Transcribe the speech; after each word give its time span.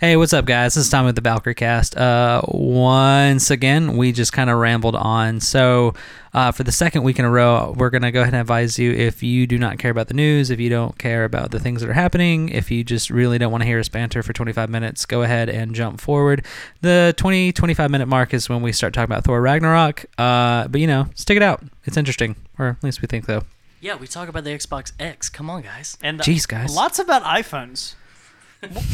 Hey, 0.00 0.16
what's 0.16 0.32
up, 0.32 0.46
guys? 0.46 0.76
This 0.76 0.86
is 0.86 0.90
Tommy 0.90 1.08
with 1.08 1.16
the 1.16 1.20
Valkyrie 1.20 1.54
Cast. 1.54 1.94
Uh, 1.94 2.40
once 2.48 3.50
again, 3.50 3.98
we 3.98 4.12
just 4.12 4.32
kind 4.32 4.48
of 4.48 4.56
rambled 4.56 4.96
on. 4.96 5.40
So, 5.40 5.92
uh, 6.32 6.52
for 6.52 6.62
the 6.62 6.72
second 6.72 7.02
week 7.02 7.18
in 7.18 7.26
a 7.26 7.30
row, 7.30 7.74
we're 7.76 7.90
going 7.90 8.00
to 8.00 8.10
go 8.10 8.22
ahead 8.22 8.32
and 8.32 8.40
advise 8.40 8.78
you 8.78 8.92
if 8.92 9.22
you 9.22 9.46
do 9.46 9.58
not 9.58 9.78
care 9.78 9.90
about 9.90 10.08
the 10.08 10.14
news, 10.14 10.48
if 10.48 10.58
you 10.58 10.70
don't 10.70 10.96
care 10.96 11.24
about 11.24 11.50
the 11.50 11.60
things 11.60 11.82
that 11.82 11.90
are 11.90 11.92
happening, 11.92 12.48
if 12.48 12.70
you 12.70 12.82
just 12.82 13.10
really 13.10 13.36
don't 13.36 13.52
want 13.52 13.60
to 13.60 13.66
hear 13.66 13.78
us 13.78 13.90
banter 13.90 14.22
for 14.22 14.32
25 14.32 14.70
minutes, 14.70 15.04
go 15.04 15.20
ahead 15.20 15.50
and 15.50 15.74
jump 15.74 16.00
forward. 16.00 16.46
The 16.80 17.12
20, 17.18 17.52
25 17.52 17.90
minute 17.90 18.06
mark 18.06 18.32
is 18.32 18.48
when 18.48 18.62
we 18.62 18.72
start 18.72 18.94
talking 18.94 19.12
about 19.12 19.24
Thor 19.24 19.42
Ragnarok. 19.42 20.06
Uh, 20.16 20.66
but, 20.68 20.80
you 20.80 20.86
know, 20.86 21.08
stick 21.14 21.36
it 21.36 21.42
out. 21.42 21.62
It's 21.84 21.98
interesting, 21.98 22.36
or 22.58 22.68
at 22.68 22.82
least 22.82 23.02
we 23.02 23.06
think 23.06 23.26
so. 23.26 23.42
Yeah, 23.82 23.96
we 23.96 24.06
talk 24.06 24.30
about 24.30 24.44
the 24.44 24.50
Xbox 24.50 24.92
X. 24.98 25.28
Come 25.28 25.50
on, 25.50 25.60
guys. 25.60 25.98
And 26.02 26.20
Jeez, 26.20 26.48
guys. 26.48 26.74
lots 26.74 26.98
about 26.98 27.22
iPhones. 27.22 27.96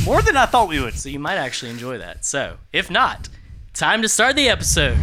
More 0.04 0.22
than 0.22 0.36
I 0.36 0.46
thought 0.46 0.68
we 0.68 0.80
would. 0.80 0.94
So 0.94 1.08
you 1.08 1.18
might 1.18 1.38
actually 1.38 1.72
enjoy 1.72 1.98
that. 1.98 2.24
So, 2.24 2.58
if 2.72 2.88
not, 2.88 3.28
time 3.74 4.00
to 4.02 4.08
start 4.08 4.36
the 4.36 4.48
episode. 4.48 4.96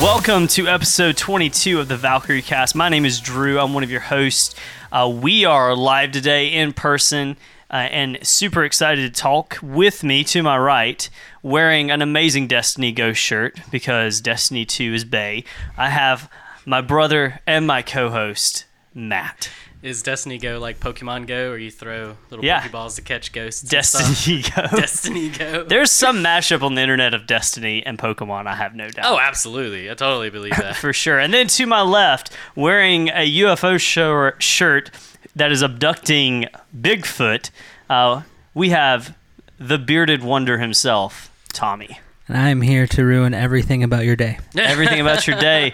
Welcome 0.00 0.46
to 0.48 0.68
episode 0.68 1.16
22 1.16 1.80
of 1.80 1.88
the 1.88 1.96
Valkyrie 1.96 2.42
Cast. 2.42 2.76
My 2.76 2.88
name 2.88 3.04
is 3.04 3.18
Drew. 3.18 3.58
I'm 3.58 3.74
one 3.74 3.82
of 3.82 3.90
your 3.90 4.00
hosts. 4.00 4.54
Uh, 4.92 5.12
we 5.12 5.44
are 5.44 5.74
live 5.74 6.12
today 6.12 6.52
in 6.52 6.72
person 6.72 7.36
uh, 7.70 7.74
and 7.76 8.18
super 8.22 8.64
excited 8.64 9.12
to 9.14 9.20
talk 9.20 9.58
with 9.62 10.02
me 10.04 10.22
to 10.24 10.42
my 10.42 10.56
right, 10.58 11.08
wearing 11.42 11.90
an 11.90 12.02
amazing 12.02 12.46
Destiny 12.46 12.92
Ghost 12.92 13.20
shirt 13.20 13.58
because 13.70 14.20
Destiny 14.20 14.64
2 14.64 14.94
is 14.94 15.04
Bay. 15.04 15.44
I 15.76 15.90
have 15.90 16.30
my 16.64 16.80
brother 16.80 17.40
and 17.46 17.66
my 17.66 17.82
co 17.82 18.10
host, 18.10 18.64
Matt. 18.94 19.50
Is 19.82 20.02
Destiny 20.02 20.38
Go 20.38 20.58
like 20.58 20.80
Pokemon 20.80 21.28
Go, 21.28 21.50
or 21.50 21.58
you 21.58 21.70
throw 21.70 22.16
little 22.30 22.44
Yeah. 22.44 22.60
Pokeballs 22.62 22.96
to 22.96 23.02
catch 23.02 23.30
ghosts? 23.30 23.62
Destiny 23.62 24.42
Go. 24.56 24.62
Destiny 24.76 25.28
Go. 25.28 25.62
There's 25.64 25.92
some 25.92 26.24
mashup 26.24 26.62
on 26.62 26.74
the 26.74 26.80
internet 26.82 27.14
of 27.14 27.26
Destiny 27.26 27.84
and 27.86 27.96
Pokemon, 27.96 28.46
I 28.48 28.56
have 28.56 28.74
no 28.74 28.88
doubt. 28.88 29.04
oh, 29.06 29.18
absolutely. 29.20 29.88
I 29.88 29.94
totally 29.94 30.30
believe 30.30 30.56
that. 30.56 30.74
for 30.76 30.92
sure. 30.92 31.20
And 31.20 31.32
then 31.32 31.46
to 31.48 31.66
my 31.66 31.82
left, 31.82 32.32
wearing 32.56 33.10
a 33.10 33.30
UFO 33.42 33.78
show 33.78 34.32
shirt 34.38 34.90
that 35.36 35.52
is 35.52 35.62
abducting 35.62 36.46
Bigfoot, 36.76 37.50
uh, 37.88 38.22
we 38.54 38.70
have 38.70 39.16
the 39.58 39.78
bearded 39.78 40.24
wonder 40.24 40.58
himself, 40.58 41.30
Tommy. 41.52 42.00
And 42.28 42.36
I'm 42.36 42.60
here 42.60 42.88
to 42.88 43.04
ruin 43.04 43.34
everything 43.34 43.84
about 43.84 44.04
your 44.04 44.16
day. 44.16 44.38
Everything 44.56 45.00
about 45.00 45.28
your 45.28 45.38
day. 45.38 45.70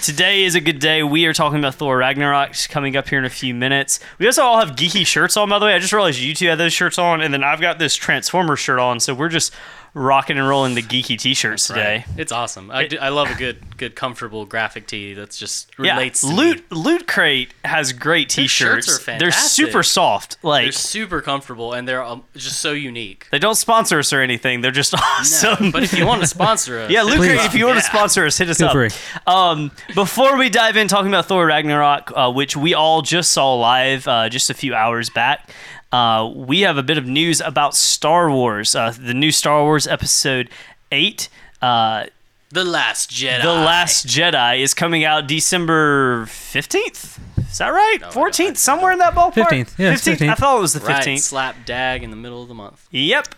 Today 0.00 0.44
is 0.44 0.54
a 0.54 0.60
good 0.60 0.78
day. 0.78 1.02
We 1.02 1.26
are 1.26 1.32
talking 1.32 1.58
about 1.58 1.74
Thor 1.74 1.96
Ragnarok 1.96 2.54
coming 2.68 2.96
up 2.96 3.08
here 3.08 3.18
in 3.18 3.24
a 3.24 3.30
few 3.30 3.52
minutes. 3.52 3.98
We 4.20 4.26
also 4.26 4.42
all 4.44 4.60
have 4.60 4.76
geeky 4.76 5.04
shirts 5.04 5.36
on, 5.36 5.48
by 5.48 5.58
the 5.58 5.66
way. 5.66 5.74
I 5.74 5.80
just 5.80 5.92
realized 5.92 6.20
you 6.20 6.32
two 6.32 6.46
had 6.46 6.58
those 6.58 6.72
shirts 6.72 6.96
on, 6.96 7.20
and 7.20 7.34
then 7.34 7.42
I've 7.42 7.60
got 7.60 7.80
this 7.80 7.96
Transformer 7.96 8.54
shirt 8.54 8.78
on. 8.78 9.00
So 9.00 9.14
we're 9.14 9.28
just 9.28 9.52
rocking 9.96 10.36
and 10.36 10.46
rolling 10.46 10.74
the 10.74 10.82
geeky 10.82 11.18
t-shirts 11.18 11.68
today. 11.68 12.04
Right. 12.06 12.18
It's 12.20 12.30
awesome. 12.30 12.70
I, 12.70 12.86
do- 12.86 12.98
I 12.98 13.08
love 13.08 13.30
a 13.30 13.34
good, 13.34 13.78
good, 13.78 13.96
comfortable 13.96 14.44
graphic 14.44 14.86
tee 14.86 15.14
that's 15.14 15.38
just 15.38 15.76
relates 15.78 16.22
yeah, 16.22 16.30
to 16.30 16.36
Loot 16.36 16.70
me. 16.70 16.76
Loot 16.76 17.06
Crate 17.08 17.54
has 17.64 17.94
great 17.94 18.28
t-shirts. 18.28 18.86
shirts 18.86 19.00
are 19.00 19.02
fantastic. 19.02 19.20
They're 19.20 19.66
super 19.70 19.82
soft. 19.82 20.36
Like 20.42 20.66
They're 20.66 20.72
super 20.72 21.22
comfortable 21.22 21.72
and 21.72 21.88
they're 21.88 22.04
um, 22.04 22.24
just 22.34 22.60
so 22.60 22.72
unique. 22.72 23.26
They 23.30 23.38
don't 23.38 23.54
sponsor 23.54 23.98
us 23.98 24.12
or 24.12 24.20
anything. 24.20 24.60
They're 24.60 24.70
just 24.70 24.92
awesome. 25.02 25.66
No, 25.66 25.72
but 25.72 25.82
if 25.82 25.94
you 25.94 26.06
want 26.06 26.20
to 26.20 26.26
sponsor 26.26 26.78
us, 26.80 26.90
yeah, 26.90 27.00
Loot 27.02 27.16
Crate. 27.16 27.40
if 27.46 27.54
you 27.54 27.64
want 27.64 27.78
to 27.78 27.84
sponsor 27.84 28.26
us, 28.26 28.36
hit 28.36 28.50
us 28.50 28.58
Feel 28.58 28.68
up. 28.68 29.26
Um, 29.26 29.70
before 29.94 30.36
we 30.36 30.50
dive 30.50 30.76
in 30.76 30.88
talking 30.88 31.08
about 31.08 31.24
Thor 31.24 31.46
Ragnarok, 31.46 32.12
uh, 32.14 32.30
which 32.30 32.54
we 32.54 32.74
all 32.74 33.00
just 33.00 33.32
saw 33.32 33.54
live 33.54 34.06
uh, 34.06 34.28
just 34.28 34.50
a 34.50 34.54
few 34.54 34.74
hours 34.74 35.08
back, 35.08 35.48
uh, 35.92 36.30
we 36.34 36.60
have 36.62 36.76
a 36.78 36.82
bit 36.82 36.98
of 36.98 37.06
news 37.06 37.40
about 37.40 37.74
Star 37.74 38.30
Wars. 38.30 38.74
Uh, 38.74 38.92
the 38.98 39.14
new 39.14 39.30
Star 39.30 39.62
Wars 39.62 39.86
Episode 39.86 40.50
Eight. 40.92 41.28
Uh, 41.62 42.06
The 42.50 42.64
Last 42.64 43.10
Jedi. 43.10 43.42
the 43.42 43.52
Last 43.52 44.06
Jedi 44.06 44.60
is 44.60 44.74
coming 44.74 45.04
out 45.04 45.26
December 45.26 46.26
15th. 46.26 47.18
Is 47.50 47.58
that 47.58 47.68
right? 47.68 47.98
No, 48.00 48.08
14th? 48.08 48.56
Somewhere 48.56 48.92
in 48.92 48.98
that 48.98 49.14
ballpark? 49.14 49.48
15th. 49.48 49.78
Yeah, 49.78 49.92
it's 49.92 50.06
15th. 50.06 50.28
I 50.30 50.34
thought 50.34 50.58
it 50.58 50.60
was 50.60 50.72
the 50.74 50.80
15th. 50.80 51.06
Right, 51.06 51.18
slap 51.20 51.64
dag 51.64 52.02
in 52.02 52.10
the 52.10 52.16
middle 52.16 52.42
of 52.42 52.48
the 52.48 52.54
month. 52.54 52.86
Yep. 52.90 53.34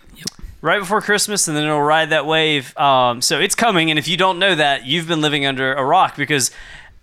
Right 0.61 0.79
before 0.79 0.99
Christmas, 1.01 1.47
and 1.47 1.55
then 1.55 1.63
it'll 1.63 1.81
ride 1.81 2.09
that 2.09 2.25
wave. 2.25 2.77
Um, 2.77 3.21
so 3.21 3.39
it's 3.39 3.55
coming, 3.55 3.89
and 3.91 3.97
if 3.97 4.09
you 4.09 4.17
don't 4.17 4.39
know 4.39 4.55
that, 4.55 4.85
you've 4.85 5.07
been 5.07 5.21
living 5.21 5.45
under 5.45 5.73
a 5.73 5.85
rock 5.85 6.17
because. 6.17 6.51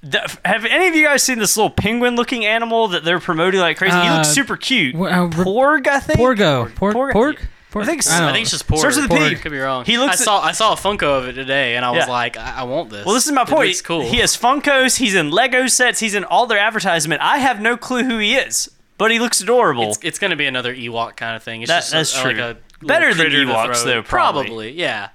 The, 0.02 0.38
have 0.44 0.64
any 0.64 0.86
of 0.88 0.94
you 0.94 1.04
guys 1.06 1.22
seen 1.22 1.38
this 1.38 1.56
little 1.56 1.70
penguin-looking 1.70 2.44
animal 2.44 2.88
that 2.88 3.02
they're 3.04 3.18
promoting 3.20 3.60
like 3.60 3.76
crazy? 3.78 3.96
he 3.96 4.06
Uh, 4.06 4.16
looks 4.18 4.28
super 4.28 4.56
cute. 4.56 4.94
uh, 4.94 4.98
Porg, 5.28 5.88
I 5.88 5.98
think. 6.00 6.18
Porgo. 6.18 6.66
Porg. 6.74 6.92
Porg- 6.94 7.12
Porg? 7.12 7.38
Porg? 7.72 7.82
I 7.82 7.86
think 7.86 8.02
so. 8.04 8.12
I, 8.12 8.28
I 8.28 8.32
think 8.32 8.42
it's 8.42 8.50
just 8.52 8.68
porg. 8.68 8.78
Starts 8.78 8.96
with 8.96 9.06
a 9.06 9.08
P. 9.08 9.14
Porg. 9.16 9.40
Could 9.40 9.52
be 9.52 9.58
wrong. 9.58 9.84
He 9.84 9.98
looks 9.98 10.20
I 10.20 10.24
saw 10.24 10.40
I 10.40 10.52
saw 10.52 10.72
a 10.72 10.76
Funko 10.76 11.18
of 11.18 11.28
it 11.28 11.32
today, 11.32 11.76
and 11.76 11.84
I 11.84 11.90
was 11.90 12.04
Yeah. 12.06 12.12
like, 12.12 12.36
I, 12.36 12.58
I 12.58 12.62
want 12.62 12.90
this. 12.90 13.04
Well, 13.04 13.14
this 13.14 13.26
is 13.26 13.32
my 13.32 13.42
It 13.42 13.48
point. 13.48 13.68
looks 13.68 13.82
cool. 13.82 14.02
He 14.02 14.18
has 14.18 14.36
Funkos. 14.36 14.96
He's 14.98 15.14
in 15.14 15.30
Lego 15.30 15.66
sets. 15.66 15.98
He's 16.00 16.14
in 16.14 16.24
all 16.24 16.46
their 16.46 16.58
advertisement. 16.58 17.20
I 17.22 17.38
have 17.38 17.60
no 17.60 17.76
clue 17.76 18.04
who 18.04 18.18
he 18.18 18.34
is, 18.36 18.70
but 18.98 19.10
he 19.10 19.18
looks 19.18 19.40
adorable. 19.40 19.90
It's, 19.90 19.98
it's 20.02 20.18
going 20.18 20.30
to 20.30 20.36
be 20.36 20.46
another 20.46 20.74
Ewok 20.74 21.16
kind 21.16 21.34
of 21.36 21.42
thing. 21.42 21.62
It's 21.62 21.68
That- 21.70 21.80
just 21.80 21.90
that's 21.92 22.16
a, 22.18 22.22
true. 22.22 22.30
Like 22.32 22.56
a 22.56 22.84
Better 22.86 23.12
than 23.14 23.26
Ewoks, 23.28 23.76
throw. 23.82 23.84
though, 23.86 24.02
probably. 24.02 24.44
Probably, 24.44 24.72
yeah. 24.72 25.08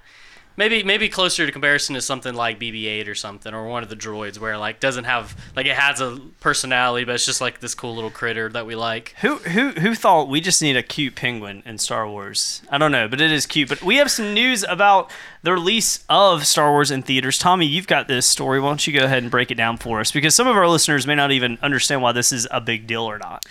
Maybe 0.56 0.82
maybe 0.82 1.08
closer 1.08 1.46
to 1.46 1.52
comparison 1.52 1.94
to 1.94 2.00
something 2.00 2.34
like 2.34 2.60
BB-8 2.60 3.08
or 3.08 3.14
something, 3.14 3.54
or 3.54 3.66
one 3.66 3.82
of 3.82 3.88
the 3.88 3.96
droids 3.96 4.38
where 4.38 4.58
like 4.58 4.80
doesn't 4.80 5.04
have 5.04 5.36
like 5.56 5.66
it 5.66 5.76
has 5.76 6.00
a 6.00 6.20
personality, 6.40 7.04
but 7.04 7.14
it's 7.14 7.26
just 7.26 7.40
like 7.40 7.60
this 7.60 7.74
cool 7.74 7.94
little 7.94 8.10
critter 8.10 8.48
that 8.50 8.66
we 8.66 8.74
like. 8.74 9.14
Who 9.20 9.36
who 9.36 9.70
who 9.70 9.94
thought 9.94 10.28
we 10.28 10.40
just 10.40 10.60
need 10.60 10.76
a 10.76 10.82
cute 10.82 11.14
penguin 11.14 11.62
in 11.64 11.78
Star 11.78 12.08
Wars? 12.08 12.62
I 12.70 12.78
don't 12.78 12.92
know, 12.92 13.08
but 13.08 13.20
it 13.20 13.32
is 13.32 13.46
cute. 13.46 13.68
But 13.68 13.82
we 13.82 13.96
have 13.96 14.10
some 14.10 14.34
news 14.34 14.64
about 14.68 15.10
the 15.42 15.52
release 15.52 16.04
of 16.08 16.46
Star 16.46 16.70
Wars 16.70 16.90
in 16.90 17.02
theaters. 17.02 17.38
Tommy, 17.38 17.66
you've 17.66 17.86
got 17.86 18.08
this 18.08 18.26
story. 18.26 18.60
Why 18.60 18.68
don't 18.68 18.86
you 18.86 18.92
go 18.92 19.04
ahead 19.04 19.22
and 19.22 19.30
break 19.30 19.50
it 19.50 19.56
down 19.56 19.76
for 19.78 20.00
us? 20.00 20.12
Because 20.12 20.34
some 20.34 20.46
of 20.46 20.56
our 20.56 20.68
listeners 20.68 21.06
may 21.06 21.14
not 21.14 21.32
even 21.32 21.58
understand 21.62 22.02
why 22.02 22.12
this 22.12 22.32
is 22.32 22.46
a 22.50 22.60
big 22.60 22.86
deal 22.86 23.02
or 23.02 23.18
not. 23.18 23.44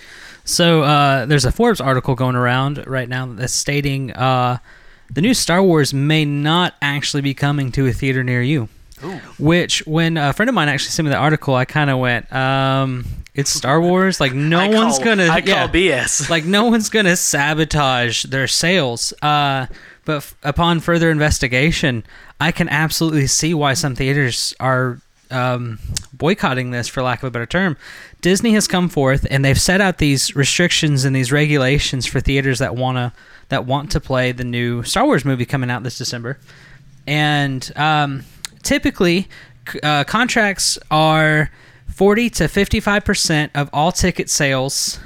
So 0.44 0.84
uh, 0.84 1.26
there's 1.26 1.46
a 1.46 1.52
Forbes 1.52 1.82
article 1.82 2.16
going 2.16 2.36
around 2.36 2.84
right 2.88 3.08
now 3.08 3.26
that's 3.28 3.54
stating 3.54 4.12
uh, 4.12 4.58
the 5.14 5.22
new 5.22 5.34
Star 5.34 5.62
Wars 5.62 5.94
may 5.94 6.26
not 6.26 6.76
actually 6.82 7.22
be 7.22 7.34
coming 7.34 7.72
to 7.74 7.86
a 7.88 7.92
theater 7.94 8.24
near 8.24 8.42
you. 8.42 8.70
Which, 9.40 9.86
when 9.88 10.16
a 10.18 10.32
friend 10.32 10.48
of 10.48 10.54
mine 10.54 10.70
actually 10.70 10.92
sent 10.92 11.06
me 11.06 11.10
the 11.12 11.18
article, 11.18 11.56
I 11.56 11.66
kind 11.66 11.90
of 11.90 11.98
went, 11.98 12.32
um, 12.32 13.04
"It's 13.34 13.50
Star 13.50 13.82
Wars. 13.82 14.20
Like 14.22 14.34
no 14.34 14.60
I 14.60 14.68
one's 14.70 14.98
call- 14.98 15.06
gonna, 15.06 15.28
I 15.28 15.42
call 15.42 15.68
BS. 15.70 16.30
like 16.36 16.46
no 16.46 16.66
one's 16.66 16.90
gonna 16.90 17.16
sabotage 17.16 18.24
their 18.26 18.48
sales." 18.48 19.12
Uh, 19.24 19.66
but 20.06 20.18
f- 20.18 20.36
upon 20.44 20.82
further 20.82 21.10
investigation, 21.10 22.04
I 22.40 22.52
can 22.52 22.70
absolutely 22.70 23.26
see 23.28 23.54
why 23.56 23.74
some 23.74 23.96
theaters 23.96 24.54
are 24.60 25.00
um, 25.32 25.80
boycotting 26.14 26.72
this, 26.72 26.88
for 26.88 27.02
lack 27.02 27.24
of 27.24 27.28
a 27.28 27.32
better 27.32 27.46
term. 27.46 27.78
Disney 28.22 28.54
has 28.54 28.68
come 28.68 28.90
forth 28.90 29.26
and 29.30 29.44
they've 29.44 29.60
set 29.60 29.82
out 29.82 29.98
these 29.98 30.36
restrictions 30.36 31.06
and 31.06 31.16
these 31.16 31.32
regulations 31.32 32.06
for 32.06 32.20
theaters 32.20 32.60
that 32.60 32.76
wanna 32.76 33.14
that 33.50 33.66
want 33.66 33.92
to 33.92 34.00
play 34.00 34.32
the 34.32 34.44
new 34.44 34.84
Star 34.84 35.06
Wars 35.06 35.26
movie 35.26 35.46
coming 35.46 35.70
out 35.70 35.84
this 35.84 35.98
December. 35.98 36.40
And 37.08 37.72
um, 37.76 38.24
typically, 38.64 39.28
uh, 39.84 40.04
contracts 40.06 40.78
are 40.90 41.52
40 41.88 42.30
to 42.32 42.48
55 42.48 43.04
percent 43.04 43.52
of 43.56 43.70
all 43.74 43.92
ticket 43.92 44.30
sales 44.30 45.00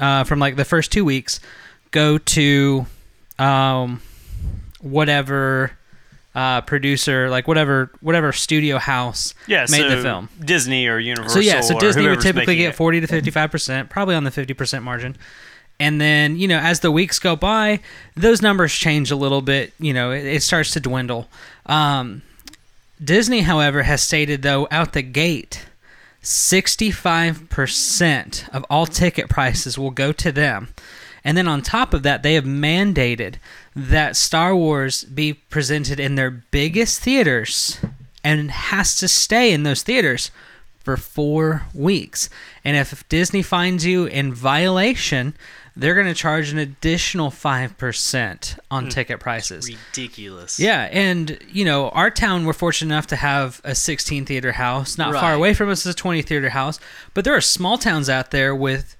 uh, 0.00 0.24
from 0.24 0.38
like 0.38 0.56
the 0.56 0.64
first 0.64 0.90
two 0.92 1.04
weeks 1.04 1.40
go 1.90 2.18
to 2.18 2.86
um, 3.38 4.02
whatever 4.80 5.72
uh, 6.34 6.60
producer, 6.62 7.30
like 7.30 7.46
whatever 7.46 7.90
whatever 8.00 8.32
studio 8.32 8.78
house 8.78 9.34
Yeah, 9.46 9.66
made 9.70 9.82
so 9.82 9.96
the 9.96 10.02
film. 10.02 10.28
Disney 10.44 10.86
or 10.88 10.98
Universal. 10.98 11.34
So 11.34 11.40
yeah, 11.40 11.60
so 11.60 11.78
Disney 11.78 12.06
would 12.08 12.20
typically 12.20 12.56
get 12.56 12.74
forty 12.74 13.00
to 13.00 13.06
fifty-five 13.06 13.50
percent, 13.50 13.88
probably 13.90 14.14
on 14.14 14.24
the 14.24 14.30
fifty 14.30 14.54
percent 14.54 14.84
margin. 14.84 15.16
And 15.80 16.00
then 16.00 16.36
you 16.36 16.48
know, 16.48 16.58
as 16.58 16.80
the 16.80 16.90
weeks 16.90 17.18
go 17.18 17.36
by, 17.36 17.80
those 18.16 18.42
numbers 18.42 18.72
change 18.72 19.10
a 19.10 19.16
little 19.16 19.42
bit. 19.42 19.72
You 19.78 19.92
know, 19.92 20.10
it, 20.10 20.24
it 20.24 20.42
starts 20.42 20.70
to 20.72 20.80
dwindle. 20.80 21.28
Um, 21.66 22.22
Disney, 23.02 23.40
however, 23.40 23.82
has 23.82 24.02
stated 24.02 24.42
though 24.42 24.68
out 24.70 24.92
the 24.92 25.02
gate, 25.02 25.66
sixty-five 26.22 27.48
percent 27.48 28.46
of 28.52 28.64
all 28.70 28.86
ticket 28.86 29.28
prices 29.28 29.78
will 29.78 29.90
go 29.90 30.12
to 30.12 30.32
them. 30.32 30.68
And 31.24 31.36
then 31.36 31.48
on 31.48 31.62
top 31.62 31.94
of 31.94 32.02
that, 32.02 32.22
they 32.22 32.34
have 32.34 32.44
mandated 32.44 33.36
that 33.74 34.14
Star 34.16 34.54
Wars 34.54 35.04
be 35.04 35.32
presented 35.32 35.98
in 35.98 36.16
their 36.16 36.30
biggest 36.30 37.00
theaters 37.00 37.78
and 38.22 38.50
has 38.50 38.96
to 38.98 39.08
stay 39.08 39.52
in 39.52 39.62
those 39.62 39.82
theaters 39.82 40.30
for 40.82 40.96
four 40.98 41.62
weeks. 41.72 42.28
And 42.62 42.76
if 42.76 43.08
Disney 43.08 43.42
finds 43.42 43.86
you 43.86 44.04
in 44.04 44.34
violation, 44.34 45.34
they're 45.74 45.94
going 45.94 46.06
to 46.06 46.14
charge 46.14 46.52
an 46.52 46.58
additional 46.58 47.30
5% 47.30 48.58
on 48.70 48.84
Hmm. 48.84 48.88
ticket 48.90 49.18
prices. 49.18 49.66
Ridiculous. 49.68 50.60
Yeah, 50.60 50.88
and 50.92 51.38
you 51.50 51.64
know, 51.64 51.88
our 51.90 52.10
town 52.10 52.44
we're 52.44 52.52
fortunate 52.52 52.94
enough 52.94 53.06
to 53.08 53.16
have 53.16 53.60
a 53.64 53.74
16 53.74 54.26
theater 54.26 54.52
house. 54.52 54.98
Not 54.98 55.14
far 55.14 55.32
away 55.34 55.54
from 55.54 55.70
us 55.70 55.80
is 55.86 55.92
a 55.92 55.96
20 55.96 56.22
theater 56.22 56.50
house, 56.50 56.78
but 57.14 57.24
there 57.24 57.34
are 57.34 57.40
small 57.40 57.78
towns 57.78 58.08
out 58.10 58.30
there 58.30 58.54
with 58.54 58.96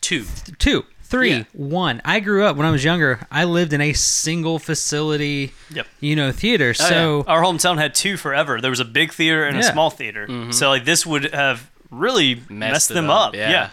Two. 0.00 0.24
two, 0.58 0.84
three, 1.08 1.30
Yeah. 1.30 1.44
one. 1.52 2.00
I 2.04 2.20
grew 2.20 2.44
up 2.44 2.56
when 2.56 2.66
I 2.66 2.70
was 2.70 2.84
younger. 2.84 3.20
I 3.30 3.44
lived 3.44 3.72
in 3.72 3.80
a 3.80 3.92
single 3.94 4.58
facility, 4.58 5.52
Yep. 5.70 5.86
you 6.00 6.14
know, 6.16 6.32
theater. 6.32 6.74
Oh, 6.78 6.82
yeah. 6.82 6.88
So 6.88 7.24
our 7.26 7.42
hometown 7.42 7.78
had 7.78 7.94
two 7.94 8.16
forever. 8.16 8.60
There 8.60 8.70
was 8.70 8.80
a 8.80 8.84
big 8.84 9.12
theater 9.12 9.44
and 9.44 9.58
a 9.58 9.62
small 9.62 9.90
theater. 9.90 10.26
Mm-hmm. 10.26 10.50
So 10.52 10.68
like 10.68 10.84
this 10.84 11.04
would 11.06 11.32
have 11.32 11.70
really 11.90 12.42
messed, 12.48 12.90
it 12.90 12.94
them 12.94 13.08
up, 13.10 13.28
up. 13.28 13.34
yeah. 13.34 13.70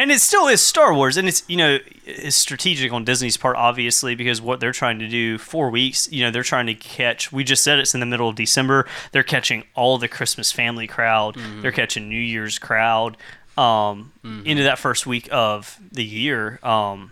And 0.00 0.12
it 0.12 0.20
still 0.20 0.46
is 0.46 0.60
Star 0.60 0.94
Wars, 0.94 1.16
and 1.16 1.26
it's 1.26 1.42
you 1.48 1.56
know 1.56 1.78
it's 2.06 2.36
strategic 2.36 2.92
on 2.92 3.04
Disney's 3.04 3.36
part, 3.36 3.56
obviously, 3.56 4.14
because 4.14 4.40
what 4.40 4.60
they're 4.60 4.70
trying 4.70 5.00
to 5.00 5.08
do 5.08 5.38
four 5.38 5.70
weeks, 5.70 6.08
you 6.12 6.22
know, 6.22 6.30
they're 6.30 6.44
trying 6.44 6.66
to 6.66 6.74
catch. 6.74 7.32
We 7.32 7.42
just 7.42 7.64
said 7.64 7.80
it's 7.80 7.94
in 7.94 8.00
the 8.00 8.06
middle 8.06 8.28
of 8.28 8.36
December. 8.36 8.86
They're 9.10 9.24
catching 9.24 9.64
all 9.74 9.98
the 9.98 10.06
Christmas 10.06 10.52
family 10.52 10.86
crowd. 10.86 11.34
Mm-hmm. 11.34 11.62
They're 11.62 11.72
catching 11.72 12.08
New 12.08 12.20
Year's 12.20 12.60
crowd 12.60 13.16
um, 13.58 14.12
into 14.44 14.62
that 14.62 14.78
first 14.78 15.06
week 15.06 15.28
of 15.32 15.78
the 15.92 16.04
year. 16.04 16.58
Um, 16.62 17.10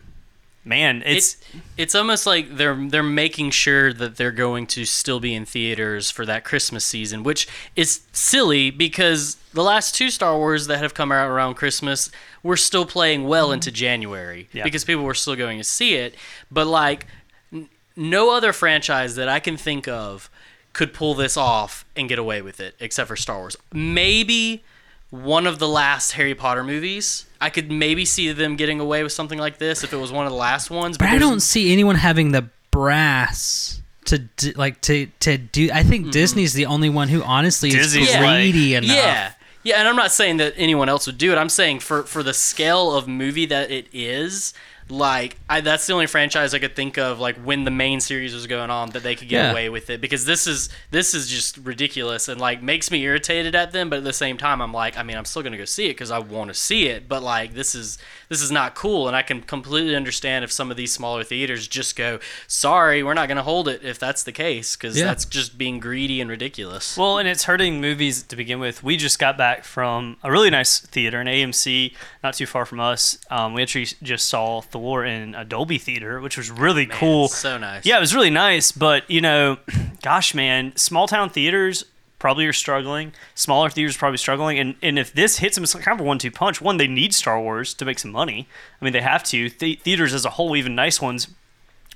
man, 0.64 1.02
it's 1.04 1.34
It's 1.34 1.36
it's 1.76 1.94
almost 1.94 2.26
like 2.26 2.56
they're 2.56 2.74
they're 2.88 3.02
making 3.02 3.50
sure 3.50 3.92
that 3.92 4.16
they're 4.16 4.30
going 4.32 4.66
to 4.68 4.84
still 4.84 5.20
be 5.20 5.34
in 5.34 5.44
theaters 5.44 6.10
for 6.10 6.24
that 6.26 6.44
Christmas 6.44 6.84
season, 6.84 7.22
which 7.22 7.46
is 7.74 8.00
silly 8.12 8.70
because 8.70 9.36
the 9.52 9.62
last 9.62 9.94
two 9.94 10.10
Star 10.10 10.36
Wars 10.36 10.66
that 10.66 10.78
have 10.78 10.94
come 10.94 11.10
out 11.12 11.28
around 11.28 11.54
Christmas 11.54 12.10
were 12.42 12.56
still 12.56 12.86
playing 12.86 13.26
well 13.26 13.50
into 13.52 13.70
January 13.72 14.48
Yeah. 14.52 14.64
because 14.64 14.84
people 14.84 15.02
were 15.04 15.14
still 15.14 15.36
going 15.36 15.58
to 15.58 15.64
see 15.64 15.94
it. 15.94 16.14
But 16.50 16.66
like 16.66 17.06
n- 17.52 17.68
no 17.96 18.30
other 18.30 18.52
franchise 18.52 19.14
that 19.16 19.28
I 19.28 19.40
can 19.40 19.56
think 19.56 19.88
of 19.88 20.28
could 20.74 20.92
pull 20.92 21.14
this 21.14 21.36
off 21.38 21.84
and 21.96 22.06
get 22.08 22.18
away 22.18 22.42
with 22.42 22.60
it 22.60 22.74
except 22.80 23.08
for 23.08 23.16
Star 23.16 23.38
Wars. 23.38 23.56
Maybe 23.72 24.62
one 25.10 25.46
of 25.46 25.58
the 25.58 25.68
last 25.68 26.12
Harry 26.12 26.34
Potter 26.34 26.64
movies. 26.64 27.26
I 27.40 27.50
could 27.50 27.70
maybe 27.70 28.04
see 28.04 28.32
them 28.32 28.56
getting 28.56 28.80
away 28.80 29.02
with 29.02 29.12
something 29.12 29.38
like 29.38 29.58
this 29.58 29.84
if 29.84 29.92
it 29.92 29.96
was 29.96 30.10
one 30.10 30.26
of 30.26 30.32
the 30.32 30.38
last 30.38 30.70
ones. 30.70 30.96
but 30.98 31.08
I 31.08 31.18
don't 31.18 31.40
see 31.40 31.72
anyone 31.72 31.96
having 31.96 32.32
the 32.32 32.48
brass 32.70 33.82
to 34.06 34.18
d- 34.18 34.52
like 34.52 34.80
to 34.82 35.06
to 35.20 35.36
do 35.36 35.68
I 35.72 35.82
think 35.82 36.12
Disney's 36.12 36.52
the 36.54 36.66
only 36.66 36.88
one 36.88 37.08
who 37.08 37.22
honestly 37.22 37.70
Disney's 37.70 38.08
is 38.08 38.14
like- 38.14 38.22
greedy 38.24 38.74
enough. 38.74 38.90
Yeah. 38.96 39.32
Yeah, 39.64 39.80
and 39.80 39.88
I'm 39.88 39.96
not 39.96 40.12
saying 40.12 40.36
that 40.36 40.54
anyone 40.56 40.88
else 40.88 41.06
would 41.08 41.18
do 41.18 41.32
it. 41.32 41.38
I'm 41.38 41.48
saying 41.48 41.80
for 41.80 42.04
for 42.04 42.22
the 42.22 42.32
scale 42.32 42.94
of 42.94 43.08
movie 43.08 43.46
that 43.46 43.68
it 43.70 43.88
is, 43.92 44.54
like 44.88 45.36
I, 45.48 45.60
that's 45.62 45.86
the 45.86 45.92
only 45.94 46.06
franchise 46.06 46.54
I 46.54 46.60
could 46.60 46.76
think 46.76 46.96
of 46.96 47.18
like 47.18 47.36
when 47.38 47.64
the 47.64 47.70
main 47.72 47.98
series 48.00 48.32
was 48.34 48.46
going 48.46 48.70
on 48.70 48.90
that 48.90 49.02
they 49.02 49.16
could 49.16 49.28
get 49.28 49.44
Yeah. 49.46 49.50
away 49.50 49.68
with 49.68 49.90
it 49.90 50.00
because 50.00 50.24
this 50.26 50.46
is 50.46 50.68
this 50.92 51.12
is 51.12 51.26
just 51.28 51.56
ridiculous 51.58 52.28
and 52.28 52.40
like 52.40 52.62
makes 52.62 52.90
me 52.90 53.02
irritated 53.02 53.56
at 53.56 53.72
them 53.72 53.90
but 53.90 53.98
at 53.98 54.04
the 54.04 54.12
same 54.12 54.36
time 54.38 54.62
I'm 54.62 54.72
like 54.72 54.96
I 54.96 55.02
mean 55.02 55.16
I'm 55.16 55.24
still 55.24 55.42
going 55.42 55.52
to 55.52 55.58
go 55.58 55.64
see 55.64 55.86
it 55.88 55.94
cuz 55.94 56.12
I 56.12 56.20
want 56.20 56.48
to 56.48 56.54
see 56.54 56.86
it 56.86 57.08
but 57.08 57.22
like 57.22 57.54
this 57.54 57.74
is 57.74 57.98
this 58.28 58.40
is 58.40 58.52
not 58.52 58.76
cool 58.76 59.08
and 59.08 59.16
I 59.16 59.22
can 59.22 59.40
completely 59.42 59.96
understand 59.96 60.44
if 60.44 60.52
some 60.52 60.70
of 60.70 60.76
these 60.76 60.92
smaller 60.92 61.24
theaters 61.24 61.66
just 61.66 61.96
go 61.96 62.20
sorry 62.46 63.02
we're 63.02 63.14
not 63.14 63.26
going 63.26 63.36
to 63.38 63.42
hold 63.42 63.66
it 63.68 63.82
if 63.82 63.98
that's 63.98 64.22
the 64.22 64.32
case 64.32 64.76
cuz 64.76 64.96
Yeah. 64.96 65.06
that's 65.06 65.24
just 65.24 65.58
being 65.58 65.80
greedy 65.80 66.20
and 66.20 66.30
ridiculous. 66.30 66.96
Well, 66.96 67.18
and 67.18 67.26
it's 67.28 67.44
hurting 67.44 67.80
movies 67.80 68.22
to 68.22 68.36
begin 68.36 68.60
with. 68.60 68.82
We 68.84 68.96
just 68.96 69.18
got 69.18 69.36
back 69.36 69.64
from 69.64 70.16
a 70.22 70.30
really 70.30 70.50
nice 70.50 70.78
theater, 70.78 71.20
an 71.20 71.26
AMC, 71.26 71.94
not 72.22 72.34
too 72.34 72.46
far 72.46 72.64
from 72.64 72.78
us. 72.80 73.18
Um, 73.30 73.52
we 73.54 73.62
actually 73.62 73.86
just 74.02 74.28
saw 74.28 74.60
Thor 74.76 75.04
in 75.04 75.34
a 75.34 75.44
Dolby 75.44 75.78
theater, 75.78 76.20
which 76.20 76.36
was 76.36 76.50
really 76.50 76.86
Man, 76.86 76.96
cool. 76.98 77.28
So 77.28 77.56
nice. 77.58 77.86
Yeah, 77.86 77.96
it 77.96 78.00
was 78.00 78.14
really 78.14 78.30
nice, 78.30 78.72
but 78.72 79.08
you 79.10 79.20
know, 79.20 79.58
gosh, 80.02 80.34
man, 80.34 80.76
small 80.76 81.08
town 81.08 81.30
theaters 81.30 81.84
probably 82.18 82.46
are 82.46 82.52
struggling. 82.52 83.12
Smaller 83.34 83.70
theaters 83.70 83.96
probably 83.96 84.18
struggling, 84.18 84.58
and 84.58 84.74
and 84.82 84.98
if 84.98 85.12
this 85.12 85.38
hits 85.38 85.54
them, 85.56 85.64
it's 85.64 85.74
kind 85.74 85.98
of 85.98 86.04
a 86.04 86.06
one-two 86.06 86.30
punch. 86.30 86.60
One, 86.60 86.76
they 86.76 86.86
need 86.86 87.14
Star 87.14 87.40
Wars 87.40 87.72
to 87.74 87.84
make 87.84 87.98
some 87.98 88.12
money. 88.12 88.48
I 88.80 88.84
mean, 88.84 88.92
they 88.92 89.00
have 89.00 89.24
to. 89.24 89.48
The- 89.50 89.76
theaters 89.76 90.12
as 90.12 90.24
a 90.24 90.30
whole, 90.30 90.54
even 90.56 90.74
nice 90.74 91.00
ones, 91.00 91.28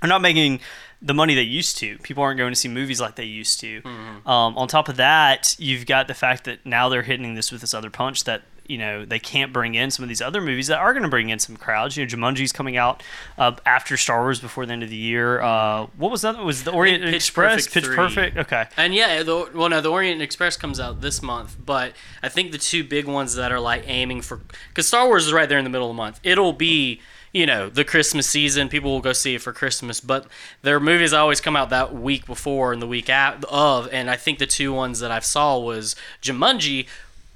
are 0.03 0.09
not 0.09 0.23
making 0.23 0.61
the 1.03 1.15
money 1.15 1.35
they 1.35 1.43
used 1.43 1.79
to. 1.79 1.99
People 1.99 2.23
aren't 2.23 2.39
going 2.39 2.53
to 2.53 2.59
see 2.59 2.69
movies 2.69 3.01
like 3.01 3.17
they 3.17 3.25
used 3.25 3.61
to. 3.61 3.81
Mm-hmm. 3.83 4.29
Um, 4.29 4.57
on 4.57 4.69
top 4.69 4.89
of 4.89 4.97
that, 4.97 5.57
you've 5.59 5.87
got 5.87 6.09
the 6.09 6.15
fact 6.15 6.45
that 6.45 6.65
now 6.67 6.89
they're 6.89 7.03
hitting 7.03 7.35
this 7.35 7.51
with 7.51 7.61
this 7.61 7.73
other 7.73 7.91
punch 7.91 8.25
that 8.25 8.43
you 8.71 8.79
know 8.79 9.05
they 9.05 9.19
can't 9.19 9.53
bring 9.53 9.75
in 9.75 9.91
some 9.91 10.05
of 10.05 10.09
these 10.09 10.23
other 10.23 10.41
movies 10.41 10.69
that 10.69 10.79
are 10.79 10.93
going 10.93 11.03
to 11.03 11.09
bring 11.09 11.29
in 11.29 11.41
some 11.41 11.57
crowds. 11.57 11.97
You 11.97 12.07
know, 12.07 12.09
Jumanji's 12.09 12.53
coming 12.53 12.77
out 12.77 13.03
uh, 13.37 13.57
after 13.67 13.97
Star 13.97 14.21
Wars 14.21 14.41
before 14.41 14.65
the 14.65 14.73
end 14.73 14.85
of 14.85 14.91
the 14.91 14.97
year. 14.97 15.41
Uh, 15.41 15.89
what 15.97 16.11
was 16.11 16.23
that? 16.23 16.39
Was 16.39 16.63
the 16.63 16.73
Orient 16.73 17.03
Pitch 17.03 17.15
Express? 17.15 17.67
Perfect 17.67 17.75
Pitch 17.75 17.85
3. 17.85 17.97
Perfect. 17.97 18.37
Okay. 18.37 18.65
And 18.77 18.95
yeah, 18.95 19.25
the, 19.25 19.51
well, 19.53 19.69
no, 19.69 19.81
the 19.81 19.91
Orient 19.91 20.23
Express 20.23 20.57
comes 20.57 20.79
out 20.79 21.01
this 21.01 21.21
month, 21.21 21.57
but 21.65 21.93
I 22.23 22.29
think 22.29 22.53
the 22.53 22.59
two 22.59 22.85
big 22.85 23.07
ones 23.07 23.35
that 23.35 23.51
are 23.51 23.61
like 23.61 23.83
aiming 23.89 24.23
for, 24.23 24.41
because 24.69 24.87
Star 24.87 25.07
Wars 25.07 25.27
is 25.27 25.33
right 25.33 25.49
there 25.49 25.59
in 25.59 25.65
the 25.65 25.71
middle 25.71 25.91
of 25.91 25.97
the 25.97 26.01
month. 26.01 26.21
It'll 26.23 26.53
be, 26.53 27.01
you 27.33 27.47
know, 27.47 27.69
the 27.69 27.85
Christmas 27.85 28.29
season. 28.29 28.69
People 28.69 28.93
will 28.93 29.01
go 29.01 29.13
see 29.13 29.35
it 29.35 29.43
for 29.43 29.53
Christmas, 29.53 30.01
but 30.01 30.27
their 30.63 30.79
movies 30.79 31.13
always 31.13 31.41
come 31.41 31.57
out 31.57 31.71
that 31.71 31.93
week 31.93 32.25
before 32.25 32.73
and 32.73 32.81
the 32.81 32.87
week 32.87 33.11
of. 33.11 33.89
And 33.93 34.09
I 34.09 34.17
think 34.17 34.39
the 34.39 34.47
two 34.47 34.73
ones 34.73 35.01
that 35.01 35.11
I 35.11 35.19
saw 35.19 35.59
was 35.59 35.97
Jumanji, 36.23 36.87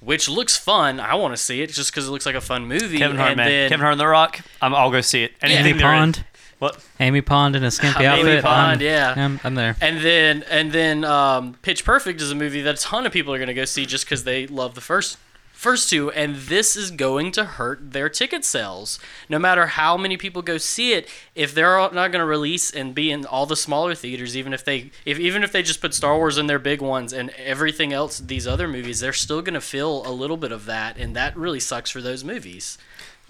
which 0.05 0.29
looks 0.29 0.57
fun. 0.57 1.01
I 1.01 1.15
want 1.15 1.33
to 1.35 1.43
see 1.43 1.63
it 1.63 1.71
just 1.71 1.91
because 1.91 2.07
it 2.07 2.11
looks 2.11 2.27
like 2.27 2.35
a 2.35 2.41
fun 2.41 2.67
movie. 2.67 2.99
Kevin 2.99 3.17
Hart, 3.17 3.31
and 3.31 3.37
man. 3.39 3.49
then, 3.49 3.69
Kevin 3.71 3.81
Hart 3.83 3.93
and 3.93 4.01
The 4.01 4.07
Rock. 4.07 4.41
I'm, 4.63 4.75
I'll 4.75 4.91
go 4.91 5.01
see 5.01 5.25
it. 5.25 5.33
Anything 5.43 5.67
Amy 5.67 5.79
they're 5.79 5.93
in. 5.95 6.13
Pond, 6.13 6.25
What? 6.59 6.85
Amy 7.01 7.21
Pond 7.21 7.57
in 7.57 7.65
a 7.65 7.71
skimpy 7.71 8.05
Amy. 8.05 8.41
Pond, 8.41 8.45
I'm- 8.45 8.81
yeah. 8.81 9.15
I'm, 9.17 9.41
I'm 9.45 9.55
there. 9.55 9.77
And 9.81 10.01
then 10.01 10.45
and 10.51 10.73
then 10.73 11.05
um, 11.05 11.55
Pitch 11.63 11.85
Perfect 11.85 12.21
is 12.21 12.31
a 12.31 12.35
movie 12.35 12.61
that 12.63 12.79
a 12.79 12.83
ton 12.83 13.07
of 13.07 13.13
people 13.13 13.33
are 13.35 13.39
going 13.39 13.49
to 13.49 13.55
go 13.55 13.65
see 13.65 13.87
just 13.87 14.05
because 14.05 14.25
they 14.25 14.47
love 14.47 14.75
the 14.75 14.81
first 14.81 15.19
first 15.65 15.89
two, 15.89 16.11
and 16.11 16.37
this 16.37 16.77
is 16.77 16.91
going 16.91 17.33
to 17.33 17.43
hurt 17.43 17.93
their 17.93 18.11
ticket 18.11 18.45
sales. 18.45 18.99
No 19.31 19.39
matter 19.39 19.67
how 19.69 19.97
many 19.97 20.19
people 20.19 20.43
go 20.43 20.59
see 20.59 20.93
it, 20.93 21.09
if 21.35 21.55
they're 21.55 21.79
not 21.79 21.95
going 21.95 22.21
to 22.21 22.27
release 22.27 22.71
and 22.71 22.95
be 22.95 23.11
in 23.11 23.25
all 23.25 23.47
the 23.47 23.57
smaller 23.57 23.95
theaters, 23.95 24.37
even 24.37 24.53
if 24.53 24.63
they 24.63 24.91
if 25.07 25.19
even 25.19 25.43
if 25.43 25.53
they 25.53 25.63
just 25.63 25.81
put 25.81 25.95
Star 25.95 26.19
Wars 26.19 26.37
in 26.37 26.49
their 26.49 26.59
big 26.59 26.83
ones 26.83 27.15
and 27.15 27.31
everything 27.31 27.95
else, 27.95 28.19
these 28.19 28.47
other 28.47 28.69
movies, 28.69 29.01
they're 29.01 29.15
still 29.15 29.41
going 29.41 29.55
to 29.55 29.61
feel 29.63 30.07
a 30.07 30.13
little 30.13 30.37
bit 30.37 30.53
of 30.53 30.67
that, 30.67 30.99
and 30.99 31.17
that 31.17 31.35
really 31.35 31.61
sucks 31.61 31.91
for 31.91 32.03
those 32.03 32.23
movies. 32.23 32.77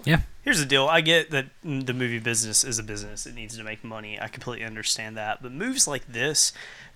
Yeah. 0.03 0.19
Here's 0.41 0.59
the 0.59 0.65
deal. 0.65 0.87
I 0.87 0.99
get 0.99 1.31
that 1.31 1.45
the 1.63 1.93
movie 1.93 2.19
business 2.19 2.65
is 2.65 2.77
a 2.77 2.83
business. 2.83 3.25
It 3.25 3.33
needs 3.33 3.57
to 3.57 3.63
make 3.63 3.81
money. 3.81 4.19
I 4.19 4.27
completely 4.27 4.65
understand 4.65 5.15
that. 5.15 5.41
But 5.41 5.53
movies 5.53 5.87
like 5.87 6.05
this 6.05 6.51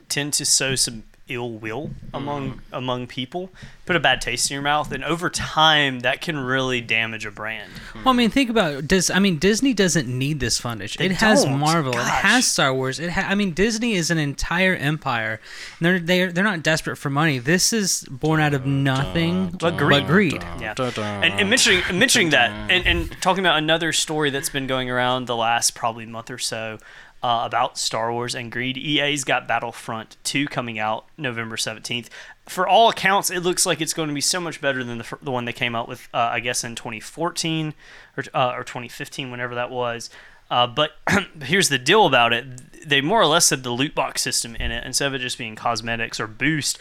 tend 0.09 0.33
to 0.33 0.45
sow 0.45 0.75
some 0.75 1.03
ill 1.29 1.51
will 1.51 1.91
among 2.13 2.61
among 2.71 3.07
people, 3.07 3.49
put 3.85 3.95
a 3.95 3.99
bad 3.99 4.21
taste 4.21 4.49
in 4.51 4.55
your 4.55 4.63
mouth, 4.63 4.91
and 4.91 5.03
over 5.03 5.29
time 5.29 6.01
that 6.01 6.21
can 6.21 6.37
really 6.37 6.81
damage 6.81 7.25
a 7.25 7.31
brand. 7.31 7.71
Well, 7.95 8.09
I 8.09 8.13
mean, 8.13 8.29
think 8.29 8.49
about 8.49 8.87
does 8.87 9.09
I 9.09 9.19
mean 9.19 9.37
Disney 9.37 9.73
doesn't 9.73 10.07
need 10.07 10.39
this 10.39 10.59
fundage. 10.59 10.97
They 10.97 11.05
it 11.05 11.13
has 11.13 11.43
don't. 11.43 11.59
Marvel. 11.59 11.93
It 11.93 11.99
has 12.03 12.47
Star 12.47 12.73
Wars. 12.73 12.99
It 12.99 13.11
ha- 13.11 13.27
I 13.29 13.35
mean 13.35 13.53
Disney 13.53 13.93
is 13.93 14.11
an 14.11 14.17
entire 14.17 14.75
empire. 14.75 15.39
They're 15.79 15.99
they're 15.99 16.31
they're 16.31 16.43
not 16.43 16.63
desperate 16.63 16.97
for 16.97 17.09
money. 17.09 17.39
This 17.39 17.71
is 17.73 18.05
born 18.09 18.39
out 18.39 18.53
of 18.53 18.65
nothing 18.65 19.55
But 19.59 19.77
greed. 19.77 20.07
greed. 20.07 20.43
Yeah. 20.59 20.73
And, 20.77 21.39
and 21.39 21.49
mentioning 21.49 21.83
mentioning 21.97 22.29
that, 22.31 22.51
and, 22.71 22.85
and 22.85 23.21
talking 23.21 23.43
about 23.43 23.57
another 23.57 23.93
story 23.93 24.29
that's 24.29 24.49
been 24.49 24.67
going 24.67 24.89
around 24.89 25.25
the 25.27 25.35
last 25.35 25.75
probably 25.75 26.05
month 26.05 26.29
or 26.31 26.37
so 26.37 26.79
uh, 27.21 27.43
about 27.45 27.77
Star 27.77 28.11
Wars 28.11 28.33
and 28.33 28.51
greed. 28.51 28.77
EA's 28.77 29.23
got 29.23 29.47
Battlefront 29.47 30.17
2 30.23 30.47
coming 30.47 30.79
out 30.79 31.05
November 31.17 31.55
17th. 31.55 32.07
For 32.47 32.67
all 32.67 32.89
accounts, 32.89 33.29
it 33.29 33.41
looks 33.41 33.65
like 33.65 33.81
it's 33.81 33.93
going 33.93 34.07
to 34.07 34.15
be 34.15 34.21
so 34.21 34.39
much 34.39 34.61
better 34.61 34.83
than 34.83 34.99
the, 34.99 35.17
the 35.21 35.31
one 35.31 35.45
they 35.45 35.53
came 35.53 35.75
out 35.75 35.87
with, 35.87 36.07
uh, 36.13 36.29
I 36.31 36.39
guess, 36.39 36.63
in 36.63 36.75
2014 36.75 37.73
or, 38.17 38.23
uh, 38.33 38.53
or 38.55 38.63
2015, 38.63 39.31
whenever 39.31 39.55
that 39.55 39.69
was. 39.69 40.09
Uh, 40.49 40.65
but 40.65 40.91
here's 41.43 41.69
the 41.69 41.77
deal 41.77 42.05
about 42.05 42.33
it. 42.33 42.87
They 42.87 43.01
more 43.01 43.21
or 43.21 43.27
less 43.27 43.47
said 43.47 43.63
the 43.63 43.71
loot 43.71 43.93
box 43.93 44.21
system 44.21 44.55
in 44.55 44.71
it, 44.71 44.85
instead 44.85 45.07
of 45.07 45.13
it 45.13 45.19
just 45.19 45.37
being 45.37 45.55
cosmetics 45.55 46.19
or 46.19 46.27
boost, 46.27 46.79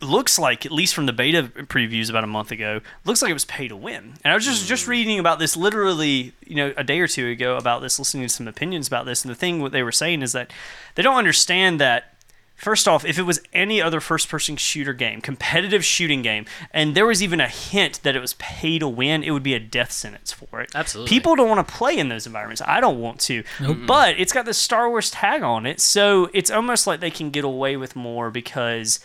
looks 0.00 0.38
like, 0.38 0.64
at 0.64 0.72
least 0.72 0.94
from 0.94 1.06
the 1.06 1.12
beta 1.12 1.44
previews 1.64 2.08
about 2.08 2.24
a 2.24 2.28
month 2.28 2.50
ago, 2.50 2.80
looks 3.04 3.20
like 3.20 3.30
it 3.30 3.34
was 3.34 3.44
pay 3.44 3.68
to 3.68 3.76
win. 3.76 4.14
And 4.24 4.32
I 4.32 4.34
was 4.34 4.44
just 4.44 4.66
just 4.66 4.84
hmm. 4.84 4.92
reading 4.92 5.18
about 5.18 5.38
this 5.38 5.56
literally, 5.56 6.32
you 6.46 6.54
know, 6.54 6.72
a 6.76 6.84
day 6.84 7.00
or 7.00 7.08
two 7.08 7.28
ago 7.28 7.56
about 7.56 7.82
this, 7.82 7.98
listening 7.98 8.24
to 8.24 8.28
some 8.28 8.48
opinions 8.48 8.86
about 8.86 9.06
this, 9.06 9.24
and 9.24 9.30
the 9.30 9.34
thing 9.34 9.60
what 9.60 9.72
they 9.72 9.82
were 9.82 9.92
saying 9.92 10.22
is 10.22 10.32
that 10.32 10.52
they 10.94 11.02
don't 11.02 11.16
understand 11.16 11.80
that. 11.80 12.14
First 12.54 12.88
off, 12.88 13.04
if 13.04 13.20
it 13.20 13.22
was 13.22 13.40
any 13.52 13.80
other 13.80 14.00
first-person 14.00 14.56
shooter 14.56 14.92
game, 14.92 15.20
competitive 15.20 15.84
shooting 15.84 16.22
game, 16.22 16.44
and 16.72 16.96
there 16.96 17.06
was 17.06 17.22
even 17.22 17.40
a 17.40 17.46
hint 17.46 18.00
that 18.02 18.16
it 18.16 18.20
was 18.20 18.34
pay 18.34 18.80
to 18.80 18.88
win, 18.88 19.22
it 19.22 19.30
would 19.30 19.44
be 19.44 19.54
a 19.54 19.60
death 19.60 19.92
sentence 19.92 20.32
for 20.32 20.60
it. 20.60 20.72
Absolutely. 20.74 21.08
People 21.08 21.36
don't 21.36 21.48
want 21.48 21.64
to 21.64 21.72
play 21.72 21.96
in 21.96 22.08
those 22.08 22.26
environments. 22.26 22.60
I 22.66 22.80
don't 22.80 23.00
want 23.00 23.20
to. 23.20 23.44
But 23.86 24.18
it's 24.18 24.32
got 24.32 24.44
the 24.44 24.54
Star 24.54 24.90
Wars 24.90 25.08
tag 25.08 25.42
on 25.44 25.66
it, 25.66 25.78
so 25.78 26.30
it's 26.34 26.50
almost 26.50 26.88
like 26.88 26.98
they 26.98 27.12
can 27.12 27.30
get 27.30 27.44
away 27.44 27.76
with 27.76 27.94
more 27.94 28.28
because 28.28 28.98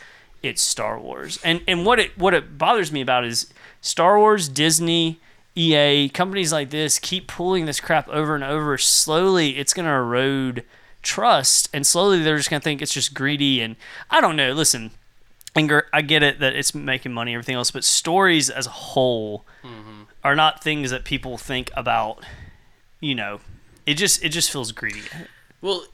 it's 0.43 0.61
Star 0.61 0.99
Wars. 0.99 1.39
And 1.43 1.61
and 1.67 1.85
what 1.85 1.99
it 1.99 2.17
what 2.17 2.33
it 2.33 2.57
bothers 2.57 2.91
me 2.91 3.01
about 3.01 3.25
is 3.25 3.51
Star 3.81 4.19
Wars, 4.19 4.49
Disney, 4.49 5.19
EA, 5.55 6.09
companies 6.09 6.51
like 6.51 6.69
this 6.69 6.99
keep 6.99 7.27
pulling 7.27 7.65
this 7.65 7.79
crap 7.79 8.07
over 8.09 8.35
and 8.35 8.43
over, 8.43 8.77
slowly 8.77 9.57
it's 9.57 9.73
going 9.73 9.85
to 9.85 9.91
erode 9.91 10.65
trust, 11.01 11.69
and 11.73 11.87
slowly 11.87 12.21
they're 12.21 12.37
just 12.37 12.49
going 12.49 12.59
to 12.59 12.63
think 12.63 12.81
it's 12.81 12.93
just 12.93 13.13
greedy. 13.13 13.61
And 13.61 13.75
I 14.11 14.21
don't 14.21 14.35
know. 14.35 14.51
Listen, 14.53 14.91
and 15.55 15.69
gr- 15.69 15.79
I 15.91 16.01
get 16.01 16.23
it 16.23 16.39
that 16.39 16.55
it's 16.55 16.75
making 16.75 17.13
money, 17.13 17.31
and 17.31 17.37
everything 17.37 17.55
else, 17.55 17.71
but 17.71 17.83
stories 17.83 18.49
as 18.49 18.67
a 18.67 18.71
whole 18.71 19.45
mm-hmm. 19.63 20.03
are 20.23 20.35
not 20.35 20.63
things 20.63 20.91
that 20.91 21.05
people 21.05 21.37
think 21.37 21.71
about. 21.75 22.23
You 22.99 23.15
know, 23.15 23.39
it 23.85 23.95
just 23.95 24.23
it 24.23 24.29
just 24.29 24.51
feels 24.51 24.71
greedy. 24.71 25.01
Well, 25.63 25.85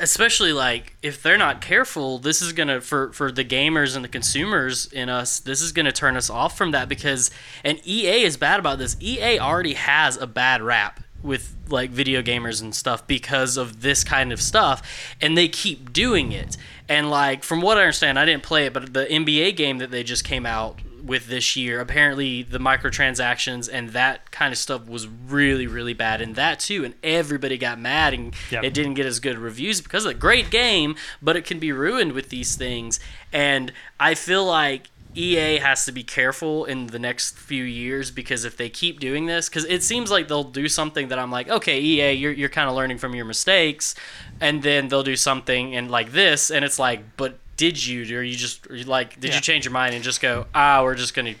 especially 0.00 0.54
like 0.54 0.96
if 1.02 1.22
they're 1.22 1.36
not 1.36 1.60
careful, 1.60 2.18
this 2.18 2.40
is 2.40 2.54
gonna 2.54 2.80
for 2.80 3.12
for 3.12 3.30
the 3.30 3.44
gamers 3.44 3.94
and 3.94 4.02
the 4.02 4.08
consumers 4.08 4.86
in 4.86 5.10
us. 5.10 5.38
This 5.38 5.60
is 5.60 5.70
gonna 5.72 5.92
turn 5.92 6.16
us 6.16 6.30
off 6.30 6.56
from 6.56 6.70
that 6.70 6.88
because 6.88 7.30
and 7.62 7.78
EA 7.86 8.22
is 8.24 8.38
bad 8.38 8.58
about 8.58 8.78
this. 8.78 8.96
EA 8.98 9.38
already 9.38 9.74
has 9.74 10.16
a 10.16 10.26
bad 10.26 10.62
rap 10.62 11.00
with 11.22 11.54
like 11.68 11.90
video 11.90 12.22
gamers 12.22 12.62
and 12.62 12.74
stuff 12.74 13.06
because 13.06 13.58
of 13.58 13.82
this 13.82 14.02
kind 14.02 14.32
of 14.32 14.40
stuff, 14.40 15.14
and 15.20 15.36
they 15.36 15.46
keep 15.46 15.92
doing 15.92 16.32
it. 16.32 16.56
And 16.88 17.10
like 17.10 17.44
from 17.44 17.60
what 17.60 17.76
I 17.76 17.82
understand, 17.82 18.18
I 18.18 18.24
didn't 18.24 18.44
play 18.44 18.64
it, 18.64 18.72
but 18.72 18.94
the 18.94 19.04
NBA 19.04 19.56
game 19.56 19.76
that 19.76 19.90
they 19.90 20.04
just 20.04 20.24
came 20.24 20.46
out 20.46 20.80
with 21.06 21.28
this 21.28 21.56
year. 21.56 21.80
Apparently, 21.80 22.42
the 22.42 22.58
microtransactions 22.58 23.68
and 23.72 23.90
that 23.90 24.30
kind 24.30 24.52
of 24.52 24.58
stuff 24.58 24.88
was 24.88 25.06
really, 25.06 25.66
really 25.66 25.94
bad, 25.94 26.20
and 26.20 26.34
that 26.34 26.60
too. 26.60 26.84
And 26.84 26.94
everybody 27.02 27.56
got 27.58 27.78
mad, 27.78 28.12
and 28.14 28.34
Yep. 28.50 28.64
it 28.64 28.74
didn't 28.74 28.94
get 28.94 29.06
as 29.06 29.20
good 29.20 29.38
reviews 29.38 29.80
because 29.80 30.04
of 30.04 30.10
a 30.10 30.14
great 30.14 30.50
game, 30.50 30.96
but 31.22 31.36
it 31.36 31.44
can 31.44 31.58
be 31.58 31.72
ruined 31.72 32.12
with 32.12 32.28
these 32.28 32.56
things. 32.56 32.98
And 33.32 33.72
I 34.00 34.14
feel 34.14 34.44
like 34.44 34.88
EA 35.14 35.56
has 35.58 35.86
to 35.86 35.92
be 35.92 36.02
careful 36.02 36.66
in 36.66 36.88
the 36.88 36.98
next 36.98 37.38
few 37.38 37.64
years 37.64 38.10
because 38.10 38.44
if 38.44 38.56
they 38.58 38.68
keep 38.68 39.00
doing 39.00 39.24
this, 39.24 39.48
because 39.48 39.64
it 39.64 39.82
seems 39.82 40.10
like 40.10 40.28
they'll 40.28 40.44
do 40.44 40.68
something 40.68 41.08
that 41.08 41.18
I'm 41.18 41.30
like, 41.30 41.48
okay, 41.48 41.80
EA, 41.80 42.12
you're, 42.12 42.32
you're 42.32 42.50
kind 42.50 42.68
of 42.68 42.74
learning 42.76 42.98
from 42.98 43.14
your 43.14 43.24
mistakes, 43.24 43.94
and 44.40 44.62
then 44.62 44.88
they'll 44.88 45.02
do 45.02 45.16
something 45.16 45.74
and 45.74 45.90
like 45.90 46.12
this, 46.12 46.50
and 46.50 46.64
it's 46.66 46.78
like, 46.78 47.16
but 47.16 47.38
did 47.56 47.84
you, 47.84 48.02
or 48.16 48.22
you 48.22 48.36
just, 48.36 48.68
or 48.70 48.76
you 48.76 48.84
like, 48.84 49.18
did 49.20 49.28
Yeah. 49.30 49.36
you 49.36 49.40
change 49.40 49.64
your 49.64 49.72
mind 49.72 49.94
and 49.94 50.04
just 50.04 50.20
go, 50.20 50.46
ah, 50.54 50.82
we're 50.82 50.94
just 50.94 51.14
gonna, 51.14 51.34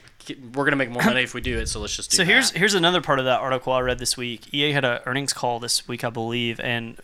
we're 0.54 0.64
gonna 0.64 0.76
make 0.76 0.90
more 0.90 1.04
money 1.04 1.22
if 1.22 1.34
we 1.34 1.40
do 1.40 1.58
it, 1.58 1.68
so 1.68 1.80
let's 1.80 1.94
just 1.96 2.10
do 2.10 2.14
it. 2.14 2.16
So 2.16 2.24
that. 2.24 2.30
here's 2.32 2.50
here's 2.52 2.74
another 2.74 3.00
part 3.00 3.18
of 3.18 3.24
that 3.26 3.40
article 3.40 3.72
I 3.72 3.80
read 3.80 3.98
this 3.98 4.16
week. 4.16 4.52
EA 4.54 4.72
had 4.72 4.84
an 4.84 5.00
earnings 5.06 5.32
call 5.32 5.60
this 5.60 5.86
week, 5.86 6.02
I 6.04 6.10
believe, 6.10 6.58
and 6.60 6.96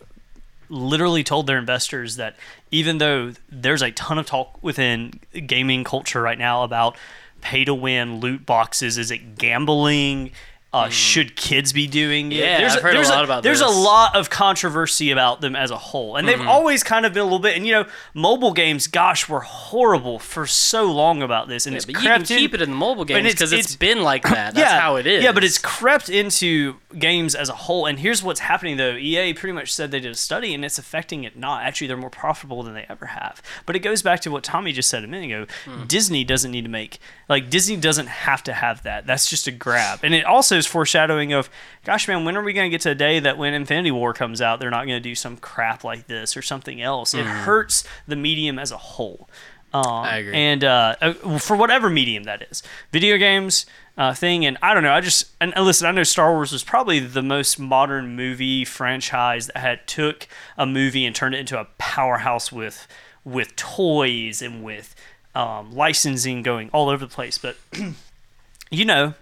literally 0.69 1.23
told 1.23 1.45
their 1.47 1.57
investors 1.57 2.15
that 2.15 2.35
even 2.71 2.97
though 2.97 3.33
there's 3.49 3.81
a 3.81 3.91
ton 3.91 4.17
of 4.17 4.25
talk 4.25 4.57
within 4.63 5.19
gaming 5.45 5.83
culture 5.83 6.21
right 6.21 6.37
now 6.39 6.63
about 6.63 6.97
pay 7.41 7.63
to 7.65 7.73
win 7.73 8.19
loot 8.19 8.45
boxes, 8.45 8.97
is 8.97 9.11
it 9.11 9.37
gambling? 9.37 10.31
Uh, 10.73 10.89
Should 10.89 11.35
kids 11.35 11.71
be 11.71 11.85
doing 11.85 12.31
it? 12.31 12.37
Hmm. 12.37 12.41
Yeah, 12.41 12.57
there's 12.57 12.75
I've 12.75 12.81
heard 12.81 12.95
a 12.95 13.01
lot 13.07 13.23
about 13.23 13.43
There's 13.43 13.59
this. 13.59 13.67
a 13.69 13.79
lot 13.79 14.15
of 14.15 14.31
controversy 14.31 15.11
about 15.11 15.39
them 15.39 15.55
as 15.55 15.69
a 15.69 15.77
whole, 15.77 16.15
and 16.15 16.27
they've 16.27 16.39
Mm-hmm. 16.39 16.47
always 16.47 16.83
kind 16.83 17.05
of 17.05 17.13
been 17.13 17.21
a 17.21 17.25
little 17.25 17.37
bit. 17.37 17.55
And 17.55 17.67
you 17.67 17.73
know, 17.73 17.85
mobile 18.15 18.53
games, 18.53 18.87
gosh, 18.87 19.29
were 19.29 19.41
horrible 19.41 20.17
for 20.17 20.47
so 20.47 20.91
long 20.91 21.21
about 21.21 21.47
this, 21.47 21.67
and 21.67 21.73
Yeah, 21.73 21.77
it's 21.77 21.85
but 21.85 21.93
you 21.95 22.01
can 22.01 22.07
crept 22.07 22.31
in- 22.31 22.37
keep 22.39 22.53
it 22.55 22.61
in 22.61 22.71
the 22.71 22.75
mobile 22.75 23.05
games 23.05 23.31
because 23.33 23.51
it's- 23.53 23.65
it's 23.67 23.75
been 23.75 24.01
like 24.01 24.23
that. 24.23 24.55
That's 24.55 24.71
how 24.71 24.95
it 24.95 25.05
is. 25.05 25.23
yeah, 25.23 25.31
but 25.31 25.43
it's 25.43 25.59
crept 25.59 26.09
into 26.09 26.77
games 26.97 27.35
as 27.35 27.49
a 27.49 27.53
whole. 27.53 27.85
And 27.85 27.99
here's 27.99 28.23
what's 28.23 28.39
happening 28.39 28.77
though: 28.77 28.95
EA 28.95 29.33
pretty 29.35 29.53
much 29.53 29.71
said 29.71 29.91
they 29.91 29.99
did 29.99 30.11
a 30.11 30.15
study, 30.15 30.55
and 30.55 30.65
it's 30.65 30.79
affecting 30.79 31.23
it 31.23 31.37
not. 31.37 31.63
Actually, 31.63 31.85
they're 31.87 31.97
more 31.97 32.09
profitable 32.09 32.63
than 32.63 32.73
they 32.73 32.87
ever 32.89 33.05
have. 33.07 33.43
But 33.67 33.75
it 33.75 33.79
goes 33.79 34.01
back 34.01 34.21
to 34.21 34.31
what 34.31 34.43
Tommy 34.43 34.71
just 34.71 34.89
said 34.89 35.03
a 35.03 35.07
minute 35.07 35.25
ago. 35.27 35.45
Hmm. 35.65 35.85
Disney 35.85 36.23
doesn't 36.23 36.49
need 36.49 36.63
to 36.63 36.69
make 36.71 36.97
like 37.29 37.51
Disney 37.51 37.77
doesn't 37.77 38.07
have 38.07 38.41
to 38.43 38.53
have 38.53 38.81
that. 38.83 39.05
That's 39.05 39.29
just 39.29 39.45
a 39.47 39.51
grab, 39.51 39.99
and 40.01 40.15
it 40.15 40.25
also 40.25 40.61
foreshadowing 40.65 41.33
of, 41.33 41.49
gosh, 41.83 42.07
man, 42.07 42.25
when 42.25 42.37
are 42.37 42.43
we 42.43 42.53
going 42.53 42.69
to 42.69 42.71
get 42.71 42.81
to 42.81 42.91
a 42.91 42.95
day 42.95 43.19
that 43.19 43.37
when 43.37 43.53
Infinity 43.53 43.91
War 43.91 44.13
comes 44.13 44.41
out, 44.41 44.59
they're 44.59 44.69
not 44.69 44.85
going 44.85 44.97
to 44.97 45.09
do 45.09 45.15
some 45.15 45.37
crap 45.37 45.83
like 45.83 46.07
this 46.07 46.35
or 46.35 46.41
something 46.41 46.81
else? 46.81 47.13
It 47.13 47.25
hurts 47.25 47.83
the 48.07 48.15
medium 48.15 48.59
as 48.59 48.71
a 48.71 48.77
whole. 48.77 49.29
Um. 49.73 49.85
I 49.85 50.17
agree. 50.17 50.35
And 50.35 50.63
uh, 50.63 50.95
uh, 51.01 51.39
for 51.39 51.57
whatever 51.57 51.89
medium 51.89 52.23
that 52.25 52.43
is, 52.49 52.61
video 52.91 53.17
games 53.17 53.65
uh, 53.97 54.13
thing, 54.13 54.45
and 54.45 54.57
I 54.61 54.73
don't 54.73 54.83
know. 54.83 54.93
I 54.93 55.01
just 55.01 55.31
and 55.39 55.53
listen. 55.57 55.87
I 55.87 55.91
know 55.91 56.03
Star 56.03 56.31
Wars 56.31 56.51
was 56.51 56.63
probably 56.63 56.99
the 56.99 57.21
most 57.21 57.59
modern 57.59 58.15
movie 58.15 58.65
franchise 58.65 59.47
that 59.47 59.57
had 59.57 59.87
took 59.87 60.27
a 60.57 60.65
movie 60.65 61.05
and 61.05 61.15
turned 61.15 61.35
it 61.35 61.39
into 61.39 61.59
a 61.59 61.65
powerhouse 61.77 62.51
with 62.51 62.87
with 63.23 63.55
toys 63.55 64.41
and 64.41 64.63
with 64.63 64.95
um, 65.35 65.71
licensing 65.71 66.43
going 66.43 66.69
all 66.71 66.89
over 66.89 67.05
the 67.05 67.13
place. 67.13 67.37
But 67.37 67.57
you 68.71 68.85
know. 68.85 69.15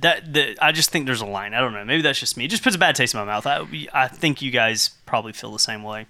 That, 0.00 0.32
that 0.34 0.58
I 0.62 0.72
just 0.72 0.90
think 0.90 1.06
there's 1.06 1.20
a 1.20 1.26
line. 1.26 1.54
I 1.54 1.60
don't 1.60 1.72
know. 1.72 1.84
Maybe 1.84 2.02
that's 2.02 2.20
just 2.20 2.36
me. 2.36 2.44
It 2.46 2.48
just 2.48 2.62
puts 2.62 2.76
a 2.76 2.78
bad 2.78 2.94
taste 2.96 3.14
in 3.14 3.20
my 3.20 3.26
mouth. 3.26 3.46
I, 3.46 3.66
I 3.92 4.08
think 4.08 4.40
you 4.42 4.50
guys 4.50 4.90
probably 5.06 5.32
feel 5.32 5.52
the 5.52 5.58
same 5.58 5.82
way. 5.82 6.06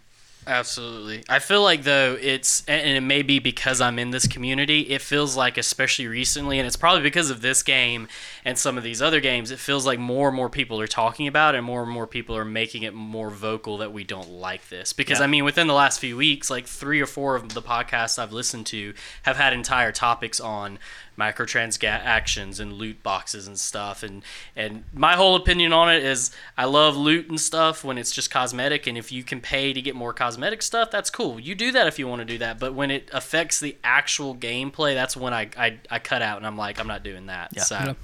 Absolutely. 0.46 1.22
I 1.28 1.38
feel 1.38 1.62
like 1.62 1.82
though 1.82 2.16
it's 2.20 2.64
and 2.66 2.96
it 2.96 3.02
may 3.02 3.20
be 3.22 3.38
because 3.38 3.80
I'm 3.80 3.98
in 3.98 4.10
this 4.10 4.26
community, 4.26 4.80
it 4.80 5.02
feels 5.02 5.36
like 5.36 5.58
especially 5.58 6.06
recently 6.06 6.58
and 6.58 6.66
it's 6.66 6.76
probably 6.76 7.02
because 7.02 7.28
of 7.30 7.42
this 7.42 7.62
game 7.62 8.08
and 8.44 8.58
some 8.58 8.78
of 8.78 8.82
these 8.82 9.02
other 9.02 9.20
games, 9.20 9.50
it 9.50 9.58
feels 9.58 9.84
like 9.84 9.98
more 9.98 10.28
and 10.28 10.36
more 10.36 10.48
people 10.48 10.80
are 10.80 10.86
talking 10.86 11.26
about 11.28 11.54
it 11.54 11.58
and 11.58 11.66
more 11.66 11.82
and 11.82 11.90
more 11.92 12.06
people 12.06 12.34
are 12.36 12.44
making 12.44 12.84
it 12.84 12.94
more 12.94 13.28
vocal 13.30 13.78
that 13.78 13.92
we 13.92 14.02
don't 14.02 14.30
like 14.30 14.68
this. 14.70 14.92
Because 14.94 15.18
Yeah. 15.18 15.24
I 15.24 15.28
mean 15.28 15.44
within 15.44 15.66
the 15.66 15.74
last 15.74 16.00
few 16.00 16.16
weeks, 16.16 16.48
like 16.48 16.66
3 16.66 17.00
or 17.00 17.06
4 17.06 17.36
of 17.36 17.52
the 17.52 17.62
podcasts 17.62 18.18
I've 18.18 18.32
listened 18.32 18.66
to 18.68 18.94
have 19.22 19.36
had 19.36 19.52
entire 19.52 19.92
topics 19.92 20.40
on 20.40 20.78
microtransactions 21.20 22.60
and 22.60 22.72
loot 22.74 23.02
boxes 23.02 23.46
and 23.46 23.58
stuff 23.58 24.02
and 24.02 24.22
and 24.56 24.84
my 24.92 25.14
whole 25.16 25.36
opinion 25.36 25.72
on 25.72 25.92
it 25.92 26.02
is 26.04 26.30
I 26.56 26.64
love 26.64 26.96
loot 26.96 27.28
and 27.28 27.40
stuff 27.40 27.84
when 27.84 27.98
it's 27.98 28.12
just 28.12 28.30
cosmetic 28.30 28.86
and 28.86 28.96
if 28.98 29.12
you 29.12 29.22
can 29.22 29.40
pay 29.40 29.72
to 29.72 29.82
get 29.82 29.94
more 29.94 30.12
cosmetic 30.12 30.62
stuff 30.62 30.90
that's 30.90 31.10
cool 31.10 31.38
you 31.40 31.54
do 31.54 31.72
that 31.72 31.86
if 31.86 31.98
you 31.98 32.06
want 32.08 32.20
to 32.20 32.24
do 32.26 32.38
that 32.38 32.58
but 32.58 32.74
when 32.74 32.90
it 32.90 33.08
affects 33.12 33.60
the 33.60 33.76
actual 33.84 34.34
gameplay 34.34 34.94
that's 34.94 35.16
when 35.16 35.32
I 35.32 35.48
I, 35.56 35.78
I 35.90 35.98
cut 35.98 36.22
out 36.22 36.38
and 36.38 36.46
I'm 36.46 36.56
like 36.56 36.80
I'm 36.80 36.88
not 36.88 37.02
doing 37.02 37.26
that 37.26 37.50
Yeah. 37.54 37.62
so 37.62 37.74
Yeah. 37.76 37.94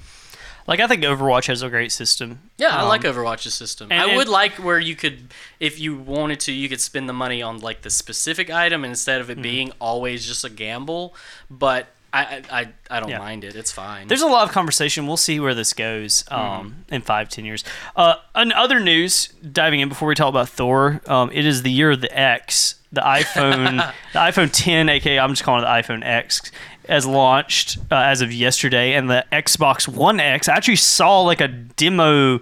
Like 0.67 0.81
I 0.81 0.87
think 0.87 1.01
Overwatch 1.03 1.47
has 1.47 1.61
a 1.61 1.69
great 1.69 1.93
system. 1.93 2.41
yeah, 2.57 2.75
I 2.75 2.81
Um, 2.81 2.89
like 2.89 3.03
Overwatch's 3.03 3.53
system. 3.53 3.89
and- 3.89 4.01
I 4.11 4.17
would 4.17 4.27
like 4.27 4.55
where 4.55 4.77
you 4.77 4.97
could, 4.97 5.29
if 5.61 5.79
you 5.79 5.95
wanted 5.95 6.41
to, 6.41 6.51
you 6.51 6.67
could 6.67 6.81
spend 6.81 7.07
the 7.07 7.13
money 7.13 7.41
on 7.41 7.59
like 7.59 7.83
the 7.83 7.89
specific 7.89 8.49
item 8.49 8.83
instead 8.83 9.21
of 9.21 9.29
it 9.29 9.35
Mm-hmm. 9.35 9.41
being 9.43 9.71
always 9.79 10.27
just 10.27 10.43
a 10.43 10.49
gamble. 10.49 11.15
But 11.49 11.87
I, 12.13 12.41
I, 12.49 12.67
I, 12.89 12.99
don't 12.99 13.09
Yeah. 13.09 13.19
mind 13.19 13.43
it. 13.43 13.55
It's 13.55 13.71
fine. 13.71 14.07
There's 14.07 14.21
a 14.21 14.27
lot 14.27 14.47
of 14.47 14.51
conversation. 14.53 15.05
We'll 15.07 15.17
see 15.17 15.39
where 15.39 15.53
this 15.53 15.73
goes 15.73 16.23
um, 16.29 16.39
Mm-hmm. 16.39 16.93
in 16.95 17.01
five, 17.01 17.29
ten 17.29 17.45
years. 17.45 17.63
Uh, 17.95 18.15
in 18.35 18.51
other 18.53 18.79
news, 18.79 19.27
diving 19.51 19.79
in 19.81 19.89
before 19.89 20.07
we 20.07 20.15
talk 20.15 20.29
about 20.29 20.49
Thor, 20.49 21.01
um, 21.07 21.29
it 21.33 21.45
is 21.45 21.63
the 21.63 21.71
year 21.71 21.91
of 21.91 22.01
the 22.01 22.17
X. 22.17 22.75
The 22.93 23.01
iPhone, 23.01 23.77
the 24.13 24.19
iPhone 24.19 24.49
10, 24.51 24.87
aka 24.89 25.19
I'm 25.19 25.31
just 25.31 25.43
calling 25.43 25.63
it 25.63 25.65
the 25.65 25.71
iPhone 25.93 26.03
X, 26.05 26.51
has 26.87 27.05
launched 27.05 27.77
uh, 27.91 27.95
as 27.95 28.21
of 28.21 28.31
yesterday, 28.31 28.93
and 28.93 29.09
the 29.09 29.25
Xbox 29.31 29.87
One 29.87 30.19
X. 30.21 30.47
I 30.47 30.55
actually 30.55 30.77
saw 30.77 31.21
like 31.21 31.41
a 31.41 31.49
demo. 31.49 32.39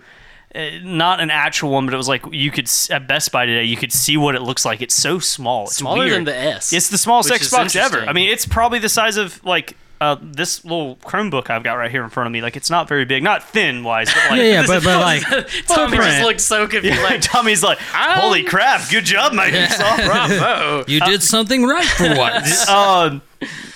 Uh, 0.55 0.79
Not 0.83 1.19
an 1.19 1.29
actual 1.29 1.71
one, 1.71 1.85
but 1.85 1.93
it 1.93 1.97
was 1.97 2.07
like 2.07 2.23
you 2.31 2.51
could 2.51 2.69
at 2.89 3.07
Best 3.07 3.31
Buy 3.31 3.45
today. 3.45 3.63
You 3.63 3.77
could 3.77 3.91
see 3.91 4.17
what 4.17 4.35
it 4.35 4.41
looks 4.41 4.65
like. 4.65 4.81
It's 4.81 4.95
so 4.95 5.19
small. 5.19 5.63
It's 5.65 5.77
smaller 5.77 5.99
weird. 6.05 6.13
than 6.13 6.23
the 6.25 6.37
S. 6.37 6.73
It's 6.73 6.89
the 6.89 6.97
smallest 6.97 7.29
which 7.31 7.41
is 7.41 7.51
Xbox 7.51 7.75
ever. 7.75 7.99
I 8.01 8.13
mean, 8.13 8.29
it's 8.29 8.45
probably 8.45 8.79
the 8.79 8.89
size 8.89 9.17
of 9.17 9.43
like 9.43 9.75
uh, 10.01 10.17
this 10.21 10.63
little 10.65 10.97
Chromebook 10.97 11.49
I've 11.49 11.63
got 11.63 11.75
right 11.75 11.89
here 11.89 12.03
in 12.03 12.09
front 12.09 12.27
of 12.27 12.33
me. 12.33 12.41
Like, 12.41 12.55
it's 12.57 12.69
not 12.69 12.87
very 12.87 13.05
big, 13.05 13.23
not 13.23 13.43
thin 13.43 13.83
wise, 13.83 14.13
but 14.13 14.31
like, 14.31 14.37
Yeah, 14.39 14.43
yeah, 14.43 14.63
but, 14.67 14.83
but 14.83 14.99
like, 15.01 15.21
Tommy 15.23 15.47
footprint. 15.63 16.03
just 16.03 16.21
looked 16.23 16.41
so 16.41 16.67
confused. 16.67 17.01
like 17.01 17.11
Like, 17.11 17.21
Tommy's 17.21 17.63
like, 17.63 17.79
holy 17.79 18.43
crap, 18.43 18.89
good 18.89 19.05
job, 19.05 19.31
Microsoft. 19.31 20.05
bravo. 20.05 20.83
you 20.87 20.99
did 20.99 21.23
something 21.23 21.63
right 21.63 21.87
for 21.87 22.15
once. 22.15 22.67
um, 22.67 23.21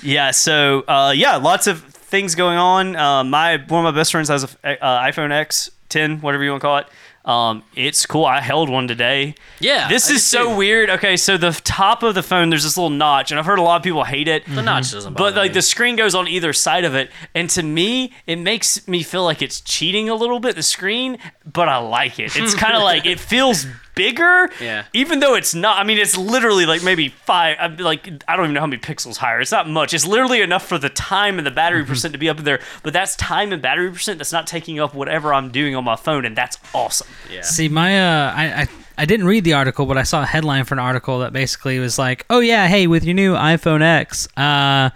yeah. 0.03 0.31
So 0.31 0.81
uh, 0.87 1.13
yeah, 1.15 1.37
lots 1.37 1.67
of 1.67 1.83
things 1.83 2.35
going 2.35 2.57
on. 2.57 2.95
Uh, 2.95 3.23
my 3.23 3.57
one 3.67 3.85
of 3.85 3.93
my 3.93 3.97
best 3.99 4.11
friends 4.11 4.29
has 4.29 4.43
a 4.63 4.83
uh, 4.83 5.03
iPhone 5.03 5.31
X 5.31 5.71
10, 5.89 6.21
whatever 6.21 6.43
you 6.43 6.51
want 6.51 6.61
to 6.61 6.65
call 6.67 6.77
it. 6.77 6.87
Um, 7.25 7.63
it's 7.75 8.05
cool. 8.05 8.25
I 8.25 8.39
held 8.39 8.69
one 8.69 8.87
today. 8.87 9.35
Yeah, 9.59 9.87
This 9.89 10.09
I 10.09 10.13
is 10.13 10.25
so 10.25 10.45
too. 10.49 10.55
weird. 10.55 10.89
Okay, 10.89 11.15
so 11.17 11.37
the 11.37 11.51
top 11.51 12.01
of 12.01 12.15
the 12.15 12.23
phone, 12.23 12.49
there's 12.49 12.63
this 12.63 12.77
little 12.77 12.89
notch, 12.89 13.29
and 13.31 13.39
I've 13.39 13.45
heard 13.45 13.59
a 13.59 13.61
lot 13.61 13.75
of 13.75 13.83
people 13.83 14.03
hate 14.05 14.27
it. 14.27 14.45
The 14.47 14.61
notch 14.61 14.91
doesn't 14.91 15.15
But 15.15 15.35
like 15.35 15.51
me. 15.51 15.55
the 15.55 15.61
screen 15.61 15.95
goes 15.95 16.15
on 16.15 16.27
either 16.27 16.53
side 16.53 16.85
of 16.85 16.95
it, 16.95 17.11
and 17.35 17.49
to 17.51 17.61
me, 17.61 18.13
it 18.25 18.37
makes 18.37 18.87
me 18.87 19.03
feel 19.03 19.23
like 19.25 19.41
it's 19.41 19.61
cheating 19.61 20.09
a 20.09 20.15
little 20.15 20.39
bit 20.39 20.55
the 20.55 20.63
screen, 20.63 21.17
but 21.45 21.67
I 21.67 21.77
like 21.77 22.19
it. 22.19 22.35
It's 22.35 22.55
kind 22.55 22.75
of 22.75 22.81
like 22.91 23.05
it 23.05 23.19
feels 23.19 23.67
bigger, 23.95 24.49
Yeah. 24.61 24.85
Even 24.93 25.19
though 25.19 25.35
it's 25.35 25.53
not. 25.53 25.79
I 25.79 25.83
mean, 25.83 25.97
it's 25.97 26.17
literally 26.17 26.65
like 26.65 26.83
maybe 26.83 27.09
five. 27.09 27.57
I'm 27.59 27.77
Like 27.77 28.07
I 28.27 28.35
don't 28.35 28.45
even 28.45 28.53
know 28.53 28.61
how 28.61 28.67
many 28.67 28.81
pixels 28.81 29.17
higher. 29.17 29.41
It's 29.41 29.51
not 29.51 29.67
much. 29.67 29.93
It's 29.93 30.05
literally 30.07 30.41
enough 30.41 30.65
for 30.67 30.77
the 30.77 30.89
time 30.89 31.37
and 31.37 31.45
the 31.45 31.51
battery 31.51 31.85
percent 31.85 32.13
to 32.13 32.17
be 32.17 32.29
up 32.29 32.37
there. 32.37 32.59
But 32.83 32.93
that's 32.93 33.15
time 33.15 33.51
and 33.51 33.61
battery 33.61 33.91
percent. 33.91 34.17
That's 34.19 34.31
not 34.31 34.47
taking 34.47 34.79
up 34.79 34.93
whatever 34.93 35.33
I'm 35.33 35.51
doing 35.51 35.75
on 35.75 35.83
my 35.83 35.95
phone, 35.95 36.25
and 36.25 36.35
that's 36.35 36.57
awesome. 36.73 37.07
yeah. 37.31 37.41
See, 37.41 37.69
my 37.69 37.99
uh, 37.99 38.33
I, 38.35 38.61
I 38.61 38.67
I 38.99 39.05
didn't 39.05 39.27
read 39.27 39.43
the 39.43 39.53
article, 39.53 39.85
but 39.85 39.97
I 39.97 40.03
saw 40.03 40.23
a 40.23 40.25
headline 40.25 40.65
for 40.65 40.75
an 40.75 40.79
article 40.79 41.19
that 41.19 41.31
basically 41.33 41.79
was 41.79 41.97
like, 41.97 42.25
"Oh 42.29 42.39
yeah, 42.41 42.67
hey, 42.67 42.87
with 42.87 43.03
your 43.03 43.15
new 43.15 43.33
iPhone 43.33 43.81
X, 43.81 44.27
uh, 44.37 44.89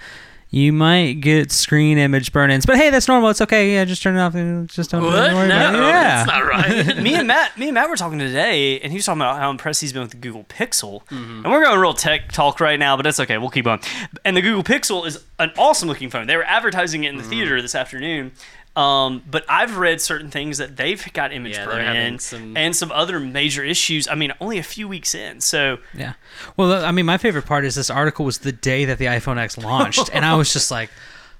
you 0.53 0.71
might 0.71 1.13
get 1.13 1.51
screen 1.51 1.97
image 1.97 2.31
burn-ins. 2.31 2.67
But 2.67 2.77
hey, 2.77 2.91
that's 2.91 3.07
normal. 3.07 3.31
It's 3.31 3.41
okay. 3.41 3.73
Yeah, 3.73 3.85
just 3.85 4.03
turn 4.03 4.15
it 4.15 4.19
off. 4.19 4.35
and 4.35 4.69
Just 4.69 4.91
don't, 4.91 5.01
don't 5.01 5.11
What? 5.11 5.33
worry 5.33 5.47
No, 5.47 5.55
about 5.55 5.73
it. 5.73 5.77
Yeah. 5.79 6.25
that's 6.25 6.27
not 6.27 6.45
right. 6.45 6.97
me 7.03 7.15
and 7.15 7.27
Matt, 7.27 7.57
me 7.57 7.69
and 7.69 7.73
Matt 7.73 7.89
were 7.89 7.95
talking 7.95 8.19
today, 8.19 8.79
and 8.81 8.91
he 8.91 8.97
was 8.99 9.05
talking 9.07 9.19
about 9.19 9.37
how 9.37 9.49
impressed 9.49 9.81
he's 9.81 9.91
been 9.93 10.03
with 10.03 10.11
the 10.11 10.17
Google 10.17 10.43
Pixel. 10.43 11.03
Mm-hmm. 11.07 11.43
And 11.43 11.45
we're 11.45 11.63
going 11.63 11.79
real 11.79 11.95
tech 11.95 12.31
talk 12.31 12.59
right 12.59 12.77
now, 12.77 12.95
but 12.95 13.01
that's 13.01 13.19
okay. 13.19 13.39
We'll 13.39 13.49
keep 13.49 13.65
on. 13.65 13.79
And 14.23 14.37
the 14.37 14.43
Google 14.43 14.63
Pixel 14.63 15.07
is 15.07 15.23
an 15.39 15.51
awesome 15.57 15.89
looking 15.89 16.11
phone. 16.11 16.27
They 16.27 16.37
were 16.37 16.43
advertising 16.45 17.03
it 17.03 17.09
in 17.09 17.15
the 17.17 17.23
mm-hmm. 17.23 17.31
theater 17.31 17.59
this 17.59 17.73
afternoon. 17.73 18.31
Um, 18.75 19.21
but 19.29 19.45
I've 19.47 19.77
read 19.77 20.01
certain 20.01 20.31
things 20.31 20.57
that 20.57 20.77
they've 20.77 21.13
got 21.13 21.31
image 21.31 21.53
Yeah, 21.57 21.65
burn 21.65 21.95
in 21.95 22.17
some- 22.17 22.57
and 22.57 22.75
some 22.75 22.91
other 22.91 23.19
major 23.19 23.63
issues. 23.63 24.07
I 24.07 24.15
mean, 24.15 24.33
only 24.41 24.57
a 24.57 24.63
few 24.63 24.87
weeks 24.87 25.13
in. 25.13 25.41
So 25.41 25.77
Yeah. 25.93 26.13
Well, 26.57 26.83
I 26.83 26.91
mean, 26.91 27.05
my 27.05 27.17
favorite 27.19 27.45
part 27.45 27.65
is 27.65 27.75
this 27.75 27.91
article 27.91 28.25
was 28.25 28.39
the 28.39 28.51
day 28.51 28.85
that 28.85 28.97
the 28.97 29.05
iPhone 29.05 29.37
X 29.37 29.57
launched, 29.59 30.09
and 30.11 30.25
I 30.25 30.33
was 30.35 30.51
just 30.51 30.71
like, 30.71 30.89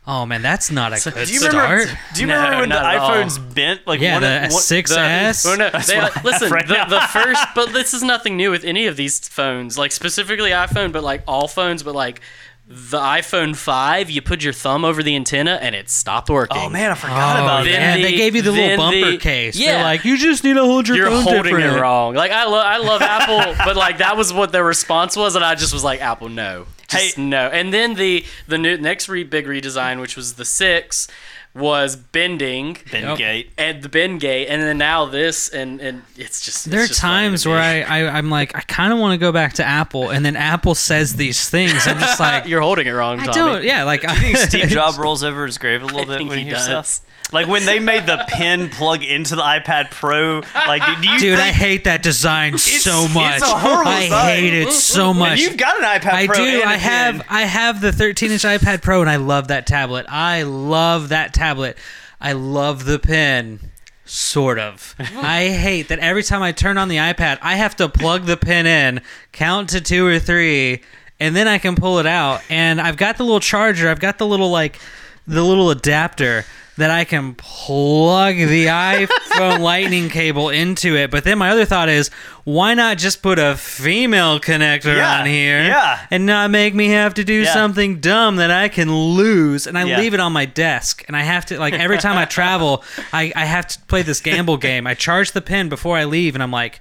"Oh 0.06 0.28
man, 0.28 0.44
that's 0.44 0.70
not 0.70 0.94
a 0.94 1.02
good 1.12 1.26
do 1.28 1.34
you 1.34 1.40
start." 1.40 1.56
remember? 1.56 2.00
Do 2.14 2.22
you 2.22 2.28
No, 2.28 2.36
remember 2.36 2.60
when 2.60 2.70
the 2.70 2.76
at 2.80 2.98
all. 2.98 3.10
iPhones 3.12 3.56
bent? 3.56 3.88
Like 3.88 4.00
yeah, 4.00 4.14
one, 4.14 4.22
the 4.22 4.46
of- 4.46 4.52
one- 4.54 4.62
6S. 4.62 5.44
Well, 5.46 5.58
no, 5.58 5.70
they, 5.72 6.22
listen, 6.24 6.52
right 6.52 6.68
the, 6.68 6.86
the 6.88 7.02
first, 7.12 7.44
but 7.56 7.74
this 7.74 7.96
is 7.96 8.04
nothing 8.04 8.38
new 8.38 8.52
with 8.52 8.64
any 8.64 8.86
of 8.86 8.96
these 8.96 9.28
phones, 9.28 9.76
like 9.76 9.92
specifically 9.92 10.52
iPhone, 10.52 10.92
but 10.92 11.04
like 11.04 11.24
all 11.28 11.48
phones, 11.48 11.82
but 11.82 11.96
like 11.96 12.22
the 12.66 12.98
iPhone 12.98 13.56
5, 13.56 14.10
you 14.10 14.22
put 14.22 14.42
your 14.44 14.54
thumb 14.54 14.86
over 14.86 15.04
the 15.04 15.16
antenna 15.16 15.60
and 15.62 15.76
it 15.76 15.90
stopped 15.90 16.30
working. 16.30 16.58
Oh 16.60 16.70
man, 16.70 16.92
I 16.92 16.96
forgot 16.96 17.40
Oh, 17.40 17.44
about 17.44 17.66
that. 17.66 17.98
the- 17.98 18.04
they 18.04 18.16
gave 18.16 18.36
you 18.36 18.42
the 18.42 18.52
little 18.54 18.78
bumper 18.78 19.12
the- 19.12 19.18
case. 19.18 19.58
yeah. 19.58 19.74
They're 19.74 19.84
like, 19.84 20.06
you 20.06 20.18
just 20.18 20.44
need 20.46 20.54
to 20.54 20.64
hold 20.64 20.88
your 20.88 20.96
You're 20.98 21.10
phone 21.10 21.24
holding 21.24 21.44
different. 21.44 21.78
it 21.78 21.82
wrong. 21.82 22.16
Like 22.16 22.32
I 22.32 22.46
love, 22.46 22.66
I 22.66 22.78
love 22.78 23.02
Apple, 23.02 23.54
but 23.66 23.76
like 23.76 23.98
that 23.98 24.16
was 24.16 24.32
what 24.32 24.52
their 24.54 24.64
response 24.64 25.16
was, 25.18 25.36
and 25.36 25.44
I 25.44 25.56
just 25.56 25.74
was 25.74 25.84
like, 25.84 26.02
Apple, 26.02 26.30
no, 26.30 26.66
just 26.88 27.16
Hey- 27.18 27.22
no. 27.22 27.48
And 27.50 27.74
then 27.74 27.96
the 27.96 28.24
the 28.48 28.58
new, 28.58 28.78
next 28.78 29.10
re- 29.10 29.24
big 29.24 29.46
redesign, 29.46 30.00
which 30.00 30.16
was 30.16 30.34
the 30.36 30.46
six, 30.46 31.08
was 31.56 31.96
bending 31.96 32.74
Bendgate. 32.76 33.50
and 33.60 33.84
the 33.84 33.90
bend 33.90 34.20
gate, 34.22 34.48
and 34.48 34.62
then 34.62 34.78
now 34.80 35.06
this, 35.06 35.50
and 35.50 35.80
and 35.82 36.02
it's 36.16 36.44
just. 36.44 36.66
There 36.70 36.80
are 36.80 36.84
it's 36.84 36.90
just 36.90 37.02
funny 37.02 37.14
to 37.26 37.30
times 37.30 37.46
me. 37.46 37.52
where 37.52 37.62
I, 37.62 37.82
I 37.82 38.08
I'm 38.18 38.30
like 38.32 38.56
I 38.56 38.62
kind 38.62 38.92
of 38.92 38.98
want 39.00 39.14
to 39.14 39.18
go 39.24 39.32
back 39.32 39.54
to 39.54 39.64
Apple, 39.64 40.10
and 40.10 40.26
then 40.26 40.36
Apple 40.36 40.74
says 40.76 41.16
these 41.16 41.50
things. 41.50 41.88
I'm 41.88 42.00
just 42.00 42.20
like, 42.20 42.48
You're 42.48 42.62
holding 42.62 42.88
it 42.88 42.92
wrong, 42.92 43.20
I 43.20 43.26
Tommy. 43.26 43.36
don't. 43.36 43.64
Yeah, 43.64 43.84
like 43.84 44.02
Do 44.02 44.08
you 44.14 44.20
think 44.20 44.38
Steve 44.50 44.68
Jobs 44.70 44.98
rolls 44.98 45.24
over 45.24 45.46
his 45.46 45.58
grave 45.58 45.84
a 45.84 45.86
little 45.86 46.02
I 46.02 46.06
bit 46.06 46.18
think 46.18 46.30
when 46.30 46.40
he 46.40 46.46
he 46.46 46.50
hears 46.50 46.66
does. 46.68 46.88
stuff? 46.88 47.10
Like 47.32 47.48
when 47.48 47.66
they 47.66 47.80
made 47.80 48.06
the 48.06 48.24
pen 48.28 48.70
plug 48.70 49.02
into 49.02 49.36
the 49.36 49.42
iPad 49.42 49.90
Pro. 49.90 50.44
Like, 50.54 50.84
do 51.02 51.08
you 51.10 51.18
Dude, 51.20 51.40
think, 51.40 51.50
I 51.50 51.52
hate 51.52 51.86
that 51.86 52.04
design 52.04 52.60
so 52.60 53.06
it's 53.06 53.14
much. 53.16 53.42
a 53.42 53.46
horrible 53.46 53.90
I 53.90 54.02
design. 54.04 54.36
hate 54.36 54.54
it 54.54 54.72
so 54.72 55.10
and 55.12 55.20
much. 55.20 55.40
you've 55.40 55.58
got 55.58 55.78
an 55.78 55.84
iPad 55.84 56.02
Pro, 56.12 56.14
I 56.14 56.28
Pro. 56.28 56.36
do. 56.36 56.44
and 56.44 56.62
a 56.62 56.68
I 56.68 56.76
have. 56.76 57.16
pen. 57.16 57.26
I 57.30 57.42
have 57.46 57.82
the 57.82 57.90
13-inch 57.90 58.44
iPad 58.44 58.84
Pro, 58.84 59.02
and 59.02 59.10
I 59.10 59.16
love 59.16 59.48
that 59.48 59.66
tablet. 59.66 60.06
I 60.10 60.44
love 60.44 61.10
that 61.10 61.34
tablet. 61.44 61.78
I 62.22 62.32
love 62.32 62.86
the 62.86 63.00
pen. 63.00 63.60
Sort 64.06 64.60
of. 64.60 64.96
I 65.00 65.48
hate 65.50 65.88
that 65.88 66.00
every 66.00 66.24
time 66.24 66.42
I 66.42 66.52
turn 66.52 66.78
on 66.78 66.90
the 66.90 66.98
iPad, 66.98 67.40
I 67.42 67.56
have 67.56 67.76
to 67.78 67.88
plug 67.88 68.26
the 68.26 68.36
pen 68.36 68.66
in, 68.66 69.02
count 69.32 69.70
to 69.70 69.82
two 69.82 70.06
or 70.06 70.20
three, 70.20 70.82
and 71.22 71.36
then 71.36 71.48
I 71.48 71.58
can 71.58 71.76
pull 71.76 72.00
it 72.00 72.06
out. 72.06 72.42
And 72.50 72.82
I've 72.82 72.98
got 72.98 73.18
the 73.18 73.24
little 73.24 73.40
charger. 73.40 73.90
I've 73.90 74.02
got 74.02 74.18
the 74.18 74.28
little 74.28 74.52
like, 74.52 74.80
the 75.26 75.44
little 75.44 75.70
adapter 75.70 76.46
that 76.78 76.90
I 76.90 77.04
can 77.04 77.36
plug 77.36 78.36
the 78.36 78.66
iPhone 78.66 79.60
Lightning 79.62 80.10
cable 80.10 80.50
into 80.50 80.96
it. 80.96 81.12
But 81.12 81.24
then 81.24 81.38
my 81.38 81.50
other 81.52 81.66
thought 81.66 81.88
is, 81.88 82.10
why 82.46 82.74
not 82.74 82.98
just 82.98 83.22
put 83.22 83.38
a 83.38 83.56
female 83.56 84.40
connector 84.40 84.96
Yeah, 84.96 85.20
on 85.20 85.26
here? 85.28 85.64
yeah. 85.64 86.06
and 86.10 86.26
not 86.26 86.50
make 86.50 86.74
me 86.74 86.88
have 86.90 87.14
to 87.16 87.24
do 87.24 87.42
Yeah. 87.44 87.54
something 87.54 88.00
dumb 88.00 88.38
that 88.38 88.50
I 88.50 88.70
can 88.70 88.92
lose. 88.92 89.68
And 89.68 89.78
I 89.78 89.84
Yeah. 89.84 90.00
leave 90.00 90.14
it 90.16 90.20
on 90.20 90.34
my 90.34 90.46
desk. 90.46 91.04
And 91.08 91.16
I 91.16 91.22
have 91.22 91.46
to, 91.48 91.60
like, 91.60 91.74
every 91.76 92.00
time 92.00 92.18
I 92.18 92.26
travel, 92.26 92.84
I, 93.14 93.32
I 93.36 93.46
have 93.46 93.68
to 93.68 93.80
play 93.82 94.02
this 94.02 94.20
gamble 94.20 94.58
game. 94.58 94.88
I 94.88 94.96
charge 94.96 95.34
the 95.34 95.42
pin 95.42 95.70
before 95.70 95.96
I 95.98 96.06
leave, 96.06 96.34
and 96.36 96.42
I'm 96.42 96.52
like, 96.52 96.80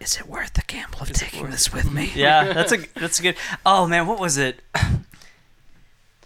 is 0.00 0.16
it 0.16 0.28
worth 0.28 0.52
the 0.54 0.62
gamble 0.68 1.00
of 1.00 1.12
taking 1.12 1.50
this 1.50 1.72
with 1.72 1.90
me? 1.90 2.12
Yeah, 2.14 2.52
that's 2.52 2.70
a 2.72 2.76
that's 2.94 3.18
a 3.18 3.22
good. 3.22 3.34
Oh 3.66 3.84
man, 3.88 4.06
what 4.06 4.20
was 4.20 4.38
it? 4.38 4.60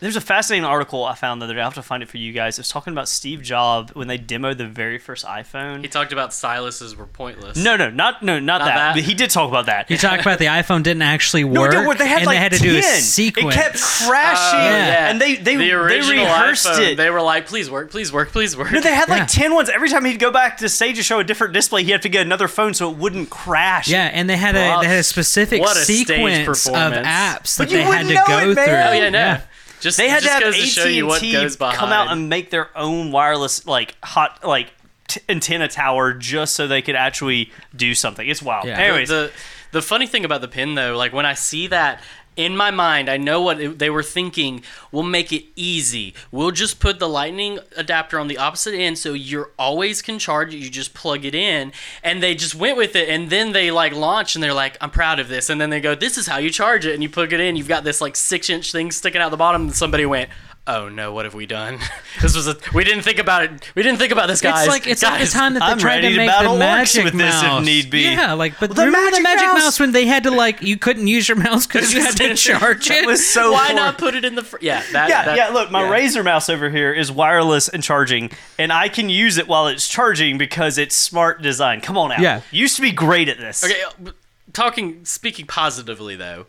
There's 0.02 0.16
a 0.16 0.20
fascinating 0.20 0.64
article 0.64 1.04
I 1.04 1.14
found 1.14 1.40
the 1.40 1.44
other 1.44 1.54
day. 1.54 1.60
I'll 1.60 1.66
have 1.66 1.74
to 1.74 1.82
find 1.82 2.02
it 2.02 2.08
for 2.08 2.16
you 2.18 2.32
guys. 2.32 2.58
It 2.58 2.62
was 2.62 2.68
talking 2.68 2.92
about 2.92 3.08
Steve 3.08 3.40
Jobs 3.40 3.94
when 3.94 4.08
they 4.08 4.18
demoed 4.18 4.58
the 4.58 4.66
very 4.66 4.98
first 4.98 5.24
iPhone. 5.24 5.80
He 5.80 5.86
talked 5.86 6.12
about 6.12 6.30
styluses 6.30 6.96
were 6.96 7.06
pointless. 7.06 7.56
No, 7.56 7.76
no, 7.76 7.88
not 7.88 8.20
no, 8.20 8.40
not, 8.40 8.58
Not 8.58 8.64
that. 8.66 8.74
that? 8.74 8.94
But 8.96 9.04
he 9.04 9.14
did 9.14 9.30
talk 9.30 9.48
about 9.48 9.66
that. 9.66 9.86
He 9.88 9.96
talked 9.96 10.20
about 10.22 10.40
the 10.40 10.46
iPhone 10.46 10.82
didn't 10.82 11.02
actually 11.02 11.44
No, 11.44 11.60
work, 11.60 11.72
it 11.72 11.76
didn't. 11.76 11.98
They 11.98 12.06
had 12.08 12.18
and 12.18 12.26
like 12.26 12.34
they 12.34 12.40
had 12.42 12.52
to 12.52 12.58
10. 12.58 12.68
do 12.68 12.78
a 12.78 12.82
sequence. 12.82 13.54
It 13.54 13.58
kept 13.58 13.78
crashing, 13.80 14.58
Oh, 14.58 14.62
Yeah. 14.64 15.08
and 15.10 15.20
they 15.20 15.36
they 15.36 15.54
the 15.54 15.68
they 15.68 15.72
rehearsed 15.72 16.66
iPhone, 16.66 16.78
it. 16.92 16.96
They 16.96 17.08
were 17.10 17.22
like, 17.22 17.46
"Please 17.46 17.70
work, 17.70 17.92
please 17.92 18.12
work, 18.12 18.32
please 18.32 18.56
work." 18.56 18.72
no, 18.72 18.80
they 18.80 18.92
had 18.94 19.08
like 19.08 19.20
Yeah. 19.20 19.26
10 19.26 19.54
ones. 19.54 19.68
Every 19.70 19.88
time 19.88 20.04
he'd 20.04 20.18
go 20.18 20.32
back 20.32 20.56
to 20.58 20.68
stage 20.68 20.96
to 20.96 21.04
show 21.04 21.20
a 21.20 21.24
different 21.24 21.54
display, 21.54 21.84
he'd 21.84 21.92
have 21.92 22.00
to 22.00 22.08
get 22.08 22.26
another 22.26 22.48
phone 22.48 22.74
so 22.74 22.90
it 22.90 22.96
wouldn't 22.96 23.30
crash. 23.30 23.86
Yeah, 23.86 24.10
and 24.12 24.28
they 24.28 24.36
had 24.36 24.56
a 24.56 24.80
they 24.80 24.88
had 24.88 24.98
a 24.98 25.02
specific 25.04 25.60
What 25.60 25.76
a 25.76 25.80
stage 25.84 26.08
sequence 26.08 26.40
of 26.40 26.44
performance. 26.46 27.06
apps 27.06 27.56
But 27.56 27.68
that 27.68 27.70
you 27.70 27.76
they 27.78 27.82
had 27.84 28.08
to 28.08 28.14
know 28.14 28.24
go 28.26 28.38
it, 28.50 28.54
through. 28.54 28.64
oh 28.64 28.92
yeah, 28.92 29.08
no. 29.10 29.38
Just 29.82 29.98
They 29.98 30.08
had 30.08 30.22
just 30.22 30.38
to 30.38 30.44
have 30.46 30.54
goes 30.54 30.74
to 30.76 30.90
you 30.90 31.06
what 31.06 31.16
AT&T 31.16 31.32
goes 31.32 31.56
behind. 31.56 31.76
come 31.76 31.90
out 31.90 32.08
and 32.12 32.28
make 32.28 32.50
their 32.50 32.70
own 32.76 33.10
wireless 33.12 33.66
like 33.66 33.96
hot 34.02 34.42
like 34.44 34.72
t- 35.08 35.20
antenna 35.28 35.68
tower 35.68 36.14
just 36.14 36.54
so 36.54 36.66
they 36.66 36.80
could 36.82 36.94
actually 36.96 37.50
do 37.76 37.94
something. 37.94 38.26
It's 38.28 38.40
wild. 38.42 38.64
Yeah. 38.66 38.78
Anyways, 38.78 39.08
the 39.08 39.32
the 39.72 39.82
funny 39.82 40.06
thing 40.06 40.24
about 40.24 40.40
the 40.40 40.48
pin 40.48 40.74
though, 40.76 40.96
like 40.96 41.12
when 41.12 41.26
I 41.26 41.34
see 41.34 41.66
that 41.66 42.00
in 42.36 42.56
my 42.56 42.70
mind, 42.70 43.08
I 43.08 43.16
know 43.16 43.40
what 43.40 43.78
they 43.78 43.90
were 43.90 44.02
thinking. 44.02 44.62
We'll 44.90 45.02
make 45.02 45.32
it 45.32 45.44
easy. 45.54 46.14
We'll 46.30 46.50
just 46.50 46.80
put 46.80 46.98
the 46.98 47.08
lightning 47.08 47.58
adapter 47.76 48.18
on 48.18 48.28
the 48.28 48.38
opposite 48.38 48.74
end, 48.74 48.98
so 48.98 49.12
you're 49.12 49.50
always 49.58 50.00
can 50.00 50.18
charge 50.18 50.54
it. 50.54 50.58
You 50.58 50.70
just 50.70 50.94
plug 50.94 51.24
it 51.24 51.34
in, 51.34 51.72
and 52.02 52.22
they 52.22 52.34
just 52.34 52.54
went 52.54 52.76
with 52.76 52.96
it. 52.96 53.08
And 53.08 53.30
then 53.30 53.52
they 53.52 53.70
like 53.70 53.92
launch, 53.92 54.34
and 54.34 54.42
they're 54.42 54.54
like, 54.54 54.76
"I'm 54.80 54.90
proud 54.90 55.20
of 55.20 55.28
this." 55.28 55.50
And 55.50 55.60
then 55.60 55.70
they 55.70 55.80
go, 55.80 55.94
"This 55.94 56.16
is 56.16 56.26
how 56.26 56.38
you 56.38 56.50
charge 56.50 56.86
it." 56.86 56.94
And 56.94 57.02
you 57.02 57.08
plug 57.08 57.32
it 57.32 57.40
in. 57.40 57.56
You've 57.56 57.68
got 57.68 57.84
this 57.84 58.00
like 58.00 58.16
six 58.16 58.48
inch 58.48 58.72
thing 58.72 58.90
sticking 58.90 59.20
out 59.20 59.30
the 59.30 59.36
bottom. 59.36 59.62
And 59.62 59.74
somebody 59.74 60.06
went. 60.06 60.30
Oh 60.64 60.88
no! 60.88 61.12
What 61.12 61.24
have 61.24 61.34
we 61.34 61.44
done? 61.46 61.80
this 62.22 62.36
was 62.36 62.46
a. 62.46 62.56
We 62.72 62.84
didn't 62.84 63.02
think 63.02 63.18
about 63.18 63.42
it. 63.42 63.72
We 63.74 63.82
didn't 63.82 63.98
think 63.98 64.12
about 64.12 64.28
this, 64.28 64.40
guys. 64.40 64.60
It's 64.60 64.68
like 64.70 64.86
it's 64.86 65.02
like 65.02 65.20
the 65.20 65.26
time 65.26 65.54
that 65.54 65.60
they 65.60 65.66
I'm 65.66 65.78
tried 65.78 66.02
to 66.02 66.10
to 66.10 66.16
make 66.16 66.30
the 66.30 66.56
magic 66.56 67.02
with 67.04 67.14
this 67.14 67.34
if 67.34 67.42
mouse. 67.42 67.66
need 67.66 67.90
be. 67.90 68.02
Yeah, 68.02 68.34
like 68.34 68.60
but 68.60 68.70
Well, 68.70 68.76
the 68.76 68.84
remember 68.86 69.10
the 69.10 69.22
Magic 69.22 69.24
magic 69.24 69.46
Mouse- 69.48 69.58
mouse 69.64 69.80
when 69.80 69.90
they 69.90 70.06
had 70.06 70.22
to 70.22 70.30
like 70.30 70.62
you 70.62 70.76
couldn't 70.76 71.08
use 71.08 71.28
your 71.28 71.36
mouse 71.36 71.66
because 71.66 71.92
you 71.92 72.00
had 72.00 72.16
to 72.18 72.34
charge 72.36 72.88
it. 72.90 73.04
was 73.06 73.28
so 73.28 73.50
Why 73.50 73.66
poor. 73.68 73.76
not 73.76 73.98
put 73.98 74.14
it 74.14 74.24
in 74.24 74.36
the? 74.36 74.44
Fr- 74.44 74.58
yeah, 74.60 74.84
that, 74.92 75.08
Yeah, 75.08 75.24
that- 75.24 75.36
yeah. 75.36 75.48
Look, 75.48 75.72
my 75.72 75.82
yeah. 75.82 75.90
Razer 76.08 76.24
mouse 76.24 76.48
over 76.48 76.70
here 76.70 76.92
is 76.92 77.10
wireless 77.10 77.68
and 77.68 77.82
charging, 77.82 78.30
and 78.56 78.72
I 78.72 78.88
can 78.88 79.08
use 79.08 79.38
it 79.38 79.48
while 79.48 79.66
it's 79.66 79.88
charging 79.88 80.38
because 80.38 80.78
it's 80.78 80.94
smart 80.94 81.42
design. 81.42 81.80
Come 81.80 81.98
on 81.98 82.12
out. 82.12 82.20
Yeah. 82.20 82.40
used 82.52 82.76
to 82.76 82.82
be 82.82 82.92
great 82.92 83.28
at 83.28 83.38
this. 83.38 83.64
Okay, 83.64 83.82
uh, 83.82 84.12
talking 84.52 85.04
speaking 85.04 85.46
positively 85.46 86.14
though. 86.14 86.46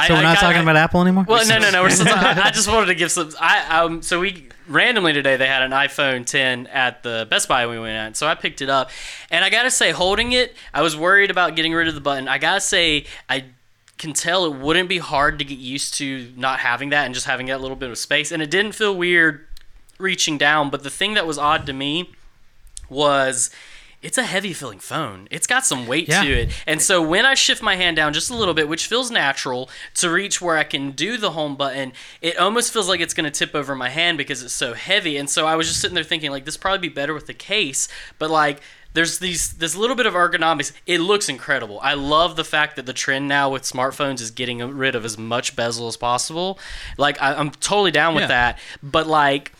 I, 0.00 0.08
so 0.08 0.14
we're 0.14 0.22
not 0.22 0.36
got- 0.36 0.40
talking 0.46 0.62
about 0.62 0.76
Apple 0.76 1.00
anymore. 1.02 1.24
Well, 1.28 1.46
no, 1.46 1.58
no, 1.58 1.70
no. 1.70 1.82
We're 1.82 1.90
still 1.90 2.06
talking, 2.14 2.42
I 2.42 2.50
just 2.50 2.68
wanted 2.68 2.86
to 2.86 2.94
give 2.94 3.10
some. 3.10 3.30
I 3.40 3.80
um. 3.80 4.02
So 4.02 4.20
we 4.20 4.48
randomly 4.68 5.12
today 5.12 5.36
they 5.36 5.46
had 5.48 5.62
an 5.62 5.72
iPhone 5.72 6.24
10 6.24 6.68
at 6.68 7.02
the 7.02 7.26
Best 7.28 7.48
Buy 7.48 7.66
we 7.66 7.78
went 7.78 7.96
at, 7.96 8.16
so 8.16 8.26
I 8.28 8.34
picked 8.36 8.62
it 8.62 8.68
up, 8.70 8.90
and 9.30 9.44
I 9.44 9.50
gotta 9.50 9.70
say, 9.70 9.90
holding 9.90 10.32
it, 10.32 10.54
I 10.72 10.82
was 10.82 10.96
worried 10.96 11.30
about 11.30 11.56
getting 11.56 11.72
rid 11.72 11.88
of 11.88 11.94
the 11.94 12.00
button. 12.00 12.28
I 12.28 12.38
gotta 12.38 12.60
say, 12.60 13.06
I 13.28 13.46
can 13.98 14.12
tell 14.12 14.44
it 14.46 14.54
wouldn't 14.54 14.88
be 14.88 14.98
hard 14.98 15.38
to 15.40 15.44
get 15.44 15.58
used 15.58 15.94
to 15.94 16.32
not 16.36 16.60
having 16.60 16.90
that 16.90 17.04
and 17.04 17.14
just 17.14 17.26
having 17.26 17.46
that 17.46 17.60
little 17.60 17.76
bit 17.76 17.90
of 17.90 17.98
space, 17.98 18.30
and 18.32 18.40
it 18.42 18.50
didn't 18.50 18.72
feel 18.72 18.96
weird 18.96 19.46
reaching 19.98 20.38
down. 20.38 20.70
But 20.70 20.82
the 20.84 20.90
thing 20.90 21.14
that 21.14 21.26
was 21.26 21.36
odd 21.36 21.66
to 21.66 21.72
me 21.72 22.10
was 22.88 23.50
it's 24.02 24.16
a 24.16 24.22
heavy 24.22 24.52
feeling 24.54 24.78
phone. 24.78 25.28
It's 25.30 25.46
got 25.46 25.66
some 25.66 25.86
weight 25.86 26.08
Yeah. 26.08 26.22
to 26.24 26.30
it. 26.30 26.50
And 26.66 26.80
so 26.80 27.02
when 27.02 27.26
I 27.26 27.34
shift 27.34 27.62
my 27.62 27.76
hand 27.76 27.96
down 27.96 28.12
just 28.14 28.30
a 28.30 28.34
little 28.34 28.54
bit, 28.54 28.68
which 28.68 28.86
feels 28.86 29.10
natural 29.10 29.68
to 29.96 30.10
reach 30.10 30.40
where 30.40 30.56
I 30.56 30.64
can 30.64 30.92
do 30.92 31.16
the 31.18 31.32
home 31.32 31.54
button, 31.54 31.92
it 32.22 32.38
almost 32.38 32.72
feels 32.72 32.88
like 32.88 33.00
it's 33.00 33.12
going 33.14 33.30
to 33.30 33.38
tip 33.38 33.54
over 33.54 33.74
my 33.74 33.90
hand 33.90 34.16
because 34.16 34.42
it's 34.42 34.54
so 34.54 34.72
heavy. 34.74 35.16
And 35.18 35.28
so 35.28 35.46
I 35.46 35.54
was 35.54 35.68
just 35.68 35.80
sitting 35.80 35.94
there 35.94 36.04
thinking 36.04 36.30
like 36.30 36.46
this 36.46 36.56
probably 36.56 36.88
be 36.88 36.94
better 36.94 37.12
with 37.12 37.26
the 37.26 37.34
case, 37.34 37.88
but 38.18 38.30
like 38.30 38.60
there's 38.92 39.20
these 39.20 39.52
this 39.58 39.76
little 39.76 39.94
bit 39.94 40.06
of 40.06 40.14
ergonomics. 40.14 40.72
It 40.86 40.98
looks 40.98 41.28
incredible. 41.28 41.78
I 41.80 41.94
love 41.94 42.34
the 42.34 42.42
fact 42.42 42.74
that 42.76 42.86
the 42.86 42.92
trend 42.92 43.28
now 43.28 43.48
with 43.50 43.62
smartphones 43.62 44.20
is 44.20 44.32
getting 44.32 44.58
rid 44.76 44.96
of 44.96 45.04
as 45.04 45.16
much 45.16 45.54
bezel 45.54 45.86
as 45.86 45.96
possible. 45.96 46.58
Like 46.98 47.20
I, 47.22 47.34
I'm 47.34 47.50
totally 47.50 47.92
down 47.92 48.14
with 48.14 48.22
Yeah. 48.22 48.28
that. 48.28 48.58
But 48.82 49.06
like 49.06 49.52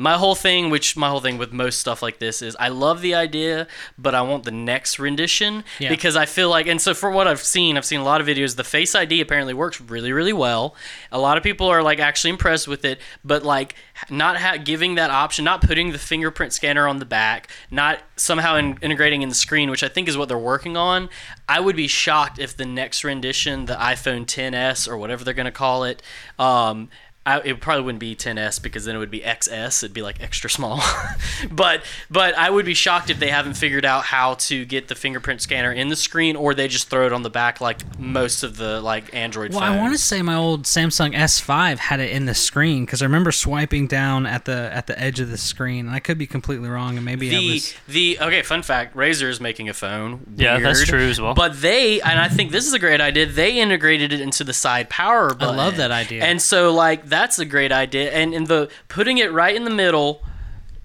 my 0.00 0.14
whole 0.16 0.36
thing, 0.36 0.70
which 0.70 0.96
my 0.96 1.08
whole 1.08 1.20
thing 1.20 1.38
with 1.38 1.52
most 1.52 1.80
stuff 1.80 2.02
like 2.02 2.20
this 2.20 2.40
is, 2.40 2.56
I 2.60 2.68
love 2.68 3.02
the 3.02 3.14
idea, 3.16 3.66
but 3.98 4.14
I 4.14 4.22
want 4.22 4.44
the 4.44 4.52
next 4.52 5.00
rendition 5.00 5.64
Yeah. 5.80 5.88
because 5.88 6.14
I 6.14 6.24
feel 6.24 6.48
like, 6.48 6.68
and 6.68 6.80
so 6.80 6.94
for 6.94 7.10
what 7.10 7.26
I've 7.26 7.42
seen, 7.42 7.76
I've 7.76 7.84
seen 7.84 7.98
a 7.98 8.04
lot 8.04 8.20
of 8.20 8.26
videos. 8.28 8.54
The 8.54 8.62
Face 8.62 8.94
ID 8.94 9.20
apparently 9.20 9.54
works 9.54 9.80
really, 9.80 10.12
really 10.12 10.32
well. 10.32 10.76
A 11.10 11.18
lot 11.18 11.36
of 11.36 11.42
people 11.42 11.66
are 11.66 11.82
like 11.82 11.98
actually 11.98 12.30
impressed 12.30 12.68
with 12.68 12.84
it, 12.84 13.00
but 13.24 13.42
like 13.42 13.74
not 14.08 14.36
ha- 14.36 14.56
giving 14.56 14.94
that 14.94 15.10
option, 15.10 15.44
not 15.44 15.62
putting 15.62 15.90
the 15.90 15.98
fingerprint 15.98 16.52
scanner 16.52 16.86
on 16.86 17.00
the 17.00 17.04
back, 17.04 17.50
not 17.70 17.98
somehow 18.14 18.54
in- 18.54 18.78
integrating 18.80 19.22
in 19.22 19.28
the 19.28 19.34
screen, 19.34 19.68
which 19.68 19.82
I 19.82 19.88
think 19.88 20.06
is 20.08 20.16
what 20.16 20.28
they're 20.28 20.38
working 20.38 20.76
on. 20.76 21.08
I 21.48 21.58
would 21.58 21.74
be 21.74 21.88
shocked 21.88 22.38
if 22.38 22.56
the 22.56 22.66
next 22.66 23.02
rendition, 23.02 23.64
the 23.66 23.74
iPhone 23.74 24.26
10s 24.26 24.86
or 24.86 24.96
whatever 24.96 25.24
they're 25.24 25.34
going 25.34 25.46
to 25.46 25.50
call 25.50 25.82
it, 25.82 26.02
um, 26.38 26.88
I, 27.28 27.40
it 27.44 27.60
probably 27.60 27.82
wouldn't 27.84 28.00
be 28.00 28.16
10s 28.16 28.62
because 28.62 28.84
then 28.86 28.96
it 28.96 28.98
would 28.98 29.10
be 29.10 29.20
XS. 29.20 29.82
It'd 29.82 29.92
be 29.94 30.02
like 30.02 30.20
extra 30.22 30.48
small. 30.48 30.80
but 31.50 31.82
but 32.10 32.34
I 32.36 32.48
would 32.48 32.64
be 32.64 32.74
shocked 32.74 33.10
if 33.10 33.18
they 33.18 33.28
haven't 33.28 33.54
figured 33.54 33.84
out 33.84 34.04
how 34.04 34.34
to 34.34 34.64
get 34.64 34.88
the 34.88 34.94
fingerprint 34.94 35.42
scanner 35.42 35.72
in 35.72 35.88
the 35.88 35.96
screen, 35.96 36.36
or 36.36 36.54
they 36.54 36.68
just 36.68 36.88
throw 36.88 37.06
it 37.06 37.12
on 37.12 37.22
the 37.22 37.30
back 37.30 37.60
like 37.60 37.98
most 37.98 38.42
of 38.42 38.56
the 38.56 38.80
like 38.80 39.12
Android. 39.14 39.50
Well, 39.52 39.60
phones. 39.60 39.76
I 39.76 39.80
want 39.80 39.92
to 39.94 39.98
say 40.00 40.22
my 40.22 40.34
old 40.34 40.64
Samsung 40.64 41.14
S5 41.14 41.78
had 41.78 42.00
it 42.00 42.10
in 42.10 42.26
the 42.26 42.34
screen 42.34 42.84
because 42.84 43.02
I 43.02 43.04
remember 43.04 43.30
swiping 43.32 43.86
down 43.86 44.26
at 44.26 44.44
the 44.44 44.70
at 44.72 44.86
the 44.86 44.98
edge 44.98 45.20
of 45.20 45.30
the 45.30 45.38
screen. 45.38 45.86
And 45.86 45.94
I 45.94 46.00
could 46.00 46.18
be 46.18 46.26
completely 46.26 46.68
wrong, 46.68 46.96
and 46.96 47.04
maybe 47.04 47.28
I 47.28 47.38
the 47.38 47.52
was. 47.54 47.74
the 47.88 48.18
okay 48.20 48.42
fun 48.42 48.62
fact 48.62 48.96
Razer 48.96 49.28
is 49.28 49.40
making 49.40 49.68
a 49.68 49.74
phone 49.74 50.20
Yeah, 50.36 50.58
that's 50.60 50.84
true 50.84 51.08
as 51.08 51.20
well. 51.20 51.34
but 51.34 51.60
they 51.60 52.00
and 52.00 52.18
i 52.18 52.28
think 52.28 52.52
this 52.52 52.66
is 52.66 52.72
a 52.72 52.78
great 52.78 53.00
idea 53.00 53.26
they 53.26 53.58
integrated 53.60 54.12
it 54.12 54.20
into 54.20 54.44
the 54.44 54.52
side 54.52 54.88
power 54.88 55.34
button 55.34 55.54
I 55.54 55.64
love 55.64 55.76
that 55.76 55.90
idea. 55.90 56.24
and 56.24 56.40
so 56.40 56.72
like 56.72 57.06
that's 57.18 57.38
a 57.38 57.44
great 57.44 57.72
idea 57.72 58.10
and 58.12 58.32
in 58.38 58.44
the 58.44 58.68
putting 58.88 59.18
it 59.18 59.30
right 59.32 59.54
in 59.56 59.64
the 59.64 59.70
middle 59.84 60.22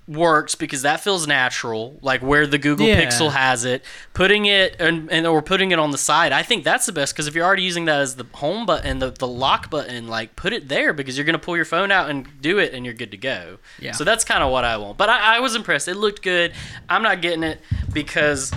works 0.06 0.54
because 0.54 0.82
that 0.82 1.00
feels 1.00 1.26
natural 1.28 1.98
like 2.02 2.22
where 2.22 2.46
the 2.46 2.58
google 2.58 2.86
Yeah. 2.86 3.02
pixel 3.02 3.32
has 3.32 3.64
it 3.64 3.82
putting 4.14 4.44
it 4.46 4.76
and, 4.78 5.10
and 5.10 5.26
or 5.26 5.42
putting 5.42 5.72
it 5.72 5.80
on 5.80 5.92
the 5.92 5.98
side 5.98 6.34
i 6.34 6.44
think 6.44 6.66
that's 6.66 6.86
the 6.86 6.92
best 6.92 7.14
because 7.14 7.26
if 7.26 7.34
you're 7.36 7.46
already 7.46 7.64
using 7.64 7.86
that 7.86 8.02
as 8.02 8.16
the 8.18 8.26
home 8.34 8.66
button 8.66 9.00
the, 9.00 9.12
the 9.12 9.28
lock 9.28 9.70
button 9.70 10.10
like 10.10 10.36
put 10.36 10.52
it 10.52 10.68
there 10.68 10.92
because 10.92 11.18
you're 11.18 11.24
going 11.24 11.40
to 11.40 11.46
pull 11.48 11.56
your 11.56 11.64
phone 11.64 11.90
out 11.90 12.10
and 12.10 12.28
do 12.42 12.58
it 12.60 12.74
and 12.74 12.84
you're 12.84 12.94
good 12.94 13.12
to 13.12 13.18
go 13.18 13.60
Yeah. 13.80 13.94
so 13.94 14.04
that's 14.04 14.26
kind 14.26 14.44
of 14.44 14.52
what 14.52 14.66
i 14.66 14.76
want 14.76 14.98
but 14.98 15.08
I, 15.10 15.38
I 15.38 15.40
was 15.40 15.56
impressed 15.56 15.88
it 15.88 15.96
looked 15.96 16.22
good 16.22 16.52
i'm 16.90 17.02
not 17.02 17.22
getting 17.22 17.44
it 17.44 17.62
because 17.94 18.52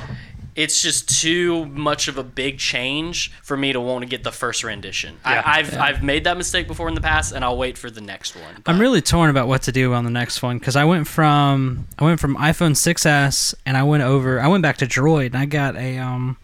it's 0.57 0.81
just 0.81 1.21
too 1.21 1.67
much 1.67 2.09
of 2.09 2.17
a 2.17 2.25
big 2.25 2.59
change 2.59 3.31
for 3.43 3.57
me 3.57 3.73
to 3.73 3.81
want 3.81 4.03
to 4.03 4.07
get 4.09 4.25
the 4.25 4.33
first 4.33 4.65
rendition. 4.65 5.19
Yeah. 5.25 5.43
I, 5.45 5.59
I've 5.59 5.79
I've 5.79 6.03
made 6.03 6.25
that 6.25 6.37
mistake 6.37 6.67
before 6.67 6.89
in 6.89 6.95
the 6.95 7.01
past, 7.01 7.33
and 7.33 7.45
I'll 7.45 7.59
wait 7.59 7.77
for 7.77 7.91
the 7.91 8.01
next 8.01 8.35
one. 8.35 8.63
I'm 8.65 8.81
really 8.81 9.03
torn 9.03 9.29
about 9.29 9.49
what 9.49 9.63
to 9.63 9.73
do 9.73 9.93
on 9.93 10.05
the 10.05 10.11
next 10.11 10.43
one 10.43 10.59
because 10.59 10.75
I 10.75 10.85
went 10.85 11.07
from 11.07 11.87
I 11.99 12.05
went 12.05 12.19
from 12.19 12.37
iPhone 12.37 12.73
6s 12.73 13.55
and 13.67 13.77
I 13.77 13.83
went 13.83 14.03
over 14.03 14.41
I 14.41 14.49
went 14.49 14.63
back 14.63 14.79
to 14.79 14.87
Droid 14.87 15.27
and 15.27 15.37
I 15.37 15.45
got 15.45 15.77
a 15.77 15.99
um, 15.99 16.39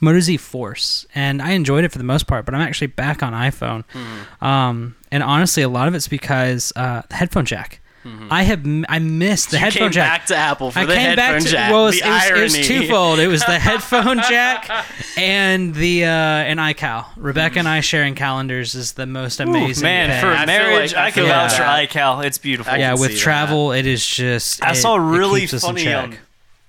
Moto 0.00 0.20
Z 0.20 0.38
Force 0.38 1.06
and 1.14 1.42
I 1.42 1.50
enjoyed 1.52 1.84
it 1.84 1.92
for 1.92 1.98
the 1.98 2.04
most 2.04 2.26
part, 2.26 2.46
but 2.46 2.54
I'm 2.54 2.62
actually 2.62 2.88
back 2.88 3.22
on 3.22 3.34
iPhone. 3.34 3.84
Mm-hmm. 3.92 4.44
Um, 4.44 4.96
and 5.10 5.22
honestly, 5.22 5.62
a 5.62 5.68
lot 5.68 5.88
of 5.88 5.94
it's 5.94 6.08
because 6.08 6.72
uh, 6.74 7.02
the 7.08 7.16
headphone 7.16 7.44
jack. 7.44 7.80
I 8.04 8.42
have 8.42 8.66
I 8.88 8.98
missed 8.98 9.50
the 9.50 9.56
Mm-hmm. 9.58 9.64
you 9.64 9.70
headphone 9.70 9.80
came 9.88 9.92
jack. 9.92 10.20
back 10.20 10.26
to 10.26 10.36
Apple 10.36 10.70
for 10.72 10.78
I 10.80 10.84
the 10.86 10.94
came 10.94 11.02
headphone 11.02 11.16
back 11.34 11.42
to 11.42 11.48
jack. 11.48 11.70
well, 11.72 11.82
it 11.84 11.86
was, 11.86 12.00
the 12.00 12.06
it 12.06 12.10
was, 12.10 12.54
it 12.54 12.58
was 12.58 12.66
twofold. 12.68 13.18
It 13.20 13.28
was 13.28 13.40
the 13.44 13.58
headphone 13.58 14.16
jack 14.28 14.68
and 15.16 15.74
the 15.74 16.04
uh, 16.04 16.08
and 16.08 16.58
iCal. 16.58 17.06
Rebecca 17.16 17.58
and 17.60 17.68
I 17.68 17.80
sharing 17.80 18.14
calendars 18.14 18.74
is 18.74 18.92
the 18.94 19.06
most 19.06 19.38
amazing. 19.40 19.82
Man, 19.84 20.10
thing. 20.10 20.20
for 20.20 20.26
I 20.36 20.46
marriage, 20.46 20.92
like- 20.94 21.00
I 21.02 21.06
I, 21.06 21.10
can 21.12 21.24
vouch 21.26 21.54
for 21.54 21.62
iCal. 21.62 22.24
It's 22.24 22.38
beautiful. 22.38 22.72
I 22.72 22.78
yeah, 22.78 22.92
with 22.92 23.02
see 23.10 23.14
that. 23.14 23.20
travel, 23.20 23.72
it 23.72 23.86
is 23.86 24.04
just. 24.06 24.62
I 24.64 24.72
it- 24.72 24.76
saw 24.76 24.96
a 24.96 25.00
it 25.00 25.18
really 25.18 25.40
keeps 25.40 25.54
us 25.54 25.62
in 25.64 25.68
funny 25.68 25.84
check. 25.84 26.18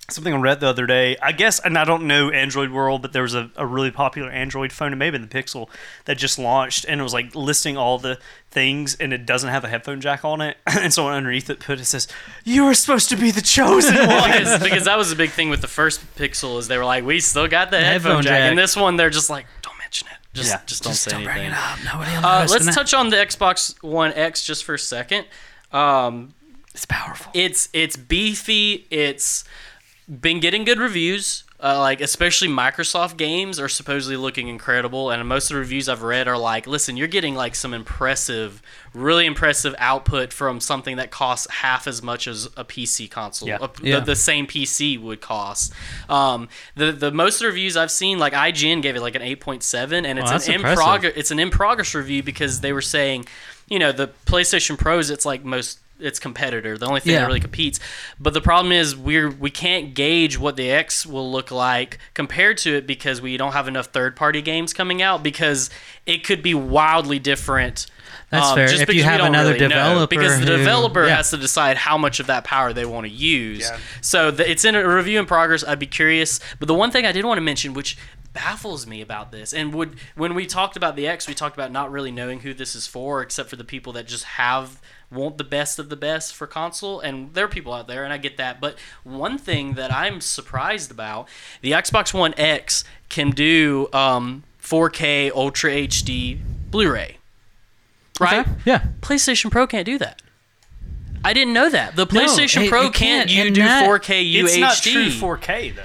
Something 0.09 0.33
on 0.33 0.41
Reddit 0.41 0.59
the 0.59 0.67
other 0.67 0.85
day. 0.85 1.15
I 1.21 1.31
guess, 1.31 1.59
and 1.59 1.77
I 1.77 1.85
don't 1.85 2.03
know 2.07 2.29
Android 2.29 2.71
World, 2.71 3.01
but 3.01 3.13
there 3.13 3.21
was 3.21 3.33
a, 3.35 3.49
a 3.55 3.65
really 3.65 3.89
popular 3.91 4.29
Android 4.29 4.71
phone, 4.71 4.91
and 4.91 4.99
maybe 4.99 5.17
the 5.17 5.27
Pixel, 5.27 5.69
that 6.05 6.17
just 6.17 6.37
launched, 6.37 6.85
and 6.85 6.99
it 6.99 7.03
was 7.03 7.13
like 7.13 7.33
listing 7.35 7.77
all 7.77 7.97
the 7.99 8.19
things, 8.51 8.95
and 8.95 9.13
it 9.13 9.25
doesn't 9.25 9.49
have 9.49 9.63
a 9.63 9.67
headphone 9.69 10.01
jack 10.01 10.23
on 10.25 10.41
it, 10.41 10.57
and 10.67 10.93
someone 10.93 11.13
underneath 11.13 11.49
it 11.49 11.59
put 11.59 11.79
it 11.79 11.85
says, 11.85 12.07
"You 12.43 12.65
are 12.65 12.73
supposed 12.73 13.09
to 13.09 13.15
be 13.15 13.31
the 13.31 13.41
chosen 13.41 13.95
one." 14.07 14.31
because, 14.31 14.61
because 14.63 14.85
that 14.85 14.97
was 14.97 15.11
a 15.11 15.15
big 15.15 15.31
thing 15.31 15.49
with 15.49 15.61
the 15.61 15.67
first 15.67 16.01
Pixel 16.15 16.59
is 16.59 16.67
they 16.67 16.77
were 16.77 16.85
like, 16.85 17.05
we 17.05 17.19
still 17.19 17.47
got 17.47 17.71
the, 17.71 17.79
headphone, 17.79 18.11
headphone 18.11 18.23
jack. 18.23 18.31
jack. 18.39 18.49
and 18.49 18.57
this 18.59 18.75
one 18.75 18.97
they're 18.97 19.09
just 19.09 19.29
like, 19.29 19.45
don't 19.61 19.77
mention 19.79 20.07
it. 20.09 20.17
Just 20.33 20.49
Yeah. 20.49 20.61
just 20.65 20.83
don't 20.83 20.91
Just 20.93 21.03
say 21.03 21.11
don't 21.11 21.21
anything. 21.21 21.35
bring 21.35 21.51
it 21.51 21.57
up. 21.57 21.79
Nobody 21.85 22.11
Uh, 22.15 22.39
let's 22.41 22.55
And 22.55 22.65
that- 22.67 22.73
touch 22.73 22.93
on 22.93 23.09
the 23.09 23.17
Xbox 23.17 23.81
One 23.83 24.11
X 24.13 24.45
just 24.45 24.63
for 24.63 24.73
a 24.75 24.79
second. 24.79 25.25
Um, 25.71 26.33
it's 26.73 26.85
powerful. 26.85 27.31
it's 27.35 27.69
it's 27.73 27.95
beefy. 27.95 28.87
It's 28.89 29.43
been 30.07 30.39
getting 30.39 30.63
good 30.65 30.79
reviews. 30.79 31.43
Uh, 31.65 31.79
like 31.79 32.01
especially 32.01 32.49
Microsoft 32.49 33.15
games 33.15 33.57
are 33.57 33.69
supposedly 33.69 34.17
looking 34.17 34.49
incredible, 34.49 35.09
and 35.09 35.25
most 35.29 35.49
of 35.49 35.55
the 35.55 35.59
reviews 35.59 35.87
I've 35.87 36.01
read 36.01 36.27
are 36.27 36.37
like, 36.37 36.67
"Listen, 36.67 36.97
you're 36.97 37.07
getting 37.07 37.35
like 37.35 37.55
some 37.55 37.73
impressive, 37.73 38.61
really 38.93 39.25
impressive 39.25 39.73
output 39.77 40.33
from 40.33 40.59
something 40.59 40.97
that 40.97 41.09
costs 41.09 41.47
half 41.49 41.87
as 41.87 42.03
much 42.03 42.27
as 42.27 42.47
a 42.57 42.65
PC 42.65 43.09
console, 43.09 43.47
Yeah. 43.47 43.59
a- 43.61 43.69
Yeah. 43.81 43.99
The, 43.99 44.07
the 44.07 44.15
same 44.17 44.45
PC 44.45 44.97
would 44.99 45.21
cost." 45.21 45.71
Um, 46.09 46.49
the 46.75 46.91
the 46.91 47.11
most 47.11 47.35
of 47.35 47.39
the 47.41 47.47
reviews 47.47 47.77
I've 47.77 47.91
seen, 47.91 48.19
like 48.19 48.33
IGN 48.33 48.81
gave 48.81 48.97
it 48.97 49.01
like 49.01 49.15
an 49.15 49.21
eight 49.21 49.39
point 49.39 49.63
seven, 49.63 50.05
and 50.05 50.19
it's 50.19 50.31
an 50.49 50.55
in 50.55 50.61
progress. 50.75 51.13
It's 51.15 51.31
an 51.31 51.39
in 51.39 51.49
progress 51.49 51.95
review 51.95 52.23
because 52.23 52.59
they 52.59 52.73
were 52.73 52.81
saying, 52.81 53.25
you 53.69 53.79
know, 53.79 53.93
the 53.93 54.09
PlayStation 54.25 54.77
Pros, 54.77 55.09
it's 55.09 55.25
like 55.25 55.45
most 55.45 55.79
its 56.03 56.19
competitor, 56.19 56.77
the 56.77 56.85
only 56.85 56.99
thing 56.99 57.13
Yeah. 57.13 57.19
that 57.21 57.27
really 57.27 57.39
competes. 57.39 57.79
But 58.19 58.33
the 58.33 58.41
problem 58.41 58.71
is 58.71 58.95
we're 58.95 59.29
we 59.29 59.49
can't 59.49 59.93
gauge 59.93 60.37
what 60.37 60.55
the 60.57 60.69
X 60.69 61.05
will 61.05 61.31
look 61.31 61.51
like 61.51 61.97
compared 62.13 62.57
to 62.59 62.75
it 62.75 62.85
because 62.87 63.21
we 63.21 63.37
don't 63.37 63.53
have 63.53 63.67
enough 63.67 63.87
third 63.87 64.15
party 64.15 64.41
games 64.41 64.73
coming 64.73 65.01
out 65.01 65.23
because 65.23 65.69
it 66.05 66.23
could 66.23 66.43
be 66.43 66.53
wildly 66.53 67.19
different. 67.19 67.87
That's 68.29 68.47
um, 68.47 68.55
fair. 68.55 68.67
just 68.67 68.81
If 68.81 68.87
because 68.87 69.03
you 69.03 69.09
have 69.09 69.21
another 69.21 69.53
really 69.53 69.67
know. 69.67 69.69
developer 69.69 70.07
because 70.09 70.39
the 70.39 70.45
who- 70.47 70.57
developer 70.57 71.05
yeah. 71.05 71.17
has 71.17 71.29
to 71.31 71.37
decide 71.37 71.77
how 71.77 71.97
much 71.97 72.19
of 72.19 72.27
that 72.27 72.43
power 72.43 72.73
they 72.73 72.85
want 72.85 73.05
to 73.05 73.11
use. 73.13 73.61
Yeah. 73.61 73.77
So 74.01 74.31
the, 74.31 74.49
it's 74.49 74.65
in 74.65 74.75
a 74.75 74.87
review 74.87 75.19
in 75.19 75.25
progress. 75.25 75.63
I'd 75.63 75.79
be 75.79 75.85
curious. 75.87 76.39
But 76.59 76.67
the 76.67 76.73
one 76.73 76.89
thing 76.91 77.05
I 77.05 77.11
did 77.11 77.25
want 77.25 77.37
to 77.37 77.41
mention, 77.41 77.73
which 77.73 77.95
baffles 78.33 78.85
me 78.87 78.99
about 79.01 79.31
this, 79.31 79.53
and 79.53 79.73
would 79.73 79.95
when 80.15 80.33
we 80.33 80.45
talked 80.45 80.75
about 80.75 80.95
the 80.95 81.07
X, 81.07 81.27
we 81.27 81.33
talked 81.33 81.55
about 81.55 81.71
not 81.71 81.91
really 81.91 82.11
knowing 82.11 82.39
who 82.41 82.53
this 82.53 82.75
is 82.75 82.87
for, 82.87 83.21
except 83.21 83.49
for 83.49 83.55
the 83.55 83.63
people 83.63 83.93
that 83.93 84.07
just 84.07 84.23
have 84.23 84.81
want 85.11 85.37
the 85.37 85.43
best 85.43 85.77
of 85.77 85.89
the 85.89 85.95
best 85.95 86.33
for 86.35 86.47
console, 86.47 86.99
and 86.99 87.33
there 87.35 87.45
are 87.45 87.49
people 87.49 87.71
out 87.73 87.87
there, 87.87 88.03
and 88.03 88.11
I 88.11 88.17
get 88.17 88.37
that. 88.37 88.59
But 88.59 88.75
one 89.03 89.37
thing 89.37 89.75
that 89.75 89.93
I'm 89.93 90.19
surprised 90.21 90.89
about, 90.89 91.29
the 91.61 91.71
Xbox 91.71 92.13
One 92.13 92.33
X 92.35 92.83
can 93.09 93.29
do 93.29 93.87
um, 93.93 94.43
4K 94.61 95.31
Ultra 95.31 95.71
HD 95.71 96.39
Blu-ray, 96.71 97.17
right? 98.19 98.39
Okay, 98.47 98.49
Yeah. 98.65 98.87
PlayStation 99.01 99.51
Pro 99.51 99.67
can't 99.67 99.85
do 99.85 99.99
that. 99.99 100.21
I 101.23 101.33
didn't 101.33 101.53
know 101.53 101.69
that. 101.69 101.95
The 101.95 102.07
PlayStation 102.07 102.63
it- 102.65 102.69
Pro 102.69 102.87
it 102.87 102.93
can't, 102.93 103.29
can't, 103.29 103.29
you 103.29 103.51
do 103.51 103.61
that- 103.61 103.85
4K 103.87 104.23
UHD. 104.33 104.43
it's 104.43 104.57
not 104.57 104.77
true 104.77 105.09
4K 105.09 105.75
though. 105.75 105.83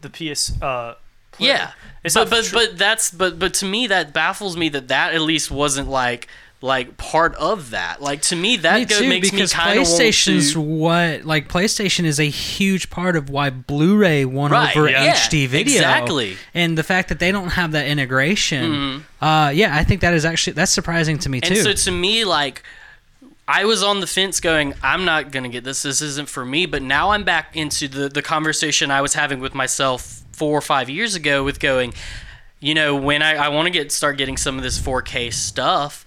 The 0.00 0.10
PS. 0.10 0.60
Uh, 0.62 0.94
play- 1.36 1.48
Yeah, 1.48 1.70
It's 2.02 2.14
but 2.14 2.30
but 2.30 2.44
true- 2.44 2.58
but 2.68 2.78
that's 2.78 3.10
but 3.10 3.38
but 3.38 3.54
to 3.54 3.66
me 3.66 3.86
that 3.88 4.12
baffles 4.12 4.56
me 4.56 4.68
that 4.70 4.88
that 4.88 5.14
at 5.14 5.20
least 5.20 5.50
wasn't 5.50 5.88
like 5.88 6.28
like 6.60 6.96
part 6.96 7.34
of 7.34 7.70
that. 7.70 8.00
Like 8.00 8.22
to 8.22 8.36
me 8.36 8.56
that 8.58 8.78
Me 8.78 8.84
go, 8.86 8.98
too, 9.00 9.06
makes 9.08 9.30
me 9.30 9.36
because 9.36 9.52
kind 9.52 9.78
of 9.78 9.84
PlayStation's 9.86 10.56
what 10.56 11.24
like 11.26 11.46
PlayStation 11.48 12.04
is 12.04 12.18
a 12.18 12.24
huge 12.30 12.88
part 12.88 13.16
of 13.16 13.28
why 13.28 13.50
Blu-ray 13.50 14.24
won 14.24 14.50
Right, 14.50 14.74
over 14.74 14.88
yeah, 14.88 15.12
HD 15.12 15.46
video. 15.46 15.74
exactly. 15.74 16.38
And 16.54 16.78
the 16.78 16.82
fact 16.82 17.10
that 17.10 17.18
they 17.18 17.30
don't 17.32 17.50
have 17.50 17.72
that 17.72 17.86
integration, 17.86 19.04
uh, 19.20 19.52
yeah, 19.54 19.76
I 19.76 19.84
think 19.84 20.00
that 20.00 20.14
is 20.14 20.24
actually 20.24 20.54
that's 20.54 20.72
surprising 20.72 21.18
to 21.18 21.28
me 21.28 21.40
Mm-hmm. 21.42 21.52
And 21.52 21.64
too. 21.64 21.76
so 21.76 21.90
to 21.90 21.96
me 21.96 22.24
like. 22.24 22.62
I 23.46 23.66
was 23.66 23.82
on 23.82 24.00
the 24.00 24.06
fence 24.06 24.40
going, 24.40 24.72
I'm 24.82 25.04
not 25.04 25.30
going 25.30 25.42
to 25.42 25.50
get 25.50 25.64
this. 25.64 25.82
This 25.82 26.00
isn't 26.00 26.30
for 26.30 26.46
me. 26.46 26.64
But 26.64 26.80
now 26.80 27.10
I'm 27.10 27.24
back 27.24 27.54
into 27.54 27.88
the, 27.88 28.08
the 28.08 28.22
conversation 28.22 28.90
I 28.90 29.02
was 29.02 29.12
having 29.12 29.38
with 29.38 29.54
myself 29.54 30.22
four 30.34 30.56
or 30.58 30.60
five 30.60 30.90
years 30.90 31.14
ago 31.14 31.44
with 31.44 31.60
going, 31.60 31.94
you 32.60 32.74
know, 32.74 32.96
when 32.96 33.22
I, 33.22 33.36
I 33.36 33.48
want 33.48 33.66
to 33.66 33.70
get 33.70 33.92
start 33.92 34.18
getting 34.18 34.36
some 34.36 34.56
of 34.56 34.62
this 34.62 34.78
4K 34.78 35.32
stuff, 35.32 36.04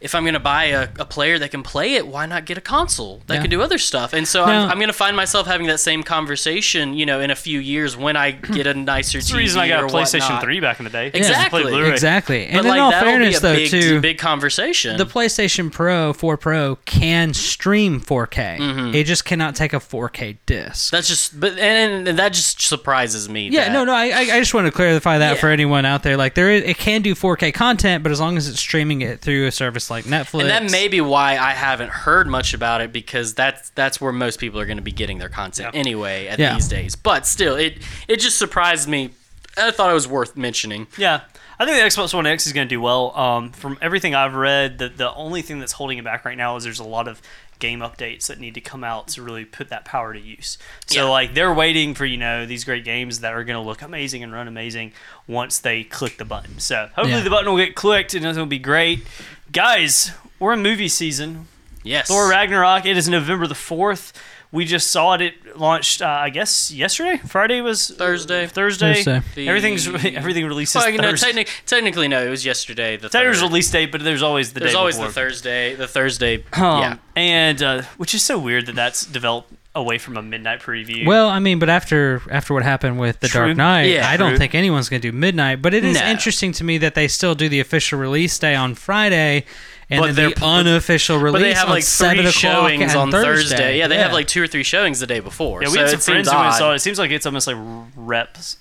if 0.00 0.14
I'm 0.14 0.22
going 0.22 0.34
to 0.34 0.40
buy 0.40 0.64
a, 0.66 0.88
a 1.00 1.04
player 1.04 1.38
that 1.40 1.50
can 1.50 1.62
play 1.62 1.94
it, 1.94 2.06
why 2.06 2.24
not 2.26 2.44
get 2.44 2.56
a 2.56 2.60
console 2.60 3.20
that 3.26 3.34
Yeah. 3.34 3.40
can 3.42 3.50
do 3.50 3.60
other 3.62 3.78
stuff? 3.78 4.12
And 4.12 4.28
so 4.28 4.46
Now- 4.46 4.64
I'm, 4.66 4.70
I'm 4.72 4.76
going 4.78 4.88
to 4.88 4.92
find 4.92 5.16
myself 5.16 5.46
having 5.46 5.66
that 5.66 5.80
same 5.80 6.02
conversation, 6.04 6.94
you 6.94 7.04
know, 7.06 7.20
in 7.20 7.30
a 7.30 7.34
few 7.36 7.58
years 7.58 7.96
when 7.96 8.16
I 8.16 8.30
get 8.52 8.66
a 8.66 8.74
nicer 8.74 9.18
That's 9.18 9.28
TV 9.28 9.32
the 9.32 9.38
reason 9.38 9.60
I 9.60 9.68
got 9.68 9.84
a 9.84 9.86
PlayStation 9.88 10.20
whatnot. 10.20 10.42
3 10.42 10.60
back 10.60 10.78
in 10.78 10.84
the 10.84 10.90
day. 10.90 11.06
Exactly. 11.08 11.22
Just 11.28 11.44
to 11.44 11.50
play 11.50 11.62
Blu-ray. 11.62 11.90
exactly. 11.92 12.46
And 12.46 12.54
But 12.58 12.64
in 12.64 12.68
like 12.70 12.80
all 12.80 12.90
fairness, 12.92 13.28
be 13.30 13.36
a 13.36 13.40
though, 13.40 13.56
big, 13.56 13.70
too, 13.70 14.00
big 14.00 14.18
conversation. 14.18 14.96
the 14.98 15.06
PlayStation 15.06 15.72
Pro 15.72 16.12
4 16.12 16.36
Pro 16.36 16.76
can 16.84 17.34
stream 17.34 18.00
4K. 18.00 18.58
Mm-hmm. 18.58 18.94
It 18.94 19.04
just 19.04 19.24
cannot 19.24 19.56
take 19.56 19.72
a 19.72 19.78
4K 19.80 20.38
disc. 20.46 20.90
That's 20.92 21.08
just, 21.08 21.38
but 21.40 21.58
and, 21.58 22.06
and 22.06 22.18
that 22.18 22.32
just 22.32 22.60
surprises 22.62 23.28
me. 23.28 23.48
yeah, 23.48 23.64
that- 23.64 23.72
no, 23.72 23.84
no. 23.84 23.92
I, 23.92 24.06
I 24.10 24.20
I 24.20 24.38
just 24.38 24.54
want 24.54 24.66
to 24.66 24.72
clarify 24.72 25.18
that 25.18 25.34
Yeah. 25.34 25.40
for 25.40 25.48
anyone 25.48 25.84
out 25.84 26.02
there. 26.04 26.16
Like, 26.16 26.34
there 26.34 26.50
is, 26.50 26.62
it 26.62 26.78
can 26.78 27.02
do 27.02 27.14
4K 27.14 27.52
content, 27.52 28.02
but 28.04 28.12
as 28.12 28.20
long 28.20 28.36
as 28.36 28.48
it's 28.48 28.60
streaming 28.60 29.00
it 29.00 29.20
through 29.20 29.46
a 29.46 29.50
service 29.50 29.87
like 29.90 30.04
Netflix, 30.04 30.40
And 30.42 30.50
that 30.50 30.70
may 30.70 30.88
be 30.88 31.00
why 31.00 31.32
I 31.38 31.52
haven't 31.52 31.90
heard 31.90 32.26
much 32.28 32.54
about 32.54 32.80
it 32.80 32.92
because 32.92 33.34
that's 33.34 33.70
that's 33.70 34.00
where 34.00 34.12
most 34.12 34.38
people 34.40 34.58
are 34.60 34.66
going 34.66 34.76
to 34.78 34.82
be 34.82 34.92
getting 34.92 35.18
their 35.18 35.28
content 35.28 35.74
Yeah. 35.74 35.80
anyway 35.80 36.26
at 36.28 36.38
Yeah. 36.38 36.54
these 36.54 36.68
days. 36.68 36.96
But 36.96 37.26
still, 37.26 37.56
it 37.56 37.78
it 38.08 38.20
just 38.20 38.38
surprised 38.38 38.88
me. 38.88 39.10
I 39.56 39.70
thought 39.72 39.90
it 39.90 39.94
was 39.94 40.06
worth 40.06 40.36
mentioning. 40.36 40.86
Yeah, 40.96 41.22
I 41.58 41.64
think 41.66 41.76
the 41.78 41.82
Xbox 41.82 42.14
One 42.14 42.26
X 42.26 42.46
is 42.46 42.52
going 42.52 42.68
to 42.68 42.72
do 42.74 42.80
well. 42.80 43.16
Um, 43.18 43.50
from 43.50 43.76
everything 43.82 44.14
I've 44.14 44.34
read, 44.34 44.78
the 44.78 44.88
the 44.88 45.12
only 45.14 45.42
thing 45.42 45.58
that's 45.58 45.72
holding 45.72 45.98
it 45.98 46.04
back 46.04 46.24
right 46.24 46.36
now 46.38 46.56
is 46.56 46.64
there's 46.64 46.78
a 46.78 46.84
lot 46.84 47.08
of 47.08 47.20
game 47.58 47.80
updates 47.80 48.28
that 48.28 48.38
need 48.38 48.54
to 48.54 48.60
come 48.60 48.84
out 48.84 49.08
to 49.08 49.20
really 49.20 49.44
put 49.44 49.68
that 49.68 49.84
power 49.84 50.12
to 50.14 50.20
use. 50.20 50.58
So 50.86 51.06
Yeah. 51.06 51.10
like 51.10 51.34
they're 51.34 51.52
waiting 51.52 51.92
for 51.94 52.04
you 52.06 52.16
know 52.16 52.46
these 52.46 52.62
great 52.62 52.84
games 52.84 53.18
that 53.18 53.32
are 53.32 53.42
going 53.42 53.60
to 53.60 53.66
look 53.68 53.82
amazing 53.82 54.22
and 54.22 54.32
run 54.32 54.46
amazing 54.46 54.92
once 55.26 55.58
they 55.58 55.82
click 55.82 56.18
the 56.18 56.24
button. 56.24 56.60
So 56.60 56.88
hopefully 56.94 57.16
Yeah. 57.16 57.20
the 57.24 57.30
button 57.30 57.50
will 57.50 57.56
get 57.58 57.74
clicked 57.74 58.14
and 58.14 58.24
it'll 58.24 58.46
be 58.46 58.60
great. 58.60 59.04
Guys, 59.52 60.12
we're 60.38 60.52
in 60.54 60.62
movie 60.62 60.88
season. 60.88 61.46
Yes. 61.82 62.08
Thor 62.08 62.28
Ragnarok. 62.28 62.84
It 62.86 62.96
is 62.96 63.08
November 63.08 63.46
the 63.46 63.54
fourth. 63.54 64.12
We 64.50 64.64
just 64.64 64.90
saw 64.90 65.14
it. 65.14 65.20
It 65.20 65.58
launched, 65.58 66.00
uh, 66.00 66.06
I 66.06 66.30
guess, 66.30 66.70
yesterday. 66.70 67.18
Friday 67.18 67.60
was 67.60 67.88
Thursday. 67.88 68.46
Thursday. 68.46 69.02
Thursday. 69.02 69.22
The- 69.34 69.48
Everything's 69.48 69.86
everything 69.86 70.46
releases 70.46 70.74
Well, 70.76 70.90
you 70.90 70.98
know, 70.98 71.10
Thursday. 71.10 71.26
technic- 71.28 71.62
technically, 71.66 72.08
no. 72.08 72.24
It 72.26 72.30
was 72.30 72.44
yesterday. 72.46 72.96
The 72.96 73.08
There's 73.08 73.40
third. 73.40 73.46
release 73.46 73.70
date, 73.70 73.92
but 73.92 74.02
there's 74.02 74.22
always 74.22 74.52
the 74.52 74.60
day. 74.60 74.64
There's 74.64 74.72
day 74.74 74.78
always 74.78 74.96
before. 74.96 75.08
the 75.08 75.12
Thursday. 75.14 75.74
The 75.74 75.86
Thursday. 75.88 76.44
Um, 76.54 76.80
yeah. 76.80 76.96
and 77.16 77.62
uh, 77.62 77.82
which 77.98 78.14
is 78.14 78.22
so 78.22 78.38
weird 78.38 78.66
that 78.66 78.74
that's 78.74 79.04
developed 79.04 79.52
away 79.74 79.98
from 79.98 80.16
a 80.16 80.22
midnight 80.22 80.60
preview. 80.60 81.06
Well, 81.06 81.28
I 81.28 81.38
mean, 81.38 81.58
but 81.58 81.68
after 81.68 82.20
after 82.30 82.54
what 82.54 82.62
happened 82.62 82.98
with 82.98 83.20
The 83.20 83.28
True. 83.28 83.46
Dark 83.46 83.56
Knight, 83.56 83.84
Yeah, 83.90 84.08
I 84.08 84.16
don't 84.16 84.36
think 84.36 84.54
anyone's 84.54 84.88
going 84.88 85.00
to 85.02 85.10
do 85.10 85.16
midnight. 85.16 85.62
But 85.62 85.74
it 85.74 85.84
is 85.84 85.98
No. 86.00 86.06
interesting 86.06 86.52
to 86.52 86.64
me 86.64 86.78
that 86.78 86.94
they 86.94 87.06
still 87.08 87.34
do 87.34 87.48
the 87.48 87.60
official 87.60 87.98
release 87.98 88.36
day 88.38 88.54
on 88.54 88.74
Friday, 88.74 89.44
and 89.90 90.00
But 90.00 90.16
then 90.16 90.30
the 90.36 90.44
unofficial 90.44 91.18
release 91.18 91.42
But 91.42 91.48
they 91.48 91.54
have 91.54 91.66
on 91.68 91.74
like 91.74 91.82
seven 91.84 92.24
three 92.24 92.32
showings 92.32 92.94
on 92.94 93.10
Thursday. 93.10 93.56
Thursday. 93.56 93.78
Yeah, 93.78 93.86
they 93.88 93.98
have 93.98 94.12
like 94.12 94.26
two 94.26 94.42
or 94.42 94.46
three 94.46 94.62
showings 94.64 95.00
the 95.00 95.06
day 95.06 95.20
before. 95.20 95.62
yeah, 95.62 95.68
we 95.68 95.74
so 95.74 95.80
had 95.80 95.88
it 95.88 95.90
some 95.92 96.00
friends 96.14 96.28
who 96.28 96.52
saw 96.58 96.72
it. 96.72 96.76
It 96.76 96.80
seems 96.80 96.98
like 96.98 97.10
it's 97.10 97.26
almost 97.26 97.46
like 97.46 97.56
reps 97.96 98.56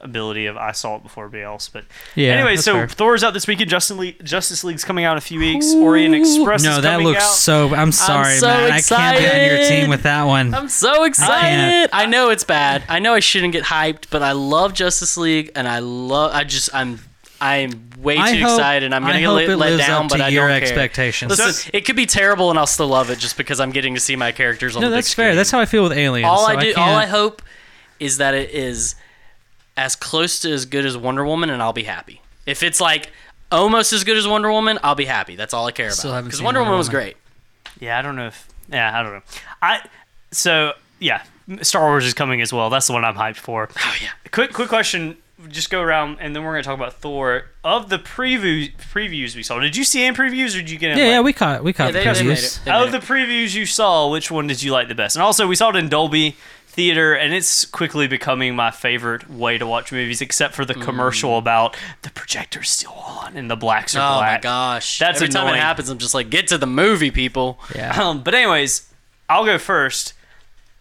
ability 0.00 0.46
of 0.46 0.56
I 0.56 0.72
saw 0.72 0.96
it 0.96 1.02
before 1.02 1.24
everybody 1.24 1.44
else. 1.44 1.68
But 1.68 1.84
Yeah, 2.14 2.30
anyway, 2.34 2.56
so 2.56 2.72
fair. 2.74 2.88
Thor's 2.88 3.24
out 3.24 3.34
this 3.34 3.46
weekend. 3.46 3.68
Justin 3.70 3.96
League, 3.98 4.24
Justice 4.24 4.62
League's 4.64 4.84
coming 4.84 5.04
out 5.04 5.12
in 5.12 5.18
a 5.18 5.22
few 5.22 5.40
weeks. 5.40 5.72
Orient 5.74 6.14
Express. 6.14 6.62
No, 6.62 6.76
is 6.76 6.82
that 6.82 6.92
coming 6.92 7.06
looks 7.08 7.24
out. 7.24 7.30
so. 7.34 7.74
I'm 7.74 7.90
sorry, 7.92 8.36
so 8.36 8.46
man. 8.46 8.70
I 8.72 8.80
can't 8.80 9.18
be 9.18 9.26
on 9.28 9.46
your 9.58 9.68
team 9.68 9.90
with 9.90 10.02
that 10.04 10.22
one. 10.24 10.54
I'm 10.54 10.68
so 10.68 11.04
excited. 11.04 11.90
I 11.92 12.06
know 12.06 12.30
it's 12.30 12.44
bad. 12.44 12.84
I 12.88 12.98
know 13.00 13.14
I 13.14 13.20
shouldn't 13.20 13.52
get 13.52 13.64
hyped, 13.64 14.04
but 14.10 14.22
I 14.22 14.32
love 14.32 14.72
Justice 14.74 15.16
League, 15.16 15.50
and 15.54 15.66
I 15.68 15.80
love. 15.80 16.32
I 16.34 16.44
just 16.44 16.74
I'm 16.74 17.00
I'm 17.40 17.90
way 18.00 18.16
too 18.16 18.20
I 18.20 18.34
hope- 18.36 18.52
excited. 18.58 18.92
I'm 18.92 19.02
gonna 19.02 19.14
I 19.14 19.18
get 19.20 19.26
hope 19.26 19.36
let, 19.36 19.48
it 19.48 19.56
let 19.56 19.70
lives 19.72 19.86
down, 19.86 20.04
up 20.06 20.10
but 20.10 20.16
to 20.18 20.24
I 20.24 20.28
your 20.28 20.48
don't 20.48 20.58
care. 20.58 20.62
expectations. 20.68 21.30
Listen, 21.38 21.70
it 21.74 21.82
could 21.84 21.96
be 21.96 22.06
terrible, 22.06 22.50
and 22.50 22.58
I'll 22.58 22.66
still 22.66 22.88
love 22.88 23.10
it 23.10 23.18
just 23.18 23.36
because 23.36 23.60
I'm 23.60 23.70
getting 23.70 23.94
to 23.94 24.00
see 24.00 24.16
my 24.16 24.32
characters 24.32 24.74
on 24.76 24.82
no, 24.82 24.88
the 24.90 24.94
big 24.96 24.98
that's 25.04 25.14
fair. 25.14 25.26
screen. 25.30 25.36
That's 25.36 25.50
how 25.50 25.60
I 25.60 25.66
feel 25.66 25.82
with 25.84 25.92
Aliens. 25.92 26.26
all 26.28 26.46
so 26.46 26.52
I 26.52 26.56
do. 26.56 26.72
can't, 26.74 26.78
all 26.78 26.94
I 26.96 27.06
hope 27.06 27.42
is 28.00 28.18
that 28.18 28.34
it 28.34 28.50
is 28.50 28.94
as 29.78 29.96
close 29.96 30.40
to 30.40 30.52
as 30.52 30.66
good 30.66 30.84
as 30.84 30.96
Wonder 30.96 31.24
Woman, 31.24 31.48
and 31.48 31.62
I'll 31.62 31.72
be 31.72 31.84
happy. 31.84 32.20
If 32.44 32.62
it's 32.62 32.80
like 32.80 33.10
almost 33.50 33.92
as 33.94 34.04
good 34.04 34.16
as 34.18 34.26
Wonder 34.28 34.50
Woman, 34.50 34.78
I'll 34.82 34.94
be 34.94 35.04
happy. 35.06 35.36
That's 35.36 35.54
all 35.54 35.66
I 35.66 35.70
care 35.72 35.90
Still 35.90 36.10
about. 36.10 36.16
haven't 36.16 36.28
Because 36.28 36.38
seen 36.40 36.44
Wonder 36.44 36.60
Wonder 36.60 36.70
Woman 36.72 36.78
was 36.78 36.88
Woman. 36.88 37.02
great. 37.04 37.16
Yeah, 37.80 37.98
I 37.98 38.02
don't 38.02 38.16
know 38.16 38.26
if. 38.26 38.48
Yeah, 38.70 38.98
I 38.98 39.02
don't 39.02 39.12
know. 39.12 39.22
I 39.62 39.88
so 40.32 40.72
yeah, 40.98 41.22
Star 41.62 41.84
Wars 41.86 42.04
is 42.04 42.12
coming 42.12 42.42
as 42.42 42.52
well. 42.52 42.68
That's 42.70 42.86
the 42.88 42.92
one 42.92 43.04
I'm 43.04 43.14
hyped 43.14 43.36
for. 43.36 43.68
Oh 43.78 43.94
yeah. 44.02 44.10
Quick, 44.32 44.52
quick 44.52 44.68
question. 44.68 45.16
Just 45.48 45.70
go 45.70 45.80
around, 45.80 46.16
and 46.20 46.34
then 46.34 46.42
we're 46.42 46.50
gonna 46.52 46.64
talk 46.64 46.74
about 46.74 46.94
Thor. 46.94 47.44
Of 47.62 47.88
the 47.90 47.98
preview 48.00 48.72
previews 48.92 49.36
we 49.36 49.44
saw, 49.44 49.60
did 49.60 49.76
you 49.76 49.84
see 49.84 50.02
any 50.04 50.16
previews, 50.16 50.48
or 50.56 50.58
did 50.58 50.68
you 50.70 50.78
get? 50.78 50.90
In, 50.92 50.98
Yeah, 50.98 51.04
like, 51.04 51.10
yeah, 51.12 51.20
we 51.20 51.32
caught 51.32 51.62
we 51.62 51.72
caught 51.72 51.94
Yeah, 51.94 52.02
they- 52.02 52.04
the 52.04 52.12
they 52.14 52.24
made 52.24 52.36
previews. 52.38 52.56
it. 52.58 52.64
They 52.64 52.70
Out 52.72 52.86
made 52.86 52.94
of 52.94 53.00
the 53.00 53.06
previews 53.14 53.54
you 53.54 53.64
saw, 53.64 54.08
which 54.10 54.30
one 54.32 54.48
did 54.48 54.60
you 54.64 54.72
like 54.72 54.88
the 54.88 54.96
best? 54.96 55.14
And 55.14 55.22
also, 55.22 55.46
we 55.46 55.54
saw 55.54 55.68
it 55.70 55.76
in 55.76 55.88
Dolby 55.88 56.36
Theater, 56.78 57.12
and 57.12 57.34
it's 57.34 57.64
quickly 57.64 58.06
becoming 58.06 58.54
my 58.54 58.70
favorite 58.70 59.28
way 59.28 59.58
to 59.58 59.66
watch 59.66 59.90
movies, 59.90 60.20
except 60.20 60.54
for 60.54 60.64
the 60.64 60.74
commercial 60.74 61.36
about 61.36 61.76
the 62.02 62.10
projector's 62.10 62.70
still 62.70 62.92
on 62.92 63.36
and 63.36 63.50
the 63.50 63.56
blacks 63.56 63.96
are 63.96 63.98
Mm. 63.98 64.16
Oh 64.16 64.20
my 64.20 64.38
gosh. 64.38 65.00
That's 65.00 65.20
Every 65.20 65.32
time 65.32 65.52
it 65.52 65.58
happens, 65.58 65.88
I'm 65.88 65.98
just 65.98 66.14
like, 66.14 66.30
get 66.30 66.46
to 66.46 66.56
the 66.56 66.68
movie, 66.68 67.10
people. 67.10 67.58
Yeah. 67.74 68.00
Um, 68.00 68.22
but 68.22 68.32
anyways, 68.32 68.88
I'll 69.28 69.44
go 69.44 69.58
first. 69.58 70.12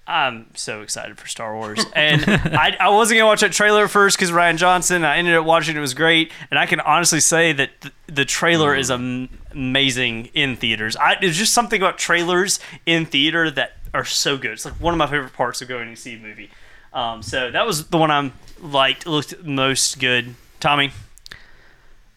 I'm 0.06 0.52
so 0.54 0.82
excited 0.84 1.18
for 1.18 1.28
Star 1.28 1.56
Wars, 1.56 1.84
and 1.94 2.24
I, 2.28 2.78
I 2.80 2.90
wasn't 2.90 3.18
gonna 3.18 3.28
watch 3.28 3.42
that 3.42 3.52
trailer 3.52 3.88
first 3.88 4.18
because 4.18 4.32
Rian 4.32 4.58
Johnson. 4.58 5.04
I 5.04 5.18
ended 5.18 5.36
up 5.36 5.46
watching 5.46 5.76
it; 5.76 5.80
it 5.80 5.82
was 5.82 5.94
great, 5.96 6.32
and 6.52 6.58
I 6.60 6.66
can 6.68 6.80
honestly 6.80 7.20
say 7.20 7.52
that 7.54 7.82
th- 7.82 7.94
the 8.06 8.24
trailer 8.24 8.74
is 8.74 8.90
am- 8.90 9.28
amazing 9.52 10.30
in 10.34 10.56
theaters. 10.56 10.96
I, 10.96 11.18
there's 11.20 11.38
just 11.38 11.54
something 11.54 11.82
about 11.82 11.98
trailers 11.98 12.60
in 12.86 13.06
theater 13.06 13.52
that 13.52 13.77
are 13.93 14.06
so 14.06 14.38
good. 14.38 14.52
It's 14.52 14.65
like 14.65 14.76
one 14.76 14.93
of 14.93 14.97
my 14.97 15.08
favorite 15.08 15.34
parts 15.34 15.62
of 15.62 15.67
going 15.67 15.89
to 15.89 15.95
see 16.00 16.15
a 16.15 16.19
movie. 16.19 16.50
Um, 16.93 17.21
so 17.21 17.52
that 17.52 17.65
was 17.65 17.88
the 17.88 17.97
one 17.97 18.12
I'm 18.12 18.34
liked, 18.62 19.06
looked 19.06 19.43
most 19.43 20.00
good. 20.00 20.36
Tommy, 20.60 20.91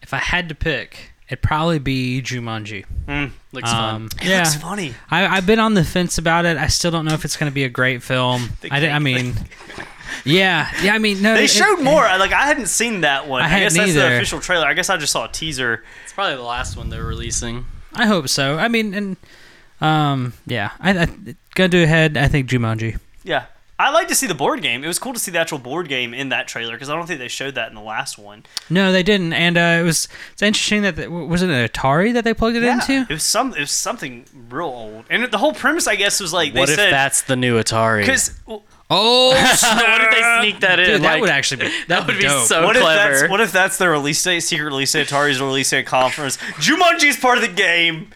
If 0.01 0.13
I 0.13 0.17
had 0.17 0.49
to 0.49 0.55
pick, 0.55 1.11
it'd 1.27 1.41
probably 1.43 1.77
be 1.79 2.21
Jumanji. 2.21 2.85
mm, 3.07 3.31
Looks 3.51 3.69
Um, 3.71 4.09
fun. 4.09 4.19
it 4.21 4.27
yeah, 4.29 4.37
looks 4.39 4.55
funny. 4.55 4.93
I, 5.11 5.27
I've 5.27 5.45
been 5.45 5.59
on 5.59 5.73
the 5.75 5.83
fence 5.83 6.17
about 6.17 6.45
it. 6.45 6.57
I 6.57 6.67
still 6.67 6.89
don't 6.91 7.05
know 7.05 7.13
if 7.13 7.23
it's 7.25 7.37
going 7.37 7.51
to 7.51 7.53
be 7.53 7.63
a 7.65 7.69
great 7.69 8.01
film. 8.01 8.49
I, 8.71 8.79
di- 8.79 8.89
I 8.89 8.99
mean, 8.99 9.35
yeah, 10.25 10.71
yeah. 10.81 10.93
I 10.95 10.97
mean, 10.97 11.21
no, 11.21 11.35
They 11.35 11.43
it- 11.43 11.49
showed 11.51 11.81
more. 11.81 12.03
I- 12.05 12.17
Like 12.17 12.31
I 12.33 12.47
hadn't 12.47 12.67
seen 12.67 13.01
that 13.01 13.27
one. 13.27 13.41
I 13.41 13.45
I, 13.45 13.47
hadn't 13.49 13.65
guess 13.65 13.75
that's 13.77 13.93
the 13.93 14.15
official 14.15 14.39
trailer. 14.39 14.65
I 14.65 14.73
guess 14.73 14.89
I 14.89 14.97
just 14.97 15.11
saw 15.13 15.25
a 15.25 15.31
teaser. 15.31 15.83
It's 16.03 16.13
probably 16.13 16.35
the 16.37 16.41
last 16.43 16.75
one 16.77 16.89
they're 16.89 17.03
releasing. 17.05 17.65
I 17.93 18.05
hope 18.07 18.27
so. 18.29 18.57
I 18.57 18.67
mean, 18.69 18.93
and 18.93 19.17
um, 19.81 20.33
yeah, 20.47 20.71
I, 20.79 20.91
I 20.97 21.07
gonna 21.55 21.69
do 21.69 21.83
ahead. 21.83 22.17
I 22.17 22.27
think 22.27 22.49
Jumanji. 22.49 22.99
Yeah. 23.23 23.45
I 23.81 23.89
like 23.89 24.07
to 24.09 24.15
see 24.15 24.27
the 24.27 24.35
board 24.35 24.61
game. 24.61 24.83
It 24.83 24.87
was 24.87 24.99
cool 24.99 25.11
to 25.13 25.19
see 25.19 25.31
the 25.31 25.39
actual 25.39 25.57
board 25.57 25.87
game 25.87 26.13
in 26.13 26.29
that 26.29 26.47
trailer 26.47 26.73
because 26.73 26.87
I 26.87 26.95
don't 26.95 27.07
think 27.07 27.17
they 27.17 27.27
showed 27.27 27.55
that 27.55 27.69
in 27.69 27.73
the 27.73 27.81
last 27.81 28.15
one. 28.15 28.43
No, 28.69 28.91
they 28.91 29.01
didn't, 29.01 29.33
and 29.33 29.57
uh, 29.57 29.79
it 29.81 29.83
was 29.83 30.07
it's 30.33 30.43
interesting 30.43 30.83
that 30.83 30.97
the, 30.97 31.09
was 31.09 31.41
it 31.41 31.49
an 31.49 31.67
Atari 31.67 32.13
that 32.13 32.23
they 32.23 32.35
plugged 32.35 32.57
it 32.57 32.63
into. 32.63 33.07
It 33.09 33.09
was 33.09 33.23
some. 33.23 33.55
It 33.55 33.59
was 33.59 33.71
something 33.71 34.25
real 34.51 34.67
old, 34.67 35.05
and 35.09 35.23
the 35.31 35.39
whole 35.39 35.53
premise, 35.53 35.87
I 35.87 35.95
guess, 35.95 36.19
was 36.19 36.31
like 36.31 36.53
What 36.53 36.67
they 36.67 36.73
if 36.73 36.77
said 36.77 36.91
that's 36.93 37.23
the 37.23 37.35
new 37.35 37.59
Atari? 37.59 38.01
because 38.01 38.39
Oh, 38.93 39.29
what 39.29 40.01
if 40.01 40.11
they 40.11 40.41
sneak 40.41 40.59
that 40.59 40.79
in? 40.79 40.85
dude, 40.85 41.01
that 41.03 41.13
like, 41.13 41.21
would 41.21 41.29
actually 41.29 41.65
be 41.65 41.71
that 41.87 42.05
would 42.05 42.17
be 42.17 42.23
dope. 42.23 42.45
so 42.45 42.65
what 42.65 42.75
if 42.75 42.81
clever. 42.81 43.13
that's 43.13 43.29
what 43.29 43.39
if 43.39 43.51
that's 43.53 43.77
their 43.77 43.91
release 43.91 44.21
date, 44.21 44.41
secret 44.41 44.65
release 44.65 44.91
date, 44.91 45.07
Atari's 45.07 45.39
release 45.39 45.69
date 45.69 45.85
conference. 45.85 46.35
Jumanji's 46.59 47.15
part 47.15 47.37
of 47.37 47.43
the 47.43 47.53
game. 47.53 48.09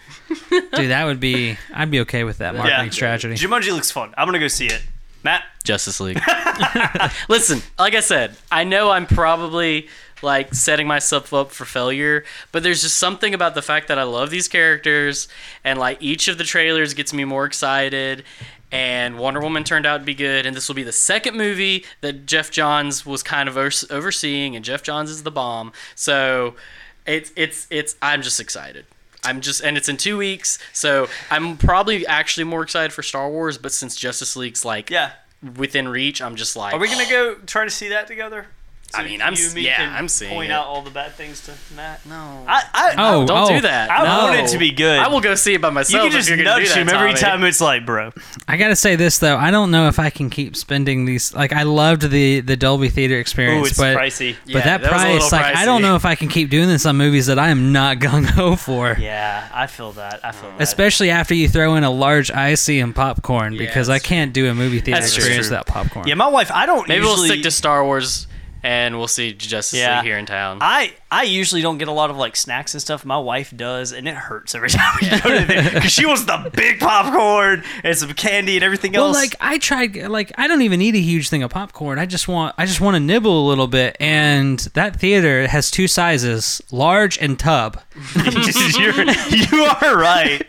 dude. 0.50 0.90
That 0.90 1.06
would 1.06 1.22
be. 1.22 1.58
I'd 1.74 1.92
be 1.92 2.02
okay 2.02 2.26
with 2.26 2.40
that 2.40 2.56
marketing 2.56 2.92
strategy. 2.92 3.36
Jumanji 3.36 3.72
looks 3.72 3.90
fun. 3.90 4.14
I'm 4.18 4.28
gonna 4.28 4.40
go 4.40 4.50
see 4.50 4.68
it. 4.68 4.82
Matt, 5.24 5.44
Justice 5.64 6.00
League. 6.00 6.22
Listen, 7.30 7.64
like 7.80 7.96
I 7.96 8.02
said, 8.02 8.36
I 8.52 8.64
know 8.64 8.92
I'm 8.92 9.08
probably 9.08 9.88
like 10.22 10.54
setting 10.54 10.88
myself 10.88 11.34
up 11.34 11.52
for 11.52 11.66
failure, 11.66 12.24
but 12.52 12.64
there's 12.64 12.84
just 12.84 12.98
something 12.98 13.34
about 13.34 13.56
the 13.56 13.62
fact 13.62 13.88
that 13.88 13.98
I 13.98 14.04
love 14.04 14.30
these 14.30 14.48
characters 14.48 15.28
and 15.64 15.80
like 15.80 16.02
each 16.02 16.28
of 16.28 16.38
the 16.38 16.44
trailers 16.44 16.94
gets 16.94 17.12
me 17.12 17.26
more 17.26 17.46
excited. 17.46 18.24
And 18.72 19.18
Wonder 19.18 19.40
Woman 19.40 19.64
turned 19.64 19.86
out 19.86 20.00
to 20.00 20.04
be 20.04 20.16
good, 20.16 20.46
and 20.46 20.56
this 20.56 20.68
will 20.68 20.76
be 20.76 20.84
the 20.84 20.92
second 20.92 21.38
movie 21.38 21.86
that 22.02 22.26
Geoff 22.26 22.52
Johns 22.52 23.06
was 23.06 23.24
kind 23.24 23.48
of 23.48 23.58
overseeing, 23.58 24.56
and 24.56 24.66
Geoff 24.66 24.84
Johns 24.84 25.10
is 25.10 25.24
the 25.24 25.32
bomb. 25.32 25.72
So 25.94 26.56
it's 27.06 27.32
it's 27.36 27.68
it's 27.70 27.96
I'm 28.02 28.22
just 28.22 28.40
excited. 28.40 28.86
I'm 29.24 29.42
just 29.42 29.62
and 29.62 29.78
it's 29.78 29.90
in 29.90 29.98
two 29.98 30.18
weeks, 30.18 30.60
so 30.74 31.08
I'm 31.30 31.58
probably 31.58 32.06
actually 32.06 32.44
more 32.44 32.62
excited 32.64 32.94
for 32.94 33.04
Star 33.04 33.30
Wars. 33.30 33.58
But 33.58 33.72
since 33.72 33.96
Justice 33.96 34.36
League's 34.36 34.66
like 34.66 34.90
yeah. 34.90 35.12
within 35.58 35.88
reach, 35.88 36.22
I'm 36.22 36.36
just 36.36 36.56
like, 36.56 36.74
Are 36.74 36.80
we 36.80 36.88
gonna 36.88 37.06
go 37.10 37.36
try 37.46 37.64
to 37.64 37.72
see 37.72 37.90
that 37.90 38.08
together? 38.08 38.48
I 38.98 39.04
mean, 39.04 39.22
I'm 39.22 39.34
you 39.34 39.40
s- 39.40 39.46
and 39.48 39.56
me 39.56 39.62
yeah, 39.66 39.76
can 39.78 39.94
I'm 39.94 40.08
seeing 40.08 40.32
point 40.32 40.50
it. 40.50 40.54
out 40.54 40.66
all 40.68 40.82
the 40.82 40.90
bad 40.92 41.14
things 41.14 41.42
to 41.46 41.54
Matt. 41.76 42.06
No, 42.06 42.16
I, 42.48 42.64
I, 42.74 42.94
Oh, 42.98 43.26
don't 43.26 43.52
oh, 43.52 43.56
do 43.56 43.62
that. 43.62 43.90
I 43.92 44.04
no. 44.04 44.24
want 44.32 44.40
it 44.40 44.48
to 44.54 44.58
be 44.58 44.72
good. 44.72 45.00
I 45.00 45.08
will 45.08 45.22
go 45.22 45.36
see 45.36 45.54
it 45.54 45.62
by 45.62 45.70
myself. 45.70 45.92
You 46.04 46.10
myself. 46.10 46.12
can 46.12 46.20
just 46.20 46.30
you're 46.30 46.38
gonna 46.38 46.56
do 46.56 46.62
nudge 46.64 46.70
that, 46.74 46.78
him 46.80 46.90
every 46.90 47.14
time 47.14 47.44
it's 47.44 47.62
like, 47.62 47.86
bro. 47.86 48.12
I 48.48 48.58
gotta 48.58 48.76
say 48.76 48.96
this 48.96 49.18
though. 49.20 49.38
I 49.38 49.52
don't 49.52 49.72
know 49.72 49.88
if 49.88 50.00
I 50.00 50.10
can 50.10 50.30
keep 50.30 50.56
spending 50.56 51.06
these. 51.06 51.34
Like, 51.34 51.54
I 51.54 51.64
loved 51.64 52.10
the 52.10 52.40
the 52.42 52.56
Dolby 52.58 52.90
Theater 52.90 53.16
Ooh, 53.16 53.20
experience, 53.20 53.70
it's 53.70 53.78
but 53.78 53.98
pricey. 53.98 54.36
but 54.46 54.50
Yeah, 54.52 54.60
that, 54.64 54.82
that 54.82 54.92
was 54.94 55.02
a 55.04 55.06
little 55.14 55.30
price, 55.30 55.32
like, 55.32 55.56
I 55.56 55.66
don't 55.66 55.82
know 55.82 55.96
if 55.96 56.06
I 56.06 56.16
can 56.16 56.28
keep 56.30 56.50
doing 56.50 56.68
this 56.68 56.86
on 56.86 56.98
movies 56.98 57.26
that 57.28 57.40
I 57.40 57.50
am 57.50 57.72
not 57.72 57.98
gung 58.06 58.26
ho 58.26 58.56
for. 58.56 58.96
Yeah, 59.00 59.48
I 59.54 59.68
feel 59.68 59.92
that. 59.94 60.20
I 60.24 60.32
feel 60.32 60.50
that. 60.52 60.62
Especially 60.62 61.10
after 61.10 61.34
you 61.34 61.48
throw 61.50 61.76
in 61.76 61.84
a 61.84 61.90
large 61.92 62.32
icy 62.32 62.80
and 62.80 62.96
popcorn, 62.96 63.58
because 63.58 63.90
I 63.90 64.00
can't 64.00 64.34
do 64.34 64.50
a 64.50 64.54
movie 64.54 64.80
theater 64.80 65.02
That's 65.02 65.16
experience 65.16 65.48
true. 65.48 65.56
without 65.58 65.68
popcorn. 65.68 66.08
Yeah, 66.08 66.16
my 66.16 66.28
wife. 66.28 66.52
I 66.52 66.66
don't. 66.66 66.88
Maybe 66.88 67.04
usually, 67.06 67.16
we'll 67.22 67.28
stick 67.28 67.44
to 67.44 67.52
Star 67.52 67.84
Wars, 67.84 68.28
and 68.66 68.98
we'll 68.98 69.08
see 69.08 69.32
Justice 69.32 69.78
Yeah. 69.80 69.98
League 69.98 70.06
here 70.08 70.18
in 70.18 70.26
town. 70.26 70.58
I 70.60 70.94
I 71.12 71.24
usually 71.24 71.62
don't 71.62 71.78
get 71.78 71.88
a 71.88 71.92
lot 71.92 72.10
of 72.10 72.18
like 72.18 72.36
snacks 72.36 72.74
and 72.74 72.82
stuff. 72.82 73.06
My 73.06 73.18
wife 73.20 73.54
does, 73.56 73.92
and 73.92 74.08
it 74.08 74.16
hurts 74.16 74.56
every 74.56 74.70
time 74.72 74.92
we 75.00 75.08
go 75.10 75.18
to 75.40 75.46
there 75.46 75.72
because 75.72 75.92
she 75.92 76.06
wants 76.06 76.26
the 76.26 76.50
big 76.54 76.80
popcorn 76.80 77.64
and 77.84 77.96
some 77.96 78.12
candy 78.14 78.56
and 78.56 78.64
everything 78.64 78.94
Well, 78.94 79.06
else. 79.08 79.16
Well, 79.16 79.24
like 79.24 79.36
I 79.40 79.60
tried, 79.60 79.96
like 80.08 80.32
I 80.38 80.48
don't 80.48 80.64
even 80.64 80.82
eat 80.82 80.96
a 80.96 81.00
huge 81.00 81.30
thing 81.30 81.44
of 81.44 81.52
popcorn. 81.52 82.00
I 82.00 82.08
just 82.08 82.28
want, 82.28 82.56
I 82.58 82.66
just 82.66 82.82
want 82.82 82.96
to 82.96 83.00
nibble 83.00 83.46
a 83.46 83.48
little 83.48 83.68
bit. 83.68 83.96
And 84.00 84.58
that 84.74 84.96
theater 85.00 85.48
has 85.48 85.70
two 85.70 85.88
sizes, 85.88 86.62
large 86.72 87.20
and 87.20 87.38
tub. 87.38 87.80
You're, 88.80 88.94
you 89.30 89.64
are 89.82 89.96
right. 89.98 90.42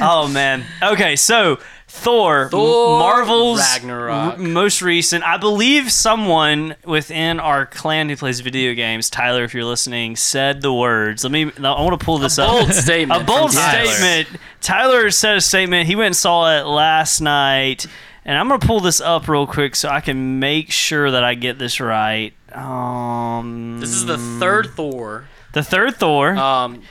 Oh 0.00 0.28
man. 0.28 0.64
Okay, 0.82 1.14
so 1.14 1.58
Thor, 1.92 2.48
Thor 2.50 2.98
Marvel's 3.00 3.58
Ragnarok. 3.58 4.32
r- 4.34 4.38
most 4.38 4.80
recent. 4.80 5.24
I 5.24 5.36
believe 5.36 5.90
someone 5.90 6.76
within 6.84 7.40
our 7.40 7.66
clan 7.66 8.08
who 8.08 8.16
plays 8.16 8.40
video 8.40 8.74
games, 8.74 9.10
Tyler, 9.10 9.44
if 9.44 9.52
you're 9.52 9.64
listening, 9.64 10.16
said 10.16 10.62
the 10.62 10.72
words. 10.72 11.24
Let 11.24 11.32
me. 11.32 11.50
I 11.58 11.60
want 11.82 11.98
to 11.98 12.04
pull 12.04 12.18
this 12.18 12.38
up. 12.38 12.48
bold 12.48 12.72
statement 12.72 13.22
a 13.22 13.24
bold 13.24 13.52
from 13.52 13.60
Tyler. 13.62 13.86
statement. 13.88 14.40
Tyler 14.60 15.10
said 15.10 15.36
a 15.36 15.40
statement. 15.40 15.88
He 15.88 15.96
went 15.96 16.06
and 16.06 16.16
saw 16.16 16.56
it 16.58 16.62
last 16.66 17.20
night. 17.20 17.86
And 18.24 18.38
I'm 18.38 18.48
gonna 18.48 18.64
pull 18.64 18.80
this 18.80 19.00
up 19.00 19.26
real 19.28 19.46
quick 19.46 19.74
so 19.74 19.88
I 19.88 20.00
can 20.00 20.38
make 20.38 20.70
sure 20.70 21.10
that 21.10 21.24
I 21.24 21.34
get 21.34 21.58
this 21.58 21.80
right. 21.80 22.32
Um, 22.52 23.78
this 23.80 23.90
is 23.90 24.06
the 24.06 24.18
third 24.38 24.70
Thor. 24.76 25.24
the 25.54 25.62
third 25.62 25.96
Thor. 25.96 26.36
Um, 26.36 26.82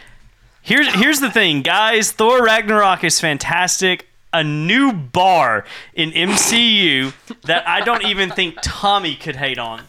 Here's 0.62 0.88
here's 0.94 1.20
the 1.22 1.32
thing, 1.32 1.62
guys. 1.62 2.12
Thor 2.12 2.44
Ragnarok 2.44 3.04
is 3.04 3.20
fantastic. 3.20 4.08
A 4.32 4.44
new 4.44 4.94
bar 4.94 5.66
in 5.94 6.12
MCU 6.12 7.14
that 7.44 7.68
I 7.68 7.82
don't 7.82 8.06
even 8.06 8.30
think 8.30 8.58
Tommy 8.62 9.16
could 9.16 9.36
hate 9.38 9.58
on. 9.58 9.84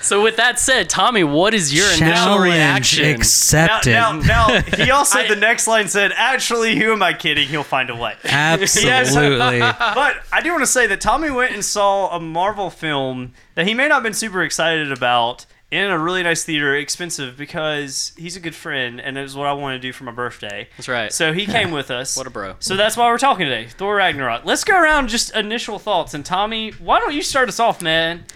So 0.00 0.20
with 0.20 0.36
that 0.36 0.58
said, 0.58 0.90
Tommy, 0.90 1.22
what 1.22 1.54
is 1.54 1.72
your 1.72 1.86
initial 1.86 2.08
Challenge 2.08 2.52
reaction? 2.52 3.04
Now, 3.04 3.14
accepted. 3.14 3.92
now, 3.92 4.12
now, 4.12 4.60
he 4.76 4.90
also 4.90 5.20
I- 5.20 5.28
the 5.28 5.36
next 5.36 5.68
line 5.68 5.86
said, 5.86 6.12
"Actually, 6.16 6.76
who 6.76 6.92
am 6.92 7.02
I 7.04 7.12
kidding? 7.12 7.46
He'll 7.46 7.62
find 7.62 7.88
a 7.88 7.94
way." 7.94 8.16
Absolutely. 8.24 9.60
but 9.78 10.16
I 10.32 10.40
do 10.42 10.50
want 10.50 10.62
to 10.62 10.66
say 10.66 10.88
that 10.88 11.00
Tommy 11.00 11.30
went 11.30 11.54
and 11.54 11.64
saw 11.64 12.08
a 12.16 12.18
Marvel 12.18 12.68
film 12.68 13.32
that 13.54 13.66
he 13.68 13.74
may 13.74 13.86
not 13.86 13.94
have 13.96 14.02
been 14.02 14.12
super 14.14 14.42
excited 14.42 14.90
about 14.90 15.46
in 15.72 15.90
a 15.90 15.98
really 15.98 16.22
nice 16.22 16.44
theater, 16.44 16.76
expensive 16.76 17.34
because 17.34 18.12
he's 18.18 18.36
a 18.36 18.40
good 18.40 18.54
friend 18.54 19.00
and 19.00 19.16
it 19.16 19.22
was 19.22 19.34
what 19.34 19.46
I 19.46 19.54
wanted 19.54 19.80
to 19.80 19.88
do 19.88 19.92
for 19.92 20.04
my 20.04 20.12
birthday. 20.12 20.68
That's 20.76 20.86
right. 20.86 21.10
So 21.10 21.32
he 21.32 21.46
came 21.46 21.70
with 21.72 21.90
us. 21.90 22.14
What 22.14 22.26
a 22.26 22.30
bro. 22.30 22.56
So 22.60 22.76
that's 22.76 22.94
why 22.94 23.08
we're 23.08 23.16
talking 23.16 23.46
today. 23.46 23.68
Thor 23.68 23.96
Ragnarok. 23.96 24.44
Let's 24.44 24.64
go 24.64 24.78
around 24.78 25.08
just 25.08 25.34
initial 25.34 25.78
thoughts. 25.78 26.12
And 26.12 26.26
Tommy, 26.26 26.72
why 26.72 27.00
don't 27.00 27.14
you 27.14 27.22
start 27.22 27.48
us 27.48 27.58
off, 27.58 27.80
man? 27.80 28.26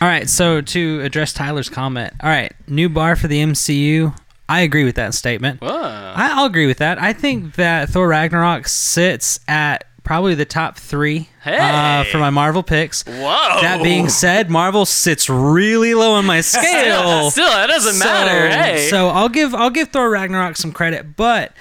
All 0.00 0.08
right, 0.08 0.28
so 0.28 0.60
to 0.60 1.00
address 1.02 1.32
Tyler's 1.32 1.68
comment, 1.68 2.12
all 2.20 2.28
right, 2.28 2.52
new 2.66 2.88
bar 2.88 3.14
for 3.14 3.28
the 3.28 3.40
MCU. 3.40 4.18
I 4.48 4.62
agree 4.62 4.82
with 4.84 4.96
that 4.96 5.14
statement. 5.14 5.60
Whoa. 5.60 5.70
I, 5.70 6.32
I'll 6.32 6.46
agree 6.46 6.66
with 6.66 6.78
that. 6.78 7.00
I 7.00 7.12
think 7.12 7.54
that 7.54 7.88
Thor 7.88 8.08
Ragnarok 8.08 8.66
sits 8.66 9.38
at 9.46 9.84
probably 10.04 10.34
the 10.34 10.44
top 10.44 10.76
three 10.78 11.28
uh, 11.44 12.04
for 12.04 12.18
my 12.18 12.30
Marvel 12.30 12.62
picks. 12.62 13.02
Whoa. 13.04 13.12
That 13.60 13.80
being 13.82 14.08
said, 14.08 14.50
Marvel 14.50 14.86
sits 14.86 15.28
really 15.28 15.94
low 15.94 16.12
on 16.12 16.24
my 16.26 16.40
scale. 16.42 17.30
Still, 17.30 17.48
that 17.50 17.66
doesn't 17.66 17.94
So- 17.94 18.04
matter. 18.04 18.50
Hey. 18.50 18.88
So 18.88 19.08
I'll 19.08 19.28
give 19.28 19.54
I'll 19.54 19.70
give 19.70 19.88
Thor 19.88 20.10
Ragnarok 20.10 20.56
some 20.56 20.72
credit, 20.72 21.16
but 21.16 21.52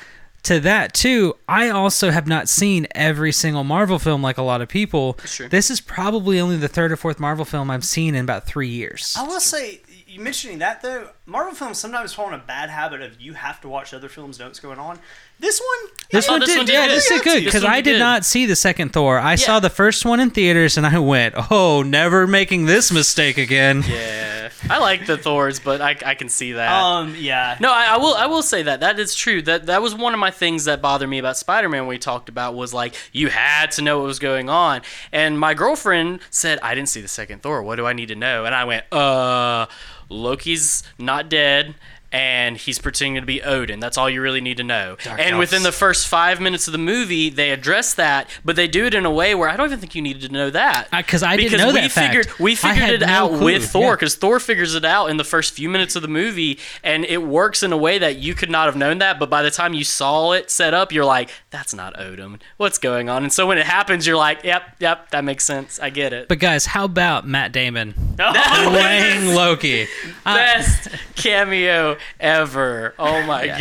to 0.44 0.60
that 0.60 0.94
too, 0.94 1.36
I 1.48 1.70
also 1.70 2.12
have 2.12 2.28
not 2.28 2.50
seen 2.50 2.86
every 2.94 3.32
single 3.32 3.64
Marvel 3.64 3.98
film 3.98 4.22
like 4.22 4.38
a 4.38 4.42
lot 4.44 4.62
of 4.62 4.68
people. 4.68 5.14
true. 5.14 5.48
This 5.48 5.72
is 5.72 5.80
probably 5.80 6.38
only 6.40 6.58
the 6.58 6.68
third 6.68 6.92
or 6.92 6.98
fourth 6.98 7.18
Marvel 7.20 7.46
film 7.46 7.72
I've 7.72 7.86
seen 7.86 8.14
in 8.14 8.26
about 8.26 8.46
three 8.46 8.68
years. 8.68 9.16
I 9.18 9.24
will 9.26 9.40
say, 9.40 9.80
you 10.06 10.20
mentioning 10.20 10.60
that 10.60 10.82
though, 10.82 11.12
Marvel 11.26 11.54
films 11.54 11.78
sometimes 11.78 12.14
fall 12.14 12.28
in 12.28 12.34
a 12.34 12.38
bad 12.38 12.70
habit 12.70 13.02
of 13.02 13.22
you 13.22 13.34
have 13.34 13.62
to 13.62 13.70
watch 13.70 13.94
other 13.94 14.10
films, 14.10 14.40
know 14.40 14.46
what's 14.48 14.60
going 14.60 14.78
on. 14.78 15.00
This 15.40 15.60
one, 15.62 15.92
This 16.12 16.28
one 16.28 16.40
this 16.42 16.50
did, 16.50 16.58
one 16.58 16.66
did 16.66 16.74
yeah, 16.74 16.88
good. 16.88 16.96
this 16.98 17.10
Yeah, 17.10 17.18
did 17.18 17.24
good 17.24 17.46
because 17.46 17.64
I 17.64 17.80
did 17.80 17.94
did 17.94 18.00
not 18.00 18.26
see 18.26 18.46
the 18.46 18.56
second 18.58 18.92
Thor. 18.92 19.20
I 19.20 19.36
saw 19.36 19.60
the 19.62 19.70
first 19.70 20.06
one 20.06 20.20
in 20.20 20.32
theaters 20.32 20.78
and 20.78 20.86
I 20.86 21.00
went, 21.00 21.34
"Oh, 21.50 21.82
never 21.82 22.28
making 22.28 22.66
this 22.66 22.92
mistake 22.92 23.38
again." 23.38 23.84
yeah. 23.88 24.50
I 24.70 24.80
like 24.80 25.06
the 25.06 25.18
Thors, 25.18 25.60
but 25.60 25.82
I, 25.82 25.98
I 26.06 26.16
can 26.16 26.30
see 26.30 26.54
that. 26.54 26.72
um, 26.72 27.16
yeah, 27.18 27.58
No, 27.60 27.72
I, 27.74 27.86
I 27.96 27.98
will. 27.98 28.14
I 28.14 28.26
will 28.28 28.44
say 28.44 28.64
that 28.64 28.80
that 28.82 29.00
is 29.00 29.16
true. 29.16 29.42
That 29.42 29.66
that 29.68 29.82
was 29.82 29.96
one 29.96 30.14
of 30.14 30.20
my 30.20 30.32
things 30.32 30.66
that 30.66 30.82
bothered 30.82 31.10
me 31.10 31.20
about 31.20 31.38
Spider-Man. 31.38 31.88
We 31.88 31.98
talked 31.98 32.30
about 32.30 32.54
was 32.54 32.74
like 32.74 32.96
you 33.14 33.30
had 33.30 33.72
to 33.72 33.82
know 33.82 34.00
what 34.00 34.06
was 34.08 34.20
going 34.20 34.50
on, 34.50 34.82
and 35.12 35.40
my 35.40 35.54
girlfriend 35.54 36.20
said 36.30 36.60
I 36.62 36.76
didn't 36.76 36.90
see 36.90 37.02
the 37.02 37.08
second 37.08 37.42
Thor. 37.44 37.64
What 37.64 37.76
do 37.78 37.86
I 37.86 37.94
need 37.94 38.08
to 38.08 38.16
know? 38.16 38.46
And 38.46 38.54
I 38.56 38.64
went, 38.64 38.86
uh, 38.94 39.66
Loki's 40.10 40.84
not 40.98 41.13
dead. 41.22 41.76
And 42.14 42.58
he's 42.58 42.78
pretending 42.80 43.20
to 43.22 43.26
be 43.26 43.42
Odin. 43.42 43.80
That's 43.80 43.98
all 43.98 44.08
you 44.10 44.22
really 44.22 44.40
need 44.40 44.58
to 44.58 44.64
know. 44.64 44.98
and 45.06 45.20
elves. 45.20 45.38
within 45.40 45.64
the 45.64 45.72
first 45.72 46.08
five 46.08 46.40
minutes 46.40 46.68
of 46.68 46.72
the 46.72 46.78
movie, 46.78 47.30
they 47.32 47.50
address 47.50 47.96
that, 47.96 48.30
but 48.46 48.56
they 48.56 48.68
do 48.68 48.86
it 48.86 48.94
in 48.94 49.04
a 49.06 49.12
way 49.12 49.34
where 49.34 49.50
I 49.50 49.58
don't 49.58 49.66
even 49.66 49.80
think 49.80 49.96
you 49.96 50.02
needed 50.04 50.22
to 50.22 50.30
know 50.32 50.52
that. 50.52 50.88
Uh, 50.94 51.02
'cause 51.02 51.24
I 51.24 51.36
didn't 51.36 51.52
because 51.54 51.66
know 51.66 51.74
we 51.74 51.82
that 51.82 51.92
fact. 51.92 52.08
figured 52.16 52.40
we 52.40 52.56
figured 52.56 52.90
it 52.92 53.02
no 53.02 53.08
out 53.08 53.30
clue. 53.30 53.46
with 53.46 53.68
Thor 53.70 53.84
Yeah. 53.86 53.92
because 53.96 54.16
Thor 54.16 54.40
figures 54.40 54.76
it 54.76 54.86
out 54.86 55.08
in 55.08 55.18
the 55.18 55.24
first 55.24 55.54
few 55.56 55.70
minutes 55.70 55.96
of 55.96 56.04
the 56.04 56.08
movie, 56.08 56.60
and 56.84 57.04
it 57.06 57.24
works 57.24 57.64
in 57.64 57.74
a 57.74 57.78
way 57.78 57.98
that 57.98 58.18
you 58.18 58.36
could 58.36 58.52
not 58.52 58.68
have 58.68 58.76
known 58.76 59.00
that. 59.00 59.18
But 59.18 59.32
by 59.32 59.42
the 59.42 59.50
time 59.52 59.74
you 59.74 59.84
saw 59.84 60.34
it 60.34 60.52
set 60.52 60.76
up, 60.76 60.92
you're 60.92 61.06
like, 61.06 61.32
"That's 61.50 61.74
not 61.74 62.00
Odin. 62.00 62.40
What's 62.58 62.78
going 62.78 63.10
on?" 63.10 63.24
And 63.24 63.34
so 63.34 63.48
when 63.48 63.58
it 63.58 63.66
happens, 63.66 64.06
you're 64.06 64.18
like, 64.18 64.44
"Yep, 64.44 64.76
yep, 64.80 65.10
that 65.10 65.24
makes 65.24 65.46
sense. 65.46 65.80
I 65.82 65.90
get 65.90 66.14
it." 66.14 66.28
But 66.28 66.38
guys, 66.38 66.68
how 66.68 66.86
about 66.86 67.28
Matt 67.28 67.52
Damon 67.52 67.96
Oh, 68.20 68.32
playing 68.70 69.34
Loki? 69.34 69.88
Uh, 70.26 70.36
Best 70.36 70.90
cameo 71.16 71.98
ever. 72.20 72.94
Oh 73.00 73.22
my 73.24 73.48
god. 73.48 73.60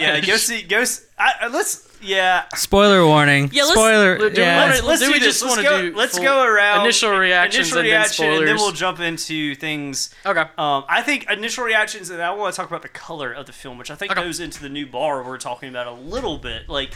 yeah. 0.00 0.20
Go 0.20 0.36
see, 0.36 0.62
go. 0.62 0.80
s 0.80 1.06
I 1.18 1.32
I 1.42 1.46
let's, 1.48 1.88
yeah. 2.02 2.44
spoiler 2.54 3.06
warning. 3.06 3.48
Yeah, 3.52 3.62
let's- 3.62 3.72
spoiler. 3.74 4.18
do 4.18 4.24
we 4.28 4.36
yeah. 4.36 4.66
Let's, 4.66 4.82
let's 4.84 5.00
do 5.00 5.06
do 5.06 5.12
we 5.12 5.18
this. 5.18 5.40
just 5.40 5.42
Let's 5.42 5.56
wanna 5.56 5.68
go. 5.68 5.90
do 5.90 5.96
Let's 5.96 6.18
go 6.18 6.44
around 6.44 6.82
initial 6.82 7.10
reactions 7.16 7.68
initial 7.68 7.78
and 7.78 7.86
then 7.86 7.92
reaction, 7.98 8.26
and 8.32 8.46
then 8.48 8.56
we'll 8.56 8.72
jump 8.72 9.00
into 9.00 9.54
things. 9.54 10.14
Okay. 10.24 10.40
Um, 10.58 10.84
I 10.88 11.02
think 11.02 11.30
initial 11.30 11.64
reactions, 11.64 12.10
and 12.10 12.20
I 12.22 12.30
want 12.32 12.54
to 12.54 12.56
talk 12.60 12.68
about 12.68 12.82
the 12.82 12.88
color 12.88 13.32
of 13.32 13.46
the 13.46 13.52
film, 13.52 13.78
which 13.78 13.90
I 13.90 13.94
think 13.94 14.12
Okay. 14.12 14.22
goes 14.22 14.40
into 14.40 14.60
the 14.60 14.68
new 14.68 14.86
bar 14.86 15.22
we're 15.22 15.38
talking 15.38 15.68
about 15.68 15.86
a 15.86 15.92
little 15.92 16.36
bit, 16.38 16.68
like 16.68 16.92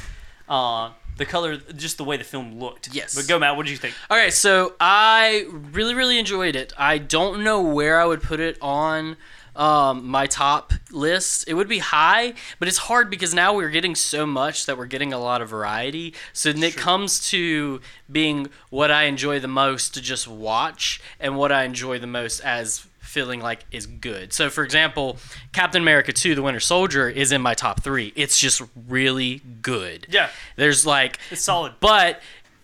uh, 0.49 0.91
the 1.17 1.25
color, 1.25 1.57
just 1.57 1.97
the 1.97 2.05
way 2.05 2.17
the 2.17 2.25
film 2.25 2.59
looked. 2.59 2.95
Yes. 2.95 3.15
But 3.15 3.27
go, 3.29 3.39
Matt. 3.39 3.57
What 3.57 3.67
did 3.67 3.73
you 3.73 3.79
think? 3.79 3.95
Okay, 4.11 4.31
so 4.31 4.75
I 4.81 5.47
really, 5.73 5.95
really 5.95 6.19
enjoyed 6.19 6.57
it. 6.57 6.73
I 6.77 6.99
don't 6.99 7.43
know 7.45 7.61
where 7.63 7.99
I 8.01 8.05
would 8.05 8.23
put 8.23 8.41
it 8.41 8.59
on 8.61 9.17
um, 9.61 10.07
my 10.09 10.27
top 10.27 10.73
list. 10.91 11.45
It 11.47 11.55
would 11.55 11.69
be 11.69 11.79
high, 11.79 12.33
but 12.59 12.67
it's 12.67 12.79
hard 12.79 13.11
because 13.11 13.35
now 13.35 13.55
we're 13.55 13.69
getting 13.71 13.95
so 13.95 14.27
much 14.27 14.65
that 14.67 14.79
we're 14.79 14.87
getting 14.87 15.13
a 15.13 15.19
lot 15.19 15.43
of 15.43 15.51
variety. 15.51 16.15
So 16.33 16.51
then 16.53 16.63
it 16.63 16.77
comes 16.77 17.29
to 17.31 17.81
being 18.11 18.49
what 18.71 18.91
I 18.91 19.05
enjoy 19.05 19.39
the 19.39 19.49
most 19.49 19.93
to 19.95 20.01
just 20.01 20.27
watch 20.27 21.01
and 21.21 21.37
what 21.37 21.53
I 21.53 21.65
enjoy 21.65 21.99
the 21.99 22.07
most 22.07 22.41
as 22.41 22.87
feeling 23.01 23.41
like 23.41 23.65
is 23.71 23.87
good. 23.87 24.33
So 24.33 24.49
for 24.51 24.65
example, 24.65 25.19
Captain 25.53 25.83
America 25.83 26.13
2 26.13 26.35
The 26.35 26.43
Winter 26.43 26.61
Soldier 26.61 27.09
is 27.09 27.31
in 27.31 27.43
my 27.43 27.53
top 27.55 27.83
3. 27.83 28.13
It's 28.17 28.39
just 28.39 28.63
really 28.89 29.43
good. 29.61 30.07
Yeah. 30.09 30.31
There's 30.57 30.87
like 30.87 31.19
It's 31.31 31.43
solid. 31.43 31.75
but 31.81 32.21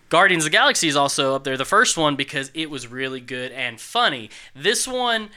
Guardians 0.08 0.44
of 0.44 0.52
the 0.52 0.56
Galaxy 0.56 0.86
is 0.88 0.94
also 0.96 1.34
up 1.34 1.42
there, 1.44 1.56
the 1.56 1.64
first 1.64 1.96
one, 1.96 2.14
because 2.14 2.52
it 2.54 2.70
was 2.70 2.86
really 2.86 3.20
good 3.20 3.50
and 3.50 3.80
funny. 3.80 4.30
This 4.54 4.86
one, 4.86 5.30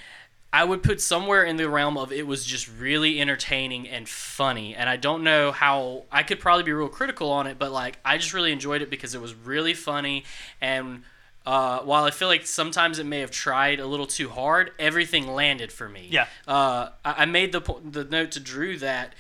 I 0.52 0.64
would 0.64 0.82
put 0.82 1.00
somewhere 1.00 1.44
in 1.44 1.58
the 1.58 1.70
realm 1.70 1.98
of 1.98 2.12
it 2.12 2.26
was 2.26 2.44
just 2.44 2.70
really 2.80 3.22
entertaining 3.22 3.88
and 3.88 4.10
funny. 4.10 4.76
And 4.76 4.90
I 4.90 4.98
don't 4.98 5.24
know 5.24 5.52
how 5.52 6.06
I 6.12 6.24
could 6.24 6.40
probably 6.40 6.64
be 6.64 6.74
real 6.74 6.90
critical 6.90 7.30
on 7.30 7.46
it, 7.46 7.60
but 7.60 7.72
like 7.72 8.00
I 8.04 8.18
just 8.18 8.34
really 8.34 8.52
enjoyed 8.52 8.82
it 8.82 8.90
because 8.90 9.14
it 9.14 9.22
was 9.22 9.36
really 9.36 9.76
funny. 9.76 10.24
And 10.60 11.04
uh, 11.46 11.80
while 11.80 12.04
I 12.04 12.12
feel 12.12 12.28
like 12.28 12.48
sometimes 12.48 13.00
it 13.00 13.06
may 13.06 13.20
have 13.20 13.32
tried 13.32 13.80
a 13.80 13.86
little 13.86 14.08
too 14.08 14.30
hard, 14.30 14.72
everything 14.80 15.28
landed 15.28 15.72
for 15.72 15.88
me. 15.88 16.08
Yeah. 16.10 16.28
Uh, 16.48 16.90
I 17.06 17.24
I 17.24 17.26
made 17.26 17.52
the 17.52 17.62
po- 17.62 17.82
the 17.84 18.04
note 18.04 18.32
to 18.32 18.40
Drew 18.40 18.78
that 18.80 19.14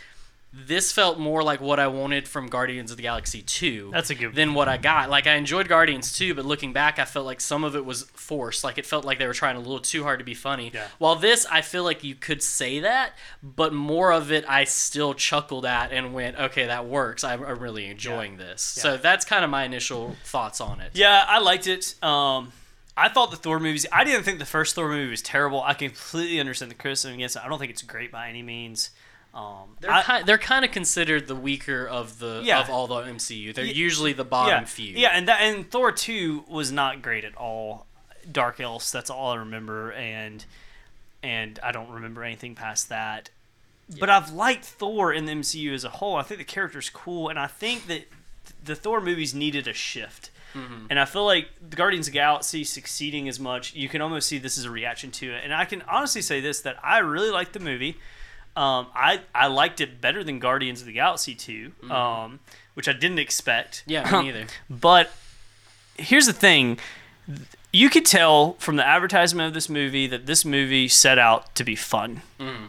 this 0.51 0.91
felt 0.91 1.19
more 1.19 1.43
like 1.43 1.61
what 1.61 1.79
I 1.79 1.87
wanted 1.87 2.27
from 2.27 2.47
Guardians 2.47 2.89
of 2.89 2.97
the 2.97 3.03
Galaxy 3.03 3.43
2 3.43 3.91
That's 3.93 4.09
a 4.09 4.15
good- 4.15 4.33
than 4.33 4.55
what 4.55 4.67
I 4.67 4.77
got. 4.77 5.09
Like 5.09 5.27
I 5.27 5.35
enjoyed 5.35 5.67
Guardians 5.67 6.11
2, 6.17 6.33
but 6.33 6.43
looking 6.43 6.73
back, 6.73 6.97
I 6.97 7.05
felt 7.05 7.25
like 7.27 7.39
some 7.39 7.63
of 7.63 7.75
it 7.75 7.85
was 7.85 8.03
forced. 8.15 8.63
Like 8.63 8.77
it 8.79 8.85
felt 8.85 9.05
like 9.05 9.19
they 9.19 9.27
were 9.27 9.33
trying 9.33 9.55
a 9.57 9.59
little 9.59 9.79
too 9.79 10.01
hard 10.03 10.17
to 10.19 10.25
be 10.25 10.33
funny. 10.33 10.71
Yeah. 10.73 10.87
While 10.97 11.15
this, 11.17 11.45
I 11.51 11.61
feel 11.61 11.83
like 11.83 12.03
you 12.03 12.15
could 12.15 12.41
say 12.41 12.79
that, 12.79 13.13
but 13.43 13.73
more 13.73 14.11
of 14.11 14.31
it 14.31 14.43
I 14.49 14.63
still 14.63 15.13
chuckled 15.13 15.65
at 15.65 15.91
and 15.91 16.13
went, 16.15 16.39
okay, 16.39 16.65
that 16.65 16.87
works. 16.87 17.23
I'm, 17.23 17.43
I'm 17.43 17.59
really 17.59 17.85
enjoying 17.85 18.37
this. 18.37 18.61
So 18.63 18.97
that's 18.97 19.25
kind 19.25 19.43
of 19.43 19.51
my 19.51 19.65
initial 19.65 20.15
thoughts 20.23 20.59
on 20.61 20.81
it. 20.81 20.91
Yeah, 20.95 21.23
I 21.27 21.39
liked 21.39 21.67
it. 21.67 21.93
Um, 22.03 22.53
I 22.97 23.07
thought 23.07 23.31
the 23.31 23.37
Thor 23.37 23.59
movies. 23.59 23.85
I 23.93 24.03
didn't 24.03 24.23
think 24.23 24.39
the 24.39 24.45
first 24.45 24.75
Thor 24.75 24.89
movie 24.89 25.09
was 25.09 25.21
terrible. 25.21 25.61
I 25.63 25.73
completely 25.73 26.39
understand 26.39 26.69
the 26.69 26.75
criticism 26.75 27.13
against 27.13 27.37
it. 27.37 27.43
I 27.45 27.47
don't 27.47 27.57
think 27.59 27.71
it's 27.71 27.81
great 27.81 28.11
by 28.11 28.27
any 28.29 28.41
means. 28.41 28.89
Um, 29.33 29.75
They're, 29.79 29.91
I- 29.91 30.01
kind, 30.01 30.25
they're 30.25 30.37
kind 30.39 30.65
of 30.65 30.71
considered 30.71 31.27
the 31.27 31.35
weaker 31.35 31.85
of 31.87 32.17
the 32.19 32.41
Yeah. 32.43 32.61
of 32.61 32.69
all 32.69 32.87
the 32.87 32.95
MCU. 33.03 33.53
They're 33.53 33.65
Ye- 33.65 33.73
usually 33.73 34.11
the 34.13 34.23
bottom 34.25 34.61
yeah, 34.61 34.65
few. 34.65 34.95
Yeah, 34.95 35.09
and 35.13 35.27
that 35.27 35.41
and 35.41 35.69
Thor 35.69 35.91
two 35.91 36.45
was 36.47 36.71
not 36.71 37.01
great 37.01 37.23
at 37.23 37.35
all. 37.35 37.85
Dark 38.31 38.59
Elves, 38.59 38.91
that's 38.91 39.09
all 39.09 39.31
I 39.31 39.35
remember, 39.37 39.91
and 39.93 40.45
and 41.21 41.59
I 41.61 41.71
don't 41.71 41.89
remember 41.89 42.23
anything 42.23 42.55
past 42.55 42.89
that. 42.89 43.29
But 43.99 44.09
I've 44.09 44.31
liked 44.31 44.65
Thor 44.65 45.11
in 45.11 45.25
the 45.25 45.31
MCU 45.33 45.73
as 45.73 45.83
a 45.83 45.89
whole. 45.89 46.15
I 46.15 46.21
think 46.21 46.37
the 46.39 46.43
character's 46.45 46.89
cool, 46.89 47.27
and 47.29 47.39
I 47.39 47.47
think 47.47 47.87
that 47.87 48.07
the 48.63 48.75
Thor 48.75 49.01
movies 49.01 49.33
needed 49.33 49.67
a 49.67 49.73
shift. 49.73 50.29
Mm-hmm. 50.53 50.87
And 50.89 50.99
I 50.99 51.05
feel 51.05 51.25
like 51.25 51.49
the 51.67 51.75
Guardians 51.75 52.07
of 52.07 52.13
the 52.13 52.19
Galaxy 52.19 52.63
succeeding 52.63 53.27
as 53.27 53.39
much, 53.39 53.73
you 53.73 53.89
can 53.89 54.01
almost 54.01 54.27
see 54.27 54.37
this 54.37 54.57
as 54.57 54.65
a 54.65 54.71
reaction 54.71 55.11
to 55.11 55.31
it. 55.33 55.41
And 55.43 55.53
I 55.53 55.65
can 55.65 55.81
honestly 55.83 56.21
say 56.21 56.39
this 56.39 56.61
that 56.61 56.77
I 56.83 56.99
really 56.99 57.29
liked 57.31 57.53
the 57.53 57.59
movie. 57.59 57.97
Um, 58.59 58.87
I 58.93 59.21
I 59.33 59.47
liked 59.47 59.79
it 59.79 60.01
better 60.01 60.21
than 60.21 60.39
Guardians 60.39 60.81
of 60.81 60.87
the 60.87 60.93
Galaxy 60.93 61.33
2, 61.33 61.71
um, 61.89 62.41
which 62.73 62.89
I 62.89 62.93
didn't 62.93 63.19
expect. 63.19 63.83
Mm-hmm. 63.87 63.91
Yeah, 63.91 64.21
me 64.21 64.25
neither. 64.31 64.47
But 64.69 65.11
here's 65.97 66.25
the 66.25 66.33
thing 66.33 66.77
you 67.71 67.89
could 67.89 68.05
tell 68.05 68.53
from 68.53 68.75
the 68.75 68.85
advertisement 68.85 69.47
of 69.47 69.53
this 69.53 69.69
movie 69.69 70.07
that 70.07 70.25
this 70.25 70.43
movie 70.43 70.87
set 70.87 71.19
out 71.19 71.53
to 71.55 71.63
be 71.63 71.75
fun. 71.75 72.21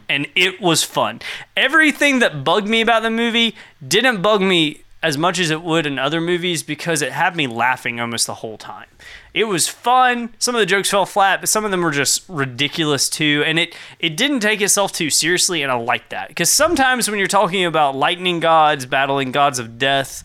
And 0.07 0.27
it 0.35 0.61
was 0.61 0.83
fun. 0.83 1.21
Everything 1.57 2.19
that 2.19 2.43
bugged 2.43 2.67
me 2.67 2.81
about 2.81 3.01
the 3.01 3.09
movie 3.09 3.55
didn't 3.85 4.21
bug 4.21 4.41
me 4.41 4.83
as 5.01 5.17
much 5.17 5.39
as 5.39 5.49
it 5.49 5.63
would 5.63 5.87
in 5.87 5.97
other 5.97 6.21
movies 6.21 6.61
because 6.61 7.01
it 7.01 7.11
had 7.11 7.35
me 7.35 7.47
laughing 7.47 7.99
almost 7.99 8.27
the 8.27 8.35
whole 8.35 8.57
time. 8.57 8.87
It 9.33 9.45
was 9.45 9.67
fun. 9.67 10.33
Some 10.39 10.55
of 10.55 10.59
the 10.59 10.65
jokes 10.65 10.89
fell 10.89 11.05
flat, 11.05 11.39
but 11.39 11.49
some 11.49 11.63
of 11.63 11.71
them 11.71 11.81
were 11.81 11.91
just 11.91 12.23
ridiculous 12.27 13.09
too. 13.09 13.43
And 13.45 13.57
it 13.57 13.75
it 13.99 14.17
didn't 14.17 14.41
take 14.41 14.61
itself 14.61 14.91
too 14.91 15.09
seriously, 15.09 15.61
and 15.63 15.71
I 15.71 15.75
like 15.75 16.09
that 16.09 16.27
because 16.27 16.51
sometimes 16.51 17.09
when 17.09 17.17
you're 17.17 17.27
talking 17.27 17.63
about 17.63 17.95
lightning 17.95 18.39
gods 18.39 18.85
battling 18.85 19.31
gods 19.31 19.57
of 19.57 19.77
death 19.77 20.23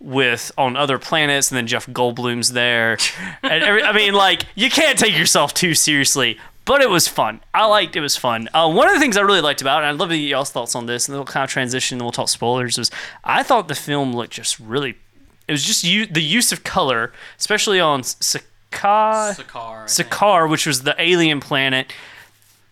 with 0.00 0.50
on 0.58 0.76
other 0.76 0.98
planets, 0.98 1.50
and 1.50 1.56
then 1.56 1.66
Jeff 1.66 1.86
Goldblum's 1.86 2.52
there, 2.52 2.98
and 3.42 3.62
every, 3.62 3.82
I 3.82 3.92
mean, 3.92 4.14
like 4.14 4.46
you 4.56 4.70
can't 4.70 4.98
take 4.98 5.16
yourself 5.16 5.54
too 5.54 5.74
seriously. 5.74 6.38
But 6.64 6.82
it 6.82 6.90
was 6.90 7.08
fun. 7.08 7.40
I 7.54 7.64
liked 7.64 7.96
it 7.96 8.02
was 8.02 8.14
fun. 8.14 8.46
Uh, 8.52 8.70
one 8.70 8.88
of 8.88 8.94
the 8.94 9.00
things 9.00 9.16
I 9.16 9.22
really 9.22 9.40
liked 9.40 9.62
about 9.62 9.78
it, 9.82 9.86
and 9.86 9.94
I'd 9.94 9.98
love 9.98 10.10
to 10.10 10.18
get 10.18 10.28
y'all's 10.28 10.50
thoughts 10.50 10.74
on 10.74 10.84
this, 10.84 11.08
and 11.08 11.14
then 11.14 11.20
we'll 11.20 11.24
kind 11.24 11.44
of 11.44 11.48
transition 11.48 11.96
and 11.96 12.02
we'll 12.02 12.12
talk 12.12 12.28
spoilers, 12.28 12.76
was 12.76 12.90
I 13.24 13.42
thought 13.42 13.68
the 13.68 13.74
film 13.74 14.12
looked 14.14 14.34
just 14.34 14.60
really 14.60 14.98
it 15.48 15.52
was 15.52 15.64
just 15.64 15.82
you, 15.82 16.06
the 16.06 16.22
use 16.22 16.52
of 16.52 16.62
color, 16.62 17.12
especially 17.38 17.80
on. 17.80 18.00
I. 18.00 19.34
Sakaar, 19.86 20.48
which 20.48 20.66
was 20.66 20.82
the 20.82 20.94
alien 20.98 21.40
planet. 21.40 21.92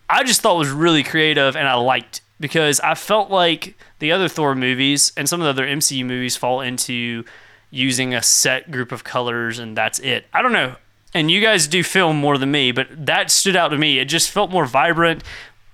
I 0.09 0.23
just 0.23 0.43
thought 0.43 0.59
was 0.59 0.71
really 0.71 1.03
creative, 1.03 1.57
and 1.57 1.67
I 1.67 1.75
liked 1.75 2.21
because 2.39 2.79
I 2.81 2.95
felt 2.95 3.31
like 3.31 3.77
the 3.99 4.13
other 4.13 4.29
Thor 4.29 4.55
movies 4.55 5.11
and 5.17 5.27
some 5.29 5.41
of 5.41 5.45
the 5.47 5.51
other 5.63 5.67
MCU 5.67 6.05
movies 6.05 6.37
fall 6.37 6.61
into 6.61 7.25
using 7.71 8.15
a 8.15 8.23
set 8.23 8.71
group 8.71 8.93
of 8.93 9.05
colors, 9.05 9.59
and 9.59 9.77
that's 9.77 9.99
it. 9.99 10.27
I 10.33 10.43
don't 10.43 10.53
know. 10.53 10.77
And 11.15 11.31
you 11.31 11.41
guys 11.41 11.67
do 11.67 11.83
film 11.83 12.19
more 12.19 12.37
than 12.37 12.51
me, 12.51 12.73
but 12.73 12.89
that 13.07 13.31
stood 13.31 13.57
out 13.57 13.69
to 13.69 13.79
me. 13.79 13.99
It 13.99 14.05
just 14.05 14.31
felt 14.31 14.51
more 14.51 14.67
vibrant 14.67 15.25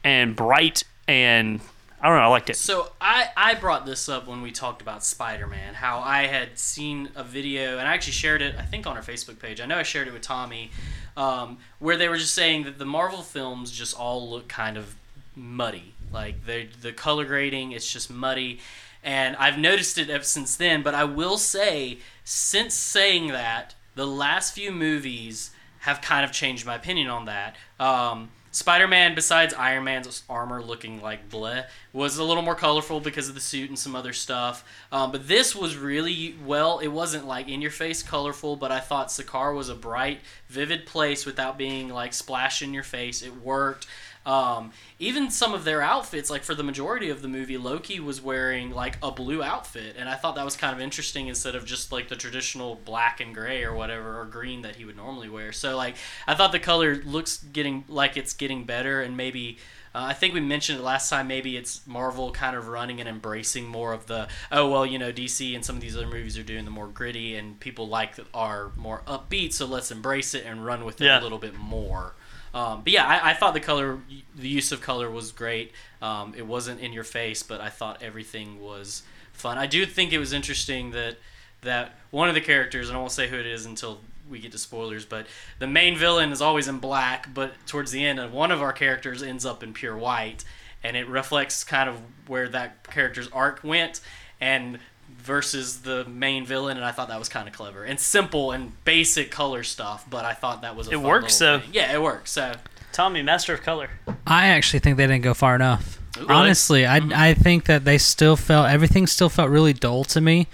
and 0.04 0.36
bright, 0.36 0.84
and 1.08 1.60
I 2.02 2.08
don't 2.08 2.16
know. 2.16 2.24
I 2.24 2.26
liked 2.26 2.50
it. 2.50 2.56
So 2.56 2.90
I, 3.00 3.28
I 3.36 3.54
brought 3.54 3.86
this 3.86 4.08
up 4.08 4.26
when 4.26 4.42
we 4.42 4.50
talked 4.50 4.82
about 4.82 5.04
Spider-Man, 5.04 5.74
how 5.74 6.00
I 6.00 6.26
had 6.26 6.58
seen 6.58 7.10
a 7.14 7.22
video, 7.22 7.78
and 7.78 7.86
I 7.86 7.94
actually 7.94 8.14
shared 8.14 8.42
it, 8.42 8.56
I 8.58 8.62
think, 8.62 8.88
on 8.88 8.96
our 8.96 9.02
Facebook 9.02 9.38
page. 9.38 9.60
I 9.60 9.66
know 9.66 9.76
I 9.76 9.84
shared 9.84 10.08
it 10.08 10.12
with 10.12 10.22
Tommy, 10.22 10.72
um, 11.16 11.58
where 11.78 11.96
they 11.96 12.08
were 12.08 12.16
just 12.16 12.34
saying 12.34 12.64
that 12.64 12.78
the 12.78 12.84
Marvel 12.84 13.22
films 13.22 13.70
just 13.70 13.96
all 13.96 14.28
look 14.28 14.48
kind 14.48 14.76
of 14.76 14.96
muddy. 15.36 15.94
Like 16.12 16.44
the 16.44 16.66
the 16.82 16.92
color 16.92 17.24
grading, 17.24 17.72
it's 17.72 17.90
just 17.90 18.10
muddy, 18.10 18.58
and 19.04 19.36
I've 19.36 19.56
noticed 19.56 19.96
it 19.96 20.10
ever 20.10 20.24
since 20.24 20.56
then. 20.56 20.82
But 20.82 20.94
I 20.94 21.04
will 21.04 21.38
say, 21.38 21.98
since 22.24 22.74
saying 22.74 23.28
that, 23.28 23.74
the 23.94 24.06
last 24.06 24.54
few 24.54 24.72
movies 24.72 25.52
have 25.80 26.00
kind 26.00 26.24
of 26.24 26.32
changed 26.32 26.66
my 26.66 26.74
opinion 26.74 27.08
on 27.08 27.26
that. 27.26 27.56
Um, 27.80 28.30
Spider-Man, 28.54 29.14
besides 29.14 29.54
Iron 29.54 29.84
Man's 29.84 30.22
armor 30.28 30.62
looking 30.62 31.00
like 31.00 31.30
bleh, 31.30 31.64
was 31.94 32.18
a 32.18 32.24
little 32.24 32.42
more 32.42 32.54
colorful 32.54 33.00
because 33.00 33.30
of 33.30 33.34
the 33.34 33.40
suit 33.40 33.70
and 33.70 33.78
some 33.78 33.96
other 33.96 34.12
stuff. 34.12 34.62
Um, 34.92 35.10
but 35.10 35.26
this 35.26 35.56
was 35.56 35.76
really 35.76 36.36
well. 36.44 36.78
It 36.78 36.88
wasn't 36.88 37.26
like 37.26 37.48
in 37.48 37.62
your 37.62 37.70
face 37.70 38.02
colorful, 38.02 38.56
but 38.56 38.70
I 38.70 38.78
thought 38.78 39.08
Sakaar 39.08 39.56
was 39.56 39.70
a 39.70 39.74
bright, 39.74 40.20
vivid 40.48 40.84
place 40.84 41.24
without 41.24 41.56
being 41.56 41.88
like 41.88 42.12
splash 42.12 42.60
in 42.60 42.74
your 42.74 42.82
face. 42.82 43.22
It 43.22 43.34
worked. 43.36 43.86
Um, 44.24 44.70
even 45.00 45.30
some 45.30 45.52
of 45.52 45.64
their 45.64 45.82
outfits, 45.82 46.30
like 46.30 46.44
for 46.44 46.54
the 46.54 46.62
majority 46.62 47.10
of 47.10 47.22
the 47.22 47.28
movie, 47.28 47.58
Loki 47.58 47.98
was 47.98 48.20
wearing 48.20 48.70
like 48.70 48.96
a 49.02 49.10
blue 49.10 49.42
outfit, 49.42 49.96
and 49.98 50.08
I 50.08 50.14
thought 50.14 50.36
that 50.36 50.44
was 50.44 50.56
kind 50.56 50.74
of 50.74 50.80
interesting 50.80 51.26
instead 51.26 51.54
of 51.56 51.64
just 51.64 51.90
like 51.90 52.08
the 52.08 52.14
traditional 52.16 52.76
black 52.76 53.20
and 53.20 53.34
gray 53.34 53.64
or 53.64 53.74
whatever 53.74 54.20
or 54.20 54.24
green 54.26 54.62
that 54.62 54.76
he 54.76 54.84
would 54.84 54.96
normally 54.96 55.28
wear. 55.28 55.50
So 55.52 55.76
like 55.76 55.96
I 56.26 56.34
thought 56.34 56.52
the 56.52 56.60
color 56.60 56.96
looks 57.04 57.38
getting 57.38 57.84
like 57.88 58.16
it's 58.16 58.32
getting 58.34 58.64
better, 58.64 59.00
and 59.00 59.16
maybe. 59.16 59.58
Uh, 59.94 60.06
I 60.08 60.14
think 60.14 60.32
we 60.32 60.40
mentioned 60.40 60.78
it 60.78 60.82
last 60.82 61.10
time. 61.10 61.28
Maybe 61.28 61.54
it's 61.54 61.86
Marvel 61.86 62.30
kind 62.32 62.56
of 62.56 62.68
running 62.68 62.98
and 63.00 63.06
embracing 63.06 63.66
more 63.66 63.92
of 63.92 64.06
the 64.06 64.26
oh 64.50 64.70
well, 64.70 64.86
you 64.86 64.98
know 64.98 65.12
DC 65.12 65.54
and 65.54 65.62
some 65.62 65.76
of 65.76 65.82
these 65.82 65.94
other 65.94 66.06
movies 66.06 66.38
are 66.38 66.42
doing 66.42 66.64
the 66.64 66.70
more 66.70 66.86
gritty 66.86 67.36
and 67.36 67.60
people 67.60 67.88
like 67.88 68.16
that 68.16 68.24
are 68.32 68.72
more 68.74 69.02
upbeat. 69.06 69.52
So 69.52 69.66
let's 69.66 69.90
embrace 69.90 70.32
it 70.32 70.46
and 70.46 70.64
run 70.64 70.86
with 70.86 70.98
it 71.02 71.04
Yeah. 71.04 71.20
a 71.20 71.22
little 71.22 71.36
bit 71.36 71.54
more. 71.58 72.14
Um, 72.54 72.82
but 72.82 72.92
yeah, 72.92 73.06
I, 73.06 73.30
I 73.30 73.34
thought 73.34 73.54
the 73.54 73.60
color, 73.60 73.98
the 74.36 74.48
use 74.48 74.72
of 74.72 74.80
color 74.80 75.10
was 75.10 75.32
great. 75.32 75.72
Um, 76.00 76.34
it 76.36 76.46
wasn't 76.46 76.80
in 76.80 76.92
your 76.92 77.04
face, 77.04 77.42
but 77.42 77.60
I 77.60 77.70
thought 77.70 78.02
everything 78.02 78.60
was 78.60 79.02
fun. 79.32 79.58
I 79.58 79.66
do 79.66 79.86
think 79.86 80.12
it 80.12 80.18
was 80.18 80.32
interesting 80.32 80.90
that 80.92 81.16
that 81.62 81.94
one 82.10 82.28
of 82.28 82.34
the 82.34 82.40
characters, 82.40 82.88
and 82.88 82.96
I 82.96 83.00
won't 83.00 83.12
say 83.12 83.28
who 83.28 83.38
it 83.38 83.46
is 83.46 83.66
until 83.66 84.00
we 84.28 84.40
get 84.40 84.52
to 84.52 84.58
spoilers, 84.58 85.04
but 85.04 85.26
the 85.60 85.66
main 85.66 85.96
villain 85.96 86.32
is 86.32 86.42
always 86.42 86.66
in 86.66 86.78
black, 86.78 87.32
but 87.32 87.52
towards 87.66 87.92
the 87.92 88.04
end, 88.04 88.32
one 88.32 88.50
of 88.50 88.60
our 88.60 88.72
characters 88.72 89.22
ends 89.22 89.46
up 89.46 89.62
in 89.62 89.72
pure 89.72 89.96
white, 89.96 90.44
and 90.82 90.96
it 90.96 91.06
reflects 91.08 91.62
kind 91.62 91.88
of 91.88 92.00
where 92.26 92.48
that 92.48 92.82
character's 92.90 93.28
arc 93.28 93.62
went, 93.62 94.00
and 94.40 94.80
versus 95.22 95.80
the 95.82 96.04
main 96.04 96.44
villain, 96.44 96.76
and 96.76 96.84
I 96.84 96.90
thought 96.92 97.08
that 97.08 97.18
was 97.18 97.28
kind 97.28 97.48
of 97.48 97.54
clever 97.54 97.84
and 97.84 97.98
simple 97.98 98.50
and 98.52 98.72
basic 98.84 99.30
color 99.30 99.62
stuff, 99.62 100.04
but 100.10 100.24
I 100.24 100.34
thought 100.34 100.62
that 100.62 100.76
was 100.76 100.88
a 100.88 100.90
It 100.92 100.94
fun 100.94 101.02
works, 101.04 101.34
so 101.34 101.60
thing. 101.60 101.70
Yeah, 101.72 101.92
it 101.92 102.02
works. 102.02 102.32
So 102.32 102.52
Tommy, 102.92 103.22
master 103.22 103.54
of 103.54 103.62
color. 103.62 103.90
I 104.26 104.48
actually 104.48 104.80
think 104.80 104.96
they 104.96 105.06
didn't 105.06 105.22
go 105.22 105.34
far 105.34 105.54
enough. 105.54 105.98
Really? 106.18 106.28
Honestly, 106.28 106.84
I, 106.86 107.30
I 107.30 107.34
think 107.34 107.64
that 107.64 107.84
they 107.86 107.96
still 107.96 108.36
felt 108.36 108.68
everything 108.68 109.06
still 109.06 109.30
felt 109.30 109.48
really 109.48 109.72
dull 109.72 110.04
to 110.04 110.20
me. 110.20 110.46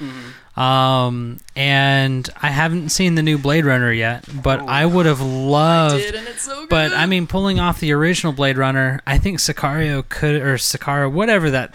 Um, 0.56 1.38
and 1.54 2.28
I 2.42 2.48
haven't 2.48 2.88
seen 2.90 3.14
the 3.14 3.22
new 3.22 3.38
Blade 3.38 3.64
Runner 3.64 3.92
yet, 3.92 4.24
but 4.42 4.60
I 4.60 4.86
would 4.86 5.06
have 5.06 5.20
loved. 5.20 6.02
and 6.14 6.26
it's 6.28 6.42
so 6.42 6.60
good. 6.60 6.68
But 6.68 6.92
I 6.92 7.06
mean, 7.06 7.26
pulling 7.28 7.60
off 7.60 7.78
the 7.80 7.92
original 7.92 8.32
Blade 8.32 8.58
Runner, 8.58 9.00
I 9.06 9.18
think 9.18 9.38
Sicario 9.38 10.08
could 10.08 10.36
or 10.42 10.54
Sicario, 10.56 11.10
whatever 11.12 11.50
that, 11.50 11.74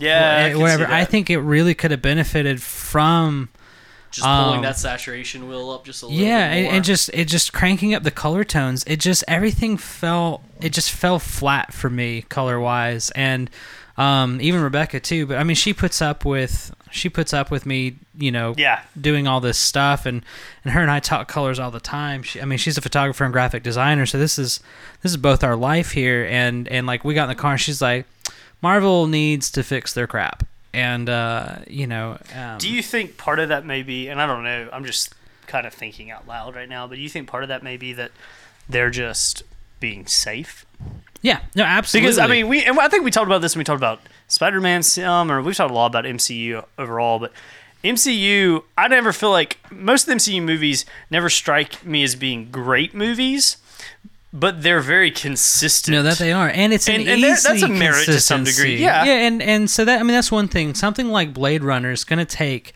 Yeah, 0.00 0.50
I 0.52 0.56
whatever. 0.56 0.86
I 0.86 1.04
think 1.04 1.30
it 1.30 1.38
really 1.38 1.74
could 1.74 1.90
have 1.90 2.02
benefited 2.02 2.62
from 2.62 3.48
just 4.10 4.26
pulling 4.26 4.56
um, 4.58 4.62
that 4.62 4.76
saturation 4.76 5.48
wheel 5.48 5.70
up 5.70 5.84
just 5.84 6.02
a 6.02 6.06
little 6.06 6.20
yeah, 6.20 6.48
bit 6.48 6.56
and, 6.56 6.64
more. 6.64 6.74
and 6.74 6.84
just 6.84 7.10
it 7.14 7.26
just 7.28 7.52
cranking 7.52 7.94
up 7.94 8.02
the 8.02 8.10
color 8.10 8.42
tones. 8.44 8.82
It 8.86 8.98
just 9.00 9.22
everything 9.28 9.76
fell. 9.76 10.42
It 10.60 10.70
just 10.72 10.90
fell 10.90 11.18
flat 11.18 11.72
for 11.72 11.88
me 11.90 12.22
color 12.22 12.58
wise, 12.58 13.10
and 13.12 13.48
um, 13.96 14.40
even 14.40 14.62
Rebecca 14.62 14.98
too. 15.00 15.26
But 15.26 15.36
I 15.38 15.44
mean, 15.44 15.54
she 15.56 15.72
puts 15.72 16.02
up 16.02 16.24
with 16.24 16.74
she 16.90 17.08
puts 17.08 17.32
up 17.32 17.50
with 17.50 17.66
me. 17.66 17.96
You 18.18 18.30
know, 18.32 18.52
Yeah. 18.58 18.80
doing 19.00 19.26
all 19.26 19.40
this 19.40 19.56
stuff, 19.56 20.04
and 20.04 20.22
and 20.64 20.74
her 20.74 20.82
and 20.82 20.90
I 20.90 21.00
talk 21.00 21.26
colors 21.28 21.58
all 21.58 21.70
the 21.70 21.80
time. 21.80 22.22
She, 22.22 22.40
I 22.40 22.44
mean, 22.44 22.58
she's 22.58 22.76
a 22.76 22.82
photographer 22.82 23.24
and 23.24 23.32
graphic 23.32 23.62
designer, 23.62 24.04
so 24.06 24.18
this 24.18 24.38
is 24.38 24.60
this 25.02 25.12
is 25.12 25.16
both 25.16 25.42
our 25.44 25.56
life 25.56 25.92
here. 25.92 26.26
And 26.28 26.66
and 26.68 26.86
like 26.86 27.02
we 27.04 27.14
got 27.14 27.24
in 27.24 27.28
the 27.30 27.34
car, 27.34 27.52
and 27.52 27.60
she's 27.60 27.80
like, 27.80 28.04
Marvel 28.62 29.06
needs 29.06 29.50
to 29.52 29.62
fix 29.62 29.92
their 29.92 30.06
crap. 30.06 30.46
And 30.72 31.08
uh, 31.08 31.56
you 31.66 31.86
know, 31.86 32.18
um, 32.34 32.58
Do 32.58 32.70
you 32.70 32.82
think 32.82 33.16
part 33.16 33.38
of 33.38 33.48
that 33.48 33.66
may 33.66 33.82
be, 33.82 34.08
and 34.08 34.20
I 34.20 34.26
don't 34.26 34.44
know, 34.44 34.68
I'm 34.72 34.84
just 34.84 35.14
kind 35.46 35.66
of 35.66 35.74
thinking 35.74 36.10
out 36.10 36.28
loud 36.28 36.54
right 36.54 36.68
now, 36.68 36.86
but 36.86 36.94
do 36.94 37.00
you 37.00 37.08
think 37.08 37.28
part 37.28 37.42
of 37.42 37.48
that 37.48 37.62
may 37.62 37.76
be 37.76 37.92
that 37.94 38.12
they're 38.68 38.90
just 38.90 39.42
being 39.80 40.06
safe? 40.06 40.64
Yeah, 41.22 41.40
no, 41.56 41.64
absolutely. 41.64 42.06
Because 42.06 42.18
I 42.18 42.26
mean, 42.28 42.48
we 42.48 42.64
and 42.64 42.78
I 42.78 42.88
think 42.88 43.04
we 43.04 43.10
talked 43.10 43.26
about 43.26 43.42
this 43.42 43.54
when 43.54 43.60
we 43.60 43.64
talked 43.64 43.78
about 43.78 44.00
Spider-Man, 44.28 44.82
some, 44.84 45.30
or 45.30 45.42
we've 45.42 45.56
talked 45.56 45.70
a 45.72 45.74
lot 45.74 45.86
about 45.86 46.04
MCU 46.04 46.64
overall, 46.78 47.18
but 47.18 47.32
MCU, 47.82 48.62
I 48.76 48.88
never 48.88 49.12
feel 49.12 49.30
like 49.30 49.58
most 49.70 50.02
of 50.02 50.08
the 50.08 50.14
MCU 50.14 50.42
movies 50.42 50.84
never 51.10 51.28
strike 51.28 51.84
me 51.84 52.04
as 52.04 52.14
being 52.14 52.50
great 52.50 52.94
movies, 52.94 53.56
but 54.32 54.62
they're 54.62 54.80
very 54.80 55.10
consistent. 55.10 55.94
No, 55.96 56.02
that 56.04 56.18
they 56.18 56.32
are, 56.32 56.48
and 56.48 56.72
it's 56.72 56.88
an 56.88 56.96
And- 57.00 57.08
and 57.08 57.22
there- 57.22 57.32
easy 57.34 57.48
that's 57.48 57.62
a 57.62 57.68
merit 57.68 58.04
to 58.06 58.20
some 58.20 58.44
degree. 58.44 58.76
Yeah. 58.76 59.04
yeah, 59.04 59.26
and 59.26 59.42
and 59.42 59.68
so 59.70 59.84
that 59.84 59.98
I 60.00 60.02
mean 60.02 60.14
that's 60.14 60.30
one 60.32 60.48
thing. 60.48 60.74
Something 60.74 61.08
like 61.08 61.34
Blade 61.34 61.64
Runner 61.64 61.90
is 61.90 62.04
going 62.04 62.18
to 62.20 62.24
take 62.24 62.74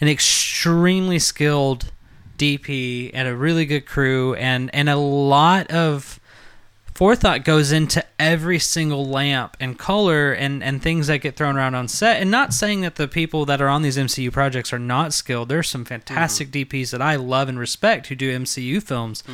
an 0.00 0.08
extremely 0.08 1.18
skilled 1.18 1.90
DP 2.38 3.10
and 3.14 3.28
a 3.28 3.34
really 3.36 3.66
good 3.66 3.86
crew, 3.86 4.34
and 4.34 4.70
and 4.74 4.88
a 4.88 4.96
lot 4.96 5.70
of 5.70 6.18
forethought 6.94 7.42
goes 7.44 7.72
into 7.72 8.04
every 8.18 8.58
single 8.58 9.04
lamp 9.06 9.56
and 9.58 9.78
color 9.78 10.32
and 10.32 10.62
and 10.62 10.82
things 10.82 11.06
that 11.08 11.18
get 11.18 11.34
thrown 11.36 11.56
around 11.56 11.74
on 11.74 11.88
set. 11.88 12.20
And 12.20 12.30
not 12.30 12.52
saying 12.52 12.82
that 12.82 12.96
the 12.96 13.08
people 13.08 13.44
that 13.46 13.60
are 13.60 13.68
on 13.68 13.82
these 13.82 13.96
MCU 13.98 14.30
projects 14.30 14.72
are 14.72 14.78
not 14.78 15.12
skilled. 15.14 15.48
There's 15.48 15.68
some 15.68 15.84
fantastic 15.84 16.50
DPs 16.50 16.90
that 16.90 17.02
I 17.02 17.16
love 17.16 17.48
and 17.48 17.58
respect 17.58 18.06
who 18.08 18.14
do 18.14 18.30
MCU 18.38 18.80
films. 18.82 19.24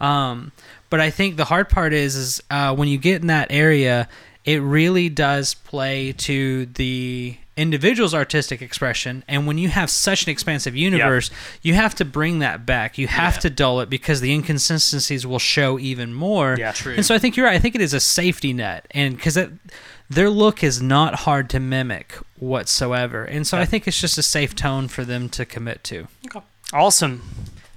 Um, 0.00 0.52
but 0.90 1.00
I 1.00 1.10
think 1.10 1.36
the 1.36 1.44
hard 1.46 1.68
part 1.68 1.92
is, 1.92 2.14
is 2.16 2.42
uh, 2.50 2.74
when 2.74 2.88
you 2.88 2.98
get 2.98 3.20
in 3.20 3.28
that 3.28 3.48
area, 3.50 4.08
it 4.44 4.60
really 4.62 5.08
does 5.08 5.54
play 5.54 6.12
to 6.12 6.66
the 6.66 7.36
individual's 7.56 8.12
artistic 8.14 8.60
expression. 8.60 9.22
And 9.28 9.46
when 9.46 9.58
you 9.58 9.68
have 9.68 9.88
such 9.88 10.24
an 10.24 10.30
expansive 10.30 10.74
universe, 10.76 11.30
you 11.62 11.74
have 11.74 11.94
to 11.96 12.04
bring 12.04 12.40
that 12.40 12.66
back. 12.66 12.98
You 12.98 13.06
have 13.06 13.34
Yeah. 13.36 13.40
to 13.40 13.50
dull 13.50 13.80
it 13.80 13.88
because 13.88 14.20
the 14.20 14.32
inconsistencies 14.32 15.24
will 15.24 15.38
show 15.38 15.78
even 15.78 16.12
more. 16.12 16.56
Yeah. 16.58 16.72
True. 16.72 16.94
And 16.94 17.06
so 17.06 17.14
I 17.14 17.18
think 17.18 17.36
you're 17.36 17.46
right. 17.46 17.54
I 17.54 17.60
think 17.60 17.76
it 17.76 17.80
is 17.80 17.94
a 17.94 18.00
safety 18.00 18.52
net, 18.52 18.86
and 18.90 19.16
because 19.16 19.38
their 20.10 20.30
look 20.30 20.64
is 20.64 20.82
not 20.82 21.14
hard 21.20 21.48
to 21.50 21.60
mimic 21.60 22.14
whatsoever. 22.38 23.24
And 23.24 23.46
so 23.46 23.56
I 23.56 23.64
think 23.64 23.86
it's 23.88 24.00
just 24.00 24.18
a 24.18 24.22
safe 24.22 24.54
tone 24.56 24.88
for 24.88 25.04
them 25.04 25.28
to 25.30 25.44
commit 25.46 25.82
to. 25.84 26.08
okay. 26.26 26.44
awesome. 26.72 27.22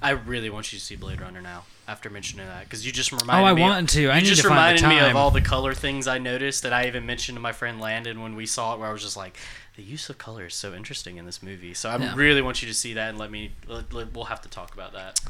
I 0.01 0.09
really 0.11 0.49
want 0.49 0.73
you 0.73 0.79
to 0.79 0.83
see 0.83 0.95
Blade 0.95 1.21
Runner 1.21 1.41
now. 1.41 1.63
After 1.89 2.09
mentioning 2.09 2.45
that, 2.47 2.65
because 2.65 2.85
you 2.85 2.91
just 2.91 3.13
reminded 3.13 3.33
me. 3.33 3.41
Oh, 3.41 3.45
I 3.45 3.53
me. 3.53 3.61
want 3.61 3.89
to. 3.91 4.09
I 4.09 4.15
you 4.17 4.23
need 4.23 4.27
just 4.27 4.41
to 4.41 4.49
find 4.49 4.77
the 4.77 4.83
reminded 4.83 5.03
me 5.05 5.09
of 5.09 5.15
all 5.15 5.31
the 5.31 5.39
color 5.39 5.73
things 5.73 6.05
I 6.05 6.17
noticed 6.17 6.63
that 6.63 6.73
I 6.73 6.85
even 6.87 7.05
mentioned 7.05 7.37
to 7.37 7.41
my 7.41 7.53
friend 7.53 7.79
Landon 7.79 8.21
when 8.21 8.35
we 8.35 8.45
saw 8.45 8.73
it. 8.73 8.79
Where 8.79 8.89
I 8.89 8.91
was 8.91 9.01
just 9.03 9.15
like, 9.15 9.37
the 9.77 9.83
use 9.83 10.09
of 10.09 10.17
color 10.17 10.47
is 10.47 10.53
so 10.53 10.73
interesting 10.73 11.15
in 11.15 11.25
this 11.25 11.41
movie. 11.41 11.73
So 11.73 11.89
I 11.89 11.95
Yeah. 11.97 12.13
really 12.13 12.41
want 12.41 12.61
you 12.61 12.67
to 12.67 12.73
see 12.73 12.93
that 12.95 13.07
and 13.09 13.17
let 13.17 13.31
me. 13.31 13.53
Let, 13.67 13.93
let- 13.93 14.13
we'll 14.13 14.25
have 14.25 14.41
to 14.41 14.49
talk 14.49 14.73
about 14.73 14.91
that 14.93 15.21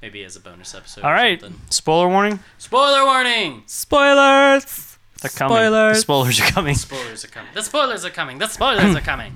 maybe 0.00 0.24
as 0.24 0.34
a 0.34 0.40
bonus 0.40 0.74
episode. 0.74 1.04
All 1.04 1.10
or 1.10 1.14
right. 1.14 1.38
something. 1.40 1.60
Spoiler 1.68 2.08
warning. 2.08 2.38
Spoiler 2.56 3.04
warning. 3.04 3.64
Spoilers. 3.66 4.96
They're 5.20 5.30
coming. 5.30 5.56
The 5.58 5.94
Spoilers. 5.94 6.00
spoilers 6.00 6.40
are 6.40 6.44
coming. 6.52 6.74
Spoilers 6.74 7.24
are 7.24 7.28
coming. 7.28 7.50
The 7.52 7.62
spoilers 7.62 8.04
are 8.04 8.10
coming. 8.10 8.38
The 8.38 8.46
spoilers 8.46 8.94
are 8.96 9.00
coming. 9.00 9.34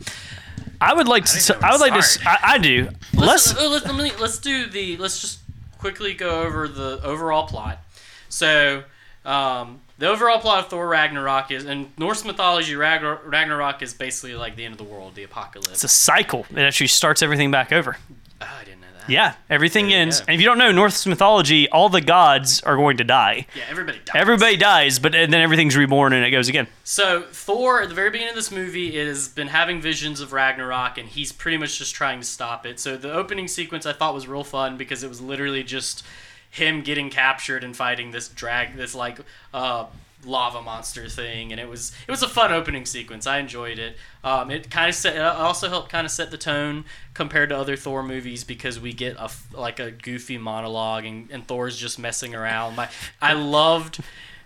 I 0.80 0.94
would 0.94 1.06
like 1.08 1.24
to. 1.26 1.38
didn't 1.38 1.62
I 1.62 1.70
would 1.72 1.80
where 1.80 1.90
like 1.90 1.92
to 1.92 1.96
I, 1.96 1.98
s- 1.98 2.18
I, 2.24 2.38
I 2.54 2.58
do. 2.58 2.88
Let's 3.14 3.52
Let's. 3.54 3.56
uh, 3.56 3.68
let's, 3.68 3.86
let 3.86 3.96
me, 3.96 4.12
let's 4.20 4.38
do 4.38 4.66
the 4.66 4.96
let's 4.96 5.20
just 5.20 5.41
quickly 5.82 6.14
go 6.14 6.42
over 6.42 6.68
the 6.68 7.00
overall 7.02 7.48
plot. 7.48 7.80
So, 8.28 8.84
um, 9.24 9.80
the 9.98 10.08
overall 10.08 10.38
plot 10.38 10.60
of 10.60 10.70
Thor 10.70 10.86
Ragnarok 10.86 11.50
is 11.50 11.64
in 11.64 11.90
Norse 11.98 12.24
mythology. 12.24 12.76
Ragnarok 12.76 13.82
is 13.82 13.92
basically 13.92 14.36
like 14.36 14.54
the 14.54 14.64
end 14.64 14.72
of 14.72 14.78
the 14.78 14.84
world, 14.84 15.16
the 15.16 15.24
apocalypse. 15.24 15.72
It's 15.72 15.84
a 15.84 15.88
cycle. 15.88 16.46
It 16.50 16.60
actually 16.60 16.86
starts 16.86 17.20
everything 17.20 17.50
back 17.50 17.72
over. 17.72 17.96
oh, 18.40 18.46
I 18.60 18.64
didn't. 18.64 18.81
Yeah, 19.09 19.34
everything 19.50 19.92
ends. 19.92 20.20
And 20.20 20.30
if 20.30 20.40
you 20.40 20.46
don't 20.46 20.59
know 20.59 20.72
Norse 20.72 21.07
mythology, 21.07 21.68
all 21.68 21.88
the 21.88 22.00
gods 22.00 22.61
are 22.62 22.76
going 22.76 22.96
to 22.98 23.05
die. 23.05 23.46
Yeah, 23.57 23.64
everybody 23.68 23.98
dies. 24.05 24.14
Everybody 24.14 24.57
dies, 24.57 24.98
but 24.98 25.12
then 25.12 25.34
everything's 25.34 25.76
reborn 25.76 26.12
and 26.12 26.24
it 26.24 26.30
goes 26.30 26.48
again. 26.48 26.66
So 26.84 27.22
Thor, 27.30 27.82
at 27.82 27.88
the 27.88 27.94
very 27.94 28.11
beginning 28.11 28.30
of 28.30 28.36
this 28.36 28.50
movie, 28.50 28.96
has 28.98 29.28
been 29.28 29.48
having 29.48 29.80
visions 29.80 30.20
of 30.20 30.32
Ragnarok, 30.32 30.98
and 30.98 31.09
he's 31.09 31.32
pretty 31.32 31.59
much 31.59 31.78
just 31.78 31.94
trying 31.94 32.20
to 32.20 32.26
stop 32.26 32.66
it. 32.66 32.78
So 32.80 32.96
the 32.96 33.12
opening 33.12 33.48
sequence 33.48 33.86
I 33.86 33.92
thought 33.92 34.14
was 34.14 34.26
real 34.26 34.44
fun 34.44 34.76
because 34.76 35.03
it 35.03 35.09
was 35.09 35.20
literally 35.20 35.62
just 35.62 36.05
him 36.50 36.82
getting 36.82 37.09
captured 37.09 37.64
and 37.64 37.74
fighting 37.74 38.11
this 38.11 38.28
drag, 38.28 38.76
this 38.76 38.94
like 38.94 39.18
uh, 39.55 39.86
lava 40.24 40.62
monster 40.62 41.08
thing, 41.08 41.52
and 41.52 41.60
it 41.60 41.68
was 41.68 41.92
it 42.06 42.10
was 42.10 42.22
a 42.22 42.28
fun 42.28 42.52
opening 42.52 42.86
sequence. 42.86 43.26
I 43.26 43.38
enjoyed 43.38 43.78
it. 43.78 43.96
Um, 44.24 44.50
it 44.50 44.70
kind 44.70 44.88
of 44.88 44.94
set, 44.94 45.16
it 45.16 45.22
also 45.22 45.68
helped 45.68 45.88
kind 45.88 46.04
of 46.04 46.10
set 46.10 46.30
the 46.30 46.38
tone 46.38 46.84
compared 47.14 47.48
to 47.48 47.56
other 47.56 47.76
Thor 47.76 48.02
movies 48.02 48.44
because 48.44 48.78
we 48.78 48.92
get 48.92 49.16
a 49.18 49.30
like 49.52 49.80
a 49.80 49.90
goofy 49.90 50.38
monologue, 50.38 51.04
and, 51.04 51.30
and 51.30 51.46
Thor's 51.46 51.76
just 51.76 51.98
messing 51.98 52.34
around. 52.34 52.76
My, 52.76 52.88
I 53.20 53.32
loved. 53.34 54.00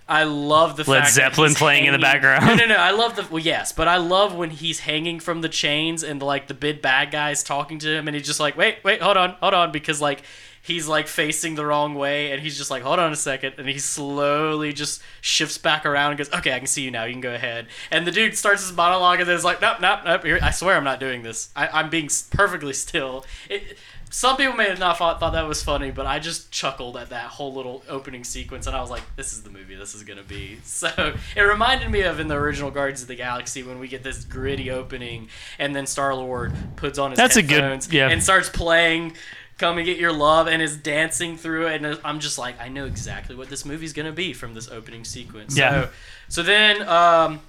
I 0.09 0.23
love 0.23 0.77
the 0.77 0.89
Led 0.89 1.01
fact 1.01 1.15
Zeppelin 1.15 1.55
playing 1.55 1.87
in 1.87 1.93
the 1.93 1.99
background. 1.99 2.47
No, 2.47 2.55
no, 2.55 2.67
no. 2.67 2.77
I 2.77 2.93
love 2.93 3.17
the 3.17 3.27
well, 3.29 3.43
yes, 3.43 3.73
but 3.73 3.89
I 3.89 3.97
love 3.97 4.37
when 4.37 4.51
he's 4.51 4.79
hanging 4.79 5.19
from 5.19 5.41
the 5.41 5.49
chains 5.49 6.05
and 6.05 6.23
like 6.23 6.47
the 6.47 6.55
big 6.55 6.81
bad 6.81 7.11
guys 7.11 7.43
talking 7.43 7.81
to 7.81 7.89
him, 7.89 8.07
and 8.07 8.17
he's 8.17 8.25
just 8.25 8.39
like, 8.39 8.57
wait, 8.57 8.79
wait, 8.85 9.03
hold 9.03 9.17
on, 9.17 9.31
hold 9.41 9.53
on, 9.53 9.73
because 9.73 10.01
like 10.01 10.23
he's 10.67 10.89
like 10.89 11.07
facing 11.07 11.55
the 11.55 11.65
wrong 11.65 11.95
way, 11.95 12.33
and 12.33 12.43
he's 12.43 12.59
just 12.59 12.71
like, 12.71 12.83
hold 12.83 12.99
on 12.99 13.13
a 13.13 13.17
second, 13.17 13.55
and 13.59 13.69
he 13.69 13.79
slowly 13.79 14.73
just 14.73 15.01
shifts 15.21 15.59
back 15.59 15.87
around 15.87 16.11
and 16.11 16.19
goes, 16.19 16.33
okay, 16.33 16.53
I 16.53 16.59
can 16.59 16.67
see 16.67 16.83
you 16.83 16.91
now, 16.91 17.05
you 17.05 17.13
can 17.13 17.21
go 17.21 17.35
ahead. 17.35 17.67
And 17.91 18.07
the 18.07 18.11
dude 18.11 18.37
starts 18.37 18.63
his 18.63 18.77
monologue 18.77 19.21
and 19.21 19.29
then 19.29 19.37
is 19.37 19.45
like, 19.45 19.61
nope, 19.61 19.81
nope, 19.81 20.01
nope. 20.05 20.23
I 20.43 20.51
swear 20.51 20.77
I'm 20.77 20.85
not 20.85 20.99
doing 20.99 21.23
this. 21.23 21.51
I, 21.55 21.69
I'm 21.69 21.89
being 21.89 22.11
perfectly 22.33 22.73
still. 22.73 23.25
It, 23.49 23.79
some 24.09 24.37
people 24.37 24.55
may 24.55 24.69
have 24.69 24.79
not 24.79 24.99
thought, 24.99 25.19
thought 25.21 25.33
that 25.35 25.47
was 25.47 25.63
funny, 25.63 25.91
but 25.91 26.07
I 26.07 26.19
just 26.21 26.51
chuckled 26.51 26.97
at 26.97 27.11
that 27.11 27.27
whole 27.27 27.53
little 27.53 27.83
opening 27.89 28.23
sequence, 28.25 28.67
and 28.67 28.75
I 28.75 28.81
was 28.81 28.89
like, 28.89 29.03
"This 29.17 29.33
is 29.33 29.43
the 29.43 29.51
movie. 29.51 29.75
This 29.75 29.95
is 29.97 30.05
gonna 30.05 30.23
be." 30.23 30.59
So 30.65 31.15
it 31.37 31.41
reminded 31.41 31.91
me 31.91 32.03
of 32.03 32.21
in 32.21 32.29
the 32.29 32.37
original 32.37 32.71
Guardians 32.71 33.03
of 33.03 33.09
the 33.09 33.17
Galaxy 33.17 33.63
when 33.65 33.79
we 33.81 33.89
get 33.89 34.03
this 34.05 34.25
gritty 34.25 34.71
opening, 34.71 35.29
and 35.59 35.75
then 35.75 35.87
Star 35.87 36.15
Lord 36.15 36.55
puts 36.77 36.99
on 36.99 37.11
his 37.11 37.17
That's 37.19 37.37
a 37.37 37.43
good- 37.43 37.63
headphones 37.63 37.93
yeah. 37.93 38.09
and 38.09 38.23
starts 38.23 38.49
playing 38.49 39.15
"Come 39.59 39.79
and 39.79 39.87
Get 39.87 39.99
Your 39.99 40.13
Love" 40.13 40.47
and 40.49 40.61
is 40.63 40.77
dancing 40.77 41.37
through 41.37 41.69
it, 41.69 41.83
and 41.83 41.99
I'm 42.05 42.21
just 42.21 42.39
like, 42.39 42.61
I 42.61 42.69
know 42.69 42.85
exactly 42.87 43.35
what 43.37 43.49
this 43.49 43.65
movie's 43.65 43.93
gonna 43.93 44.13
be 44.13 44.33
from 44.33 44.55
this 44.55 44.69
opening 44.71 45.05
sequence. 45.05 45.57
Yeah. 45.57 45.85
So, 45.85 45.91
so 46.29 46.43
then 46.43 46.87
um, 46.89 47.41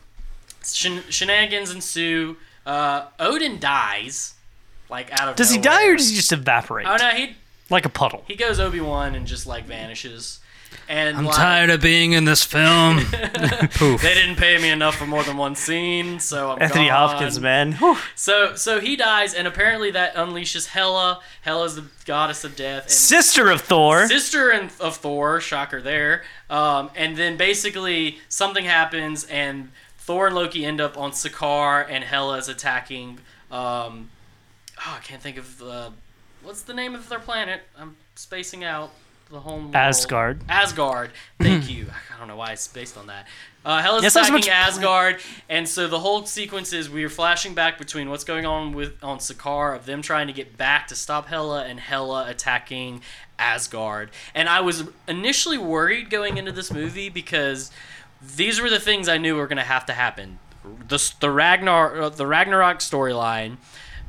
shen- 0.64 1.04
shenanigans 1.10 1.72
ensue. 1.72 2.38
Uh, 2.66 3.06
Odin 3.20 3.60
dies, 3.60 4.34
like 4.90 5.10
out 5.22 5.30
of 5.30 5.36
Does 5.36 5.50
he 5.52 5.58
die 5.58 5.88
or 5.88 5.96
does 5.96 6.10
he 6.10 6.16
just 6.16 6.32
evaporate? 6.34 6.86
Oh 6.88 6.98
no, 6.98 7.10
he 7.10 7.36
Like 7.70 7.86
a 7.86 7.90
puddle. 7.90 8.24
he 8.28 8.36
goes 8.36 8.60
Obi 8.60 8.82
Wan 8.82 9.16
and 9.16 9.26
just 9.26 9.48
like 9.48 9.66
vanishes. 9.66 10.40
And 10.90 11.18
I'm 11.18 11.26
like, 11.26 11.36
tired 11.36 11.70
of 11.70 11.82
being 11.82 12.14
in 12.14 12.24
this 12.24 12.44
film. 12.44 13.00
Poof. 13.72 14.02
They 14.02 14.14
didn't 14.14 14.38
pay 14.38 14.58
me 14.58 14.70
enough 14.70 14.96
for 14.96 15.06
more 15.06 15.24
than 15.24 15.36
one 15.36 15.56
scene, 15.56 16.20
so 16.20 16.52
I'm 16.52 16.62
Anthony 16.62 16.88
gone. 16.88 17.10
Hopkins, 17.10 17.40
man. 17.42 17.74
Whew. 17.74 17.98
So 18.16 18.56
so 18.56 18.80
he 18.80 18.96
dies, 18.96 19.34
and 19.34 19.48
apparently 19.48 19.92
that 19.92 20.16
unleashes 20.16 20.68
Hela. 20.68 21.22
Hela's 21.42 21.76
the 21.76 21.86
goddess 22.06 22.44
of 22.46 22.56
death. 22.56 22.84
And 22.84 22.92
Sister 22.92 23.50
of 23.50 23.62
Thor. 23.62 24.08
sister 24.08 24.50
in, 24.52 24.70
of 24.80 24.96
Thor, 24.98 25.42
shocker 25.42 25.82
there. 25.82 26.24
Um, 26.50 26.90
and 26.96 27.18
then 27.18 27.36
basically 27.36 28.20
something 28.30 28.64
happens, 28.64 29.26
and 29.26 29.72
Thor 29.98 30.28
and 30.28 30.36
Loki 30.36 30.66
end 30.66 30.80
up 30.80 30.98
on 30.98 31.12
Sakaar, 31.12 31.86
and 31.90 32.06
Hela 32.06 32.38
is 32.38 32.48
attacking. 32.48 33.20
Um, 33.52 34.10
oh, 34.80 34.98
I 34.98 35.00
can't 35.04 35.22
think 35.22 35.38
of 35.38 35.58
the 35.58 35.92
what's 36.44 36.62
the 36.62 36.74
name 36.74 36.96
of 36.96 37.10
their 37.10 37.20
planet. 37.20 37.64
I'm 37.78 37.98
spacing 38.16 38.64
out 38.64 38.92
the 39.30 39.40
home. 39.40 39.64
world. 39.64 39.76
Asgard. 39.76 40.42
Asgard. 40.50 41.12
Thank 41.40 41.70
you. 41.70 41.88
I 42.14 42.18
don't 42.20 42.28
know 42.28 42.36
why 42.36 42.52
it's 42.54 42.68
based 42.68 42.98
on 42.98 43.08
that. 43.08 43.28
Uh, 43.66 43.82
Hela's 43.82 44.04
Yes, 44.04 44.16
attacking 44.16 44.34
much- 44.36 44.48
Asgard, 44.48 45.18
and 45.50 45.68
so 45.68 45.88
the 45.88 46.00
whole 46.00 46.26
sequence 46.26 46.72
is 46.72 46.90
we 46.90 47.04
are 47.04 47.10
flashing 47.10 47.54
back 47.54 47.78
between 47.78 48.10
what's 48.10 48.24
going 48.24 48.46
on 48.46 48.72
with 48.74 49.04
on 49.04 49.18
Sakaar 49.20 49.76
of 49.76 49.86
them 49.86 50.02
trying 50.02 50.28
to 50.28 50.34
get 50.34 50.56
back 50.56 50.88
to 50.88 50.96
stop 50.96 51.28
Hela 51.28 51.66
and 51.66 51.80
Hela 51.80 52.30
attacking 52.30 53.02
Asgard. 53.38 54.10
And 54.34 54.48
I 54.48 54.62
was 54.62 54.86
initially 55.08 55.58
worried 55.58 56.10
going 56.10 56.38
into 56.38 56.52
this 56.54 56.72
movie 56.72 57.10
because 57.10 57.70
these 58.22 58.62
were 58.62 58.70
the 58.70 58.80
things 58.80 59.10
I 59.10 59.18
knew 59.18 59.36
were 59.36 59.48
going 59.48 59.58
to 59.58 59.64
have 59.64 59.86
to 59.88 59.94
happen. 59.94 60.40
The 60.88 61.14
the 61.20 61.30
Ragnar 61.30 62.02
uh, 62.02 62.10
the 62.10 62.26
Ragnarok 62.26 62.80
storyline 62.80 63.58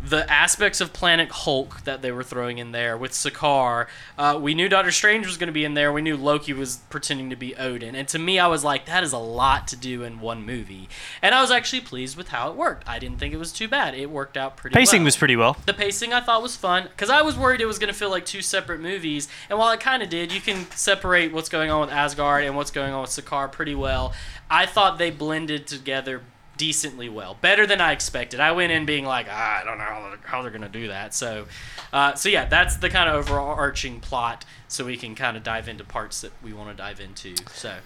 the 0.03 0.31
aspects 0.31 0.81
of 0.81 0.93
Planet 0.93 1.31
Hulk 1.31 1.83
that 1.85 2.03
they 2.03 2.13
were 2.13 2.23
throwing 2.23 2.59
in 2.59 2.73
there 2.73 2.97
with 2.97 3.13
Sakaar. 3.13 3.89
Uh, 4.17 4.39
we 4.41 4.55
knew 4.55 4.69
Doctor 4.69 4.93
Strange 4.93 5.27
was 5.27 5.37
going 5.37 5.49
to 5.49 5.53
be 5.53 5.65
in 5.65 5.75
there. 5.75 5.93
We 5.93 6.03
knew 6.03 6.17
Loki 6.17 6.53
was 6.53 6.77
pretending 6.89 7.31
to 7.31 7.37
be 7.37 7.57
Odin. 7.57 7.95
And 7.95 8.07
to 8.09 8.19
me, 8.19 8.39
I 8.39 8.47
was 8.47 8.63
like, 8.63 8.87
that 8.87 9.03
is 9.03 9.13
a 9.13 9.19
lot 9.19 9.67
to 9.69 9.77
do 9.77 10.05
in 10.05 10.21
one 10.21 10.47
movie. 10.47 10.89
And 11.21 11.35
I 11.35 11.41
was 11.41 11.51
actually 11.51 11.81
pleased 11.81 12.17
with 12.17 12.29
how 12.29 12.49
it 12.51 12.57
worked. 12.57 12.89
I 12.89 12.99
didn't 12.99 13.19
think 13.19 13.35
it 13.35 13.39
was 13.39 13.53
too 13.53 13.67
bad. 13.67 13.95
It 13.95 14.11
worked 14.11 14.37
out 14.37 14.57
pretty 14.57 14.75
Pacing 14.75 15.01
well. 15.01 15.07
was 15.07 15.17
pretty 15.17 15.37
well. 15.37 15.57
The 15.67 15.75
pacing 15.75 16.13
I 16.13 16.21
thought 16.21 16.43
was 16.43 16.57
fun 16.57 16.85
because 16.85 17.11
I 17.11 17.23
was 17.23 17.37
worried 17.37 17.61
it 17.61 17.67
was 17.67 17.79
going 17.79 17.93
to 17.93 17.99
feel 17.99 18.11
like 18.11 18.25
two 18.25 18.43
separate 18.43 18.81
movies. 18.81 19.29
And 19.51 19.59
while 19.59 19.73
it 19.73 19.81
kind 19.81 20.03
of 20.03 20.09
did, 20.09 20.33
you 20.33 20.41
can 20.41 20.71
separate 20.71 21.33
what's 21.33 21.49
going 21.49 21.71
on 21.71 21.81
with 21.81 21.91
Asgard 21.91 22.45
and 22.45 22.55
what's 22.57 22.71
going 22.71 22.93
on 22.93 23.03
with 23.03 23.11
Sakaar 23.11 23.51
pretty 23.51 23.75
well. 23.75 24.15
I 24.51 24.65
thought 24.67 24.99
they 24.99 25.11
blended 25.11 25.67
together 25.67 26.23
decently 26.59 27.09
well, 27.09 27.39
better 27.41 27.67
than 27.67 27.81
I 27.81 27.93
expected. 27.93 28.41
I 28.41 28.53
went 28.53 28.71
in 28.73 28.85
being 28.85 29.07
like, 29.07 29.27
ah, 29.31 29.61
I 29.61 29.65
don't 29.65 29.79
know 29.79 29.85
how 29.85 30.09
they're, 30.09 30.19
how 30.25 30.43
they're 30.43 30.51
going 30.51 30.61
to 30.63 30.69
do 30.69 30.89
that. 30.89 31.15
So, 31.15 31.47
uh, 31.93 32.15
so 32.15 32.29
yeah, 32.29 32.45
that's 32.45 32.77
the 32.77 32.91
kind 32.91 33.09
of 33.09 33.15
overarching 33.15 34.01
plot. 34.01 34.45
So 34.69 34.85
we 34.85 34.99
can 34.99 35.15
kind 35.15 35.37
of 35.39 35.43
dive 35.43 35.67
into 35.69 35.85
parts 35.85 36.21
that 36.21 36.33
we 36.43 36.53
want 36.53 36.69
to 36.69 36.77
dive 36.77 37.01
into. 37.01 37.35
So. 37.55 37.77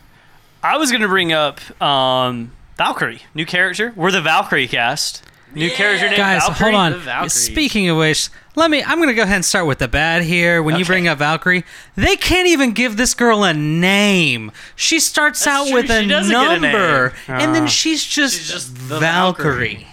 I 0.64 0.77
was 0.77 0.91
going 0.91 1.03
to 1.03 1.09
bring 1.09 1.33
up 1.33 1.61
um, 1.81 2.53
Valkyrie, 2.77 3.23
new 3.35 3.47
character. 3.47 3.93
We're 3.95 4.11
the 4.11 4.20
Valkyrie 4.20 4.66
cast. 4.68 5.23
New 5.55 5.66
Yeah. 5.66 5.75
character 5.77 6.07
named 6.07 6.16
Guys, 6.16 6.43
Valkyrie. 6.47 6.73
hold 6.73 7.09
on. 7.09 7.29
Speaking 7.31 7.89
of 7.89 7.99
which, 7.99 8.31
let 8.55 8.71
me. 8.71 8.83
I'm 8.83 8.99
gonna 9.01 9.15
go 9.15 9.23
ahead 9.23 9.37
and 9.37 9.45
start 9.45 9.67
with 9.67 9.79
the 9.79 9.89
bad 9.89 10.23
here. 10.23 10.63
When 10.63 10.77
you 10.79 10.85
bring 10.85 11.09
up 11.09 11.19
Valkyrie, 11.19 11.65
they 11.97 12.17
can't 12.17 12.49
even 12.49 12.73
give 12.73 12.97
this 12.97 13.15
girl 13.15 13.45
a 13.45 13.53
name. 13.55 14.53
She 14.77 15.01
starts 15.01 15.45
That's 15.45 15.61
out 15.61 15.67
true, 15.69 15.75
with 15.83 15.91
a 15.91 16.03
she 16.03 16.09
doesn't 16.09 16.35
a 16.35 16.59
number, 16.61 17.09
name. 17.29 17.41
and 17.41 17.55
then 17.55 17.65
Ah. 17.65 17.67
she's 17.67 18.05
just, 18.05 18.37
She's 18.37 18.51
just 18.51 18.75
the 18.89 18.99
Valkyrie. 18.99 19.55
Valkyrie. 19.75 19.87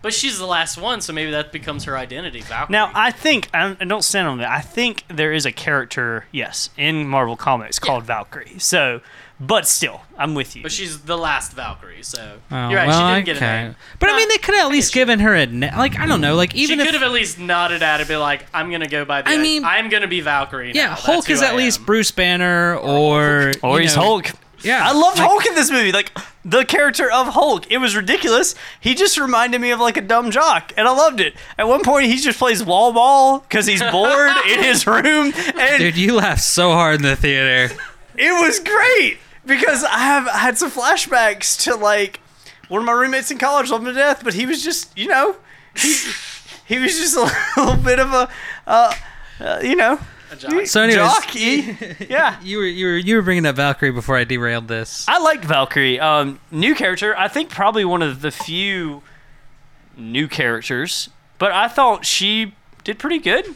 But 0.00 0.12
she's 0.12 0.36
the 0.36 0.46
last 0.46 0.78
one, 0.78 1.00
so 1.00 1.12
maybe 1.12 1.30
that 1.30 1.52
becomes 1.52 1.84
her 1.84 1.96
identity. 1.96 2.40
Valkyrie. 2.40 2.72
Now, 2.72 2.90
I 2.92 3.12
think, 3.12 3.48
I 3.54 3.76
I 3.80 3.84
don't 3.84 4.02
stand 4.02 4.26
on 4.26 4.38
that. 4.38 4.50
I 4.50 4.60
think 4.60 5.04
there 5.06 5.32
is 5.32 5.46
a 5.46 5.52
character, 5.52 6.24
yes, 6.32 6.70
in 6.76 7.06
Marvel 7.06 7.36
Comics 7.36 7.78
called 7.78 8.02
Valkyrie. 8.02 8.58
So, 8.58 9.00
but 9.44 9.66
still, 9.66 10.02
I'm 10.16 10.34
with 10.34 10.54
you. 10.54 10.62
But 10.62 10.70
she's 10.72 11.00
the 11.00 11.18
last 11.18 11.52
Valkyrie, 11.52 12.02
so 12.02 12.38
Oh, 12.50 12.68
you're 12.68 12.78
right. 12.78 12.86
well, 12.86 13.08
she 13.10 13.14
didn't 13.16 13.26
get 13.26 13.36
a 13.38 13.40
name. 13.64 13.76
But 13.98 14.10
I 14.10 14.16
mean, 14.16 14.28
they 14.28 14.38
could 14.38 14.54
have 14.54 14.66
at 14.66 14.70
least 14.70 14.94
given 14.94 15.18
her 15.18 15.34
a 15.34 15.46
name. 15.46 15.72
Like 15.76 15.98
I 15.98 16.06
don't 16.06 16.20
know. 16.20 16.36
Like 16.36 16.54
even 16.54 16.66
She 16.66 16.72
even 16.74 16.86
could 16.86 16.94
have 16.94 17.02
at 17.02 17.10
least 17.12 17.38
nodded 17.38 17.82
at 17.82 18.00
it, 18.00 18.06
be 18.08 18.16
like, 18.16 18.46
"I'm 18.54 18.70
gonna 18.70 18.86
go 18.86 19.04
by 19.04 19.22
the. 19.22 19.30
I 19.30 19.38
mean- 19.38 19.64
I'm 19.64 19.88
gonna 19.88 20.06
be 20.06 20.20
Valkyrie." 20.20 20.72
yeah, 20.74 20.84
now. 20.84 20.88
That's 20.90 21.02
Hulk 21.06 21.26
who 21.26 21.32
is 21.32 21.42
I 21.42 21.48
at 21.48 21.56
least 21.56 21.80
am. 21.80 21.84
Bruce 21.86 22.10
Banner 22.12 22.76
or 22.76 23.52
or 23.62 23.80
he's 23.80 23.96
know- 23.96 24.02
Hulk. 24.02 24.30
Yeah, 24.62 24.80
I 24.88 24.92
loved 24.92 25.18
like- 25.18 25.26
Hulk 25.28 25.44
in 25.46 25.56
this 25.56 25.72
movie. 25.72 25.90
Like 25.90 26.16
the 26.44 26.64
character 26.64 27.10
of 27.10 27.26
Hulk, 27.28 27.68
it 27.68 27.78
was 27.78 27.96
ridiculous. 27.96 28.54
He 28.78 28.94
just 28.94 29.18
reminded 29.18 29.60
me 29.60 29.72
of 29.72 29.80
like 29.80 29.96
a 29.96 30.00
dumb 30.00 30.30
jock, 30.30 30.72
and 30.76 30.86
I 30.86 30.92
loved 30.92 31.20
it. 31.20 31.34
At 31.58 31.66
one 31.66 31.82
point, 31.82 32.06
he 32.06 32.16
just 32.18 32.38
plays 32.38 32.62
wall 32.62 32.92
ball 32.92 33.40
because 33.40 33.66
he's 33.66 33.82
bored 33.82 34.30
in 34.48 34.62
his 34.62 34.86
room, 34.86 35.32
and 35.58 35.78
Dude, 35.78 35.96
you 35.96 36.14
laughed 36.14 36.42
so 36.42 36.70
hard 36.74 36.96
in 36.96 37.02
the 37.02 37.16
theater. 37.16 37.74
it 38.16 38.30
was 38.40 38.60
great 38.60 39.18
because 39.46 39.84
I 39.84 39.98
have 39.98 40.28
I 40.28 40.38
had 40.38 40.58
some 40.58 40.70
flashbacks 40.70 41.60
to 41.64 41.76
like 41.76 42.20
one 42.68 42.80
of 42.80 42.86
my 42.86 42.92
roommates 42.92 43.30
in 43.30 43.38
college, 43.38 43.70
loved 43.70 43.86
him 43.86 43.94
to 43.94 43.98
death, 43.98 44.22
but 44.24 44.34
he 44.34 44.46
was 44.46 44.62
just 44.62 44.96
you 44.96 45.08
know 45.08 45.36
he, 45.76 45.94
he 46.66 46.78
was 46.78 46.98
just 46.98 47.16
a 47.16 47.30
little 47.60 47.82
bit 47.82 47.98
of 47.98 48.12
a 48.12 48.28
uh, 48.66 48.94
uh, 49.40 49.60
you 49.62 49.76
know 49.76 49.98
A 50.30 50.36
jock. 50.36 50.66
So 50.66 50.82
anyways, 50.82 50.94
jockey. 50.96 51.76
yeah. 52.08 52.40
you 52.42 52.58
were 52.58 52.64
you 52.64 52.86
were 52.86 52.96
you 52.96 53.16
were 53.16 53.22
bringing 53.22 53.46
up 53.46 53.56
Valkyrie 53.56 53.90
before 53.92 54.16
I 54.16 54.24
derailed 54.24 54.68
this. 54.68 55.06
I 55.08 55.18
liked 55.18 55.44
Valkyrie. 55.44 56.00
Um, 56.00 56.40
new 56.50 56.74
character. 56.74 57.16
I 57.16 57.28
think 57.28 57.50
probably 57.50 57.84
one 57.84 58.02
of 58.02 58.22
the 58.22 58.30
few 58.30 59.02
new 59.96 60.28
characters, 60.28 61.10
but 61.38 61.52
I 61.52 61.68
thought 61.68 62.06
she 62.06 62.54
did 62.84 62.98
pretty 62.98 63.18
good. 63.18 63.54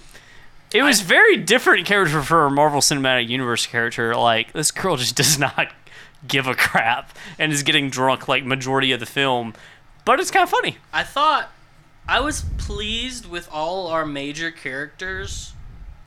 It 0.76 0.82
was 0.82 1.00
very 1.00 1.38
different 1.38 1.86
character 1.86 2.22
for 2.22 2.44
a 2.44 2.50
Marvel 2.50 2.80
Cinematic 2.80 3.28
Universe 3.28 3.66
character. 3.66 4.14
Like 4.14 4.52
this 4.52 4.70
girl 4.70 4.96
just 4.96 5.16
does 5.22 5.38
not 5.38 5.72
give 6.26 6.46
a 6.46 6.54
crap 6.54 7.16
and 7.38 7.52
is 7.52 7.62
getting 7.62 7.88
drunk 7.88 8.28
like 8.28 8.44
majority 8.44 8.92
of 8.92 9.00
the 9.00 9.06
film, 9.06 9.54
but 10.04 10.20
it's 10.20 10.30
kind 10.30 10.42
of 10.42 10.50
funny. 10.50 10.76
I 10.92 11.02
thought 11.02 11.50
I 12.06 12.20
was 12.20 12.44
pleased 12.58 13.26
with 13.26 13.48
all 13.50 13.86
our 13.88 14.04
major 14.04 14.50
characters 14.50 15.54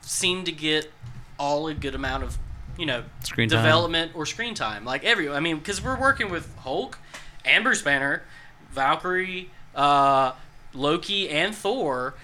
seemed 0.02 0.46
to 0.46 0.52
get 0.52 0.92
all 1.38 1.66
a 1.68 1.74
good 1.74 1.94
amount 1.94 2.22
of, 2.22 2.38
you 2.78 2.86
know, 2.86 3.04
Screen 3.24 3.48
time. 3.48 3.62
development 3.62 4.12
or 4.14 4.24
screen 4.24 4.54
time. 4.54 4.84
Like 4.84 5.04
every, 5.04 5.28
I 5.28 5.40
mean, 5.40 5.58
because 5.58 5.82
we're 5.82 5.98
working 5.98 6.30
with 6.30 6.54
Hulk 6.58 6.98
and 7.44 7.64
Bruce 7.64 7.82
Banner, 7.82 8.22
Valkyrie, 8.70 9.50
uh, 9.74 10.32
Loki, 10.74 11.28
and 11.28 11.54
Thor. 11.54 12.14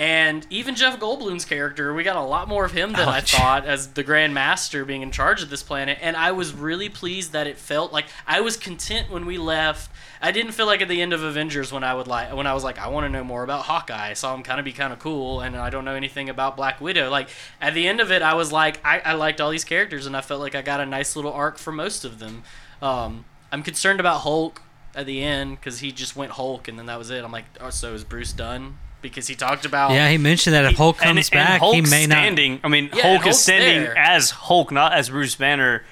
And 0.00 0.46
even 0.48 0.76
Jeff 0.76 0.98
Goldblum's 0.98 1.44
character, 1.44 1.92
we 1.92 2.04
got 2.04 2.16
a 2.16 2.22
lot 2.22 2.48
more 2.48 2.64
of 2.64 2.72
him 2.72 2.94
than 2.94 3.06
I 3.06 3.20
thought 3.20 3.66
as 3.66 3.88
the 3.88 4.02
Grand 4.02 4.32
Master 4.32 4.86
being 4.86 5.02
in 5.02 5.10
charge 5.10 5.42
of 5.42 5.50
this 5.50 5.62
planet. 5.62 5.98
And 6.00 6.16
I 6.16 6.32
was 6.32 6.54
really 6.54 6.88
pleased 6.88 7.32
that 7.32 7.46
it 7.46 7.58
felt 7.58 7.92
like 7.92 8.06
I 8.26 8.40
was 8.40 8.56
content 8.56 9.10
when 9.10 9.26
we 9.26 9.36
left. 9.36 9.90
I 10.22 10.32
didn't 10.32 10.52
feel 10.52 10.64
like 10.64 10.80
at 10.80 10.88
the 10.88 11.02
end 11.02 11.12
of 11.12 11.22
Avengers 11.22 11.70
when 11.70 11.84
I 11.84 11.92
would 11.92 12.06
like 12.06 12.34
when 12.34 12.46
I 12.46 12.54
was 12.54 12.64
like 12.64 12.78
I 12.78 12.88
want 12.88 13.04
to 13.04 13.08
know 13.10 13.22
more 13.22 13.42
about 13.42 13.66
Hawkeye. 13.66 14.08
I 14.08 14.14
saw 14.14 14.34
him 14.34 14.42
kind 14.42 14.58
of 14.58 14.64
be 14.64 14.72
kind 14.72 14.90
of 14.90 14.98
cool, 15.00 15.42
and 15.42 15.54
I 15.54 15.68
don't 15.68 15.84
know 15.84 15.94
anything 15.94 16.30
about 16.30 16.56
Black 16.56 16.80
Widow. 16.80 17.10
Like 17.10 17.28
at 17.60 17.74
the 17.74 17.86
end 17.86 18.00
of 18.00 18.10
it, 18.10 18.22
I 18.22 18.32
was 18.32 18.50
like 18.50 18.80
I, 18.82 19.00
I 19.00 19.12
liked 19.12 19.38
all 19.38 19.50
these 19.50 19.64
characters, 19.64 20.06
and 20.06 20.16
I 20.16 20.22
felt 20.22 20.40
like 20.40 20.54
I 20.54 20.62
got 20.62 20.80
a 20.80 20.86
nice 20.86 21.14
little 21.14 21.34
arc 21.34 21.58
for 21.58 21.72
most 21.72 22.06
of 22.06 22.20
them. 22.20 22.44
Um, 22.80 23.26
I'm 23.52 23.62
concerned 23.62 24.00
about 24.00 24.20
Hulk 24.20 24.62
at 24.94 25.04
the 25.04 25.22
end 25.22 25.60
because 25.60 25.80
he 25.80 25.92
just 25.92 26.16
went 26.16 26.32
Hulk, 26.32 26.68
and 26.68 26.78
then 26.78 26.86
that 26.86 26.96
was 26.96 27.10
it. 27.10 27.22
I'm 27.22 27.32
like, 27.32 27.44
oh, 27.60 27.68
so 27.68 27.92
is 27.92 28.02
Bruce 28.02 28.32
done? 28.32 28.78
Because 29.02 29.26
he 29.26 29.34
talked 29.34 29.64
about 29.64 29.92
Yeah, 29.92 30.08
he 30.10 30.18
mentioned 30.18 30.54
that 30.54 30.64
if 30.66 30.76
Hulk 30.76 30.96
And- 31.02 31.16
comes 31.16 31.28
and, 31.30 31.38
back, 31.38 31.60
Hulk's 31.60 31.74
he 31.74 31.80
may 31.82 32.06
not. 32.06 32.16
standing. 32.16 32.60
I 32.62 32.68
mean, 32.68 32.90
Yeah, 32.94 33.02
Hulk 33.02 33.26
is 33.26 33.40
standing 33.40 33.82
there. 33.84 33.96
as 33.98 34.30
Hulk, 34.30 34.70
not 34.70 34.92
as 34.92 35.08
Bruce 35.10 35.34
Banner. 35.34 35.84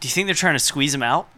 Do 0.00 0.08
you 0.08 0.12
think 0.12 0.26
they're 0.26 0.34
trying 0.34 0.54
to 0.54 0.58
squeeze 0.60 0.94
him 0.94 1.02
out, 1.02 1.28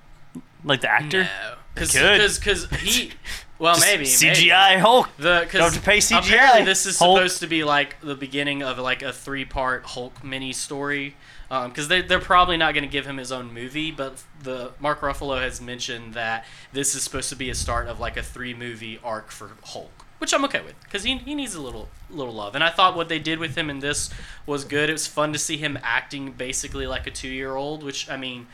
like 0.65 0.81
the 0.81 0.91
actor? 0.91 1.29
because 1.75 2.39
because 2.39 2.67
he 2.81 3.13
well 3.59 3.79
maybe 3.81 4.05
CGI 4.05 4.71
maybe. 4.71 4.81
Hulk. 4.81 5.09
The 5.19 5.49
Don't 5.51 5.63
have 5.63 5.75
to 5.75 5.81
pay 5.81 5.99
CGI. 5.99 6.19
apparently 6.21 6.65
this 6.65 6.87
is 6.87 6.99
Hulk. 6.99 7.19
supposed 7.19 7.41
to 7.41 7.47
be 7.47 7.65
like 7.65 8.01
the 8.01 8.15
beginning 8.15 8.63
of 8.63 8.79
like 8.79 9.03
a 9.03 9.13
three 9.13 9.45
part 9.45 9.85
Hulk 9.85 10.23
mini 10.23 10.53
story. 10.53 11.17
Um, 11.51 11.69
because 11.71 11.89
they 11.89 12.01
they're 12.01 12.21
probably 12.21 12.57
not 12.57 12.73
going 12.75 12.85
to 12.85 12.91
give 12.91 13.07
him 13.07 13.17
his 13.19 13.31
own 13.31 13.53
movie, 13.53 13.91
but 13.91 14.23
the 14.43 14.73
Mark 14.81 15.01
Ruffalo 15.03 15.41
has 15.41 15.61
mentioned 15.61 16.15
that 16.15 16.47
this 16.73 16.95
is 16.95 17.03
supposed 17.03 17.29
to 17.29 17.37
be 17.37 17.51
a 17.51 17.55
start 17.55 17.87
of 17.87 18.01
like 18.01 18.17
a 18.17 18.23
three 18.23 18.55
movie 18.55 18.99
arc 19.05 19.31
for 19.31 19.51
Hulk, 19.63 20.04
which 20.25 20.33
I'm 20.33 20.43
okay 20.47 20.63
with 20.63 20.75
because 20.85 21.05
he, 21.05 21.19
he 21.19 21.35
needs 21.35 21.55
a 21.55 21.61
little 21.61 21.91
little 22.09 22.33
love. 22.33 22.55
And 22.55 22.65
I 22.65 22.71
thought 22.71 22.97
what 22.97 23.11
they 23.11 23.19
did 23.19 23.39
with 23.39 23.59
him 23.59 23.69
in 23.69 23.81
this 23.81 24.09
was 24.47 24.65
good. 24.65 24.89
It 24.89 24.95
was 24.95 25.07
fun 25.07 25.35
to 25.35 25.39
see 25.39 25.59
him 25.59 25.79
acting 25.83 26.33
basically 26.33 26.87
like 26.87 27.07
a 27.07 27.11
two 27.11 27.29
year 27.29 27.55
old, 27.57 27.83
which 27.83 28.09
I 28.09 28.17
mean 28.17 28.47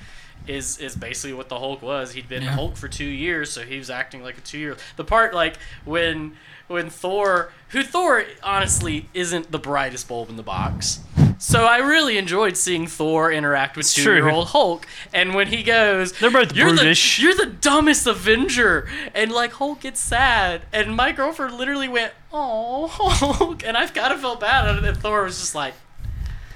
is 0.47 0.79
is 0.79 0.97
basically 0.97 1.33
what 1.35 1.49
the 1.49 1.59
Hulk 1.59 1.83
was. 1.83 2.13
He'd 2.13 2.29
been 2.29 2.43
Yeah. 2.43 2.51
Hulk 2.51 2.77
for 2.77 2.89
two 2.89 3.05
years, 3.05 3.51
so 3.51 3.63
he 3.63 3.79
was 3.79 3.91
acting 3.91 4.23
like 4.23 4.39
a 4.39 4.41
two 4.43 4.59
year 4.59 4.71
old. 4.71 4.83
The 4.97 5.05
part 5.05 5.35
like 5.35 5.57
when 5.85 6.37
when 6.69 6.89
Thor, 6.89 7.53
who 7.71 7.83
Thor 7.83 8.25
honestly 8.43 9.09
isn't 9.13 9.51
the 9.51 9.59
brightest 9.59 10.07
bulb 10.09 10.29
in 10.31 10.37
the 10.37 10.43
box. 10.43 11.01
So 11.39 11.65
I 11.65 11.79
really 11.79 12.19
enjoyed 12.19 12.57
seeing 12.57 12.87
Thor 12.87 13.33
interact 13.33 13.77
with 13.77 13.91
two 13.91 14.03
year 14.13 14.29
old 14.29 14.49
Hulk, 14.49 14.87
and 15.13 15.35
when 15.35 15.49
he 15.49 15.63
goes, 15.63 16.13
They're 16.13 16.31
both 16.31 16.55
you're 16.55 16.69
brutish." 16.69 17.17
The, 17.17 17.23
you're 17.23 17.35
the 17.35 17.47
dumbest 17.47 18.07
Avenger, 18.07 18.87
and 19.15 19.33
like 19.33 19.53
Hulk 19.53 19.81
gets 19.81 20.01
sad, 20.01 20.63
and 20.73 20.95
my 20.95 21.13
girlfriend 21.13 21.55
literally 21.57 21.89
went, 21.89 22.13
"Oh, 22.33 22.87
Hulk," 22.93 23.65
and 23.67 23.77
I've 23.77 23.95
kind 23.95 24.13
of 24.13 24.21
felt 24.21 24.39
bad, 24.41 24.85
and 24.85 24.97
Thor 24.99 25.25
was 25.25 25.41
just 25.41 25.55
like. 25.55 25.75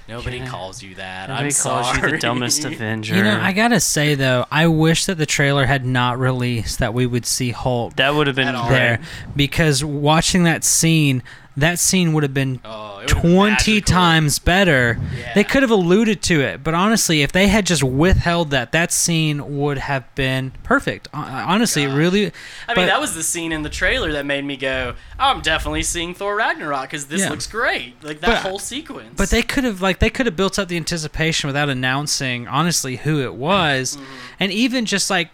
Nobody 0.09 0.37
Yeah. 0.39 0.47
calls 0.49 0.83
you 0.83 0.95
that. 0.97 1.29
Nobody 1.31 1.47
I'm 1.47 1.53
calls 1.53 1.87
sorry. 1.97 2.03
you 2.11 2.11
the 2.17 2.19
dumbest 2.19 2.65
Avenger. 2.67 3.15
You 3.17 3.23
know, 3.23 3.41
I 3.41 3.53
gotta 3.53 3.81
say 3.81 4.15
though, 4.15 4.45
I 4.51 4.67
wish 4.67 5.07
that 5.07 5.17
the 5.17 5.25
trailer 5.27 5.65
had 5.65 5.87
not 5.87 6.19
released 6.19 6.79
that 6.81 6.93
we 6.93 7.07
would 7.07 7.25
see 7.25 7.53
Hulk 7.53 7.97
that 7.97 8.15
would 8.15 8.27
have 8.27 8.37
been 8.37 8.49
At 8.49 8.55
all. 8.55 8.69
there, 8.69 9.01
because 9.35 9.83
watching 9.83 10.45
that 10.45 10.63
scene, 10.63 11.23
that 11.57 11.79
scene 11.79 12.13
would 12.13 12.23
have 12.25 12.35
been 12.35 12.61
Oh, 12.65 12.99
it 12.99 13.03
would've 13.15 13.23
been 13.23 13.31
twenty 13.33 13.75
magical. 13.75 13.95
times 13.95 14.39
better. 14.39 14.99
Yeah. 15.17 15.35
They 15.35 15.45
could 15.45 15.63
have 15.63 15.71
alluded 15.71 16.21
to 16.23 16.41
it, 16.41 16.65
but 16.65 16.75
honestly, 16.75 17.23
if 17.23 17.31
they 17.33 17.49
had 17.49 17.65
just 17.67 17.83
withheld 17.85 18.51
that, 18.51 18.73
that 18.73 18.91
scene 18.91 19.57
would 19.59 19.79
have 19.79 20.13
been 20.15 20.53
perfect. 20.65 21.09
Hon- 21.15 21.25
Honestly, 21.31 21.85
it 21.85 21.95
really. 21.95 22.33
I 22.69 22.75
mean, 22.75 22.87
that 22.87 23.01
was 23.01 23.15
the 23.15 23.23
scene 23.23 23.53
in 23.53 23.63
the 23.63 23.71
trailer 23.71 24.11
that 24.13 24.27
made 24.27 24.45
me 24.45 24.57
go, 24.57 24.95
oh, 25.19 25.23
"I'm 25.23 25.41
definitely 25.43 25.83
seeing 25.85 26.13
Thor 26.15 26.35
Ragnarok 26.37 26.83
because 26.91 27.07
this 27.07 27.21
Yeah. 27.23 27.31
looks 27.31 27.47
great." 27.47 27.95
Like 28.03 28.21
that 28.21 28.43
But- 28.43 28.49
whole 28.49 28.59
sequence. 28.59 29.15
But 29.17 29.31
they 29.31 29.43
could 29.43 29.65
have 29.65 29.81
like 29.81 30.01
they 30.01 30.11
could 30.11 30.27
have 30.27 30.37
built 30.37 30.59
up 30.59 30.69
the 30.69 30.77
anticipation 30.77 31.47
without 31.47 31.69
announcing 31.69 32.49
honestly 32.49 32.97
who 32.97 33.21
it 33.23 33.35
was, 33.35 33.97
Mm-hmm. 33.97 34.05
and 34.41 34.53
even 34.53 34.85
just 34.87 35.09
like 35.11 35.29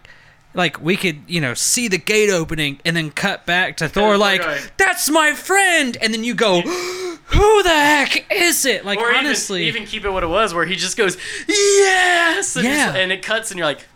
like 0.55 0.81
we 0.81 0.97
could 0.97 1.21
you 1.29 1.41
know 1.41 1.55
see 1.55 1.87
the 1.89 1.99
gate 1.99 2.31
opening 2.31 2.81
and 2.85 2.97
then 2.97 3.11
cut 3.11 3.47
back 3.47 3.77
to 3.79 3.89
Thor 3.89 4.03
Thor 4.11 4.17
like 4.19 4.41
going- 4.43 4.61
that's 4.77 5.09
my 5.09 5.33
friend, 5.35 5.97
and 6.01 6.13
then 6.13 6.25
you 6.25 6.35
go 6.35 6.61
who 7.31 7.63
the 7.63 7.69
heck 7.69 8.27
is 8.33 8.65
it? 8.67 8.85
Like 8.85 8.99
or 8.99 9.15
honestly, 9.15 9.67
even, 9.67 9.83
even 9.83 9.89
keep 9.89 10.05
it 10.05 10.11
what 10.11 10.23
it 10.25 10.29
was, 10.29 10.53
where 10.53 10.65
he 10.67 10.75
just 10.77 10.97
goes, 10.97 11.17
"Yes," 11.47 12.57
and, 12.57 12.65
Yeah. 12.67 12.95
and 12.95 13.13
it 13.13 13.23
cuts, 13.23 13.51
and 13.51 13.59
you're 13.59 13.67
like, 13.67 13.87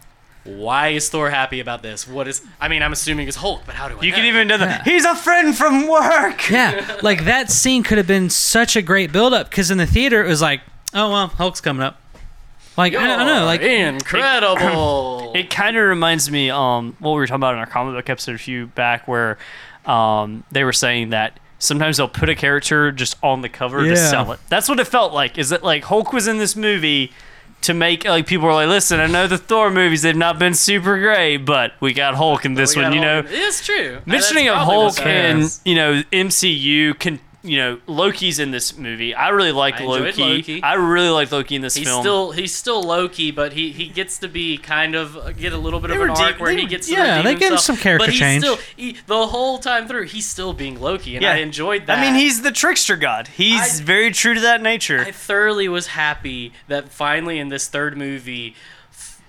"Why 0.45 0.89
is 0.91 1.09
Thor 1.09 1.31
happy 1.31 1.59
about 1.61 1.83
this? 1.83 2.07
What 2.07 2.29
is? 2.29 2.43
I 2.61 2.69
mean, 2.69 2.83
I'm 2.83 2.93
assuming 2.93 3.27
it's 3.29 3.37
Hulk, 3.39 3.63
but 3.67 3.75
how 3.75 3.89
do 3.89 3.99
I? 3.99 4.03
You 4.03 4.11
know? 4.11 4.17
could 4.17 4.25
even 4.27 4.49
do 4.49 4.59
the. 4.59 4.65
Yeah. 4.67 4.85
He's 4.85 5.05
a 5.05 5.17
friend 5.17 5.57
from 5.57 5.89
work. 5.89 6.49
yeah, 6.51 6.99
like 7.03 7.25
that 7.25 7.51
scene 7.51 7.83
could 7.83 7.99
have 7.99 8.07
been 8.07 8.31
such 8.31 8.77
a 8.77 8.83
great 8.83 9.11
build 9.13 9.35
up 9.35 9.51
because 9.51 9.71
in 9.71 9.79
the 9.79 9.87
theater 9.87 10.25
it 10.25 10.29
was 10.29 10.41
like 10.43 10.61
oh 10.95 11.11
well 11.11 11.27
Hulk's 11.29 11.61
coming 11.61 11.83
up, 11.83 11.99
like 12.77 12.95
I, 12.95 13.07
don't 13.07 13.27
know 13.27 13.35
You're 13.37 13.45
like 13.45 13.63
incredible. 13.63 15.33
It 15.35 15.51
kind 15.51 15.77
of 15.77 15.85
reminds 15.87 16.31
me 16.31 16.51
um 16.51 16.97
what 16.99 17.13
we 17.13 17.17
were 17.19 17.27
talking 17.27 17.37
about 17.41 17.55
in 17.55 17.61
our 17.61 17.67
comic 17.67 17.95
book 17.95 18.09
episode 18.11 18.35
a 18.35 18.39
few 18.39 18.67
back 18.69 19.07
where 19.09 19.39
um 19.87 20.45
they 20.51 20.65
were 20.65 20.73
saying 20.73 21.11
that 21.11 21.39
sometimes 21.59 21.97
they'll 21.97 22.09
put 22.09 22.29
a 22.29 22.35
character 22.35 22.93
just 22.93 23.17
on 23.23 23.43
the 23.43 23.49
cover 23.49 23.85
to 23.89 23.97
sell 23.97 24.33
it. 24.33 24.41
That's 24.49 24.69
what 24.69 24.81
it 24.81 24.87
felt 24.87 25.13
like. 25.13 25.39
Is 25.39 25.51
that 25.51 25.63
like 25.63 25.85
Hulk 25.85 26.13
was 26.13 26.27
in 26.27 26.39
this 26.39 26.57
movie 26.57 27.13
to 27.63 27.73
make 27.73 28.05
like 28.05 28.27
people 28.27 28.47
were 28.47 28.53
like, 28.53 28.69
listen, 28.69 29.01
I 29.01 29.07
know 29.07 29.27
the 29.27 29.39
Thor 29.39 29.71
movies 29.71 30.03
they've 30.03 30.15
not 30.17 30.39
been 30.39 30.55
super 30.55 30.99
great, 30.99 31.39
but 31.39 31.73
we 31.81 31.95
got 31.95 32.15
Hulk 32.15 32.45
in 32.45 32.55
this 32.55 32.77
one. 32.77 32.87
got 32.87 32.95
You 32.95 33.01
know, 33.01 33.23
it's 33.27 33.65
true. 33.65 34.01
mentioning 34.05 34.49
a 34.49 34.57
Hulk 34.57 34.85
what's 34.85 34.99
happening. 34.99 35.43
and 35.43 35.61
you 35.65 35.75
know 35.75 36.03
MCU 36.13 36.99
can. 36.99 37.21
You 37.47 37.59
know 37.59 37.81
Loki's 37.87 38.39
in 38.39 38.53
this 38.53 38.79
movie. 38.79 39.15
I 39.15 39.29
really 39.29 39.53
like 39.53 39.79
I 39.79 39.85
Loki. 39.85 40.23
Loki. 40.23 40.63
I 40.63 40.75
really 40.75 41.11
like 41.11 41.31
Loki 41.31 41.57
in 41.57 41.61
this 41.61 41.75
He's 41.75 41.87
film. 41.87 42.01
still 42.03 42.31
he's 42.33 42.55
still 42.55 42.83
Loki, 42.83 43.31
but 43.33 43.53
he, 43.53 43.71
he 43.71 43.89
gets 43.89 44.17
to 44.21 44.29
be 44.29 44.57
kind 44.57 44.95
of 44.95 45.15
uh, 45.17 45.31
get 45.33 45.53
a 45.53 45.59
little 45.59 45.79
bit 45.79 45.89
They 45.89 45.97
of 45.97 46.01
an 46.01 46.09
redeem- 46.09 46.25
arc 46.25 46.41
where 46.41 46.55
they- 46.55 46.63
he 46.63 46.67
gets 46.67 46.87
to 46.89 46.95
yeah, 46.95 47.21
they 47.21 47.35
give 47.35 47.43
him 47.43 47.49
himself, 47.49 47.61
some 47.61 47.77
character 47.77 48.07
but 48.07 48.11
he's 48.13 48.19
change. 48.19 48.43
Still, 48.45 48.59
he, 48.75 48.97
the 49.07 49.27
whole 49.27 49.59
time 49.59 49.87
through, 49.87 50.05
he's 50.05 50.25
still 50.27 50.55
being 50.55 50.81
Loki, 50.81 51.17
and 51.17 51.23
Yeah. 51.23 51.33
I 51.33 51.37
enjoyed 51.37 51.87
that. 51.87 51.99
I 51.99 52.01
mean, 52.01 52.15
he's 52.15 52.41
the 52.41 52.51
trickster 52.51 52.97
god. 52.97 53.29
He's 53.29 53.79
I- 53.79 53.85
very 53.85 54.11
true 54.11 54.33
to 54.33 54.41
that 54.41 54.63
nature. 54.63 55.01
I 55.01 55.11
thoroughly 55.13 55.69
was 55.69 55.89
happy 55.89 56.55
that 56.69 56.89
finally 56.89 57.39
in 57.39 57.51
this 57.51 57.69
third 57.69 57.99
movie. 57.99 58.57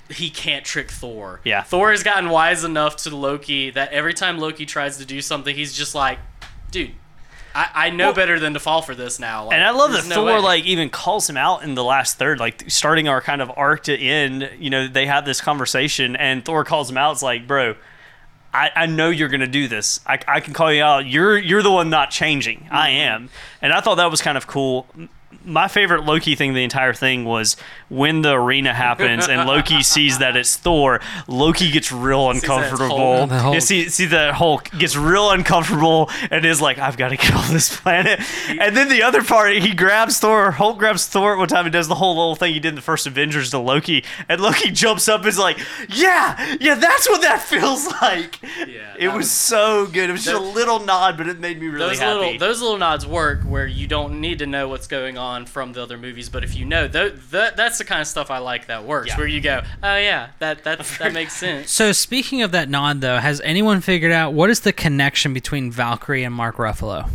He 0.10 0.30
can't 0.30 0.64
trick 0.64 0.92
Thor. 0.92 1.42
Yeah. 1.44 1.64
Thor 1.64 1.90
has 1.92 2.04
gotten 2.04 2.30
wise 2.30 2.64
enough 2.64 2.96
to 2.98 3.16
Loki 3.16 3.72
that 3.72 3.92
every 3.92 4.14
time 4.14 4.38
Loki 4.38 4.66
tries 4.66 4.98
to 5.00 5.06
do 5.06 5.20
something, 5.20 5.56
he's 5.56 5.74
just 5.74 5.96
like, 5.96 6.20
dude, 6.70 6.92
I, 7.56 7.70
I 7.74 7.90
know 7.90 8.08
Well- 8.08 8.14
better 8.14 8.38
than 8.40 8.54
to 8.54 8.60
fall 8.60 8.82
for 8.82 8.94
this 8.94 9.18
now. 9.18 9.46
Like, 9.46 9.54
and 9.56 9.64
I 9.64 9.70
love 9.72 9.94
that 9.94 10.06
no 10.08 10.16
Thor 10.16 10.26
way. 10.26 10.40
like 10.40 10.64
even 10.66 10.90
calls 10.90 11.30
him 11.30 11.38
out 11.38 11.64
in 11.64 11.74
the 11.74 11.84
last 11.84 12.18
third, 12.18 12.40
like 12.40 12.70
starting 12.70 13.08
our 13.08 13.22
kind 13.22 13.42
of 13.42 13.50
arc 13.56 13.84
to 13.84 13.98
end. 13.98 14.50
You 14.60 14.70
know, 14.70 14.88
they 14.88 15.06
have 15.06 15.24
this 15.26 15.40
conversation, 15.42 16.16
and 16.18 16.44
Thor 16.44 16.64
calls 16.66 16.90
him 16.90 16.98
out. 16.98 17.14
It's 17.14 17.24
like, 17.24 17.48
bro, 17.48 17.76
I, 18.54 18.72
I 18.76 18.86
know 18.88 19.10
you're 19.10 19.30
gonna 19.30 19.48
do 19.48 19.68
this. 19.68 20.00
I, 20.06 20.20
I 20.28 20.40
can 20.42 20.54
call 20.54 20.72
you 20.72 20.84
out. 20.84 21.06
You're 21.06 21.38
you're 21.38 21.64
the 21.64 21.72
one 21.72 21.90
not 21.90 22.12
changing. 22.12 22.68
I 22.72 22.90
Mm-hmm. 22.90 22.98
am, 23.24 23.30
and 23.62 23.72
I 23.74 23.80
thought 23.82 23.96
that 23.96 24.12
was 24.12 24.22
kind 24.22 24.38
of 24.38 24.48
cool. 24.48 24.88
M- 25.44 25.52
My 25.54 25.68
favorite 25.68 26.06
Loki 26.06 26.36
thing, 26.36 26.54
the 26.54 26.64
entire 26.64 26.94
thing, 26.94 27.26
was 27.26 27.56
when 27.90 28.22
the 28.22 28.34
arena 28.34 28.74
happens 28.74 29.28
and 29.28 29.48
Loki 29.48 29.84
sees 29.96 30.18
that 30.20 30.36
it's 30.36 30.56
Thor. 30.58 31.00
Loki 31.28 31.72
gets 31.72 31.92
real 31.92 32.32
Sees 32.34 32.42
that 32.42 32.48
it's 32.48 32.48
Hulk. 32.48 32.62
uncomfortable. 32.64 33.28
The 33.28 33.52
You 33.54 33.62
see, 33.62 33.90
see 33.90 34.06
that 34.08 34.36
Hulk 34.36 34.70
gets 34.78 34.96
real 34.96 35.32
uncomfortable 35.32 36.10
and 36.32 36.46
is 36.46 36.62
like, 36.62 36.80
"I've 36.80 36.98
got 36.98 37.10
to 37.10 37.18
get 37.18 37.34
off 37.34 37.50
this 37.50 37.76
planet." 37.80 38.20
And 38.66 38.76
then 38.76 38.90
the 38.90 39.04
other 39.04 39.24
part, 39.24 39.54
he 39.58 39.74
grabs 39.74 40.20
Thor. 40.20 40.52
Hulk 40.52 40.78
grabs 40.78 41.06
Thor 41.08 41.34
at 41.34 41.38
one 41.40 41.48
time 41.48 41.66
and 41.66 41.74
does 41.74 41.88
the 41.88 41.96
whole 41.96 42.16
little 42.16 42.36
thing 42.36 42.54
he 42.54 42.60
did 42.60 42.70
in 42.70 42.76
the 42.76 42.82
first 42.82 43.06
Avengers 43.08 43.50
to 43.52 43.60
Loki. 43.60 44.04
And 44.30 44.40
Loki 44.42 44.72
jumps 44.72 45.08
up 45.08 45.22
and 45.22 45.28
is 45.30 45.38
like, 45.38 45.58
"Yeah, 45.90 46.56
yeah, 46.60 46.76
that's 46.76 47.10
what 47.10 47.22
that 47.22 47.42
feels 47.42 47.86
like." 48.02 48.42
Yeah, 48.68 48.94
it 48.98 49.08
was, 49.10 49.18
was- 49.18 49.32
so 49.32 49.86
good. 49.88 50.10
It 50.10 50.14
was 50.14 50.24
just 50.26 50.36
a 50.36 50.40
little 50.40 50.80
nod, 50.80 51.18
but 51.18 51.28
it 51.28 51.40
made 51.40 51.60
me 51.60 51.68
really 51.68 51.90
those 51.90 52.00
happy. 52.00 52.20
little 52.20 52.38
those 52.40 52.62
little 52.62 52.78
nods 52.78 53.06
work 53.06 53.42
where 53.44 53.68
you 53.68 53.88
don't 53.88 54.20
need 54.22 54.40
to 54.40 54.46
know 54.46 54.68
what's 54.70 54.88
going 54.88 55.18
on 55.18 55.25
on 55.26 55.46
from 55.46 55.74
the 55.74 55.82
other 55.82 55.98
movies. 55.98 56.30
But 56.30 56.44
if 56.44 56.56
you 56.56 56.66
know, 56.66 56.88
th- 56.88 57.14
th- 57.32 57.54
that's 57.56 57.78
the 57.78 57.84
kind 57.84 58.02
of 58.02 58.08
stuff 58.08 58.32
I 58.32 58.38
like 58.38 58.68
that 58.68 58.86
works. 58.86 59.10
Yeah. 59.10 59.18
Where 59.18 59.28
you 59.28 59.42
go, 59.42 59.62
oh 59.84 59.98
yeah, 59.98 60.30
that 60.40 60.64
that's, 60.64 60.98
that 61.00 61.14
makes 61.14 61.34
sense. 61.34 61.72
So 61.72 61.92
speaking 61.92 62.42
of 62.42 62.52
that 62.52 62.70
nod, 62.70 63.02
though, 63.02 63.18
has 63.18 63.42
anyone 63.42 63.82
figured 63.82 64.12
out 64.12 64.34
what 64.34 64.50
is 64.50 64.62
the 64.62 64.74
connection 64.74 65.34
between 65.34 65.72
Valkyrie 65.72 66.24
and 66.24 66.34
Mark 66.34 66.58
Ruffalo? 66.58 67.10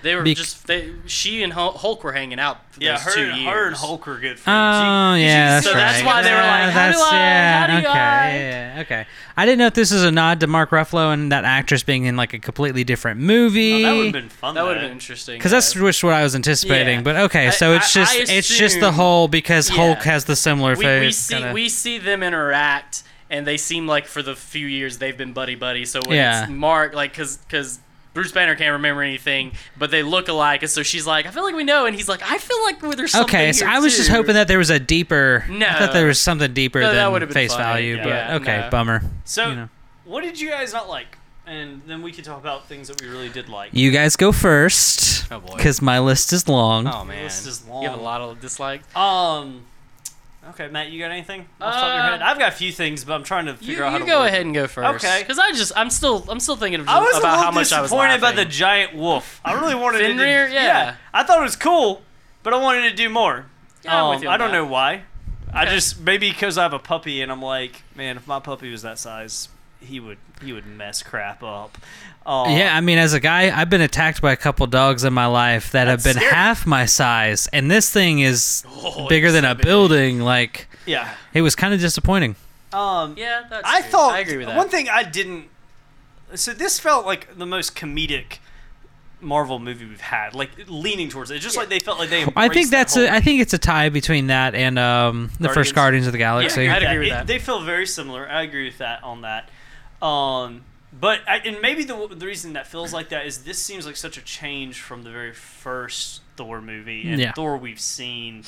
They 0.00 0.14
were 0.14 0.22
Bec- 0.22 0.36
just 0.36 0.66
they. 0.68 0.92
She 1.06 1.42
and 1.42 1.52
Hulk 1.52 2.04
were 2.04 2.12
hanging 2.12 2.38
out. 2.38 2.58
For 2.72 2.80
Yeah, 2.84 2.92
those 2.92 3.02
her, 3.02 3.14
two 3.14 3.20
and- 3.30 3.40
years. 3.40 3.52
her 3.52 3.66
and 3.66 3.76
Hulk 3.76 4.06
are 4.06 4.18
good 4.20 4.38
friends. 4.38 4.46
Oh 4.46 5.14
You- 5.14 5.20
you 5.22 5.26
yeah, 5.26 5.60
should 5.60 5.64
that's 5.64 5.66
So 5.66 5.72
right. 5.72 5.78
that's 5.92 6.02
why 6.04 6.22
they 6.22 6.30
were 6.30 6.36
like, 6.36 6.44
Yeah, 6.46 6.70
how 6.70 6.86
do 6.86 6.92
that's- 6.92 7.12
I- 7.12 7.16
yeah, 7.16 7.60
how 7.60 7.66
do 7.66 7.72
okay, 7.78 7.88
I- 7.88 8.30
yeah, 8.38 8.74
yeah, 8.76 8.80
okay. 8.82 9.06
I 9.36 9.44
didn't 9.46 9.58
know 9.58 9.66
if 9.66 9.74
this 9.74 9.90
is 9.90 10.04
a 10.04 10.12
nod 10.12 10.38
to 10.40 10.46
Mark 10.46 10.70
Ruffalo 10.70 11.12
and 11.12 11.32
that 11.32 11.44
actress 11.44 11.82
being 11.82 12.04
in 12.04 12.16
like 12.16 12.32
a 12.32 12.38
completely 12.38 12.84
different 12.84 13.20
movie. 13.20 13.84
Oh, 13.84 13.88
that 13.88 13.96
would 13.96 14.04
have 14.04 14.12
been 14.12 14.28
fun. 14.28 14.54
That 14.54 14.64
would 14.64 14.76
have 14.76 14.82
been 14.84 14.92
interesting. 14.92 15.38
Because 15.38 15.50
that's 15.50 15.74
yeah. 15.74 15.82
just 15.82 16.04
what 16.04 16.14
I 16.14 16.22
was 16.22 16.34
anticipating. 16.36 16.98
Yeah. 16.98 17.02
But 17.02 17.16
okay, 17.16 17.48
I- 17.48 17.50
so 17.50 17.72
it's 17.74 17.92
just 17.92 18.14
I 18.14 18.32
it's 18.32 18.48
just 18.48 18.78
the 18.78 18.86
assume- 18.86 18.94
whole 18.94 19.26
because 19.28 19.68
Yeah. 19.68 19.76
Hulk 19.76 20.02
has 20.04 20.26
the 20.26 20.36
similar 20.36 20.76
we, 20.76 20.84
face. 20.84 21.02
we 21.04 21.12
see 21.12 21.34
kinda- 21.34 21.52
we 21.52 21.68
see 21.68 21.98
them 21.98 22.22
interact 22.22 23.02
and 23.30 23.44
they 23.46 23.56
seem 23.56 23.86
like 23.88 24.06
for 24.06 24.22
the 24.22 24.34
few 24.36 24.66
years 24.66 24.98
they've 24.98 25.18
been 25.18 25.32
buddy 25.32 25.54
buddy 25.56 25.84
so 25.84 26.00
when 26.06 26.16
Yeah. 26.16 26.42
it's 26.44 26.50
mark 26.50 26.94
like 26.94 27.10
because 27.12 27.36
because 27.38 27.78
bruce 28.18 28.32
banner 28.32 28.56
can't 28.56 28.72
remember 28.72 29.00
anything 29.00 29.52
but 29.76 29.92
they 29.92 30.02
look 30.02 30.26
alike 30.26 30.62
and 30.62 30.70
so 30.70 30.82
she's 30.82 31.06
like 31.06 31.24
i 31.24 31.30
feel 31.30 31.44
like 31.44 31.54
we 31.54 31.62
know 31.62 31.86
and 31.86 31.94
he's 31.94 32.08
like 32.08 32.20
i 32.28 32.36
feel 32.36 32.60
like 32.64 32.80
there's 32.96 33.12
something 33.12 33.28
Okay, 33.32 33.52
so 33.52 33.64
here, 33.64 33.72
I 33.74 33.78
was 33.78 33.96
just 33.96 34.08
hoping 34.10 34.34
that 34.34 34.48
there 34.48 34.58
was 34.58 34.70
a 34.70 34.80
deeper. 34.80 35.44
No, 35.48 35.66
I 35.68 35.74
thought 35.78 35.92
there 35.92 36.06
was 36.06 36.18
something 36.18 36.52
deeper 36.52 36.80
No, 36.80 36.92
than 36.92 37.12
would've 37.12 37.30
face 37.30 37.52
funny, 37.52 37.62
value. 37.64 37.96
yeah. 37.96 38.02
But 38.02 38.08
Yeah, 38.08 38.34
okay, 38.36 38.60
no. 38.64 38.70
bummer. 38.70 39.02
So, 39.24 39.48
You 39.50 39.54
know. 39.54 39.68
what 40.04 40.24
did 40.24 40.40
you 40.40 40.48
guys 40.50 40.72
not 40.72 40.88
like? 40.88 41.16
And 41.46 41.80
then 41.86 42.02
we 42.02 42.10
can 42.12 42.24
talk 42.24 42.40
about 42.40 42.66
things 42.68 42.88
that 42.88 43.00
we 43.00 43.06
really 43.08 43.28
did 43.28 43.48
like. 43.48 43.70
You 43.72 43.90
guys 43.90 44.16
go 44.16 44.32
first. 44.32 45.30
Oh, 45.30 45.38
boy. 45.40 45.54
Because 45.56 45.80
my 45.80 45.98
list 46.00 46.32
is 46.32 46.48
long. 46.48 46.86
oh 46.88 47.04
man 47.04 47.22
list 47.24 47.46
is 47.46 47.64
long. 47.68 47.82
you 47.82 47.88
have 47.88 47.98
a 47.98 48.02
lot 48.02 48.20
of 48.20 48.40
dislike 48.40 48.82
Um. 48.96 49.62
Okay, 50.50 50.68
Matt, 50.68 50.90
you 50.90 50.98
got 51.00 51.10
anything 51.10 51.42
off 51.60 51.74
the 51.74 51.80
top 51.80 51.84
of 51.84 51.94
your 51.94 52.02
Uh, 52.04 52.10
head? 52.12 52.22
I've 52.22 52.38
got 52.38 52.52
a 52.52 52.56
few 52.56 52.72
things, 52.72 53.04
but 53.04 53.14
I'm 53.14 53.22
trying 53.24 53.46
to 53.46 53.54
figure 53.54 53.74
you, 53.76 53.84
out 53.84 53.92
how 53.92 53.98
you 53.98 54.04
to 54.04 54.10
go 54.10 54.24
ahead 54.24 54.40
it. 54.40 54.46
and 54.46 54.54
go 54.54 54.66
first 54.66 55.04
Okay. 55.04 55.20
because 55.20 55.38
i 55.38 55.52
just 55.52 55.72
i'm 55.76 55.90
still 55.90 56.24
i'm 56.28 56.40
still 56.40 56.56
thinking 56.56 56.80
of 56.80 56.88
I 56.88 57.00
was 57.00 57.16
a 57.16 57.18
about 57.18 57.32
little 57.32 57.44
how 57.44 57.50
much 57.50 57.72
i 57.72 57.80
was 57.80 57.90
disappointed 57.90 58.20
by 58.20 58.32
the 58.32 58.38
laughing. 58.38 58.50
giant 58.50 58.94
wolf. 58.94 59.40
I 59.44 59.52
really 59.54 59.74
wanted. 59.74 59.98
To, 60.16 60.24
Yeah. 60.24 60.94
I 61.12 61.22
thought 61.24 61.38
it 61.38 61.42
was 61.42 61.56
cool, 61.56 62.02
but 62.42 62.54
I 62.54 62.56
wanted 62.56 62.88
to 62.90 62.94
do 62.96 63.08
more. 63.08 63.46
Yeah, 63.84 63.96
I'm 63.98 64.04
Um, 64.04 64.10
with 64.14 64.22
you 64.22 64.28
on 64.28 64.34
I 64.34 64.36
don't 64.38 64.50
that. 64.52 64.56
know 64.58 64.64
why. 64.66 65.02
I 65.52 65.62
Okay. 65.64 65.74
just 65.74 66.00
maybe 66.00 66.30
because 66.30 66.58
I 66.58 66.62
have 66.62 66.72
a 66.74 66.78
puppy 66.78 67.22
and 67.22 67.30
I'm 67.32 67.40
like, 67.42 67.82
man, 67.94 68.16
if 68.16 68.26
my 68.26 68.38
puppy 68.40 68.70
was 68.70 68.82
that 68.82 68.98
size, 68.98 69.48
he 69.80 70.00
would 70.00 70.18
he 70.42 70.52
would 70.52 70.66
mess 70.66 71.02
crap 71.02 71.42
up. 71.42 71.78
Yeah, 72.28 72.76
I 72.76 72.80
mean, 72.80 72.98
as 72.98 73.14
a 73.14 73.20
guy, 73.20 73.50
I've 73.58 73.70
been 73.70 73.80
attacked 73.80 74.20
by 74.20 74.32
a 74.32 74.36
couple 74.36 74.66
dogs 74.66 75.04
in 75.04 75.12
my 75.14 75.26
life 75.26 75.72
that 75.72 75.86
have 75.88 76.04
been 76.04 76.14
scary. 76.16 76.30
half 76.30 76.66
my 76.66 76.84
size, 76.86 77.48
and 77.52 77.70
this 77.70 77.90
thing 77.90 78.20
is 78.20 78.64
Oh, 78.68 79.08
bigger 79.08 79.32
than 79.32 79.44
so 79.44 79.50
a 79.52 79.54
big. 79.54 79.64
building. 79.64 80.20
Like, 80.20 80.68
yeah. 80.86 81.14
it 81.32 81.42
was 81.42 81.54
kind 81.54 81.72
of 81.72 81.80
disappointing. 81.80 82.36
Um, 82.70 83.14
yeah 83.16 83.44
that's 83.48 83.62
I 83.66 83.80
true. 83.80 83.90
thought 83.90 84.12
i 84.12 84.18
agree 84.18 84.36
with 84.36 84.46
that 84.48 84.56
one 84.58 84.68
thing 84.68 84.90
I 84.90 85.02
didn't. 85.02 85.46
So 86.34 86.52
this 86.52 86.78
felt 86.78 87.06
like 87.06 87.38
the 87.38 87.46
most 87.46 87.74
comedic 87.74 88.40
Marvel 89.22 89.58
movie 89.58 89.86
we've 89.86 90.02
had, 90.02 90.34
like 90.34 90.50
leaning 90.68 91.08
towards 91.08 91.30
it. 91.30 91.38
Just 91.38 91.56
like 91.56 91.70
they 91.70 91.80
felt 91.80 91.98
like 91.98 92.10
they. 92.10 92.20
I 92.22 92.26
embraced 92.26 92.52
think 92.52 92.70
that 92.70 92.76
that's 92.76 92.94
whole- 92.94 93.04
a, 93.04 93.08
I 93.10 93.20
think 93.20 93.40
it's 93.40 93.54
a 93.54 93.58
tie 93.58 93.88
between 93.88 94.26
that 94.26 94.54
and 94.54 94.78
um, 94.78 95.30
the 95.40 95.48
first 95.48 95.74
Guardians? 95.74 95.74
Guardians 95.74 96.06
of 96.08 96.12
the 96.12 96.18
Galaxy. 96.18 96.64
Yeah, 96.64 96.76
I'd 96.76 96.82
agree 96.82 96.98
with 96.98 97.06
It- 97.08 97.10
that. 97.12 97.26
They 97.26 97.38
feel 97.38 97.62
very 97.62 97.86
similar. 97.86 98.28
I 98.28 98.42
agree 98.42 98.66
with 98.66 98.78
that 98.78 99.02
on 99.02 99.22
that. 99.22 99.48
Um, 100.06 100.62
but 101.00 101.20
I, 101.28 101.38
and 101.38 101.60
maybe 101.60 101.84
the 101.84 102.08
the 102.08 102.26
reason 102.26 102.54
that 102.54 102.66
feels 102.66 102.92
like 102.92 103.08
that 103.10 103.26
is 103.26 103.44
this 103.44 103.60
seems 103.62 103.86
like 103.86 103.96
such 103.96 104.16
a 104.16 104.22
change 104.22 104.80
from 104.80 105.02
the 105.02 105.10
very 105.10 105.32
first 105.32 106.22
Thor 106.36 106.60
movie 106.60 107.08
and 107.10 107.20
Yeah. 107.20 107.32
Thor 107.32 107.56
we've 107.56 107.80
seen, 107.80 108.44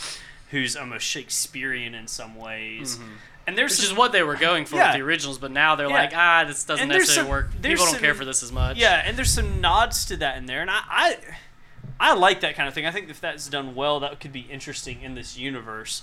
who's 0.51 0.76
almost 0.76 1.05
Shakespearean 1.07 1.94
in 1.94 2.07
some 2.09 2.34
ways. 2.36 2.98
And 3.46 3.57
there's 3.59 3.78
Which 3.78 3.86
is 3.90 3.94
what 3.94 4.12
they 4.12 4.22
were 4.22 4.36
going 4.36 4.64
for 4.64 4.76
Yeah. 4.76 4.88
with 4.92 4.96
the 4.98 5.03
originals, 5.05 5.38
but 5.38 5.51
now 5.51 5.74
they're 5.74 5.88
Yeah. 5.88 5.94
like, 5.94 6.12
ah, 6.14 6.44
this 6.46 6.62
doesn't 6.64 6.82
And 6.82 6.90
necessarily 6.92 7.22
some- 7.24 7.28
work. 7.28 7.51
there's 7.61 7.80
People 7.80 7.92
don't 7.92 8.01
care 8.01 8.14
for 8.14 8.24
this 8.24 8.42
as 8.42 8.53
much. 8.53 8.76
Yeah, 8.76 9.03
and 9.05 9.16
there's 9.16 9.32
some 9.32 9.61
nods 9.61 10.05
to 10.07 10.16
that 10.18 10.36
in 10.36 10.46
there, 10.46 10.61
and 10.61 10.70
I, 10.70 10.82
I, 10.88 11.16
I 11.98 12.12
like 12.14 12.40
that 12.40 12.55
kind 12.55 12.68
of 12.68 12.74
thing. 12.74 12.86
I 12.86 12.92
think 12.92 13.09
if 13.11 13.20
that's 13.20 13.48
done 13.48 13.74
well, 13.74 13.98
that 14.01 14.20
could 14.20 14.32
be 14.32 14.42
interesting 14.42 15.03
in 15.03 15.14
this 15.14 15.36
universe. 15.36 16.03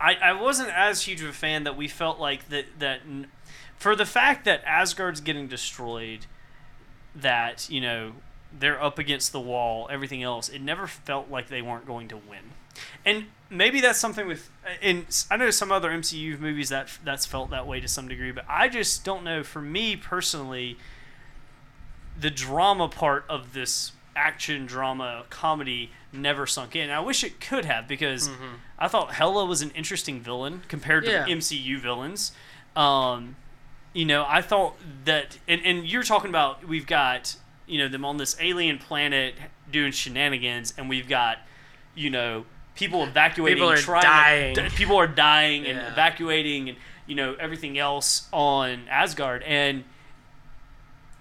I, 0.00 0.14
I 0.14 0.32
wasn't 0.32 0.70
as 0.70 1.02
huge 1.02 1.20
of 1.20 1.28
a 1.28 1.32
fan 1.32 1.64
that 1.64 1.76
we 1.76 1.86
felt 1.88 2.18
like 2.18 2.48
that 2.48 2.78
that 2.80 3.00
n- 3.06 3.26
for 3.82 3.96
the 3.96 4.06
fact 4.06 4.44
that 4.44 4.62
Asgard's 4.64 5.20
getting 5.20 5.48
destroyed, 5.48 6.26
that 7.16 7.68
you 7.68 7.80
know 7.80 8.12
they're 8.56 8.80
up 8.82 8.98
against 8.98 9.32
the 9.32 9.40
wall, 9.40 9.88
everything 9.90 10.22
else, 10.22 10.48
it 10.48 10.60
never 10.62 10.86
felt 10.86 11.30
like 11.30 11.48
they 11.48 11.62
weren't 11.62 11.86
going 11.86 12.06
to 12.08 12.16
win. 12.16 12.52
And 13.04 13.26
maybe 13.50 13.80
that's 13.80 13.98
something 13.98 14.26
with 14.26 14.50
in 14.80 15.06
I 15.30 15.36
know 15.36 15.50
some 15.50 15.72
other 15.72 15.90
MCU 15.90 16.38
movies 16.38 16.68
that 16.70 16.88
that's 17.04 17.26
felt 17.26 17.50
that 17.50 17.66
way 17.66 17.80
to 17.80 17.88
some 17.88 18.08
degree, 18.08 18.30
but 18.32 18.44
I 18.48 18.68
just 18.68 19.04
don't 19.04 19.24
know. 19.24 19.42
For 19.42 19.60
me 19.60 19.96
personally, 19.96 20.78
the 22.18 22.30
drama 22.30 22.88
part 22.88 23.24
of 23.28 23.52
this 23.52 23.92
action 24.14 24.66
drama 24.66 25.24
comedy 25.30 25.90
never 26.12 26.46
sunk 26.46 26.76
in. 26.76 26.90
I 26.90 27.00
wish 27.00 27.24
it 27.24 27.40
could 27.40 27.64
have 27.64 27.88
because 27.88 28.30
I 28.78 28.86
thought 28.88 29.14
Hela 29.14 29.46
was 29.46 29.62
an 29.62 29.70
interesting 29.70 30.20
villain 30.20 30.62
compared 30.68 31.04
to 31.06 31.10
Yeah. 31.10 31.26
MCU 31.26 31.78
villains. 31.80 32.32
Um, 32.76 33.36
you 33.92 34.04
know, 34.04 34.24
I 34.26 34.40
thought 34.40 34.74
that, 35.04 35.38
and, 35.46 35.60
and 35.64 35.86
you're 35.86 36.02
talking 36.02 36.30
about 36.30 36.66
we've 36.66 36.86
got 36.86 37.36
you 37.66 37.78
know 37.78 37.88
them 37.88 38.04
on 38.04 38.16
this 38.16 38.36
alien 38.40 38.78
planet 38.78 39.34
doing 39.70 39.92
shenanigans, 39.92 40.74
and 40.76 40.88
we've 40.88 41.08
got 41.08 41.38
you 41.94 42.10
know 42.10 42.44
people 42.74 43.04
evacuating, 43.04 43.56
People 43.58 43.70
are 43.70 43.76
trying 43.76 44.02
dying. 44.02 44.54
To, 44.56 44.70
people 44.70 44.96
are 44.96 45.06
dying 45.06 45.66
and 45.66 45.78
Yeah. 45.78 45.92
evacuating, 45.92 46.68
and 46.70 46.78
you 47.06 47.14
know 47.14 47.34
everything 47.34 47.78
else 47.78 48.28
on 48.32 48.86
Asgard, 48.88 49.42
and 49.42 49.84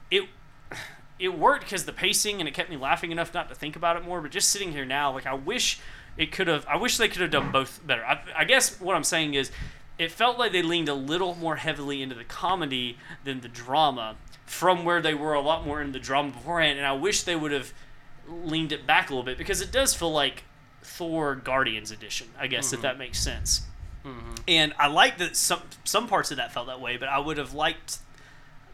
it 0.09 0.23
it 1.19 1.37
worked 1.37 1.65
because 1.65 1.85
the 1.85 1.93
pacing 1.93 2.39
and 2.39 2.47
it 2.47 2.53
kept 2.53 2.69
me 2.69 2.77
laughing 2.77 3.11
enough 3.11 3.33
not 3.33 3.47
to 3.49 3.55
think 3.55 3.75
about 3.75 3.95
it 3.95 4.03
more. 4.03 4.21
But 4.21 4.31
just 4.31 4.49
sitting 4.49 4.71
here 4.71 4.85
now, 4.85 5.11
like 5.13 5.25
I 5.27 5.33
wish 5.33 5.79
it 6.17 6.31
could 6.31 6.47
have. 6.47 6.65
I 6.67 6.77
wish 6.77 6.97
they 6.97 7.07
could 7.07 7.21
have 7.21 7.31
done 7.31 7.51
both 7.51 7.85
better. 7.85 8.03
I, 8.03 8.21
I 8.35 8.43
guess 8.45 8.79
what 8.81 8.95
I'm 8.95 9.03
saying 9.03 9.33
is, 9.35 9.51
it 10.03 10.11
felt 10.11 10.39
like 10.39 10.51
they 10.51 10.61
leaned 10.61 10.89
a 10.89 10.93
little 10.93 11.35
more 11.35 11.57
heavily 11.57 12.01
into 12.01 12.15
the 12.15 12.23
comedy 12.23 12.97
than 13.23 13.41
the 13.41 13.47
drama, 13.47 14.15
from 14.45 14.83
where 14.83 15.01
they 15.01 15.13
were 15.13 15.33
a 15.33 15.41
lot 15.41 15.65
more 15.65 15.81
in 15.81 15.91
the 15.91 15.99
drama 15.99 16.31
beforehand. 16.31 16.77
And 16.77 16.87
I 16.87 16.93
wish 16.93 17.23
they 17.23 17.35
would 17.35 17.51
have 17.51 17.73
leaned 18.27 18.71
it 18.71 18.87
back 18.87 19.09
a 19.09 19.13
little 19.13 19.23
bit 19.23 19.37
because 19.37 19.61
it 19.61 19.71
does 19.71 19.93
feel 19.93 20.11
like 20.11 20.43
Thor 20.81 21.35
Guardians 21.35 21.91
edition. 21.91 22.27
I 22.39 22.47
guess 22.47 22.73
if 22.73 22.79
mm-hmm. 22.79 22.83
that 22.83 22.97
makes 22.97 23.19
sense. 23.19 23.61
Mm-hmm. 24.05 24.35
And 24.47 24.73
I 24.79 24.87
like 24.87 25.17
that 25.19 25.35
some 25.35 25.61
some 25.83 26.07
parts 26.07 26.31
of 26.31 26.37
that 26.37 26.51
felt 26.51 26.67
that 26.67 26.81
way, 26.81 26.97
but 26.97 27.07
I 27.07 27.19
would 27.19 27.37
have 27.37 27.53
liked 27.53 27.99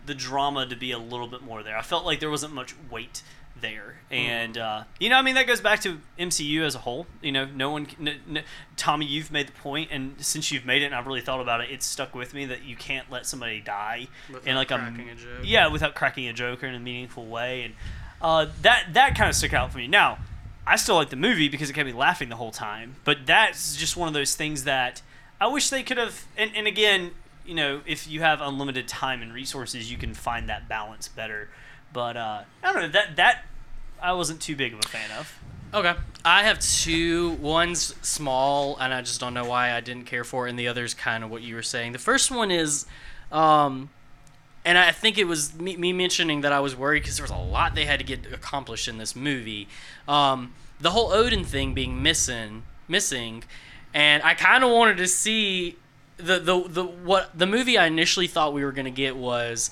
the 0.05 0.15
drama 0.15 0.65
to 0.65 0.75
be 0.75 0.91
a 0.91 0.97
little 0.97 1.27
bit 1.27 1.41
more 1.41 1.63
there. 1.63 1.77
I 1.77 1.81
felt 1.81 2.05
like 2.05 2.19
there 2.21 2.29
wasn't 2.29 2.53
much 2.53 2.73
weight 2.89 3.21
there, 3.61 3.95
and 4.11 4.57
uh, 4.57 4.83
you 4.99 5.09
know, 5.09 5.17
I 5.17 5.21
mean, 5.21 5.35
that 5.35 5.47
goes 5.47 5.61
back 5.61 5.81
to 5.81 5.99
MCU 6.19 6.61
as 6.61 6.75
a 6.75 6.79
whole. 6.79 7.07
You 7.21 7.31
know, 7.31 7.45
no 7.45 7.71
one, 7.71 7.87
n- 7.99 8.19
n- 8.29 8.43
Tommy, 8.75 9.05
you've 9.05 9.31
made 9.31 9.47
the 9.47 9.51
point, 9.53 9.89
and 9.91 10.15
since 10.23 10.51
you've 10.51 10.65
made 10.65 10.81
it, 10.81 10.85
and 10.85 10.95
I've 10.95 11.07
really 11.07 11.21
thought 11.21 11.41
about 11.41 11.61
it, 11.61 11.69
it's 11.71 11.85
stuck 11.85 12.13
with 12.15 12.33
me 12.33 12.45
that 12.45 12.63
you 12.63 12.75
can't 12.75 13.09
let 13.11 13.25
somebody 13.25 13.59
die 13.59 14.07
in 14.29 14.33
Without 14.35 14.55
like 14.55 14.67
cracking 14.67 15.09
a, 15.09 15.11
a 15.11 15.15
joke. 15.15 15.39
yeah, 15.43 15.67
without 15.67 15.95
cracking 15.95 16.27
a 16.27 16.33
joke 16.33 16.63
or 16.63 16.67
in 16.67 16.75
a 16.75 16.79
meaningful 16.79 17.25
way, 17.25 17.63
and 17.63 17.73
uh, 18.21 18.47
that 18.61 18.93
that 18.93 19.15
kind 19.15 19.29
of 19.29 19.35
stuck 19.35 19.53
out 19.53 19.71
for 19.71 19.77
me. 19.77 19.87
Now, 19.87 20.17
I 20.65 20.75
still 20.75 20.95
like 20.95 21.09
the 21.09 21.15
movie 21.15 21.49
because 21.49 21.69
it 21.69 21.73
kept 21.73 21.85
me 21.87 21.93
laughing 21.93 22.29
the 22.29 22.35
whole 22.35 22.51
time, 22.51 22.95
but 23.03 23.25
that's 23.25 23.75
just 23.75 23.95
one 23.97 24.07
of 24.07 24.13
those 24.13 24.35
things 24.35 24.63
that 24.65 25.01
I 25.39 25.47
wish 25.47 25.69
they 25.69 25.83
could 25.83 25.97
have. 25.97 26.25
And, 26.35 26.51
and 26.55 26.65
again, 26.67 27.11
you 27.45 27.53
know, 27.55 27.81
if 27.85 28.07
you 28.09 28.19
have 28.21 28.41
unlimited 28.41 28.87
time 28.89 29.21
and 29.21 29.33
resources, 29.33 29.89
you 29.91 29.97
can 29.97 30.13
find 30.13 30.49
that 30.49 30.67
balance 30.67 31.07
better. 31.07 31.47
But 31.93 32.17
uh, 32.17 32.41
I 32.63 32.73
don't 32.73 32.81
know 32.81 32.87
that 32.89 33.15
that 33.15 33.45
I 34.01 34.13
wasn't 34.13 34.41
too 34.41 34.55
big 34.55 34.73
of 34.73 34.79
a 34.79 34.87
fan 34.87 35.09
of. 35.17 35.39
Okay. 35.73 35.93
I 36.23 36.43
have 36.43 36.59
two. 36.59 37.31
One's 37.33 37.95
small, 38.01 38.77
and 38.77 38.93
I 38.93 39.01
just 39.01 39.19
don't 39.19 39.33
know 39.33 39.45
why 39.45 39.73
I 39.73 39.81
didn't 39.81 40.05
care 40.05 40.23
for 40.23 40.47
it, 40.47 40.51
and 40.51 40.59
the 40.59 40.67
other's 40.67 40.93
kind 40.93 41.23
of 41.23 41.29
what 41.29 41.41
you 41.41 41.55
were 41.55 41.63
saying. 41.63 41.91
The 41.91 41.99
first 41.99 42.31
one 42.31 42.51
is, 42.51 42.85
um, 43.31 43.89
and 44.63 44.77
I 44.77 44.91
think 44.91 45.17
it 45.17 45.25
was 45.25 45.53
me, 45.59 45.75
me 45.77 45.93
mentioning 45.93 46.41
that 46.41 46.53
I 46.53 46.59
was 46.59 46.75
worried 46.75 47.01
because 47.01 47.17
there 47.17 47.23
was 47.23 47.31
a 47.31 47.35
lot 47.35 47.75
they 47.75 47.85
had 47.85 47.99
to 47.99 48.05
get 48.05 48.31
accomplished 48.31 48.87
in 48.87 48.97
this 48.97 49.15
movie. 49.15 49.67
Um, 50.07 50.53
the 50.79 50.91
whole 50.91 51.11
Odin 51.11 51.43
thing 51.43 51.73
being 51.73 52.01
missing, 52.01 52.63
missing, 52.87 53.43
and 53.93 54.23
I 54.23 54.33
kind 54.35 54.63
of 54.63 54.71
wanted 54.71 54.97
to 54.97 55.07
see 55.07 55.77
the, 56.17 56.39
the 56.39 56.63
the 56.67 56.83
what 56.83 57.37
the 57.37 57.45
movie 57.45 57.77
I 57.77 57.87
initially 57.87 58.27
thought 58.27 58.53
we 58.53 58.63
were 58.63 58.71
gonna 58.71 58.89
get 58.89 59.15
was 59.15 59.69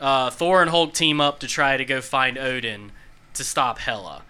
uh, 0.00 0.30
Thor 0.30 0.62
and 0.62 0.70
Hulk 0.70 0.92
team 0.92 1.20
up 1.20 1.40
to 1.40 1.46
try 1.46 1.76
to 1.76 1.84
go 1.84 2.00
find 2.00 2.38
Odin 2.38 2.92
to 3.34 3.44
stop 3.44 3.78
Hela, 3.78 4.22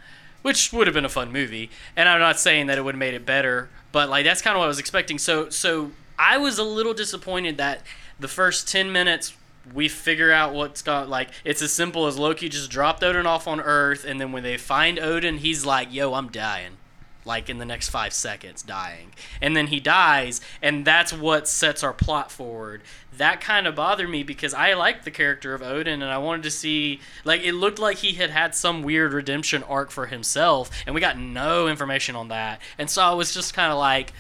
which 0.43 0.73
would 0.73 0.87
have 0.87 0.95
been 0.95 1.05
a 1.05 1.11
fun 1.11 1.33
movie. 1.33 1.71
And 1.97 2.09
I'm 2.09 2.21
not 2.21 2.39
saying 2.39 2.67
that 2.67 2.79
it 2.79 2.85
would 2.85 2.95
have 2.95 2.99
made 2.99 3.15
it 3.15 3.25
better, 3.25 3.71
but 3.93 4.09
like 4.09 4.25
that's 4.25 4.43
kind 4.43 4.57
of 4.57 4.59
what 4.61 4.65
I 4.65 4.69
was 4.69 4.79
expecting. 4.79 5.19
So 5.19 5.49
so 5.51 5.93
I 6.19 6.37
was 6.37 6.59
a 6.59 6.65
little 6.65 6.95
disappointed 6.95 7.57
that 7.59 7.83
the 8.19 8.29
first 8.29 8.69
ten 8.69 8.93
minutes 8.93 9.35
we 9.73 9.89
figure 9.89 10.31
out 10.31 10.53
what's 10.53 10.83
got 10.83 11.09
like 11.09 11.31
it's 11.45 11.63
as 11.63 11.73
simple 11.73 12.07
as 12.07 12.19
Loki 12.19 12.49
just 12.49 12.71
dropped 12.71 13.03
Odin 13.03 13.27
off 13.27 13.49
on 13.49 13.61
Earth, 13.61 14.05
and 14.05 14.21
then 14.21 14.33
when 14.33 14.43
they 14.43 14.57
find 14.57 14.99
Odin, 14.99 15.39
he's 15.39 15.65
like, 15.65 15.93
"Yo, 15.93 16.15
I'm 16.15 16.29
dying." 16.29 16.77
Like 17.25 17.49
in 17.49 17.59
the 17.59 17.65
next 17.65 17.89
five 17.89 18.13
seconds 18.13 18.63
dying. 18.63 19.13
And 19.41 19.57
then 19.57 19.69
he 19.69 19.81
dies 19.81 20.41
and 20.63 20.85
that's 20.85 21.13
what 21.13 21.49
sets 21.49 21.83
our 21.83 21.93
plot 21.93 22.31
forward. 22.31 22.83
That 23.17 23.41
kind 23.41 23.67
of 23.67 23.77
bothered 23.77 24.11
me 24.11 24.23
because 24.23 24.55
i 24.55 24.75
liked 24.75 25.05
the 25.05 25.11
character 25.11 25.55
of 25.55 25.63
odin 25.63 26.03
and 26.03 26.11
i 26.11 26.19
wanted 26.19 26.43
to 26.43 26.51
see 26.51 27.01
like 27.25 27.43
it 27.43 27.53
looked 27.53 27.79
like 27.79 27.99
he 27.99 28.15
had 28.15 28.31
had 28.31 28.55
some 28.57 28.83
weird 28.83 29.13
redemption 29.13 29.63
arc 29.63 29.93
for 29.93 30.07
himself 30.07 30.69
and 30.85 30.95
we 30.95 31.01
got 31.01 31.19
no 31.19 31.69
information 31.69 32.17
on 32.17 32.29
that. 32.29 32.61
And 32.79 32.91
so 32.91 33.03
i 33.03 33.13
was 33.13 33.33
just 33.33 33.55
kind 33.55 33.71
of 33.71 33.79
like 33.79 34.13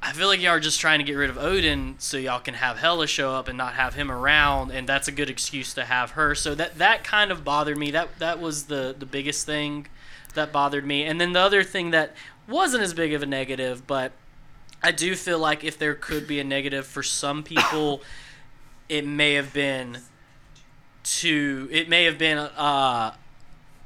I 0.00 0.12
feel 0.12 0.28
like 0.28 0.40
y'all 0.40 0.52
are 0.52 0.60
just 0.60 0.80
trying 0.80 1.00
to 1.00 1.04
get 1.04 1.14
rid 1.14 1.28
of 1.28 1.38
Odin 1.38 1.96
so 1.98 2.16
y'all 2.16 2.38
can 2.40 2.54
have 2.54 2.78
Hela 2.78 3.06
show 3.06 3.34
up 3.34 3.48
and 3.48 3.58
not 3.58 3.74
have 3.74 3.94
him 3.94 4.10
around, 4.10 4.70
and 4.70 4.88
that's 4.88 5.08
a 5.08 5.12
good 5.12 5.28
excuse 5.28 5.74
to 5.74 5.84
have 5.84 6.12
her. 6.12 6.34
So 6.34 6.54
that 6.54 6.78
that 6.78 7.04
kind 7.04 7.30
of 7.30 7.44
bothered 7.44 7.76
me. 7.76 7.90
That 7.90 8.18
that 8.18 8.40
was 8.40 8.64
the 8.64 8.94
the 8.96 9.06
biggest 9.06 9.44
thing 9.44 9.88
that 10.34 10.52
bothered 10.52 10.86
me. 10.86 11.04
And 11.04 11.20
then 11.20 11.32
the 11.32 11.40
other 11.40 11.64
thing 11.64 11.90
that 11.90 12.14
wasn't 12.48 12.82
as 12.82 12.94
big 12.94 13.12
of 13.12 13.22
a 13.22 13.26
negative, 13.26 13.86
but 13.86 14.12
I 14.82 14.92
do 14.92 15.16
feel 15.16 15.38
like 15.38 15.64
if 15.64 15.78
there 15.78 15.94
could 15.94 16.26
be 16.26 16.38
a 16.38 16.44
negative 16.44 16.86
for 16.86 17.02
some 17.02 17.42
people, 17.42 18.02
it 18.88 19.06
may 19.06 19.34
have 19.34 19.52
been 19.52 19.98
too. 21.02 21.68
It 21.72 21.88
may 21.88 22.04
have 22.04 22.18
been 22.18 22.38
uh 22.38 23.14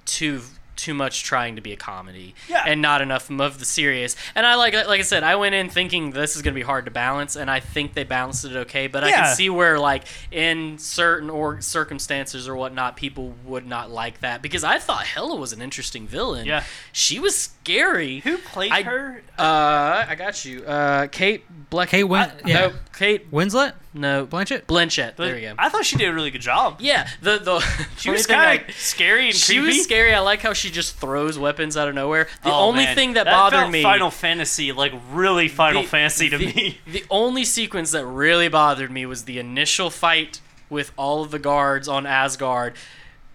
too 0.04 0.42
too 0.76 0.94
much 0.94 1.22
trying 1.22 1.56
to 1.56 1.62
be 1.62 1.72
a 1.72 1.76
comedy 1.76 2.34
Yeah. 2.48 2.64
and 2.66 2.80
not 2.82 3.02
enough 3.02 3.30
of 3.30 3.58
the 3.58 3.64
serious. 3.64 4.16
And 4.34 4.46
I 4.46 4.54
like 4.56 4.74
like 4.74 5.00
I 5.00 5.02
said, 5.02 5.22
I 5.22 5.36
went 5.36 5.54
in 5.54 5.68
thinking 5.68 6.10
this 6.12 6.34
is 6.36 6.42
going 6.42 6.54
to 6.54 6.58
be 6.58 6.64
hard 6.64 6.84
to 6.86 6.90
balance, 6.90 7.36
and 7.36 7.50
I 7.50 7.60
think 7.60 7.94
they 7.94 8.04
balanced 8.04 8.44
it 8.44 8.56
okay. 8.56 8.86
But 8.86 9.04
I 9.04 9.10
can 9.12 9.34
see 9.36 9.50
where 9.50 9.78
like 9.78 10.04
in 10.30 10.78
certain 10.78 11.30
or 11.30 11.60
circumstances 11.60 12.48
or 12.48 12.56
whatnot, 12.56 12.96
people 12.96 13.34
would 13.44 13.66
not 13.66 13.90
like 13.90 14.20
that 14.20 14.42
because 14.42 14.64
I 14.64 14.78
thought 14.78 15.04
Hela 15.06 15.36
was 15.36 15.52
an 15.52 15.60
interesting 15.62 16.06
villain. 16.06 16.46
Yeah. 16.46 16.64
she 16.92 17.18
was 17.20 17.36
scary. 17.38 18.20
Who 18.20 18.38
played 18.38 18.72
I- 18.72 18.82
her? 18.82 19.22
Uh, 19.38 20.04
I 20.08 20.14
got 20.16 20.44
you. 20.44 20.64
Uh, 20.64 21.06
Kate 21.08 21.44
Black. 21.70 21.88
Kate 21.88 22.04
Win- 22.04 22.22
I- 22.22 22.32
yeah. 22.46 22.54
No, 22.68 22.72
Kate. 22.96 23.30
Winslet, 23.30 23.72
No, 23.94 24.26
Blanchett. 24.26 24.62
Blanchett. 24.64 25.16
But 25.16 25.26
there 25.26 25.34
we 25.34 25.40
go. 25.42 25.54
I 25.58 25.68
thought 25.68 25.84
she 25.84 25.96
did 25.96 26.08
a 26.08 26.14
really 26.14 26.30
good 26.30 26.40
job. 26.40 26.76
yeah, 26.80 27.08
the 27.20 27.36
the 27.38 27.60
She 27.98 28.08
funny 28.08 28.12
was 28.16 28.26
thing 28.26 28.36
kind 28.36 28.60
I- 28.60 28.68
of 28.68 28.74
scary 28.74 29.26
and 29.26 29.34
she 29.34 29.56
creepy. 29.58 29.66
was 29.66 29.84
scary. 29.84 30.14
I 30.14 30.20
like 30.20 30.40
how 30.40 30.54
she 30.54 30.70
just 30.70 30.96
throws 30.96 31.38
weapons 31.38 31.76
out 31.76 31.88
of 31.88 31.94
nowhere. 31.94 32.26
The 32.42 32.50
Oh, 32.50 32.68
only 32.68 32.84
man. 32.84 32.94
thing 32.94 33.12
that, 33.14 33.26
bothered 33.26 33.58
felt 33.60 33.70
me. 33.70 33.82
Final 33.82 34.10
Fantasy, 34.10 34.72
like 34.72 34.92
really 35.10 35.48
Final 35.48 35.82
the- 35.82 35.88
Fantasy 35.88 36.30
to 36.30 36.38
the, 36.38 36.46
me. 36.46 36.78
The 36.86 37.04
only 37.10 37.44
sequence 37.44 37.90
that 37.90 38.06
really 38.06 38.48
bothered 38.48 38.90
me 38.90 39.04
was 39.04 39.24
the 39.24 39.38
initial 39.38 39.90
fight 39.90 40.40
with 40.70 40.90
all 40.96 41.22
of 41.22 41.30
the 41.30 41.38
guards 41.38 41.86
on 41.86 42.06
Asgard. 42.06 42.74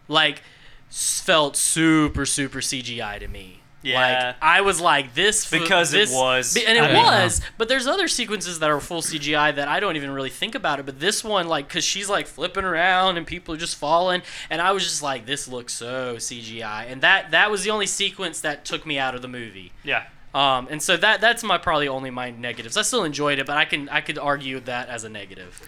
Like, 0.08 0.42
s- 0.90 1.22
felt 1.24 1.56
super 1.56 2.26
super 2.26 2.60
CGI 2.62 3.20
to 3.20 3.28
me. 3.28 3.57
Yeah. 3.84 4.26
Like 4.28 4.36
I 4.42 4.62
was 4.62 4.82
like 4.82 5.14
this 5.14 5.46
f- 5.52 5.62
Because 5.62 5.94
it 5.94 6.10
was. 6.10 6.58
and 6.58 6.78
it 6.78 6.84
I 6.84 6.88
don't 6.88 7.04
was. 7.04 7.42
But 7.58 7.70
there's 7.70 7.88
other 7.88 8.08
sequences 8.08 8.60
that 8.60 8.70
are 8.70 8.80
full 8.80 9.02
CGI 9.02 9.56
that 9.56 9.68
I 9.68 9.80
don't 9.80 9.96
even 9.96 10.12
really 10.12 10.32
think 10.32 10.56
about 10.56 10.80
it. 10.80 10.86
But 10.86 11.00
this 11.00 11.24
one, 11.24 11.48
like, 11.48 11.70
cause 11.70 11.84
she's 11.84 12.10
like 12.10 12.28
flipping 12.28 12.64
around 12.66 13.18
and 13.18 13.26
people 13.28 13.54
are 13.54 13.58
just 13.58 13.76
falling, 13.78 14.24
and 14.50 14.62
I 14.62 14.72
was 14.72 14.84
just 14.84 15.02
like, 15.04 15.26
this 15.26 15.48
looks 15.48 15.74
so 15.74 16.16
CGI, 16.18 16.92
and 16.92 17.02
that 17.02 17.32
that 17.32 17.52
was 17.52 17.64
the 17.64 17.70
only 17.70 17.86
sequence 17.86 18.42
that 18.42 18.66
took 18.66 18.86
me 18.86 18.98
out 18.98 19.16
of 19.16 19.22
the 19.22 19.28
movie. 19.28 19.72
Yeah. 19.84 20.04
Um, 20.34 20.68
and 20.70 20.82
so 20.82 20.98
that 20.98 21.22
that's 21.22 21.44
my 21.44 21.58
probably 21.58 21.88
only 21.88 22.10
my 22.10 22.32
negatives. 22.32 22.78
I 22.78 22.82
still 22.82 23.04
enjoyed 23.04 23.40
it, 23.40 23.46
but 23.46 23.58
I 23.58 23.66
can 23.66 23.90
I 23.90 24.02
could 24.02 24.18
argue 24.18 24.60
that 24.62 24.90
as 24.90 25.04
a 25.04 25.10
negative. 25.10 25.62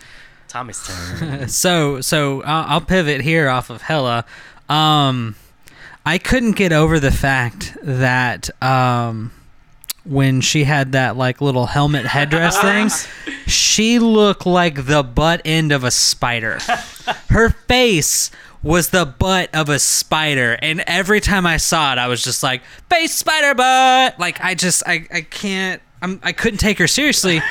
Tommy's 0.47 0.85
turn. 0.85 1.47
So 1.47 2.01
so 2.01 2.41
I'll, 2.43 2.65
I'll 2.73 2.81
pivot 2.81 3.21
here 3.21 3.49
off 3.49 3.69
of 3.69 3.83
Hela. 3.83 4.25
Um, 4.67 5.35
I 6.05 6.17
couldn't 6.17 6.53
get 6.53 6.71
over 6.71 6.99
the 6.99 7.11
fact 7.11 7.77
that 7.83 8.49
um, 8.63 9.31
when 10.03 10.41
she 10.41 10.63
had 10.63 10.93
that 10.93 11.17
like 11.17 11.41
little 11.41 11.67
helmet 11.67 12.05
headdress 12.05 12.57
thing, 12.61 12.89
she 13.47 13.99
looked 13.99 14.45
like 14.45 14.85
the 14.85 15.03
butt 15.03 15.41
end 15.45 15.71
of 15.71 15.83
a 15.83 15.91
spider. 15.91 16.59
Her 17.29 17.49
face 17.49 18.31
was 18.61 18.89
the 18.89 19.05
butt 19.05 19.53
of 19.53 19.69
a 19.69 19.79
spider, 19.79 20.57
and 20.61 20.81
every 20.81 21.21
time 21.21 21.45
I 21.45 21.57
saw 21.57 21.93
it, 21.93 21.97
I 21.97 22.07
was 22.07 22.23
just 22.23 22.43
like, 22.43 22.61
"Face 22.89 23.13
spider 23.13 23.53
butt!" 23.53 24.19
Like 24.19 24.41
I 24.41 24.55
just 24.55 24.83
I 24.85 25.05
I 25.13 25.21
can't. 25.21 25.81
I'm, 26.01 26.19
I 26.23 26.31
couldn't 26.31 26.59
take 26.59 26.77
her 26.79 26.87
seriously, 26.87 27.41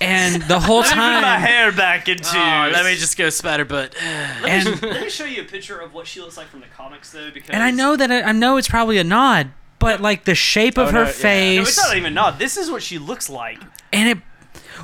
and 0.00 0.42
the 0.42 0.58
whole 0.60 0.82
Put 0.82 0.96
my 0.96 1.38
hair 1.38 1.72
back 1.72 2.08
into. 2.08 2.30
oh, 2.34 2.70
let 2.72 2.84
me 2.84 2.94
just 2.96 3.16
go 3.18 3.28
spatter 3.30 3.64
butt. 3.64 3.94
and 4.02 4.82
Let 4.82 5.02
me 5.02 5.10
show 5.10 5.24
you 5.24 5.42
a 5.42 5.44
picture 5.44 5.78
of 5.78 5.92
what 5.94 6.06
she 6.06 6.20
looks 6.20 6.36
like 6.36 6.46
from 6.48 6.60
the 6.60 6.66
comics, 6.74 7.12
though, 7.12 7.30
because 7.30 7.50
And 7.50 7.62
I 7.62 7.70
know 7.70 7.96
that 7.96 8.10
I, 8.10 8.22
I 8.22 8.32
know 8.32 8.56
it's 8.56 8.68
probably 8.68 8.98
a 8.98 9.04
nod, 9.04 9.50
but 9.78 10.00
like 10.00 10.24
the 10.24 10.34
shape 10.34 10.78
of 10.78 10.88
Oh, 10.88 10.92
her 10.92 10.92
no, 10.92 11.00
yeah. 11.00 11.06
No, 11.06 11.12
face 11.12 11.68
it's 11.68 11.76
not 11.86 11.96
even 11.96 12.14
not. 12.14 12.38
This 12.38 12.56
is 12.56 12.70
what 12.70 12.82
she 12.82 12.98
looks 12.98 13.28
like. 13.28 13.60
and 13.92 14.08
it 14.08 14.18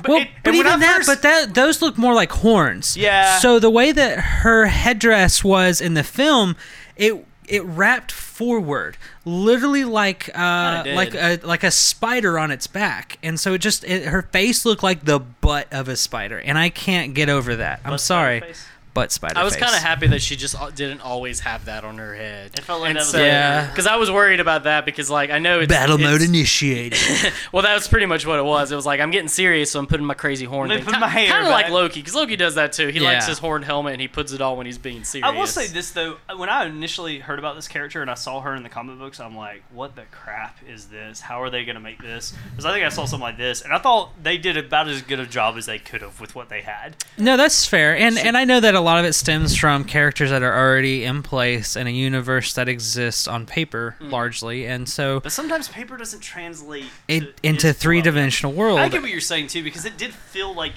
well, 0.07 0.21
it- 0.21 0.27
but 0.43 0.53
even 0.55 0.79
that, 0.79 0.97
first- 0.97 1.07
but 1.07 1.21
that 1.23 1.53
those 1.55 1.81
look 1.81 1.97
more 1.97 2.13
like 2.13 2.31
horns. 2.31 2.95
Yeah. 2.97 3.39
So 3.39 3.59
the 3.59 3.69
way 3.69 3.91
that 3.91 4.19
her 4.19 4.65
headdress 4.67 5.43
was 5.43 5.81
in 5.81 5.93
the 5.95 6.03
film, 6.03 6.55
it 6.95 7.25
it 7.53 7.63
wrapped 7.65 8.11
forward, 8.11 8.97
literally 9.25 9.83
like 9.83 10.27
uh 10.33 10.83
like 10.87 11.13
a 11.13 11.39
like 11.43 11.63
a 11.63 11.69
spider 11.69 12.39
on 12.39 12.49
its 12.49 12.65
back, 12.65 13.19
and 13.21 13.39
so 13.39 13.53
it 13.53 13.59
just 13.59 13.83
it, 13.83 14.05
her 14.07 14.23
face 14.23 14.65
looked 14.65 14.81
like 14.81 15.05
the 15.05 15.19
butt 15.19 15.71
of 15.71 15.87
a 15.87 15.95
spider, 15.95 16.39
and 16.39 16.57
I 16.57 16.69
can't 16.69 17.13
get 17.13 17.29
over 17.29 17.57
that. 17.57 17.81
I'm 17.85 17.99
sorry, 17.99 18.39
face. 18.39 18.65
Butt 18.93 19.11
spider. 19.11 19.39
I 19.39 19.43
was 19.43 19.55
kind 19.55 19.73
of 19.75 19.81
happy 19.81 20.07
that 20.07 20.21
she 20.21 20.35
just 20.35 20.55
didn't 20.75 21.01
always 21.01 21.39
have 21.41 21.65
that 21.65 21.83
on 21.83 21.97
her 21.97 22.13
head. 22.15 22.51
It 22.57 22.61
felt 22.63 22.81
like 22.81 22.89
And 22.91 22.97
that 22.97 23.01
was 23.01 23.09
so- 23.09 23.17
like- 23.17 23.25
Yeah. 23.27 23.67
Because 23.67 23.87
I 23.87 23.95
was 23.95 24.11
worried 24.11 24.39
about 24.39 24.63
that 24.65 24.85
because 24.85 25.09
like 25.09 25.29
I 25.31 25.39
know 25.39 25.59
it's 25.61 25.69
Battle 25.69 25.95
it's- 25.95 26.11
mode 26.11 26.21
initiated. 26.21 26.99
Well, 27.51 27.63
that 27.63 27.73
was 27.75 27.87
pretty 27.87 28.05
much 28.05 28.25
what 28.25 28.39
it 28.39 28.45
was. 28.45 28.71
It 28.71 28.75
was 28.75 28.85
like 28.85 28.99
I'm 28.99 29.11
getting 29.11 29.27
serious, 29.27 29.71
so 29.71 29.79
I'm 29.79 29.87
putting 29.87 30.05
my 30.05 30.13
crazy 30.13 30.45
horn. 30.45 30.69
Let 30.69 30.79
me 30.79 30.83
thing. 30.83 30.93
put 30.93 30.99
my 30.99 31.07
hair 31.07 31.29
Kind 31.29 31.45
of 31.45 31.51
like. 31.51 31.69
Loki, 31.69 31.99
because 32.01 32.15
Loki 32.15 32.35
does 32.35 32.55
that 32.55 32.73
too. 32.73 32.87
He 32.87 32.99
likes 32.99 33.27
his 33.27 33.37
horned 33.39 33.65
helmet 33.65 33.93
and 33.93 34.01
he 34.01 34.07
puts 34.07 34.31
it 34.33 34.41
on 34.41 34.57
when 34.57 34.65
he's 34.65 34.77
being 34.77 35.03
serious. 35.03 35.27
I 35.27 35.31
will 35.37 35.47
say 35.47 35.67
this 35.67 35.91
though, 35.91 36.17
when 36.35 36.49
I 36.49 36.65
initially 36.65 37.19
heard 37.19 37.39
about 37.39 37.55
this 37.55 37.67
character 37.67 38.01
and 38.01 38.09
I 38.11 38.15
saw 38.15 38.41
her 38.41 38.55
in 38.55 38.63
the 38.63 38.69
comic 38.69 38.97
books, 38.99 39.19
I'm 39.19 39.35
like, 39.35 39.63
"What 39.71 39.95
the 39.95 40.03
crap 40.11 40.57
is 40.67 40.85
this? 40.87 41.21
How 41.21 41.41
are 41.41 41.49
they 41.49 41.63
gonna 41.65 41.79
make 41.79 42.01
this?" 42.01 42.33
Because 42.51 42.65
I 42.65 42.71
think 42.73 42.85
I 42.85 42.89
saw 42.89 43.05
something 43.05 43.23
like 43.23 43.37
this, 43.37 43.61
and 43.61 43.73
I 43.73 43.77
thought 43.79 44.11
they 44.21 44.37
did 44.37 44.57
about 44.57 44.87
as 44.87 45.01
good 45.01 45.19
a 45.19 45.25
job 45.25 45.57
as 45.57 45.65
they 45.65 45.79
could 45.79 46.01
have 46.01 46.19
with 46.19 46.35
what 46.35 46.49
they 46.49 46.61
had. 46.61 46.95
No, 47.17 47.37
that's 47.37 47.65
fair, 47.65 47.95
and 47.95 48.17
and 48.17 48.35
I 48.37 48.45
know 48.45 48.59
that 48.59 48.75
a 48.75 48.81
lot 48.83 48.99
of 48.99 49.05
it 49.05 49.13
stems 49.13 49.55
from 49.55 49.83
characters 49.83 50.29
that 50.29 50.43
are 50.43 50.53
already 50.55 51.03
in 51.03 51.23
place 51.23 51.75
in 51.75 51.87
a 51.87 51.89
universe 51.89 52.53
that 52.53 52.69
exists 52.69 53.27
on 53.27 53.45
paper 53.45 53.95
Mm. 53.99 54.11
largely, 54.11 54.65
and 54.67 54.87
so 54.87 55.19
But 55.19 55.31
sometimes 55.31 55.67
paper 55.67 55.97
doesn't 55.97 56.19
translate 56.21 56.85
it 57.07 57.19
to 57.37 57.47
into 57.47 57.73
three 57.73 57.97
world. 57.97 58.03
dimensional 58.05 58.53
world. 58.53 58.79
I 58.79 58.89
get 58.89 59.01
what 59.01 59.11
you're 59.11 59.19
saying 59.21 59.47
too, 59.47 59.63
because 59.63 59.85
it 59.85 59.97
did 59.97 60.13
feel 60.13 60.53
like, 60.53 60.73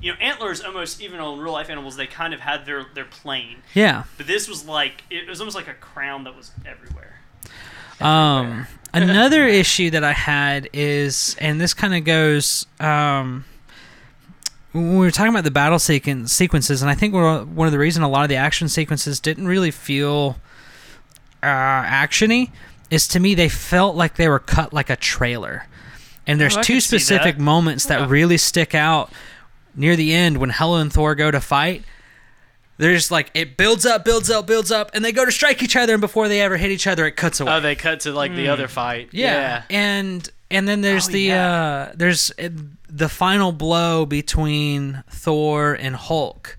you 0.00 0.12
know, 0.12 0.18
antlers 0.20 0.60
almost 0.60 1.00
even 1.00 1.18
on 1.20 1.38
real 1.40 1.52
life 1.52 1.70
animals, 1.70 1.96
they 1.96 2.06
kind 2.06 2.32
of 2.34 2.40
had 2.40 2.66
their 2.66 2.86
their 2.94 3.04
plane, 3.04 3.62
yeah. 3.74 4.04
but 4.16 4.26
this 4.26 4.46
was 4.48 4.64
like 4.66 5.02
it 5.10 5.28
was 5.28 5.40
almost 5.40 5.56
like 5.56 5.68
a 5.68 5.74
crown 5.74 6.24
that 6.24 6.36
was 6.36 6.52
everywhere. 6.66 7.20
Um, 8.00 8.66
another 8.94 9.46
issue 9.46 9.90
that 9.90 10.04
I 10.04 10.12
had 10.12 10.68
is, 10.72 11.36
and 11.40 11.60
this 11.60 11.74
kind 11.74 11.94
of 11.94 12.04
goes. 12.04 12.66
Um, 12.80 13.44
when 14.78 14.92
we 14.98 15.06
were 15.06 15.10
talking 15.10 15.30
about 15.32 15.44
the 15.44 15.50
battle 15.50 15.78
sequen- 15.78 16.28
sequences, 16.28 16.80
and 16.82 16.90
I 16.90 16.94
think 16.94 17.12
one 17.14 17.66
of 17.66 17.72
the 17.72 17.78
reason 17.78 18.02
a 18.02 18.08
lot 18.08 18.22
of 18.22 18.28
the 18.28 18.36
action 18.36 18.68
sequences 18.68 19.20
didn't 19.20 19.46
really 19.46 19.70
feel 19.70 20.36
uh, 21.42 21.46
actiony 21.46 22.50
is 22.90 23.06
to 23.08 23.20
me 23.20 23.34
they 23.34 23.48
felt 23.48 23.94
like 23.96 24.16
they 24.16 24.28
were 24.28 24.38
cut 24.38 24.72
like 24.72 24.90
a 24.90 24.96
trailer. 24.96 25.66
And 26.26 26.40
there's 26.40 26.56
Oh, 26.56 26.62
two 26.62 26.80
specific 26.80 27.36
that. 27.36 27.42
moments 27.42 27.86
that 27.86 28.00
Yeah. 28.00 28.06
really 28.08 28.36
stick 28.38 28.74
out 28.74 29.12
near 29.74 29.94
the 29.96 30.12
end 30.14 30.38
when 30.38 30.50
Hela 30.50 30.80
and 30.80 30.92
Thor 30.92 31.14
go 31.14 31.30
to 31.30 31.40
fight. 31.40 31.84
There's 32.78 33.10
like 33.10 33.30
it 33.34 33.56
builds 33.56 33.84
up, 33.86 34.04
builds 34.04 34.30
up, 34.30 34.46
builds 34.46 34.70
up, 34.70 34.90
and 34.94 35.04
they 35.04 35.10
go 35.12 35.24
to 35.24 35.32
strike 35.32 35.62
each 35.62 35.74
other, 35.76 35.94
and 35.94 36.00
before 36.00 36.28
they 36.28 36.40
ever 36.40 36.56
hit 36.56 36.70
each 36.70 36.86
other, 36.86 37.06
it 37.06 37.12
cuts 37.16 37.40
away. 37.40 37.52
Oh, 37.52 37.60
they 37.60 37.74
cut 37.74 38.00
to 38.00 38.12
like 38.12 38.34
the 38.34 38.48
other 38.48 38.68
fight. 38.68 39.08
Yeah. 39.12 39.62
and 39.70 40.28
and 40.50 40.66
then 40.68 40.80
there's 40.80 41.08
Oh, 41.08 41.12
the 41.12 41.20
yeah. 41.22 41.52
uh 41.90 41.92
there's 41.94 42.30
uh, 42.38 42.48
the 42.88 43.08
final 43.08 43.52
blow 43.52 44.06
between 44.06 45.02
Thor 45.10 45.74
and 45.74 45.94
Hulk. 45.96 46.56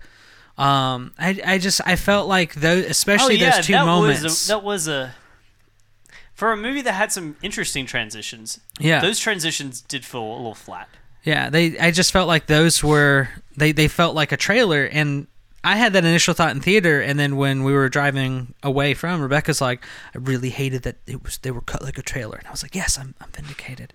Um, 0.58 1.14
I 1.18 1.40
I 1.46 1.58
just 1.58 1.80
I 1.86 1.96
felt 1.96 2.28
like 2.28 2.54
those, 2.56 2.86
especially 2.86 3.38
those 3.38 3.66
two 3.66 3.74
that 3.74 3.86
moments. 3.86 4.24
Was 4.24 4.46
a, 4.46 4.48
that 4.50 4.64
was 4.64 4.88
a 4.88 5.16
for 6.34 6.52
a 6.52 6.58
movie 6.58 6.82
that 6.82 6.94
had 6.94 7.12
some 7.12 7.36
interesting 7.42 7.86
transitions. 7.86 8.60
yeah, 8.80 9.02
Those 9.02 9.20
transitions 9.20 9.82
did 9.82 10.06
feel 10.06 10.22
a 10.24 10.36
little 10.36 10.56
flat. 10.56 10.88
yeah. 11.24 11.50
They 11.50 11.78
I 11.80 11.92
just 11.92 12.12
felt 12.12 12.28
like 12.28 12.46
those 12.48 12.84
were 12.84 13.30
they 13.58 13.72
they 13.72 13.88
felt 13.88 14.16
like 14.16 14.32
a 14.32 14.38
trailer, 14.38 14.86
and 14.86 15.28
I 15.64 15.76
had 15.76 15.94
that 15.94 16.06
initial 16.06 16.34
thought 16.34 16.52
in 16.52 16.62
theater, 16.62 17.02
and 17.02 17.20
then 17.20 17.36
when 17.36 17.64
we 17.64 17.74
were 17.74 17.90
driving 17.90 18.54
away 18.64 18.94
from, 18.94 19.22
Rebecca's 19.22 19.60
like, 19.60 19.84
I 20.16 20.20
really 20.20 20.50
hated 20.50 20.84
that 20.84 20.98
it 21.06 21.24
was 21.24 21.38
they 21.40 21.52
were 21.52 21.62
cut 21.62 21.84
like 21.84 21.98
a 21.98 22.02
trailer, 22.02 22.38
and 22.38 22.48
I 22.48 22.52
was 22.52 22.64
like, 22.64 22.76
yes, 22.76 22.98
I'm 22.98 23.14
I'm 23.20 23.30
vindicated. 23.30 23.94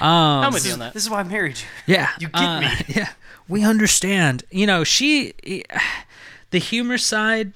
Um, 0.00 0.08
I'm 0.44 0.52
with 0.52 0.66
you 0.66 0.74
on 0.74 0.80
that. 0.80 0.92
this 0.92 1.04
is 1.04 1.10
why 1.10 1.20
I 1.20 1.22
married 1.22 1.58
you. 1.58 1.94
Yeah, 1.94 2.10
You 2.20 2.28
get 2.28 2.42
uh, 2.42 2.60
me. 2.60 2.68
Yeah, 2.88 3.10
we 3.48 3.64
understand. 3.64 4.44
You 4.50 4.66
know, 4.66 4.84
she, 4.84 5.32
the 6.50 6.58
humor 6.58 6.98
side, 6.98 7.52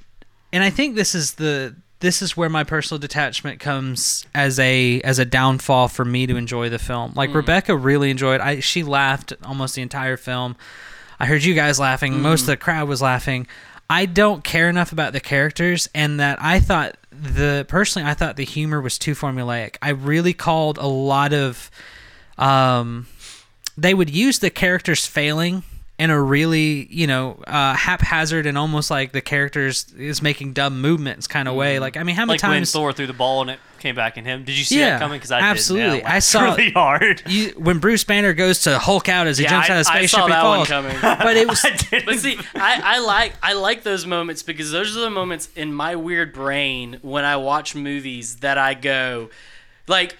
and 0.52 0.64
I 0.64 0.70
think 0.70 0.96
this 0.96 1.14
is 1.14 1.34
the 1.34 1.76
this 2.00 2.22
is 2.22 2.34
where 2.34 2.48
my 2.48 2.64
personal 2.64 2.98
detachment 2.98 3.60
comes 3.60 4.24
as 4.34 4.58
a 4.58 5.00
as 5.02 5.18
a 5.18 5.24
downfall 5.26 5.88
for 5.88 6.04
me 6.04 6.26
to 6.26 6.36
enjoy 6.36 6.70
the 6.70 6.78
film. 6.78 7.12
Like 7.14 7.34
Rebecca 7.34 7.76
really 7.76 8.10
enjoyed. 8.10 8.40
I 8.40 8.60
she 8.60 8.82
laughed 8.82 9.34
almost 9.44 9.74
the 9.74 9.82
entire 9.82 10.16
film. 10.16 10.56
I 11.20 11.26
heard 11.26 11.44
you 11.44 11.54
guys 11.54 11.78
laughing. 11.78 12.20
Most 12.22 12.40
of 12.42 12.46
the 12.46 12.56
crowd 12.56 12.88
was 12.88 13.02
laughing. 13.02 13.46
I 13.90 14.06
don't 14.06 14.42
care 14.42 14.68
enough 14.70 14.90
about 14.92 15.12
the 15.12 15.20
characters, 15.20 15.88
and 15.94 16.18
that 16.18 16.40
I 16.40 16.60
thought 16.60 16.96
the 17.12 17.66
personally 17.68 18.08
I 18.08 18.14
thought 18.14 18.36
the 18.36 18.44
humor 18.44 18.80
was 18.80 18.98
too 18.98 19.14
formulaic. 19.14 19.76
I 19.82 19.90
really 19.90 20.32
called 20.32 20.78
a 20.78 20.86
lot 20.86 21.34
of 21.34 21.70
um, 22.38 23.06
they 23.76 23.92
would 23.92 24.08
use 24.08 24.38
the 24.38 24.48
characters 24.50 25.06
failing 25.06 25.62
in 25.98 26.08
a 26.08 26.20
really 26.20 26.86
you 26.90 27.06
know 27.06 27.42
uh, 27.46 27.74
haphazard 27.74 28.46
and 28.46 28.56
almost 28.56 28.90
like 28.90 29.12
the 29.12 29.20
characters 29.20 29.92
is 29.98 30.22
making 30.22 30.54
dumb 30.54 30.80
movements 30.80 31.26
kind 31.26 31.48
of 31.48 31.54
way. 31.54 31.78
Like 31.78 31.96
I 31.98 32.02
mean, 32.02 32.16
how 32.16 32.22
many 32.22 32.38
Like 32.38 32.42
when 32.42 32.58
times? 32.58 32.72
Thor 32.72 32.92
threw 32.92 33.06
the 33.06 33.12
ball 33.12 33.42
and 33.42 33.50
it 33.50 33.60
came 33.80 33.94
back 33.96 34.16
in 34.16 34.24
him. 34.24 34.44
Did 34.44 34.56
you 34.56 34.64
see 34.64 34.78
Yeah, 34.78 34.90
that 34.90 35.00
coming? 35.00 35.18
Because 35.18 35.32
I 35.32 35.40
absolutely. 35.40 35.90
Didn't. 35.98 36.02
Yeah, 36.04 36.14
I 36.14 36.18
saw- 36.20 36.40
really 36.54 36.70
hard. 36.70 37.22
you, 37.28 37.48
when 37.56 37.78
Bruce 37.78 38.04
Banner 38.04 38.32
goes 38.32 38.60
to 38.62 38.78
Hulk 38.78 39.08
out 39.08 39.26
as 39.26 39.38
he 39.38 39.44
Yeah, 39.44 39.50
jumps 39.50 39.70
I- 39.70 39.74
out 39.74 39.80
of 39.80 39.86
the 39.86 39.92
I 39.92 39.96
spaceship, 39.96 40.20
saw 40.20 40.26
that 40.28 40.44
one 40.44 40.66
coming. 40.66 40.96
But 41.02 41.36
it 41.36 41.48
was 41.48 41.64
I 41.64 41.70
didn't. 41.70 42.06
But 42.06 42.18
see, 42.20 42.38
I, 42.54 42.80
I 42.84 42.98
like 43.00 43.32
I 43.42 43.54
like 43.54 43.82
those 43.82 44.06
moments 44.06 44.42
because 44.42 44.70
those 44.70 44.96
are 44.96 45.00
the 45.00 45.10
moments 45.10 45.48
in 45.56 45.72
my 45.72 45.96
weird 45.96 46.32
brain 46.32 46.98
when 47.02 47.24
I 47.24 47.36
watch 47.36 47.74
movies 47.74 48.36
that 48.36 48.58
I 48.58 48.74
go, 48.74 49.30
like, 49.88 50.16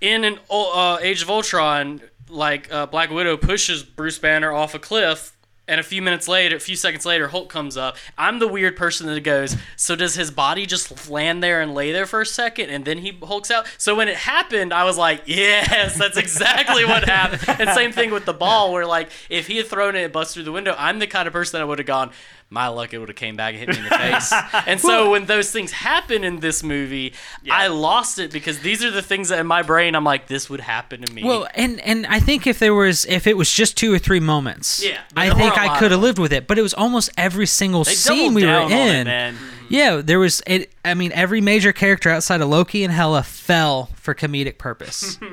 in 0.00 0.24
an 0.24 0.38
uh, 0.50 0.98
Age 1.00 1.22
of 1.22 1.30
Ultron, 1.30 2.00
like 2.28 2.72
uh, 2.72 2.86
Black 2.86 3.10
Widow 3.10 3.36
pushes 3.36 3.82
Bruce 3.82 4.18
Banner 4.18 4.52
off 4.52 4.74
a 4.74 4.78
cliff. 4.78 5.35
And 5.68 5.80
a 5.80 5.82
few 5.82 6.00
minutes 6.00 6.28
later, 6.28 6.56
a 6.56 6.60
few 6.60 6.76
seconds 6.76 7.04
later, 7.04 7.28
Hulk 7.28 7.48
comes 7.48 7.76
up. 7.76 7.96
I'm 8.16 8.38
the 8.38 8.46
weird 8.46 8.76
person 8.76 9.06
that 9.06 9.20
goes, 9.20 9.56
so 9.74 9.96
does 9.96 10.14
his 10.14 10.30
body 10.30 10.64
just 10.64 11.10
land 11.10 11.42
there 11.42 11.60
and 11.60 11.74
lay 11.74 11.90
there 11.90 12.06
for 12.06 12.20
a 12.20 12.26
second 12.26 12.70
and 12.70 12.84
then 12.84 12.98
he 12.98 13.18
hulks 13.22 13.50
out? 13.50 13.66
So 13.76 13.96
when 13.96 14.08
it 14.08 14.16
happened, 14.16 14.72
I 14.72 14.84
was 14.84 14.96
like, 14.96 15.22
yes, 15.26 15.98
that's 15.98 16.16
exactly 16.16 16.84
what 16.84 17.08
happened. 17.08 17.60
And 17.60 17.70
same 17.70 17.90
thing 17.90 18.12
with 18.12 18.26
the 18.26 18.32
ball, 18.32 18.72
where 18.72 18.86
like 18.86 19.10
if 19.28 19.48
he 19.48 19.56
had 19.56 19.66
thrown 19.66 19.96
it 19.96 20.04
and 20.04 20.12
bust 20.12 20.34
through 20.34 20.44
the 20.44 20.52
window, 20.52 20.74
I'm 20.78 21.00
the 21.00 21.08
kind 21.08 21.26
of 21.26 21.32
person 21.32 21.58
that 21.58 21.66
would 21.66 21.78
have 21.78 21.86
gone, 21.86 22.12
my 22.48 22.68
luck, 22.68 22.94
it 22.94 22.98
would 22.98 23.08
have 23.08 23.16
came 23.16 23.34
back 23.36 23.54
and 23.54 23.58
hit 23.58 23.68
me 23.70 23.78
in 23.78 23.84
the 23.84 23.90
face. 23.98 24.32
and 24.66 24.80
so 24.80 25.10
when 25.10 25.26
those 25.26 25.50
things 25.50 25.72
happen 25.72 26.22
in 26.22 26.38
this 26.40 26.62
movie, 26.62 27.12
I 27.50 27.66
lost 27.66 28.18
it 28.18 28.30
because 28.30 28.60
these 28.60 28.84
are 28.84 28.90
the 28.90 29.02
things 29.02 29.30
that 29.30 29.38
in 29.40 29.46
my 29.46 29.62
brain 29.62 29.94
I'm 29.96 30.04
like, 30.04 30.28
this 30.28 30.48
would 30.48 30.60
happen 30.60 31.02
to 31.02 31.12
me. 31.12 31.24
Well, 31.24 31.48
and 31.54 31.80
and 31.80 32.06
I 32.06 32.20
think 32.20 32.46
if 32.46 32.58
there 32.58 32.74
was 32.74 33.04
if 33.06 33.26
it 33.26 33.36
was 33.36 33.52
just 33.52 33.76
two 33.76 33.92
or 33.92 33.98
three 33.98 34.20
moments, 34.20 34.82
Yeah, 34.84 35.00
I 35.16 35.28
think 35.30 35.54
were 35.56 35.60
a 35.60 35.64
I 35.64 35.66
lot 35.66 35.78
could 35.78 35.90
have 35.90 36.00
lived 36.00 36.18
with 36.18 36.32
it. 36.32 36.46
But 36.46 36.58
it 36.58 36.62
was 36.62 36.74
almost 36.74 37.10
every 37.18 37.46
single 37.46 37.82
They 37.84 37.94
scene 37.94 38.16
doubled 38.18 38.34
we 38.36 38.42
were 38.42 38.48
down 38.52 38.64
on 38.64 38.72
it, 38.72 38.94
in. 39.00 39.06
man. 39.06 39.36
Yeah, 39.68 40.00
there 40.00 40.20
was. 40.20 40.40
It, 40.46 40.70
I 40.84 40.94
mean, 40.94 41.10
every 41.12 41.40
major 41.40 41.72
character 41.72 42.08
outside 42.10 42.40
of 42.40 42.48
Loki 42.48 42.84
and 42.84 42.92
Hela 42.92 43.24
fell 43.24 43.86
for 43.96 44.14
comedic 44.14 44.58
purpose. 44.58 45.18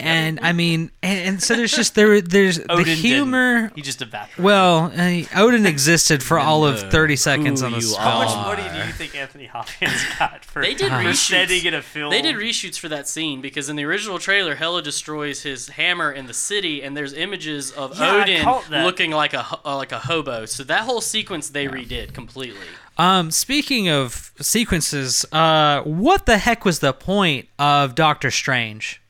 and 0.00 0.38
I 0.42 0.52
mean, 0.52 0.90
and, 1.02 1.18
and 1.28 1.42
so 1.42 1.54
there's 1.56 1.72
just 1.72 1.94
there. 1.94 2.20
There's 2.20 2.58
Odin 2.58 2.76
the 2.78 2.84
didn't. 2.84 2.98
humor. 2.98 3.72
He 3.74 3.82
just 3.82 4.00
evaporated. 4.02 4.44
Well, 4.44 4.92
uh, 4.96 5.22
Odin 5.34 5.66
existed 5.66 6.22
for 6.22 6.38
all 6.38 6.64
of 6.64 6.78
30 6.90 7.16
seconds 7.16 7.62
on 7.62 7.72
the 7.72 7.78
you 7.78 7.82
spot. 7.82 8.02
How 8.02 8.18
much 8.44 8.58
money 8.58 8.68
do 8.80 8.86
you 8.86 8.92
think 8.92 9.14
Anthony 9.16 9.46
Hopkins 9.46 10.00
got 10.18 10.44
for, 10.44 10.62
They 10.62 10.74
did 10.74 10.88
for 10.88 10.94
reshoots. 10.94 11.16
setting 11.28 11.64
in 11.64 11.74
a 11.74 11.82
film? 11.82 12.10
They 12.10 12.22
did 12.22 12.36
reshoots 12.36 12.78
for 12.78 12.88
that 12.88 13.08
scene 13.08 13.40
because 13.40 13.68
in 13.68 13.76
the 13.76 13.84
original 13.84 14.18
trailer, 14.18 14.54
Hela 14.54 14.82
destroys 14.82 15.42
his 15.42 15.68
hammer 15.70 16.12
in 16.12 16.26
the 16.26 16.34
city, 16.34 16.82
and 16.82 16.96
there's 16.96 17.12
images 17.12 17.70
of 17.72 17.98
Yeah, 17.98 18.22
Odin 18.62 18.84
looking 18.84 19.10
like 19.10 19.34
a 19.34 19.44
uh, 19.64 19.76
like 19.76 19.92
a 19.92 19.98
hobo. 20.00 20.44
So 20.46 20.62
that 20.64 20.82
whole 20.82 21.00
sequence 21.00 21.48
they 21.48 21.66
redid 21.66 22.12
completely. 22.14 22.60
Um, 22.96 23.30
speaking 23.30 23.88
of 23.88 24.32
sequences, 24.40 25.24
uh, 25.32 25.82
what 25.82 26.26
the 26.26 26.38
heck 26.38 26.64
was 26.64 26.80
the 26.80 26.92
point 26.92 27.48
of 27.58 27.94
Doctor 27.94 28.30
Strange? 28.30 29.00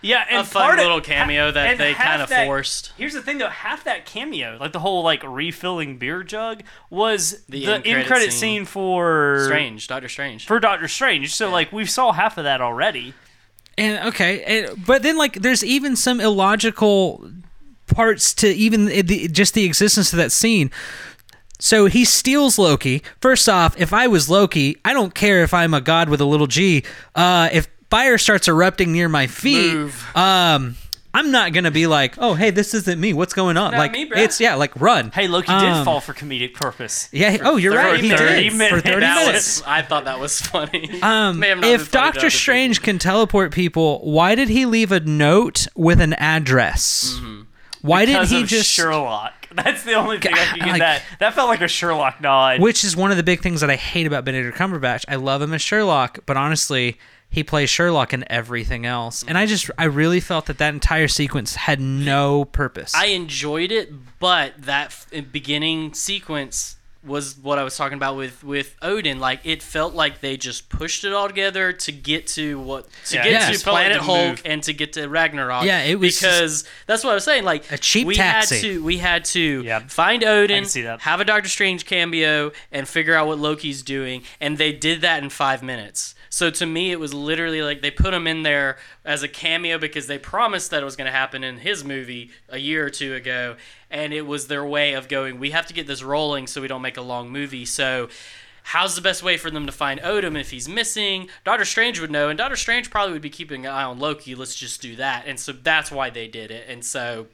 Yeah, 0.00 0.24
and 0.30 0.40
A 0.40 0.44
fun 0.44 0.62
part 0.62 0.78
of- 0.78 0.84
little 0.84 1.00
cameo 1.00 1.50
that 1.50 1.76
they 1.78 1.92
kind 1.94 2.22
of 2.22 2.30
forced. 2.30 2.92
Here's 2.96 3.14
the 3.14 3.22
thing, 3.22 3.38
though: 3.38 3.48
half 3.48 3.82
that 3.84 4.06
cameo, 4.06 4.56
like 4.60 4.72
the 4.72 4.78
whole 4.80 5.02
like 5.02 5.22
refilling 5.24 5.98
beer 5.98 6.22
jug, 6.22 6.62
was 6.88 7.42
The 7.48 7.64
the, 7.66 7.72
end-credit 7.74 8.06
credit 8.06 8.30
scene. 8.32 8.60
scene 8.60 8.64
for 8.64 9.42
Strange, 9.46 9.86
Doctor 9.88 10.08
Strange. 10.08 10.46
for 10.46 10.60
Doctor 10.60 10.86
Strange. 10.88 11.34
So 11.34 11.50
like 11.50 11.72
we 11.72 11.84
saw 11.84 12.12
half 12.12 12.38
of 12.38 12.44
that 12.44 12.60
already. 12.60 13.14
And 13.76 14.08
okay, 14.08 14.42
and, 14.44 14.84
but 14.86 15.02
then 15.02 15.16
like 15.16 15.34
there's 15.34 15.64
even 15.64 15.94
some 15.96 16.20
illogical 16.20 17.30
parts 17.86 18.34
to 18.34 18.48
even 18.48 18.84
the, 18.86 19.28
just 19.28 19.54
the 19.54 19.64
existence 19.64 20.12
of 20.12 20.16
that 20.18 20.30
scene. 20.32 20.70
So 21.60 21.86
he 21.86 22.04
steals 22.04 22.56
Loki. 22.58 23.02
First 23.20 23.48
off, 23.48 23.76
if 23.80 23.92
I 23.92 24.06
was 24.06 24.28
Loki, 24.28 24.76
I 24.84 24.92
don't 24.92 25.14
care 25.14 25.42
if 25.42 25.52
I'm 25.52 25.74
a 25.74 25.80
god 25.80 26.08
with 26.08 26.20
a 26.20 26.24
little 26.24 26.46
g. 26.46 26.84
Uh, 27.16 27.48
if 27.52 27.66
fire 27.90 28.18
starts 28.18 28.48
erupting 28.48 28.92
near 28.92 29.08
my 29.08 29.26
feet, 29.26 29.72
Move. 29.74 30.16
um, 30.16 30.76
I'm 31.14 31.30
not 31.30 31.52
gonna 31.52 31.70
be 31.70 31.86
like, 31.86 32.14
oh 32.18 32.34
hey, 32.34 32.50
this 32.50 32.74
isn't 32.74 33.00
me. 33.00 33.12
What's 33.14 33.32
going 33.32 33.56
on? 33.56 33.72
Not 33.72 33.78
like 33.78 33.92
me, 33.92 34.08
bruh. 34.08 34.18
it's 34.18 34.40
yeah, 34.40 34.54
like 34.54 34.78
run. 34.80 35.10
Hey, 35.10 35.26
Loki 35.26 35.50
Um, 35.50 35.60
did 35.78 35.84
fall 35.84 36.00
for 36.00 36.12
comedic 36.12 36.54
purpose. 36.54 37.08
Yeah. 37.12 37.30
he- 37.32 37.40
oh, 37.40 37.56
you're 37.56 37.74
right. 37.74 37.92
30 37.96 38.02
He 38.02 38.08
did 38.10 38.18
30 38.18 38.50
for 38.50 38.80
30 38.80 39.00
that 39.00 39.26
minutes. 39.26 39.58
was 39.60 39.62
I 39.66 39.82
thought 39.82 40.04
that 40.04 40.20
was 40.20 40.40
funny. 40.40 41.00
Um, 41.02 41.38
May 41.40 41.48
have 41.48 41.58
not 41.58 41.62
been 41.62 41.74
if 41.80 41.88
funny 41.88 42.04
Doctor 42.04 42.18
other 42.20 42.30
Strange 42.30 42.82
can 42.82 42.98
teleport 42.98 43.52
people, 43.52 44.00
why 44.00 44.34
did 44.34 44.48
he 44.50 44.66
leave 44.66 44.92
a 44.92 45.00
note 45.00 45.66
with 45.74 46.00
an 46.00 46.12
address? 46.14 47.18
Why 47.80 48.04
because 48.06 48.28
did 48.28 48.36
he 48.36 48.42
of 48.42 48.48
just? 48.48 48.68
Sherlock? 48.70 49.32
That's 49.54 49.82
the 49.84 49.94
only 49.94 50.18
thing 50.20 50.34
I 50.34 50.44
can 50.44 50.58
get. 50.58 50.68
Like- 50.68 50.78
that 50.80 51.02
that 51.20 51.34
felt 51.34 51.48
like 51.48 51.62
a 51.62 51.68
Sherlock 51.68 52.20
nod. 52.20 52.60
Which 52.60 52.84
is 52.84 52.94
one 52.96 53.10
of 53.10 53.16
the 53.16 53.22
big 53.22 53.40
things 53.40 53.60
that 53.62 53.70
I 53.70 53.76
hate 53.76 54.06
about 54.06 54.24
Benedict 54.26 54.56
Cumberbatch. 54.58 55.04
I 55.08 55.16
love 55.16 55.40
him 55.40 55.54
as 55.54 55.62
Sherlock, 55.62 56.18
but 56.26 56.36
honestly, 56.36 56.98
he 57.30 57.44
plays 57.44 57.68
Sherlock 57.70 58.12
in 58.12 58.24
everything 58.30 58.86
else, 58.86 59.22
and 59.26 59.36
I 59.36 59.46
just, 59.46 59.70
I 59.78 59.84
really 59.84 60.20
felt 60.20 60.46
that 60.46 60.58
that 60.58 60.72
entire 60.74 61.08
sequence 61.08 61.54
had 61.56 61.80
no 61.80 62.44
purpose. 62.46 62.94
I 62.94 63.06
enjoyed 63.06 63.70
it, 63.72 63.92
but 64.18 64.54
that 64.62 64.94
beginning 65.32 65.94
sequence 65.94 66.76
was 67.04 67.38
what 67.38 67.58
I 67.58 67.62
was 67.62 67.76
talking 67.76 67.96
about 67.96 68.16
with 68.16 68.42
with 68.42 68.74
Odin. 68.82 69.20
Like 69.20 69.40
it 69.44 69.62
felt 69.62 69.94
like 69.94 70.20
they 70.20 70.36
just 70.36 70.68
pushed 70.68 71.04
it 71.04 71.12
all 71.12 71.28
together 71.28 71.72
to 71.72 71.92
get 71.92 72.26
to 72.28 72.58
what 72.58 72.88
to 73.06 73.16
Yeah, 73.16 73.22
get 73.22 73.32
yeah, 73.32 73.46
to 73.46 73.52
it 73.54 73.60
felt 73.60 73.74
like 73.74 73.86
Planet 73.86 74.02
Hulk 74.02 74.28
move. 74.30 74.42
and 74.44 74.62
to 74.64 74.72
get 74.74 74.94
to 74.94 75.06
Ragnarok. 75.08 75.64
Yeah, 75.64 75.84
it 75.84 75.98
was 75.98 76.18
because 76.20 76.64
that's 76.86 77.04
what 77.04 77.12
I 77.12 77.14
was 77.14 77.24
saying. 77.24 77.44
Like 77.44 77.70
A 77.70 77.78
cheap 77.78 78.06
we 78.06 78.16
taxi. 78.16 78.56
had 78.56 78.62
to 78.62 78.82
we 78.84 78.98
had 78.98 79.24
to 79.26 79.62
Yeah. 79.64 79.78
find 79.86 80.24
Odin, 80.24 80.64
see 80.64 80.82
that. 80.82 81.00
have 81.02 81.20
a 81.20 81.24
Doctor 81.24 81.48
Strange 81.48 81.86
cameo, 81.86 82.50
and 82.72 82.86
figure 82.88 83.14
out 83.14 83.28
what 83.28 83.38
Loki's 83.38 83.82
doing, 83.82 84.22
and 84.40 84.58
they 84.58 84.72
did 84.72 85.00
that 85.02 85.22
in 85.22 85.30
five 85.30 85.62
minutes. 85.62 86.16
So 86.30 86.50
to 86.50 86.66
me, 86.66 86.92
it 86.92 87.00
was 87.00 87.14
literally 87.14 87.62
like 87.62 87.82
they 87.82 87.90
put 87.90 88.14
him 88.14 88.26
in 88.26 88.42
there 88.42 88.78
as 89.04 89.22
a 89.22 89.28
cameo 89.28 89.78
because 89.78 90.06
they 90.06 90.18
promised 90.18 90.70
that 90.70 90.82
it 90.82 90.84
was 90.84 90.96
going 90.96 91.06
to 91.06 91.16
happen 91.16 91.44
in 91.44 91.58
his 91.58 91.84
movie 91.84 92.30
a 92.48 92.58
year 92.58 92.86
or 92.86 92.90
two 92.90 93.14
ago, 93.14 93.56
and 93.90 94.12
it 94.12 94.26
was 94.26 94.46
their 94.46 94.64
way 94.64 94.92
of 94.92 95.08
going. 95.08 95.38
We 95.38 95.50
have 95.50 95.66
to 95.66 95.74
get 95.74 95.86
this 95.86 96.02
rolling 96.02 96.46
so 96.46 96.60
we 96.60 96.68
don't 96.68 96.82
make 96.82 96.96
a 96.96 97.02
long 97.02 97.30
movie. 97.30 97.64
So. 97.64 98.08
How's 98.64 98.94
the 98.94 99.00
best 99.00 99.22
way 99.22 99.38
for 99.38 99.50
them 99.50 99.64
to 99.64 99.72
find 99.72 99.98
Odin 100.02 100.36
if 100.36 100.50
he's 100.50 100.68
missing? 100.68 101.30
Doctor 101.42 101.64
Strange 101.64 102.00
would 102.00 102.10
know, 102.10 102.28
and 102.28 102.36
Doctor 102.36 102.56
Strange 102.56 102.90
probably 102.90 103.14
would 103.14 103.22
be 103.22 103.30
keeping 103.30 103.64
an 103.64 103.72
eye 103.72 103.84
on 103.84 103.98
Loki. 103.98 104.34
Let's 104.34 104.54
just 104.54 104.82
do 104.82 104.94
that, 104.96 105.24
and 105.26 105.40
so 105.40 105.52
that's 105.52 105.90
why 105.90 106.10
they 106.10 106.28
did 106.28 106.50
it. 106.50 106.66
And 106.68 106.84
so, 106.84 107.28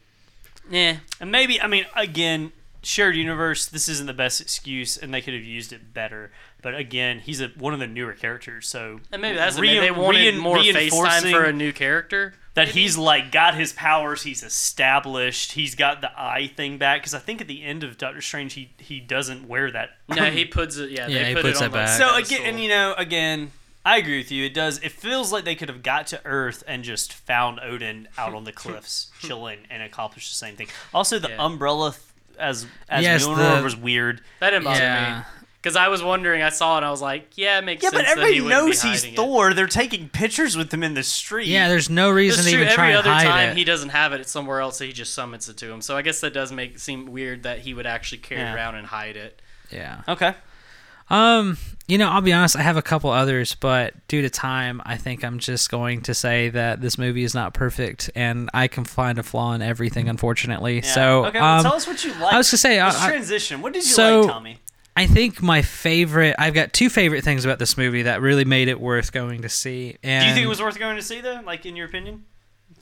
yeah, 0.70 0.98
And 1.20 1.32
maybe, 1.32 1.60
I 1.60 1.66
mean, 1.66 1.86
again, 1.96 2.52
shared 2.82 3.16
universe. 3.16 3.66
This 3.66 3.88
isn't 3.88 4.06
the 4.06 4.14
best 4.14 4.40
excuse, 4.40 4.96
and 4.96 5.12
they 5.12 5.20
could 5.20 5.34
have 5.34 5.44
used 5.44 5.72
it 5.72 5.92
better. 5.92 6.30
But 6.64 6.74
again, 6.74 7.20
he's 7.20 7.40
a, 7.40 7.48
one 7.58 7.72
of 7.74 7.78
the 7.78 7.86
newer 7.86 8.14
characters, 8.14 8.66
so 8.66 8.98
And 9.12 9.22
maybe 9.22 9.36
that's 9.36 9.56
Rein- 9.58 9.76
it. 9.76 9.80
Maybe 9.80 9.86
they 9.86 9.90
wanted 10.00 10.34
rein- 10.34 10.38
more 10.38 10.56
FaceTime 10.56 10.74
reinforcing 10.74 11.30
for 11.30 11.44
a 11.44 11.52
new 11.52 11.72
character. 11.72 12.34
that 12.54 12.68
maybe? 12.68 12.80
he's 12.80 12.96
like 12.98 13.30
got 13.30 13.54
his 13.54 13.72
powers. 13.74 14.22
He's 14.22 14.42
established. 14.42 15.52
He's 15.52 15.74
got 15.74 16.00
the 16.00 16.10
eye 16.20 16.50
thing 16.56 16.78
back. 16.78 17.02
Because 17.02 17.14
I 17.14 17.18
think 17.18 17.40
at 17.40 17.46
the 17.48 17.62
end 17.62 17.84
of 17.84 17.98
Doctor 17.98 18.20
Strange, 18.20 18.54
he 18.54 18.70
he 18.78 18.98
doesn't 18.98 19.46
wear 19.46 19.70
that. 19.70 19.90
No, 20.08 20.30
he 20.30 20.44
puts 20.58 20.76
it. 20.78 20.90
Yeah, 20.90 21.06
Yeah, 21.06 21.22
they 21.22 21.28
he 21.28 21.34
put 21.34 21.42
puts 21.44 21.60
it 21.60 21.64
it 21.64 21.66
on 21.66 21.70
the 21.72 21.76
back. 21.76 21.98
So 21.98 22.16
again, 22.16 22.40
and 22.44 22.60
you 22.60 22.68
know, 22.68 22.94
again, 22.96 23.52
I 23.84 23.98
agree 23.98 24.16
with 24.18 24.32
you. 24.32 24.44
It 24.44 24.54
does. 24.54 24.78
It 24.78 24.92
feels 24.92 25.30
like 25.32 25.44
they 25.44 25.54
could 25.54 25.68
have 25.68 25.82
got 25.82 26.06
to 26.08 26.20
Earth 26.24 26.64
and 26.66 26.82
just 26.82 27.12
found 27.12 27.60
Odin 27.60 28.08
out 28.16 28.32
on 28.34 28.44
the 28.44 28.52
cliffs, 28.62 29.10
chilling, 29.20 29.58
and 29.70 29.82
accomplished 29.82 30.30
the 30.30 30.36
same 30.36 30.56
thing. 30.56 30.68
Also, 30.94 31.18
the 31.18 31.28
Yeah. 31.28 31.44
umbrella 31.44 31.90
th- 31.92 32.02
as 32.38 32.66
as 32.88 33.04
Yes, 33.04 33.26
Mjolnir 33.26 33.58
the- 33.58 33.62
was 33.64 33.76
weird. 33.76 34.22
that 34.40 34.50
didn't 34.50 34.64
bother 34.64 34.80
Yeah. 34.80 35.18
me 35.18 35.24
because 35.64 35.76
I 35.76 35.88
was 35.88 36.02
wondering. 36.02 36.42
I 36.42 36.50
saw 36.50 36.74
it. 36.74 36.78
and 36.78 36.86
I 36.86 36.90
was 36.90 37.00
like, 37.00 37.38
yeah, 37.38 37.58
it 37.58 37.64
makes 37.64 37.82
Yeah, 37.82 37.88
sense. 37.88 38.02
but 38.02 38.04
that 38.06 38.10
everybody 38.18 38.40
he 38.40 38.46
knows 38.46 38.82
he's 38.82 39.00
hiding 39.00 39.14
it. 39.14 39.16
Thor. 39.16 39.54
They're 39.54 39.66
taking 39.66 40.10
pictures 40.10 40.56
with 40.58 40.72
him 40.72 40.82
in 40.82 40.92
the 40.92 41.02
street. 41.02 41.46
yeah, 41.46 41.68
there's 41.68 41.88
no 41.88 42.10
reason 42.10 42.36
That's 42.38 42.48
to 42.50 42.54
true. 42.54 42.62
even 42.64 42.74
try 42.74 42.88
Every 42.92 42.98
and 42.98 43.08
other 43.08 43.24
time 43.24 43.48
it. 43.52 43.56
he 43.56 43.64
doesn't 43.64 43.88
have 43.88 44.12
it, 44.12 44.20
it's 44.20 44.30
somewhere 44.30 44.60
else. 44.60 44.76
So 44.76 44.84
he 44.84 44.92
just 44.92 45.14
summons 45.14 45.48
it 45.48 45.56
to 45.56 45.72
him. 45.72 45.80
So 45.80 45.96
I 45.96 46.02
guess 46.02 46.20
that 46.20 46.34
does 46.34 46.52
make 46.52 46.74
it 46.74 46.80
seem 46.80 47.06
weird 47.06 47.44
that 47.44 47.60
he 47.60 47.72
would 47.72 47.86
actually 47.86 48.18
carry 48.18 48.42
Yeah. 48.42 48.52
it 48.52 48.56
around 48.56 48.74
and 48.74 48.86
hide 48.86 49.16
it. 49.16 49.40
yeah. 49.70 50.02
Okay. 50.06 50.34
Um, 51.10 51.58
you 51.86 51.98
know, 51.98 52.08
I'll 52.08 52.22
be 52.22 52.32
honest, 52.32 52.56
I 52.56 52.62
have 52.62 52.78
a 52.78 52.82
couple 52.82 53.10
others, 53.10 53.54
but 53.54 53.92
due 54.08 54.22
to 54.22 54.30
time, 54.30 54.80
I 54.86 54.96
think 54.96 55.22
I'm 55.22 55.38
just 55.38 55.70
going 55.70 56.00
to 56.02 56.14
say 56.14 56.48
that 56.48 56.80
this 56.80 56.96
movie 56.96 57.24
is 57.24 57.34
not 57.34 57.52
perfect 57.52 58.10
and 58.14 58.48
I 58.54 58.68
can 58.68 58.84
find 58.84 59.18
a 59.18 59.22
flaw 59.22 59.52
in 59.52 59.60
everything, 59.60 60.08
unfortunately. 60.08 60.76
Yeah. 60.76 60.80
So, 60.82 61.24
okay, 61.26 61.40
well, 61.40 61.58
um, 61.58 61.62
tell 61.62 61.74
us 61.74 61.86
what 61.86 62.02
you 62.04 62.12
like. 62.14 62.32
I 62.32 62.38
was 62.38 62.50
gonna 62.50 62.58
say, 62.58 62.82
Let's 62.82 62.96
I- 62.98 63.06
I- 63.06 63.10
transition. 63.10 63.60
What 63.60 63.74
did 63.74 63.84
you 63.84 63.90
so- 63.92 64.20
like, 64.22 64.30
Tommy? 64.30 64.58
I 64.96 65.06
think 65.06 65.42
my 65.42 65.62
favorite. 65.62 66.36
I've 66.38 66.54
got 66.54 66.72
two 66.72 66.88
favorite 66.88 67.24
things 67.24 67.44
about 67.44 67.58
this 67.58 67.76
movie 67.76 68.02
that 68.02 68.20
really 68.20 68.44
made 68.44 68.68
it 68.68 68.80
worth 68.80 69.12
going 69.12 69.42
to 69.42 69.48
see. 69.48 69.96
And 70.02 70.22
Do 70.22 70.28
you 70.28 70.34
think 70.34 70.44
it 70.44 70.48
was 70.48 70.60
worth 70.62 70.78
going 70.78 70.96
to 70.96 71.02
see 71.02 71.20
though? 71.20 71.40
Like 71.44 71.66
in 71.66 71.74
your 71.76 71.86
opinion, 71.86 72.24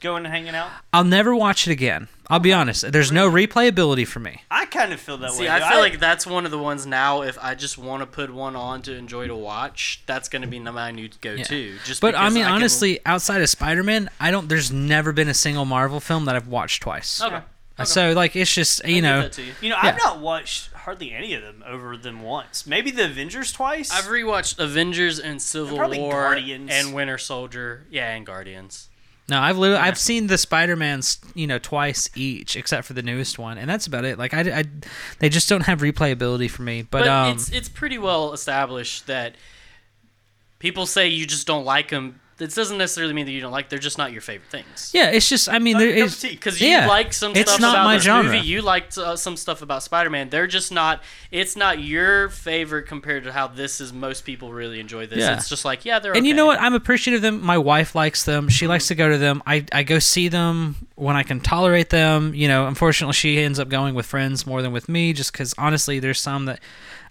going 0.00 0.24
and 0.26 0.32
hanging 0.34 0.54
out? 0.54 0.70
I'll 0.92 1.04
never 1.04 1.34
watch 1.34 1.66
it 1.66 1.72
again. 1.72 2.08
I'll 2.28 2.38
be 2.38 2.52
honest. 2.52 2.90
There's 2.92 3.12
no 3.12 3.30
replayability 3.30 4.06
for 4.06 4.18
me. 4.20 4.42
I 4.50 4.64
kind 4.66 4.92
of 4.92 5.00
feel 5.00 5.18
that 5.18 5.32
See, 5.32 5.42
way. 5.42 5.48
I 5.48 5.58
though. 5.60 5.68
feel 5.68 5.78
like 5.80 5.98
that's 6.00 6.26
one 6.26 6.44
of 6.46 6.50
the 6.50 6.58
ones 6.58 6.86
now. 6.86 7.22
If 7.22 7.38
I 7.42 7.54
just 7.54 7.76
want 7.76 8.00
to 8.02 8.06
put 8.06 8.32
one 8.32 8.56
on 8.56 8.80
to 8.82 8.94
enjoy 8.94 9.26
to 9.26 9.36
watch, 9.36 10.02
that's 10.06 10.28
going 10.30 10.42
to 10.42 10.48
be 10.48 10.58
my 10.58 10.90
new 10.92 11.08
go-to. 11.20 11.76
Just 11.84 12.00
But 12.00 12.14
I 12.14 12.28
mean, 12.30 12.44
can- 12.44 12.52
honestly, 12.52 13.00
outside 13.04 13.42
of 13.42 13.48
Spider-Man, 13.50 14.08
I 14.18 14.30
don't. 14.30 14.48
There's 14.48 14.72
never 14.72 15.12
been 15.12 15.28
a 15.28 15.34
single 15.34 15.64
Marvel 15.66 16.00
film 16.00 16.24
that 16.26 16.34
I've 16.36 16.48
watched 16.48 16.82
twice. 16.82 17.20
okay. 17.22 17.40
Uh, 17.78 17.84
So 17.84 18.12
like, 18.12 18.34
it's 18.36 18.54
just 18.54 18.82
you 18.86 18.94
give 18.96 19.02
know, 19.04 19.22
that 19.22 19.32
to 19.32 19.42
you. 19.42 19.52
you 19.60 19.68
know, 19.70 19.76
Yeah. 19.82 19.88
I've 19.90 19.98
not 19.98 20.20
watched 20.20 20.71
hardly 20.82 21.12
any 21.12 21.34
of 21.34 21.42
them 21.42 21.62
over 21.66 21.96
them 21.96 22.22
once. 22.22 22.66
Maybe 22.66 22.90
the 22.90 23.06
Avengers 23.06 23.52
twice. 23.52 23.90
I've 23.90 24.04
rewatched 24.04 24.58
Avengers 24.58 25.18
and 25.18 25.40
Civil 25.40 25.76
Probably 25.78 25.98
War 25.98 26.12
Guardians. 26.12 26.70
and 26.72 26.94
Winter 26.94 27.18
Soldier. 27.18 27.86
Yeah, 27.90 28.10
and 28.14 28.24
Guardians. 28.26 28.88
no, 29.28 29.38
I've 29.38 29.56
literally, 29.58 29.80
I've 29.82 29.98
seen 29.98 30.26
the 30.26 30.36
Spider-Mans, 30.38 31.18
you 31.34 31.46
know, 31.46 31.58
twice 31.58 32.10
each, 32.14 32.56
except 32.56 32.86
for 32.86 32.92
the 32.92 33.02
newest 33.02 33.38
one, 33.38 33.58
and 33.58 33.68
that's 33.70 33.86
about 33.86 34.04
it. 34.04 34.18
Like, 34.18 34.34
I, 34.34 34.40
I 34.60 34.64
they 35.20 35.28
just 35.28 35.48
don't 35.48 35.62
have 35.62 35.80
replayability 35.80 36.50
for 36.50 36.62
me. 36.62 36.82
But, 36.82 37.00
But 37.00 37.08
um, 37.08 37.32
it's 37.36 37.50
it's 37.50 37.68
pretty 37.68 37.98
well 37.98 38.32
established 38.32 39.06
that 39.06 39.36
people 40.58 40.86
say 40.86 41.08
you 41.08 41.26
just 41.26 41.46
don't 41.46 41.64
like 41.64 41.90
them. 41.90 42.20
This 42.46 42.54
doesn't 42.54 42.78
necessarily 42.78 43.12
mean 43.14 43.26
that 43.26 43.32
you 43.32 43.40
don't 43.40 43.52
like. 43.52 43.68
They're 43.68 43.78
just 43.78 43.98
not 43.98 44.12
your 44.12 44.20
favorite 44.20 44.50
things. 44.50 44.90
yeah, 44.92 45.10
it's 45.10 45.28
just. 45.28 45.48
I 45.48 45.58
mean, 45.58 45.74
Not 45.74 45.78
there 45.80 45.88
your 45.88 45.98
cup 45.98 46.06
is 46.06 46.14
of 46.24 46.30
tea. 46.30 46.36
Because 46.36 46.60
you 46.60 46.68
Yeah. 46.68 46.86
like 46.88 47.12
some 47.12 47.32
It's 47.36 47.50
stuff 47.50 47.60
not 47.60 47.74
about 47.74 47.84
my 47.84 47.94
this 47.96 48.04
genre. 48.04 48.32
movie, 48.32 48.46
you 48.46 48.62
liked 48.62 48.98
uh, 48.98 49.16
some 49.16 49.36
stuff 49.36 49.62
about 49.62 49.82
Spider-Man. 49.82 50.30
They're 50.30 50.46
just 50.46 50.72
not. 50.72 51.02
It's 51.30 51.56
not 51.56 51.78
your 51.80 52.28
favorite 52.30 52.86
compared 52.88 53.24
to 53.24 53.32
how 53.32 53.46
this 53.46 53.80
is. 53.80 53.92
Most 53.92 54.24
people 54.24 54.52
really 54.52 54.80
enjoy 54.80 55.06
this. 55.06 55.18
Yeah. 55.20 55.36
It's 55.36 55.48
just 55.48 55.64
like 55.64 55.84
yeah, 55.84 55.98
they're. 55.98 56.16
And 56.16 56.26
you 56.26 56.34
know 56.34 56.46
what? 56.46 56.60
I'm 56.60 56.74
appreciative 56.74 57.18
of 57.18 57.22
them. 57.22 57.42
My 57.44 57.58
wife 57.58 57.94
likes 57.94 58.24
them. 58.24 58.48
She 58.48 58.66
likes 58.66 58.88
to 58.88 58.94
go 58.94 59.08
to 59.08 59.18
them. 59.18 59.42
I, 59.46 59.64
I 59.72 59.82
go 59.82 59.98
see 59.98 60.28
them 60.28 60.76
when 60.96 61.16
I 61.16 61.22
can 61.22 61.40
tolerate 61.40 61.90
them. 61.90 62.34
You 62.34 62.48
know, 62.48 62.66
unfortunately, 62.66 63.14
she 63.14 63.38
ends 63.40 63.58
up 63.58 63.68
going 63.68 63.94
with 63.94 64.06
friends 64.06 64.46
more 64.46 64.62
than 64.62 64.72
with 64.72 64.88
me, 64.88 65.12
just 65.12 65.32
because 65.32 65.54
honestly, 65.58 65.98
there's 66.00 66.20
some 66.20 66.46
that 66.46 66.60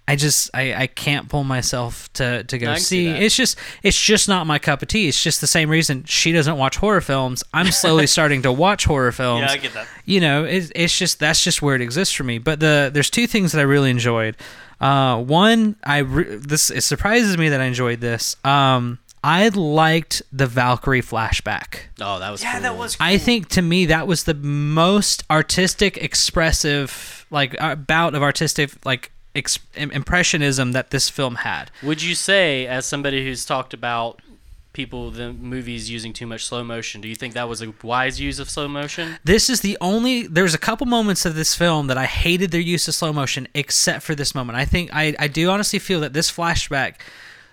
I 0.08 0.16
just 0.16 0.50
I, 0.52 0.74
I 0.74 0.86
can't 0.88 1.28
pull 1.28 1.44
myself 1.44 2.12
to 2.14 2.42
to 2.44 2.58
go 2.58 2.74
see 2.74 2.80
see. 2.80 3.08
It's 3.08 3.36
just 3.36 3.56
it's 3.82 3.98
just 3.98 4.28
not 4.28 4.46
my 4.46 4.58
cup 4.58 4.82
of 4.82 4.88
tea. 4.88 5.06
It's 5.08 5.22
just 5.22 5.40
the 5.40 5.46
same 5.46 5.70
reason 5.70 6.04
she 6.04 6.32
doesn't 6.32 6.56
watch 6.58 6.76
horror 6.76 7.00
films. 7.00 7.44
I'm 7.54 7.70
slowly 7.70 8.06
starting 8.16 8.42
to 8.42 8.52
watch 8.52 8.84
horror 8.84 9.12
films 9.12 9.42
yeah, 9.42 9.52
I 9.52 9.56
get 9.58 9.72
that. 9.74 9.86
you 10.04 10.20
know, 10.20 10.44
it's, 10.44 10.72
it's 10.74 10.98
just 10.98 11.20
that's 11.20 11.42
just 11.44 11.62
where 11.62 11.76
it 11.76 11.80
exists 11.82 12.12
for 12.12 12.24
me. 12.24 12.38
But 12.38 12.58
the 12.60 12.90
there's 12.92 13.10
two 13.10 13.26
things 13.28 13.52
that 13.52 13.60
I 13.60 13.62
really 13.64 13.90
enjoyed. 13.90 14.36
Uh, 14.80 15.22
one, 15.22 15.76
I 15.84 15.98
re- 15.98 16.34
this 16.36 16.68
it 16.70 16.80
surprises 16.82 17.38
me 17.38 17.48
that 17.50 17.60
I 17.60 17.66
enjoyed 17.66 18.00
this. 18.00 18.34
Um, 18.44 18.98
I 19.24 19.46
liked 19.50 20.20
the 20.32 20.48
Valkyrie 20.48 21.00
flashback. 21.00 21.76
Oh, 22.00 22.18
that 22.18 22.30
was 22.32 22.42
Yeah, 22.42 22.54
cool. 22.54 22.62
that 22.62 22.76
was. 22.76 22.96
I 22.98 23.18
think 23.18 23.48
to 23.50 23.62
me 23.62 23.86
that 23.86 24.08
was 24.08 24.24
the 24.24 24.34
most 24.34 25.22
artistic, 25.30 25.96
expressive, 25.98 27.24
like 27.30 27.54
uh, 27.62 27.76
bout 27.76 28.16
of 28.16 28.22
artistic 28.24 28.72
like 28.84 29.04
ex- 29.04 29.11
im- 29.11 29.11
impressionism 29.34 30.72
that 30.72 30.90
this 30.90 31.08
film 31.08 31.36
had. 31.36 31.70
Would 31.82 32.02
you 32.02 32.14
say, 32.14 32.66
as 32.66 32.86
somebody 32.86 33.24
who's 33.24 33.44
talked 33.44 33.72
about 33.72 34.20
people 34.72 35.10
the 35.10 35.32
movies 35.32 35.90
using 35.90 36.12
too 36.12 36.26
much 36.26 36.46
slow 36.46 36.64
motion, 36.64 37.00
do 37.00 37.08
you 37.08 37.14
think 37.14 37.34
that 37.34 37.48
was 37.48 37.62
a 37.62 37.72
wise 37.82 38.20
use 38.20 38.38
of 38.38 38.48
slow 38.48 38.68
motion? 38.68 39.18
This 39.24 39.50
is 39.50 39.60
the 39.60 39.76
only. 39.80 40.26
There's 40.26 40.54
a 40.54 40.58
couple 40.58 40.86
moments 40.86 41.24
of 41.24 41.34
this 41.34 41.54
film 41.54 41.86
that 41.88 41.98
I 41.98 42.06
hated 42.06 42.50
their 42.50 42.60
use 42.60 42.88
of 42.88 42.94
slow 42.94 43.12
motion, 43.12 43.48
except 43.54 44.02
for 44.02 44.14
this 44.14 44.34
moment. 44.34 44.58
I 44.58 44.64
think 44.64 44.90
I, 44.92 45.14
I 45.18 45.28
do 45.28 45.50
honestly 45.50 45.78
feel 45.78 46.00
that 46.00 46.12
this 46.12 46.30
flashback, 46.30 46.94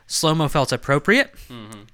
slow 0.09 0.33
mo 0.33 0.47
felt 0.47 0.71
appropriate. 0.71 1.33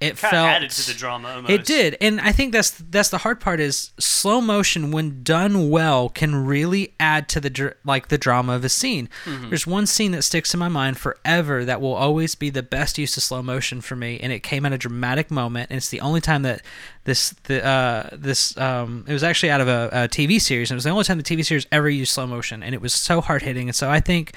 kind 0.00 0.12
of 0.12 0.18
felt 0.18 0.34
added 0.34 0.70
to 0.70 0.86
the 0.92 0.98
drama. 0.98 1.28
Almost. 1.36 1.50
It 1.52 1.64
did, 1.64 1.96
and 2.00 2.20
I 2.20 2.32
think 2.32 2.52
that's 2.52 2.70
that's 2.70 3.10
the 3.10 3.18
hard 3.18 3.40
part 3.40 3.60
is 3.60 3.92
slow 4.00 4.40
motion 4.40 4.90
when 4.90 5.22
done 5.22 5.70
well 5.70 6.08
can 6.08 6.46
really 6.46 6.94
add 6.98 7.28
to 7.30 7.40
the 7.40 7.50
dr- 7.50 7.76
like 7.84 8.08
the 8.08 8.18
drama 8.18 8.54
of 8.54 8.64
a 8.64 8.68
scene. 8.68 9.08
There's 9.24 9.66
one 9.66 9.86
scene 9.86 10.12
that 10.12 10.22
sticks 10.22 10.52
in 10.54 10.58
my 10.58 10.68
mind 10.68 10.98
forever 10.98 11.64
that 11.64 11.80
will 11.80 11.94
always 11.94 12.34
be 12.34 12.50
the 12.50 12.62
best 12.62 12.98
use 12.98 13.16
of 13.16 13.22
slow 13.22 13.42
motion 13.42 13.80
for 13.80 13.94
me, 13.94 14.18
and 14.20 14.32
it 14.32 14.40
came 14.42 14.64
at 14.66 14.72
a 14.72 14.78
dramatic 14.78 15.30
moment, 15.30 15.70
and 15.70 15.76
it's 15.76 15.90
the 15.90 16.00
only 16.00 16.20
time 16.20 16.42
that 16.42 16.62
this 17.04 17.30
the 17.44 17.64
uh 17.64 18.08
this 18.12 18.56
um 18.56 19.04
it 19.06 19.12
was 19.12 19.22
actually 19.22 19.50
out 19.50 19.60
of 19.60 19.68
a, 19.68 19.88
a 19.92 20.08
TV 20.08 20.40
series, 20.40 20.70
and 20.70 20.76
it 20.76 20.78
was 20.78 20.84
the 20.84 20.90
only 20.90 21.04
time 21.04 21.18
the 21.18 21.22
TV 21.22 21.44
series 21.44 21.66
ever 21.70 21.88
used 21.90 22.12
slow 22.12 22.26
motion, 22.26 22.62
and 22.62 22.74
it 22.74 22.80
was 22.80 22.94
so 22.94 23.20
hard 23.20 23.42
hitting, 23.42 23.68
and 23.68 23.76
so 23.76 23.90
I 23.90 24.00
think 24.00 24.32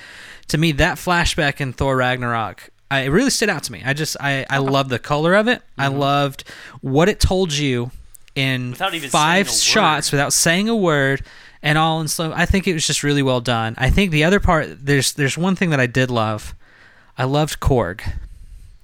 to 0.49 0.57
me 0.57 0.73
that 0.73 0.97
flashback 0.97 1.61
in 1.61 1.71
Thor 1.73 1.95
Ragnarok 1.95 2.69
I, 2.91 3.01
it 3.01 3.09
really 3.09 3.29
stood 3.29 3.49
out 3.49 3.63
to 3.63 3.71
me. 3.71 3.81
I 3.85 3.93
just 3.93 4.17
I 4.19 4.45
I 4.49 4.57
loved 4.57 4.89
the 4.89 4.99
color 4.99 5.35
of 5.35 5.47
it. 5.47 5.61
I 5.77 5.87
loved 5.87 6.43
what 6.81 7.07
it 7.09 7.19
told 7.19 7.53
you 7.53 7.91
in 8.35 8.73
five 9.11 9.47
shots 9.63 10.11
without 10.11 10.33
saying 10.33 10.69
a 10.69 10.75
word 10.75 11.21
and 11.61 11.77
all 11.77 12.01
in 12.01 12.07
slow. 12.07 12.31
I 12.33 12.45
think 12.45 12.67
it 12.67 12.73
was 12.73 12.87
just 12.87 13.03
really 13.03 13.21
well 13.21 13.41
done. 13.41 13.75
I 13.77 13.89
think 13.89 14.11
the 14.11 14.23
other 14.23 14.39
part 14.39 14.85
there's 14.85 15.13
there's 15.13 15.37
one 15.37 15.55
thing 15.55 15.69
that 15.71 15.79
I 15.79 15.87
did 15.87 16.09
love. 16.09 16.55
I 17.17 17.25
loved 17.25 17.59
Korg. 17.59 18.01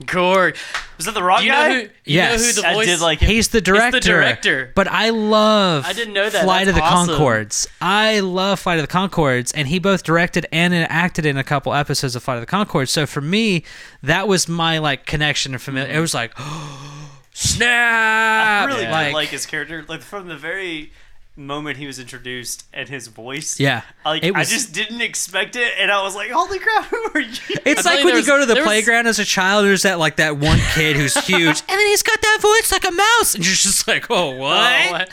Korg. 0.03 0.57
Was 0.97 1.05
that 1.05 1.13
the 1.13 1.23
rock 1.23 1.41
you 1.43 1.51
guy? 1.51 1.67
know 1.69 1.73
who? 1.75 1.79
You 1.81 1.89
Yes. 2.05 2.39
know 2.41 2.45
who 2.47 2.53
the 2.61 2.67
I 2.67 2.73
voice? 2.73 2.85
did 2.87 2.99
like 2.99 3.19
him. 3.19 3.29
He's 3.29 3.47
the 3.47 3.61
director. 3.61 3.91
The 3.99 4.05
director. 4.05 4.71
But 4.75 4.87
I 4.89 5.09
love 5.09 5.85
I 5.85 5.93
didn't 5.93 6.13
know 6.13 6.29
that. 6.29 6.43
Flight 6.43 6.65
That's 6.65 6.77
of 6.77 6.83
the 6.83 6.87
awesome. 6.89 7.15
Conchords. 7.15 7.67
I 7.81 8.19
love 8.19 8.59
Flight 8.59 8.77
of 8.79 8.87
the 8.87 8.91
Conchords, 8.93 9.53
and 9.55 9.69
he 9.69 9.79
both 9.79 10.03
directed 10.03 10.47
and 10.51 10.73
acted 10.73 11.25
in 11.25 11.37
a 11.37 11.43
couple 11.45 11.73
episodes 11.73 12.15
of 12.15 12.23
Flight 12.23 12.37
of 12.37 12.41
the 12.45 12.51
Conchords. 12.51 12.89
So 12.89 13.05
for 13.05 13.21
me, 13.21 13.63
that 14.03 14.27
was 14.27 14.49
my 14.49 14.79
like 14.79 15.05
connection 15.05 15.53
and 15.53 15.61
familiar. 15.61 15.93
It 15.93 15.99
was 15.99 16.13
like, 16.13 16.33
snap! 17.33 18.47
I 18.47 18.65
really 18.65 18.83
Yeah. 18.83 19.03
did 19.05 19.13
like 19.13 19.29
his 19.29 19.45
character. 19.45 19.85
Like 19.87 20.01
from 20.01 20.27
the 20.27 20.37
very 20.37 20.91
moment 21.37 21.77
he 21.77 21.85
was 21.85 21.99
introduced 21.99 22.65
and 22.73 22.87
his 22.87 23.07
voice. 23.07 23.59
Yeah. 23.59 23.81
Like 24.05 24.23
It 24.23 24.33
was- 24.33 24.47
I 24.49 24.53
just 24.53 24.73
didn't 24.73 25.01
expect 25.01 25.55
it, 25.55 25.73
and 25.77 25.91
I 25.91 26.01
was 26.03 26.15
like, 26.15 26.31
"Holy 26.31 26.59
crap, 26.59 26.85
who 26.89 27.03
are 27.13 27.19
you?" 27.19 27.37
It's 27.65 27.85
I 27.85 27.95
like 27.95 28.05
when 28.05 28.15
you 28.15 28.25
go 28.25 28.39
to 28.39 28.45
the 28.45 28.53
there 28.53 28.63
was- 28.63 28.67
playground 28.67 29.07
as 29.07 29.19
a 29.19 29.25
child. 29.25 29.65
There's 29.65 29.81
that 29.83 29.99
like 29.99 30.15
that 30.17 30.37
one 30.37 30.59
kid 30.73 30.95
who's 30.95 31.15
huge, 31.27 31.59
and 31.61 31.67
then 31.79 31.87
he's 31.87 32.03
got 32.03 32.21
that 32.21 32.37
voice 32.41 32.71
like 32.71 32.85
a 32.85 32.91
mouse, 32.91 33.35
and 33.35 33.45
you're 33.45 33.53
just 33.55 33.87
like, 33.87 34.09
oh, 34.09 34.15
oh 34.31 34.37
what? 34.37 34.85
Oh, 34.87 34.91
what? 34.91 35.09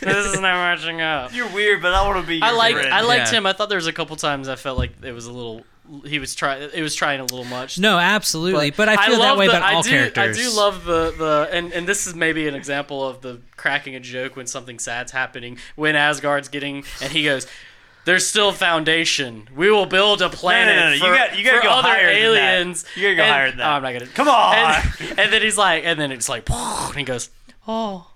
this 0.00 0.26
is 0.26 0.34
not 0.34 0.42
matching 0.42 1.00
up. 1.00 1.32
You're 1.34 1.48
weird, 1.52 1.82
but 1.82 1.92
I 1.94 2.06
want 2.06 2.20
to 2.20 2.26
be. 2.26 2.36
Your 2.36 2.44
I 2.46 2.50
like. 2.50 2.76
I 2.76 3.00
liked 3.02 3.30
Yeah. 3.32 3.38
him. 3.38 3.46
I 3.46 3.52
thought 3.52 3.68
there 3.68 3.76
was 3.78 3.86
a 3.86 3.92
couple 3.92 4.16
times 4.16 4.48
I 4.48 4.56
felt 4.56 4.78
like 4.78 4.92
it 5.02 5.12
was 5.12 5.26
a 5.26 5.32
little. 5.32 5.64
He 6.06 6.18
was 6.18 6.34
trying. 6.34 6.68
It 6.74 6.82
was 6.82 6.94
trying 6.94 7.20
a 7.20 7.24
little 7.24 7.44
much. 7.44 7.78
No, 7.78 7.98
absolutely. 7.98 8.70
But, 8.70 8.88
I 8.88 9.06
feel 9.06 9.18
that 9.20 9.36
way 9.36 9.46
the- 9.46 9.52
about 9.56 9.62
I 9.70 9.74
all 9.74 9.82
do, 9.82 9.90
characters. 9.90 10.38
I 10.38 10.42
do 10.42 10.56
love 10.56 10.84
the 10.84 11.14
the 11.16 11.48
and 11.52 11.72
and 11.72 11.86
this 11.86 12.06
is 12.06 12.14
maybe 12.14 12.46
an 12.48 12.54
example 12.54 13.06
of 13.06 13.20
the 13.22 13.40
cracking 13.56 13.94
a 13.94 14.00
joke 14.00 14.36
when 14.36 14.46
something 14.46 14.78
sad's 14.78 15.12
happening 15.12 15.58
when 15.76 15.96
Asgard's 15.96 16.48
getting 16.48 16.84
and 17.02 17.12
he 17.12 17.24
goes. 17.24 17.46
There's 18.06 18.26
still 18.26 18.50
foundation. 18.52 19.46
We 19.54 19.70
will 19.70 19.84
build 19.84 20.22
a 20.22 20.30
planet 20.30 20.74
no, 20.74 20.86
no, 20.88 20.92
you 20.94 21.00
for, 21.00 21.06
got- 21.14 21.38
you 21.38 21.44
gotta 21.44 21.60
go 21.62 21.70
other 21.70 21.88
higher 21.88 22.06
than 22.06 22.14
that. 22.34 22.52
aliens. 22.54 22.84
You 22.96 23.02
gotta 23.02 23.16
go 23.16 23.22
And- 23.24 23.30
higher 23.32 23.48
than 23.50 23.58
that. 23.58 23.66
Oh, 23.66 23.70
I'm 23.72 23.82
not 23.82 23.92
gonna. 23.92 24.06
Come 24.06 24.28
on. 24.28 24.54
And, 24.56 25.18
and 25.18 25.32
then 25.32 25.42
he's 25.42 25.58
like, 25.58 25.84
and 25.84 26.00
then 26.00 26.10
it's 26.10 26.26
like, 26.28 26.48
and 26.50 26.96
he 26.96 27.04
goes, 27.04 27.28
oh, 27.68 28.09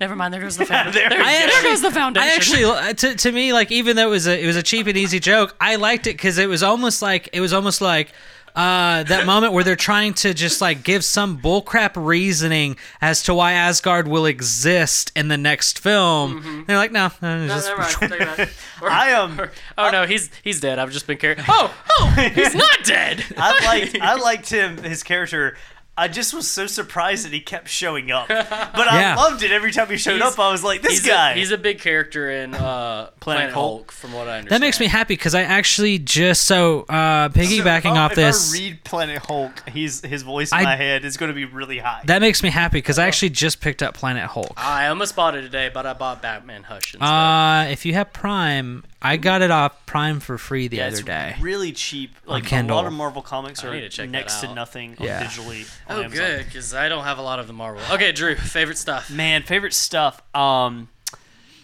never 0.00 0.16
mind. 0.16 0.32
There 0.34 0.40
goes 0.40 0.56
the 0.56 0.66
foundation. 0.66 0.92
there 1.00 1.08
there, 1.10 1.18
we 1.18 1.24
there 1.52 1.62
goes 1.62 1.82
the 1.82 1.90
foundation. 1.90 2.28
I 2.28 2.34
actually, 2.34 2.64
uh, 2.64 2.92
to, 2.94 3.14
to 3.14 3.32
me, 3.32 3.52
like 3.52 3.70
even 3.70 3.96
though 3.96 4.08
it 4.08 4.10
was 4.10 4.26
a 4.26 4.42
it 4.42 4.46
was 4.46 4.56
a 4.56 4.62
cheap 4.62 4.86
and 4.86 4.96
easy 4.96 5.20
joke, 5.20 5.54
I 5.60 5.76
liked 5.76 6.06
it 6.06 6.14
because 6.14 6.38
it 6.38 6.48
was 6.48 6.62
almost 6.62 7.02
like 7.02 7.28
it 7.32 7.40
was 7.40 7.52
almost 7.52 7.80
like 7.80 8.12
uh, 8.56 9.04
that 9.04 9.26
moment 9.26 9.52
where 9.52 9.62
they're 9.62 9.76
trying 9.76 10.12
to 10.12 10.34
just 10.34 10.60
like 10.60 10.82
give 10.82 11.04
some 11.04 11.38
bullcrap 11.38 11.92
reasoning 11.94 12.76
as 13.00 13.22
to 13.22 13.32
why 13.32 13.52
Asgard 13.52 14.08
will 14.08 14.26
exist 14.26 15.12
in 15.14 15.28
the 15.28 15.36
next 15.36 15.78
film. 15.78 16.64
They're 16.66 16.76
like, 16.76 16.90
no, 16.90 17.12
no, 17.22 17.28
Mm-hmm. 17.28 17.46
No, 17.46 17.54
just- 17.54 17.68
never 17.68 17.80
mind. 18.26 18.36
Take. 18.36 18.48
Or- 18.82 18.90
I 18.90 19.12
um, 19.12 19.40
or- 19.40 19.52
oh 19.78 19.90
no, 19.90 20.04
he's 20.04 20.30
he's 20.42 20.60
dead. 20.60 20.80
I've 20.80 20.90
just 20.90 21.06
been 21.06 21.18
carrying. 21.18 21.44
Oh, 21.46 21.72
oh, 22.00 22.06
he's 22.34 22.54
not 22.66 22.78
dead. 22.84 23.24
I 23.36 23.64
liked 23.64 23.96
I 24.00 24.14
liked 24.16 24.50
him 24.50 24.78
his 24.82 25.04
character. 25.04 25.56
I 25.98 26.08
just 26.08 26.32
was 26.32 26.50
so 26.50 26.66
surprised 26.66 27.26
that 27.26 27.32
he 27.32 27.40
kept 27.40 27.68
showing 27.68 28.10
up, 28.10 28.28
but 28.28 28.38
Yeah. 28.48 29.14
I 29.18 29.22
loved 29.22 29.42
it 29.42 29.50
every 29.52 29.70
time 29.70 29.88
he 29.88 29.98
showed 29.98 30.16
He's- 30.16 30.32
up. 30.32 30.38
I 30.38 30.50
was 30.50 30.64
like, 30.64 30.80
this 30.80 30.92
he's 30.92 31.06
guy. 31.06 31.32
A, 31.32 31.34
he's 31.34 31.50
a 31.50 31.58
big 31.58 31.78
character 31.78 32.30
in 32.30 32.54
uh, 32.54 33.10
Planet, 33.20 33.52
Hulk. 33.52 33.54
Hulk. 33.80 33.92
from 33.92 34.12
what 34.14 34.26
I 34.26 34.38
understand. 34.38 34.62
that 34.62 34.64
makes 34.64 34.80
me 34.80 34.86
happy 34.86 35.12
because 35.14 35.34
I 35.34 35.42
actually 35.42 35.98
just 35.98 36.42
so 36.46 36.86
uh, 36.88 37.28
piggybacking 37.28 37.82
So 37.82 37.92
if 37.92 37.98
off 37.98 38.10
if 38.12 38.16
this. 38.16 38.54
I 38.54 38.58
read 38.58 38.84
Planet 38.84 39.18
Hulk, 39.26 39.68
he's 39.68 40.00
his 40.00 40.22
voice 40.22 40.52
in 40.52 40.58
I- 40.58 40.62
my 40.64 40.76
head 40.76 41.04
is 41.04 41.18
going 41.18 41.28
to 41.28 41.34
be 41.34 41.44
really 41.44 41.78
high. 41.78 42.00
that 42.06 42.20
makes 42.22 42.42
me 42.42 42.48
happy 42.48 42.78
because 42.78 42.98
I 42.98 43.06
actually 43.06 43.30
just 43.30 43.60
picked 43.60 43.82
up 43.82 43.92
Planet 43.94 44.24
Hulk. 44.24 44.52
I 44.56 44.86
almost 44.86 45.14
bought 45.14 45.34
it 45.34 45.42
today, 45.42 45.70
but 45.74 45.84
I 45.84 45.92
bought 45.92 46.22
Batman 46.22 46.62
Hush 46.62 46.94
instead. 46.94 47.06
Uh, 47.06 47.66
if 47.68 47.84
you 47.84 47.92
have 47.92 48.10
Prime, 48.14 48.84
I 49.02 49.16
got 49.16 49.40
it 49.42 49.50
off 49.50 49.86
Prime 49.86 50.20
for 50.20 50.36
free 50.36 50.68
the 50.68 50.78
yeah, 50.78 50.86
other 50.88 50.96
it's 50.96 51.04
day. 51.04 51.34
really 51.40 51.72
cheap. 51.72 52.10
Like 52.26 52.50
a 52.52 52.62
lot 52.62 52.86
of 52.86 52.92
Marvel 52.92 53.22
comics 53.22 53.64
are 53.64 53.72
need 53.72 53.90
to 53.90 54.06
next 54.06 54.40
to 54.40 54.54
nothing 54.54 54.96
Yeah. 55.00 55.22
digitally. 55.24 55.68
On 55.88 55.96
oh, 55.98 56.02
Amazon. 56.04 56.26
good, 56.26 56.44
because 56.46 56.74
I 56.74 56.88
don't 56.88 57.04
have 57.04 57.18
a 57.18 57.22
lot 57.22 57.38
of 57.38 57.46
the 57.46 57.52
Marvel. 57.54 57.82
Okay, 57.94 58.12
Drew, 58.12 58.34
favorite 58.36 58.76
stuff. 58.78 59.10
Man, 59.10 59.42
favorite 59.42 59.72
stuff. 59.72 60.22
Um, 60.34 60.88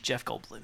Jeff 0.03 0.25
Goldblum. 0.25 0.63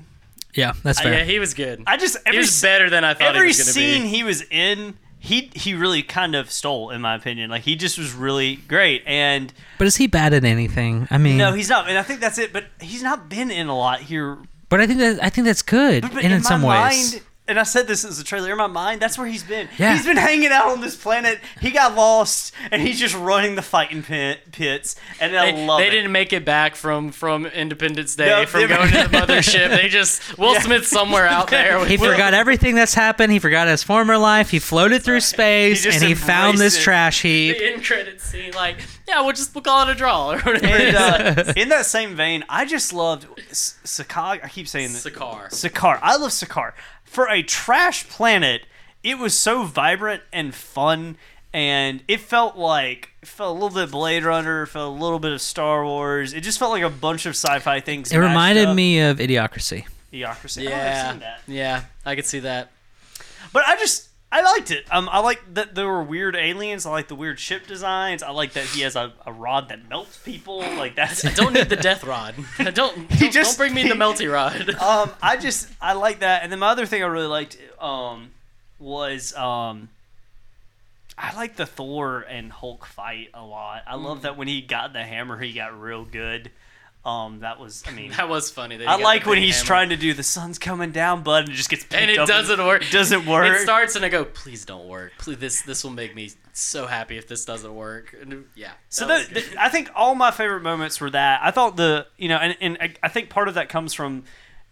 Yeah, 0.55 0.73
that's 0.83 0.99
Uh, 1.01 1.05
fair. 1.05 1.13
yeah, 1.19 1.25
he 1.25 1.39
was 1.39 1.55
good. 1.55 1.83
I 1.87 1.97
just 1.97 2.17
he 2.29 2.37
was 2.39 2.61
better 2.61 2.89
than 2.91 3.05
I 3.05 3.15
thought 3.15 3.33
he 3.33 3.37
every 3.39 3.49
was 3.49 3.73
scene 3.73 4.03
be. 4.03 4.09
he 4.09 4.23
was 4.23 4.43
in, 4.51 4.99
he 5.19 5.51
he 5.55 5.73
really 5.75 6.03
kind 6.03 6.35
of 6.35 6.51
stole, 6.51 6.91
in 6.91 7.01
my 7.01 7.15
opinion. 7.15 7.49
Like 7.51 7.63
he 7.63 7.75
just 7.75 7.97
was 7.99 8.13
really 8.13 8.57
great, 8.57 9.03
and 9.07 9.53
But 9.79 9.87
is 9.87 9.97
he 9.97 10.07
bad 10.07 10.35
at 10.35 10.45
anything? 10.45 11.09
I 11.11 11.17
mean, 11.19 11.39
no, 11.39 11.53
he's 11.53 11.69
not. 11.71 11.89
And 11.89 11.97
I 11.99 12.03
think 12.03 12.21
that's 12.21 12.39
it. 12.39 12.53
But 12.53 12.65
he's 12.81 13.03
not 13.03 13.29
been 13.31 13.51
in 13.51 13.69
a 13.69 13.77
lot 13.77 14.01
here. 14.01 14.39
But 14.73 14.81
I 14.81 14.87
think 14.87 15.01
that 15.01 15.23
I 15.23 15.29
think 15.29 15.45
that's 15.45 15.61
good 15.61 16.01
But 16.01 16.25
in, 16.25 16.33
in, 16.33 16.43
some 16.43 16.63
ways. 16.63 17.13
mind, 17.13 17.23
and 17.49 17.59
I 17.59 17.65
said 17.65 17.89
this 17.89 18.05
as 18.05 18.19
a 18.21 18.25
trailer. 18.25 18.53
In 18.53 18.57
my 18.59 18.67
mind, 18.69 19.01
that's 19.01 19.19
where 19.19 19.27
he's 19.27 19.43
been. 19.43 19.69
Yeah. 19.77 19.95
He's 19.97 20.07
been 20.07 20.17
hanging 20.17 20.51
out 20.53 20.67
on 20.67 20.81
this 20.81 20.95
planet. 20.97 21.41
He 21.61 21.71
got 21.73 21.95
lost, 21.97 22.55
and 22.71 22.81
he's 22.81 23.01
just 23.01 23.17
running 23.17 23.57
the 23.57 23.63
fighting 23.63 24.03
pit, 24.03 24.53
pits. 24.53 24.95
And 25.21 25.37
I 25.37 25.51
They, 25.53 25.67
love 25.67 25.79
they 25.81 25.89
it. 25.89 25.91
didn't 25.91 26.13
make 26.13 26.33
it 26.33 26.45
back 26.45 26.77
from 26.77 27.11
from 27.11 27.47
Independence 27.47 28.15
Day 28.15 28.27
No, 28.29 28.47
from 28.47 28.69
going 28.69 28.89
to 28.93 29.09
the 29.09 29.17
mothership. 29.19 29.71
They 29.71 29.89
just 29.89 30.39
Will 30.39 30.55
Yeah. 30.55 30.61
Smith 30.61 30.87
somewhere 30.87 31.27
out 31.27 31.49
there. 31.51 31.85
He 31.93 31.97
with- 31.97 32.11
forgot 32.13 32.33
everything 32.33 32.75
that's 32.77 32.95
happened. 32.95 33.33
He 33.33 33.39
forgot 33.41 33.67
his 33.67 33.83
former 33.83 34.17
life. 34.19 34.51
He 34.51 34.59
floated 34.61 35.03
through 35.03 35.21
space 35.21 35.83
He 35.85 35.91
and 35.91 36.03
he 36.03 36.15
found 36.15 36.59
this 36.59 36.79
it. 36.79 36.83
trash 36.83 37.23
heap. 37.23 37.59
the 37.59 37.73
end 37.73 37.85
credit 37.85 38.21
scene. 38.21 38.53
Like, 38.53 38.77
yeah, 39.09 39.21
we'll 39.21 39.33
just 39.33 39.53
we'll 39.55 39.63
call 39.63 39.89
it 39.89 39.93
a 39.93 39.95
draw 39.97 40.33
or 40.33 40.39
whatever. 40.41 40.67
And 40.67 40.97
uh, 41.49 41.53
in 41.57 41.71
that 41.71 41.87
same 41.87 42.15
vein, 42.15 42.45
I 42.49 42.65
just 42.67 42.93
loved 42.93 43.27
S- 43.51 43.79
Sakag. 43.85 44.45
I 44.45 44.49
keep 44.49 44.69
saying 44.69 44.93
that. 44.93 45.03
Sakaar. 45.03 45.49
Sakaar. 45.51 45.99
I 46.03 46.17
love 46.17 46.31
Sakaar. 46.31 46.73
For 47.13 47.29
a 47.29 47.43
trash 47.43 48.09
planet, 48.09 48.63
it 49.03 49.19
was 49.19 49.39
so 49.39 49.65
vibrant 49.65 50.23
and 50.33 50.55
fun, 50.55 51.17
and 51.53 52.03
it 52.09 52.21
felt 52.21 52.57
like 52.57 53.11
it 53.21 53.29
felt 53.29 53.51
a 53.51 53.53
little 53.53 53.69
bit 53.69 53.83
of 53.85 53.91
Blade 53.91 54.25
Runner, 54.25 54.65
felt 54.65 54.97
a 54.97 55.03
little 55.03 55.19
bit 55.19 55.33
of 55.33 55.43
Star 55.43 55.85
Wars. 55.85 56.33
It 56.33 56.41
just 56.41 56.59
felt 56.59 56.71
like 56.71 56.83
a 56.83 56.89
bunch 56.89 57.27
of 57.27 57.31
sci-fi 57.35 57.81
things. 57.81 58.13
It 58.13 58.17
reminded 58.17 58.69
up. 58.69 58.75
me 58.77 59.01
of 59.01 59.19
Idiocracy. 59.19 59.85
Idiocracy. 60.11 60.63
I 60.63 60.71
don't 60.71 60.73
I've 60.73 60.79
Yeah, 60.81 61.11
seen 61.11 61.21
that. 61.21 61.41
yeah, 61.47 61.83
I 62.07 62.15
could 62.17 62.25
see 62.25 62.39
that. 62.39 62.71
But 63.53 63.65
I 63.69 63.77
just 63.77 64.09
I 64.35 64.41
liked 64.41 64.71
it. 64.71 64.87
Um, 64.91 65.11
I 65.13 65.19
like 65.21 65.43
that 65.55 65.75
there 65.75 65.87
were 65.87 66.03
weird 66.03 66.35
aliens. 66.35 66.87
I 66.87 66.91
like 66.91 67.09
the 67.09 67.15
weird 67.15 67.39
ship 67.39 67.67
designs. 67.67 68.23
I 68.23 68.31
like 68.31 68.55
that 68.55 68.65
he 68.65 68.81
has 68.81 68.97
a, 68.97 69.13
a 69.27 69.33
rod 69.33 69.69
that 69.69 69.89
melts 69.91 70.17
people. 70.17 70.61
Like 70.61 70.97
that's 70.97 71.23
I 71.25 71.33
don't 71.33 71.53
need 71.53 71.69
the 71.69 71.77
death 71.77 72.03
rod. 72.03 72.35
I 72.59 72.65
don't. 72.71 72.75
Don't, 72.97 73.13
He 73.13 73.29
just- 73.29 73.59
don't 73.59 73.67
bring 73.73 73.75
me 73.75 73.87
the 73.89 73.95
melty 73.95 74.33
rod. 74.33 74.71
um, 74.83 75.11
I 75.23 75.37
just 75.37 75.69
I 75.83 75.93
like 75.93 76.21
that. 76.21 76.43
And 76.43 76.51
then 76.51 76.59
my 76.61 76.69
other 76.71 76.87
thing 76.87 77.03
I 77.03 77.07
really 77.07 77.27
liked 77.27 77.59
um 77.79 78.31
was 78.81 79.35
um 79.35 79.91
I 81.19 81.37
like 81.37 81.57
the 81.57 81.67
Thor 81.67 82.25
and 82.27 82.51
Hulk 82.51 82.87
fight 82.87 83.29
a 83.35 83.45
lot. 83.45 83.83
I 83.87 83.95
Mm. 83.97 84.03
love 84.05 84.23
that 84.23 84.37
when 84.39 84.49
he 84.49 84.63
got 84.63 84.95
the 84.95 85.03
hammer, 85.05 85.39
he 85.39 85.53
got 85.53 85.79
real 85.79 86.05
good. 86.07 86.51
Um, 87.05 87.41
that 87.41 87.59
was 87.59 87.83
I 87.87 87.91
mean. 87.91 88.13
That 88.17 88.29
was 88.29 88.51
funny. 88.51 88.77
that 88.77 88.89
I 88.89 88.95
like 88.97 89.27
when 89.27 89.39
he's 89.39 89.57
hammer. 89.57 89.67
trying 89.67 89.89
to 89.89 89.97
do 89.97 90.15
the 90.15 90.23
sun's 90.23 90.59
coming 90.59 90.93
down, 90.93 91.23
bud, 91.25 91.45
and 91.45 91.49
it 91.53 91.55
just 91.57 91.69
gets 91.69 91.83
picked 91.83 91.95
and 92.01 92.11
it 92.11 92.27
doesn't 92.29 92.65
work. 92.65 92.83
It 92.83 92.93
doesn't 92.93 93.27
work. 93.27 93.47
It 93.57 93.63
starts 93.63 93.97
and 93.97 94.05
I 94.05 94.09
go, 94.09 94.25
please 94.25 94.65
don't 94.65 94.87
work. 94.87 95.13
Please, 95.19 95.39
this 95.39 95.63
this 95.63 95.83
will 95.83 95.91
make 95.91 96.15
me 96.15 96.31
so 96.53 96.87
happy 96.87 97.17
if 97.19 97.27
this 97.27 97.45
doesn't 97.45 97.75
work. 97.75 98.15
And 98.21 98.45
yeah. 98.55 98.73
So 98.89 99.09
that 99.09 99.31
that, 99.35 99.45
I 99.59 99.69
think 99.69 99.91
all 99.97 100.15
my 100.15 100.31
favorite 100.31 100.63
moments 100.63 101.01
were 101.01 101.11
that. 101.11 101.41
I 101.43 101.51
thought 101.51 101.77
the 101.77 102.07
you 102.19 102.29
know, 102.29 102.37
and, 102.37 102.57
and 102.61 102.79
I- 102.81 102.95
I 103.03 103.09
think 103.09 103.31
part 103.31 103.49
of 103.49 103.55
that 103.55 103.69
comes 103.69 103.93
from 103.95 104.23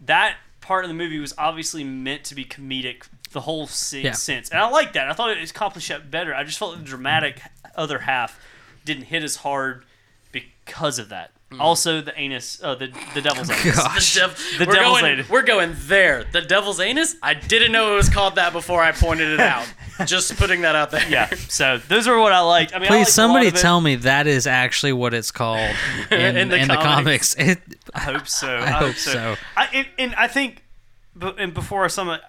that 0.02 0.36
part 0.60 0.84
of 0.84 0.88
the 0.88 0.94
movie 0.94 1.18
was 1.18 1.34
obviously 1.36 1.82
meant 1.82 2.22
to 2.24 2.34
be 2.36 2.44
comedic 2.44 3.08
the 3.32 3.40
whole 3.40 3.66
se- 3.66 4.02
Yeah. 4.02 4.12
sense, 4.12 4.50
and 4.50 4.60
I 4.60 4.68
like 4.68 4.92
that. 4.92 5.08
I 5.10 5.14
thought 5.14 5.30
it 5.30 5.50
accomplished 5.50 5.88
that 5.88 6.10
better. 6.12 6.32
I 6.34 6.44
just 6.44 6.58
felt 6.60 6.76
the 6.78 6.84
dramatic 6.84 7.40
other 7.74 8.00
half 8.00 8.38
didn't 8.84 9.04
hit 9.04 9.22
as 9.24 9.36
hard 9.36 9.84
because 10.30 10.98
of 11.00 11.08
that. 11.08 11.32
Also, 11.58 12.00
the 12.00 12.16
anus, 12.18 12.60
uh, 12.62 12.76
the 12.76 12.92
the 13.14 13.20
devil's 13.20 13.50
anus. 13.50 13.74
Gosh. 13.76 14.14
The, 14.14 14.20
dev- 14.20 14.36
The 14.58 14.66
we're 14.66 14.72
devil's 14.72 15.00
going, 15.00 15.12
anus. 15.12 15.28
We're 15.28 15.42
going 15.42 15.72
there. 15.78 16.24
The 16.30 16.42
devil's 16.42 16.78
anus. 16.78 17.16
I 17.22 17.34
didn't 17.34 17.72
know 17.72 17.92
it 17.92 17.96
was 17.96 18.08
called 18.08 18.36
that 18.36 18.52
before 18.52 18.80
I 18.82 18.92
pointed 18.92 19.30
it 19.30 19.40
out. 19.40 19.66
Just 20.06 20.36
putting 20.36 20.60
that 20.62 20.76
out 20.76 20.92
there. 20.92 21.06
Yeah. 21.08 21.28
So 21.48 21.78
those 21.78 22.06
are 22.06 22.18
what 22.20 22.32
I 22.32 22.40
liked. 22.40 22.72
I 22.74 22.78
mean, 22.78 22.86
I 22.86 22.88
Please, 22.88 22.96
liked 22.98 23.08
a 23.08 23.12
somebody 23.12 23.46
lot 23.46 23.54
of 23.54 23.58
it. 23.58 23.62
tell 23.62 23.80
me 23.80 23.96
that 23.96 24.26
is 24.28 24.46
actually 24.46 24.92
what 24.92 25.12
it's 25.12 25.32
called 25.32 25.58
in, 26.12 26.36
In 26.36 26.48
the 26.50 26.56
in 26.56 26.68
the 26.68 26.74
comics. 26.76 27.34
comics. 27.34 27.34
It, 27.36 27.58
I 27.94 27.98
hope 28.00 28.28
so. 28.28 28.56
I 28.56 28.70
hope 28.70 28.94
so. 28.94 29.36
I, 29.56 29.66
and, 29.74 29.86
and 29.98 30.14
I 30.14 30.28
think, 30.28 30.62
but 31.16 31.40
and 31.40 31.52
before 31.52 31.84
I 31.84 31.88
sum 31.88 32.10
it, 32.10 32.20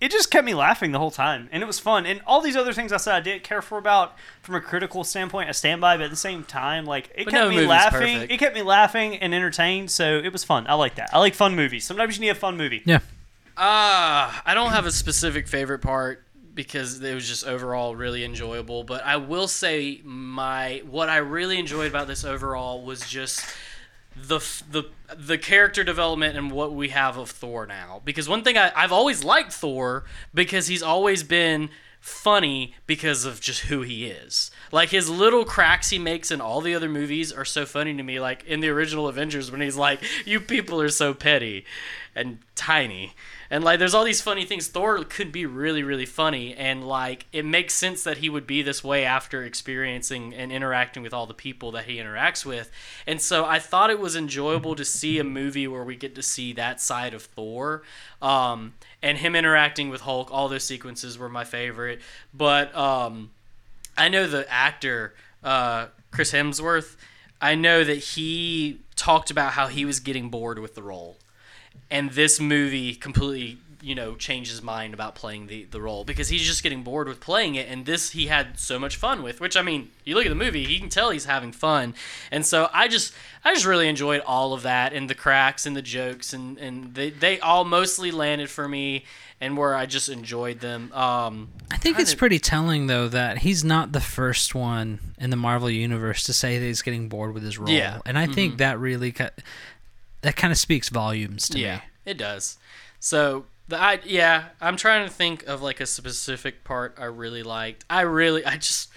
it 0.00 0.10
just 0.12 0.30
kept 0.30 0.44
me 0.44 0.54
laughing 0.54 0.92
the 0.92 0.98
whole 0.98 1.10
time, 1.10 1.48
and 1.50 1.62
it 1.62 1.66
was 1.66 1.78
fun. 1.80 2.06
And 2.06 2.20
all 2.26 2.40
these 2.40 2.56
other 2.56 2.72
things 2.72 2.92
I 2.92 2.98
said 2.98 3.14
I 3.14 3.20
didn't 3.20 3.42
care 3.42 3.60
for 3.62 3.78
about 3.78 4.14
from 4.42 4.54
a 4.54 4.60
critical 4.60 5.02
standpoint, 5.04 5.48
I 5.48 5.52
stand 5.52 5.80
by. 5.80 5.96
But 5.96 6.04
at 6.04 6.10
the 6.10 6.16
same 6.16 6.44
time, 6.44 6.84
like 6.84 7.10
it 7.14 7.24
But 7.24 7.32
kept 7.32 7.44
no 7.44 7.50
me 7.50 7.66
laughing. 7.66 8.14
perfect. 8.14 8.32
It 8.32 8.38
kept 8.38 8.54
me 8.54 8.62
laughing 8.62 9.16
and 9.16 9.34
entertained. 9.34 9.90
So 9.90 10.18
it 10.18 10.32
was 10.32 10.44
fun. 10.44 10.66
I 10.68 10.74
like 10.74 10.94
that. 10.96 11.10
I 11.12 11.18
like 11.18 11.34
fun 11.34 11.56
movies. 11.56 11.84
Sometimes 11.84 12.16
you 12.16 12.20
need 12.20 12.28
a 12.30 12.34
fun 12.34 12.56
movie. 12.56 12.82
yeah. 12.84 13.00
Ah, 13.56 14.40
I 14.46 14.54
don't 14.54 14.70
have 14.70 14.86
a 14.86 14.92
specific 14.92 15.48
favorite 15.48 15.80
part 15.80 16.24
because 16.54 17.00
it 17.02 17.14
was 17.14 17.26
just 17.28 17.44
overall 17.44 17.96
really 17.96 18.24
enjoyable. 18.24 18.84
But 18.84 19.04
I 19.04 19.16
will 19.16 19.48
say 19.48 20.00
my 20.04 20.82
what 20.88 21.08
I 21.08 21.16
really 21.18 21.58
enjoyed 21.58 21.88
about 21.88 22.06
this 22.06 22.24
overall 22.24 22.82
was 22.84 23.00
just 23.08 23.44
the 24.26 24.38
the 24.70 24.84
the 25.16 25.38
character 25.38 25.84
development 25.84 26.36
and 26.36 26.50
what 26.50 26.74
we 26.74 26.88
have 26.88 27.16
of 27.16 27.30
Thor 27.30 27.66
now. 27.66 28.02
Because 28.04 28.28
one 28.28 28.44
thing 28.44 28.58
I, 28.58 28.72
I've 28.74 28.92
always 28.92 29.24
liked 29.24 29.52
Thor 29.52 30.04
because 30.34 30.66
he's 30.66 30.82
always 30.82 31.22
been 31.22 31.70
funny 32.00 32.74
because 32.86 33.24
of 33.24 33.40
just 33.40 33.62
who 33.62 33.82
he 33.82 34.06
is. 34.06 34.50
Like 34.70 34.90
his 34.90 35.08
little 35.08 35.44
cracks 35.44 35.90
he 35.90 35.98
makes 35.98 36.30
in 36.30 36.40
all 36.40 36.60
the 36.60 36.74
other 36.74 36.88
movies 36.88 37.32
are 37.32 37.44
so 37.44 37.66
funny 37.66 37.96
to 37.96 38.02
me. 38.02 38.20
Like 38.20 38.44
in 38.44 38.60
the 38.60 38.68
original 38.68 39.08
Avengers 39.08 39.50
when 39.50 39.60
he's 39.60 39.76
like, 39.76 40.00
"You 40.24 40.40
people 40.40 40.80
are 40.80 40.88
so 40.88 41.14
petty 41.14 41.64
and 42.14 42.38
tiny." 42.54 43.14
And 43.50 43.64
like 43.64 43.78
there's 43.78 43.94
all 43.94 44.04
these 44.04 44.20
funny 44.20 44.44
things. 44.44 44.68
Thor 44.68 45.02
could 45.04 45.32
be 45.32 45.46
really 45.46 45.82
really 45.82 46.06
funny 46.06 46.54
and 46.54 46.86
like 46.86 47.26
it 47.32 47.44
makes 47.44 47.74
sense 47.74 48.04
that 48.04 48.18
he 48.18 48.28
would 48.28 48.46
be 48.46 48.62
this 48.62 48.84
way 48.84 49.04
after 49.04 49.42
experiencing 49.42 50.34
and 50.34 50.52
interacting 50.52 51.02
with 51.02 51.14
all 51.14 51.26
the 51.26 51.34
people 51.34 51.72
that 51.72 51.84
he 51.84 51.96
interacts 51.96 52.44
with. 52.44 52.70
And 53.06 53.20
so 53.20 53.44
I 53.44 53.58
thought 53.58 53.90
it 53.90 54.00
was 54.00 54.16
enjoyable 54.16 54.74
to 54.76 54.84
see 54.84 55.18
a 55.18 55.24
movie 55.24 55.66
where 55.66 55.84
we 55.84 55.96
get 55.96 56.14
to 56.14 56.22
see 56.22 56.52
that 56.54 56.80
side 56.80 57.14
of 57.14 57.22
Thor. 57.22 57.82
Um, 58.20 58.74
and 59.02 59.18
him 59.18 59.34
interacting 59.36 59.90
with 59.90 60.02
Hulk, 60.02 60.30
all 60.32 60.48
those 60.48 60.64
sequences 60.64 61.18
were 61.18 61.28
my 61.28 61.44
favorite. 61.44 62.00
But 62.34 62.74
um, 62.76 63.30
I 63.96 64.08
know 64.08 64.26
the 64.26 64.50
actor 64.52 65.14
uh, 65.42 65.86
Chris 66.10 66.32
Hemsworth. 66.32 66.96
I 67.40 67.54
know 67.54 67.84
that 67.84 67.98
he 67.98 68.80
talked 68.96 69.30
about 69.30 69.52
how 69.52 69.68
he 69.68 69.84
was 69.84 70.00
getting 70.00 70.28
bored 70.28 70.58
with 70.58 70.74
the 70.74 70.82
role, 70.82 71.16
and 71.90 72.10
this 72.10 72.40
movie 72.40 72.94
completely, 72.94 73.58
you 73.80 73.94
know, 73.94 74.14
changed 74.14 74.50
his 74.50 74.62
mind 74.62 74.94
about 74.94 75.14
playing 75.14 75.46
the 75.46 75.64
the 75.70 75.80
role 75.80 76.04
because 76.04 76.28
he's 76.28 76.42
just 76.42 76.62
getting 76.62 76.82
bored 76.82 77.08
with 77.08 77.20
playing 77.20 77.54
it, 77.54 77.68
and 77.68 77.86
this 77.86 78.10
he 78.10 78.26
had 78.26 78.58
so 78.58 78.78
much 78.78 78.96
fun 78.96 79.22
with. 79.22 79.40
Which 79.40 79.56
I 79.56 79.62
mean, 79.62 79.90
you 80.04 80.14
look 80.14 80.26
at 80.26 80.30
the 80.30 80.34
movie, 80.34 80.64
he 80.64 80.78
can 80.78 80.88
tell 80.88 81.10
he's 81.10 81.24
having 81.24 81.52
fun, 81.52 81.94
and 82.30 82.44
so 82.44 82.68
I 82.72 82.88
just 82.88 83.14
I 83.44 83.54
just 83.54 83.66
really 83.66 83.88
enjoyed 83.88 84.20
all 84.26 84.52
of 84.52 84.62
that 84.62 84.92
and 84.92 85.08
the 85.08 85.14
cracks 85.14 85.66
and 85.66 85.76
the 85.76 85.82
jokes 85.82 86.32
and 86.32 86.58
and 86.58 86.94
they 86.94 87.10
they 87.10 87.40
all 87.40 87.64
mostly 87.64 88.10
landed 88.10 88.50
for 88.50 88.68
me. 88.68 89.04
And 89.40 89.56
where 89.56 89.72
I 89.72 89.86
just 89.86 90.08
enjoyed 90.08 90.58
them. 90.58 90.92
Um, 90.92 91.50
I 91.70 91.76
think 91.76 92.00
it's 92.00 92.12
pretty 92.12 92.40
telling 92.40 92.88
though 92.88 93.06
that 93.06 93.38
he's 93.38 93.62
not 93.62 93.92
the 93.92 94.00
first 94.00 94.52
one 94.52 94.98
in 95.16 95.30
the 95.30 95.36
Marvel 95.36 95.70
universe 95.70 96.24
to 96.24 96.32
say 96.32 96.58
that 96.58 96.64
he's 96.64 96.82
getting 96.82 97.08
bored 97.08 97.34
with 97.34 97.44
his 97.44 97.56
role. 97.56 97.70
Yeah. 97.70 98.00
And 98.04 98.18
I 98.18 98.26
think 98.26 98.58
that 98.58 98.80
really 98.80 99.14
that 100.22 100.36
kind 100.36 100.52
of 100.52 100.58
speaks 100.58 100.88
volumes 100.88 101.48
to 101.50 101.58
yeah, 101.58 101.76
me. 101.76 101.82
it 102.06 102.18
does. 102.18 102.58
So 103.00 103.46
the 103.68 103.76
I 103.80 104.00
yeah, 104.04 104.46
I'm 104.60 104.76
trying 104.76 105.06
to 105.06 105.12
think 105.12 105.46
of 105.46 105.62
like 105.62 105.80
a 105.80 105.86
specific 105.86 106.64
part 106.64 106.96
I 106.98 107.04
really 107.04 107.42
liked. 107.42 107.84
I 107.88 108.02
really 108.02 108.44
I 108.44 108.56
just 108.56 108.88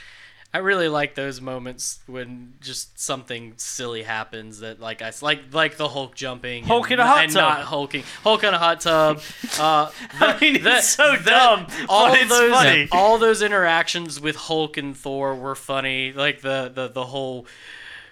I 0.53 0.57
really 0.57 0.89
like 0.89 1.15
those 1.15 1.39
moments 1.39 1.99
when 2.07 2.55
just 2.59 2.99
something 2.99 3.53
silly 3.55 4.03
happens 4.03 4.59
that 4.59 4.79
like 4.81 5.01
I 5.01 5.11
like 5.21 5.53
like 5.53 5.77
the 5.77 5.87
Hulk 5.87 6.13
jumping 6.15 6.63
Hulk 6.65 6.85
and, 6.85 6.93
in 6.93 6.99
a 6.99 7.07
hot 7.07 7.23
and 7.23 7.31
tub. 7.31 7.41
not 7.41 7.61
hulking 7.61 8.03
Hulk 8.23 8.43
in 8.43 8.53
a 8.53 8.57
hot 8.57 8.81
tub. 8.81 9.21
Uh, 9.59 9.91
I 10.19 10.39
mean, 10.39 10.55
it's 10.65 10.89
so 10.89 11.15
that- 11.15 11.25
dumb, 11.25 11.67
All 11.87 12.11
those 12.13 12.51
funny. 12.51 12.87
all 12.91 13.17
those 13.19 13.41
interactions 13.41 14.19
with 14.19 14.35
Hulk 14.35 14.75
and 14.77 14.97
Thor 14.97 15.35
were 15.35 15.55
funny. 15.55 16.11
Like 16.13 16.41
the 16.41 16.71
the 16.73 16.87
the 16.87 17.05
whole 17.05 17.45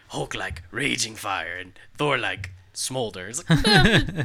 Hulk 0.10 0.36
like 0.36 0.61
raging 0.72 1.15
fire 1.15 1.57
and 1.57 1.73
Thor 1.98 2.18
like 2.18 2.52
smolder. 2.80 3.27
It's 3.27 3.43
like, 3.49 3.68
eh, 3.68 4.23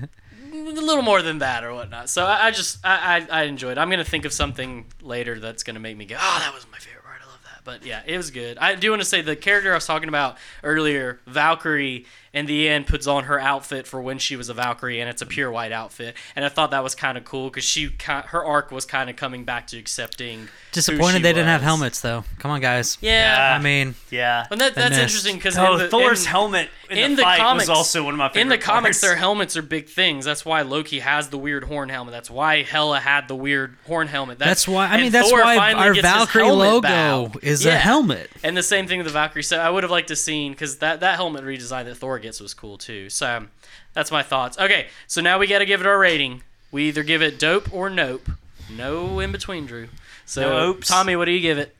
a 0.52 0.56
little 0.56 1.02
more 1.02 1.20
than 1.22 1.38
that 1.38 1.64
or 1.64 1.74
whatnot. 1.74 2.08
So 2.08 2.24
I, 2.24 2.46
I 2.46 2.50
just 2.50 2.78
I, 2.84 3.26
I 3.30 3.40
I 3.40 3.42
enjoyed. 3.44 3.76
it. 3.76 3.80
I'm 3.80 3.90
gonna 3.90 4.04
think 4.04 4.24
of 4.24 4.32
something 4.32 4.86
later 5.02 5.38
that's 5.38 5.62
gonna 5.62 5.80
make 5.80 5.96
me 5.96 6.04
go, 6.06 6.16
oh, 6.18 6.38
that 6.44 6.54
was 6.54 6.66
my 6.70 6.78
favorite 6.78 7.04
part. 7.04 7.20
I 7.22 7.26
love 7.26 7.40
that. 7.44 7.64
but 7.64 7.84
yeah, 7.84 8.02
it 8.06 8.16
was 8.16 8.30
good. 8.30 8.56
I 8.58 8.74
do 8.76 8.90
want 8.90 9.02
to 9.02 9.06
say 9.06 9.20
the 9.20 9.36
character 9.36 9.72
I 9.72 9.74
was 9.74 9.86
talking 9.86 10.08
about 10.08 10.38
earlier, 10.62 11.20
Valkyrie, 11.26 12.06
in 12.34 12.44
the 12.46 12.68
end 12.68 12.86
puts 12.86 13.06
on 13.06 13.24
her 13.24 13.40
outfit 13.40 13.86
for 13.86 14.02
when 14.02 14.18
she 14.18 14.36
was 14.36 14.50
a 14.50 14.54
Valkyrie, 14.54 15.00
and 15.00 15.08
it's 15.08 15.22
a 15.22 15.26
pure 15.26 15.50
white 15.50 15.72
outfit. 15.72 16.14
And 16.36 16.44
I 16.44 16.50
thought 16.50 16.72
that 16.72 16.82
was 16.82 16.94
kind 16.94 17.16
of 17.16 17.24
cool 17.24 17.48
because 17.48 17.64
she 17.64 17.94
her 18.06 18.44
arc 18.44 18.70
was 18.70 18.84
kind 18.84 19.08
of 19.08 19.16
coming 19.16 19.44
back 19.44 19.68
to 19.68 19.78
accepting. 19.78 20.40
who 20.40 20.48
Disappointed 20.72 21.18
she 21.18 21.22
they 21.22 21.32
didn't 21.32 21.46
have 21.46 21.62
helmets 21.62 22.00
though. 22.00 22.24
Come 22.40 22.50
on, 22.50 22.60
guys. 22.60 22.98
Yeah, 23.00 23.56
I 23.58 23.62
mean, 23.62 23.94
Yeah. 24.10 24.46
and 24.50 24.60
that, 24.60 24.74
that's 24.74 24.98
interesting 24.98 25.36
because 25.36 25.56
Oh, 25.56 25.78
in 25.78 25.88
Thor's 25.88 26.22
in- 26.24 26.30
helmet 26.30 26.68
in, 26.90 26.98
in 26.98 27.10
the, 27.12 27.16
the 27.18 27.22
fight 27.22 27.38
comics- 27.38 27.68
was 27.68 27.76
also 27.78 28.02
one 28.04 28.12
of 28.14 28.18
my 28.18 28.28
favorite 28.28 28.42
in 28.42 28.48
the 28.48 28.58
comics, 28.58 29.00
their 29.00 29.14
helmets 29.16 29.56
are 29.56 29.62
big 29.62 29.88
things. 29.88 30.24
That's 30.24 30.44
why 30.44 30.62
Loki 30.62 30.98
has 30.98 31.28
the 31.28 31.38
weird 31.38 31.64
horn 31.64 31.88
helmet. 31.88 32.12
That's 32.12 32.28
why 32.30 32.62
Hela 32.64 32.98
had 33.00 33.28
the 33.28 33.36
weird 33.36 33.76
horn 33.86 34.08
helmet. 34.08 34.38
that's 34.40 34.66
why. 34.66 34.86
I 34.88 34.96
mean, 35.00 35.12
that's 35.12 35.30
Thor 35.30 35.42
why 35.42 35.56
finally 35.56 35.86
our 35.86 35.94
gets 35.94 36.06
his 36.08 36.14
Valkyrie 36.16 36.50
logo 36.50 37.28
back. 37.28 37.44
is 37.44 37.64
a 37.64 37.76
helmet. 37.78 38.28
And 38.42 38.56
the 38.56 38.62
same 38.62 38.88
thing 38.88 38.98
with 38.98 39.06
the 39.06 39.12
Valkyrie. 39.12 39.44
So 39.44 39.58
I 39.60 39.70
would 39.70 39.84
have 39.84 39.90
liked 39.92 40.08
to 40.08 40.16
seen 40.16 40.52
because 40.52 40.78
that 40.78 41.00
that 41.00 41.14
helmet 41.16 41.44
redesign 41.44 41.84
that 41.84 41.94
Thor 41.96 42.18
gets 42.24 42.40
was 42.40 42.52
cool 42.54 42.76
too. 42.78 43.08
So 43.08 43.46
that's 43.92 44.10
my 44.10 44.22
thoughts. 44.22 44.58
Okay, 44.58 44.88
so 45.06 45.20
now 45.20 45.38
we 45.38 45.46
got 45.46 45.60
to 45.60 45.66
give 45.66 45.80
it 45.80 45.86
our 45.86 45.98
rating. 45.98 46.42
We 46.72 46.88
either 46.88 47.04
give 47.04 47.22
it 47.22 47.38
dope 47.38 47.72
or 47.72 47.88
nope. 47.88 48.28
No 48.70 49.20
in 49.20 49.30
between, 49.30 49.66
Drew. 49.66 49.88
So 50.26 50.40
No 50.40 50.58
opes. 50.70 50.88
Tommy, 50.88 51.14
what 51.16 51.26
do 51.26 51.30
you 51.32 51.40
give 51.40 51.58
it? 51.58 51.74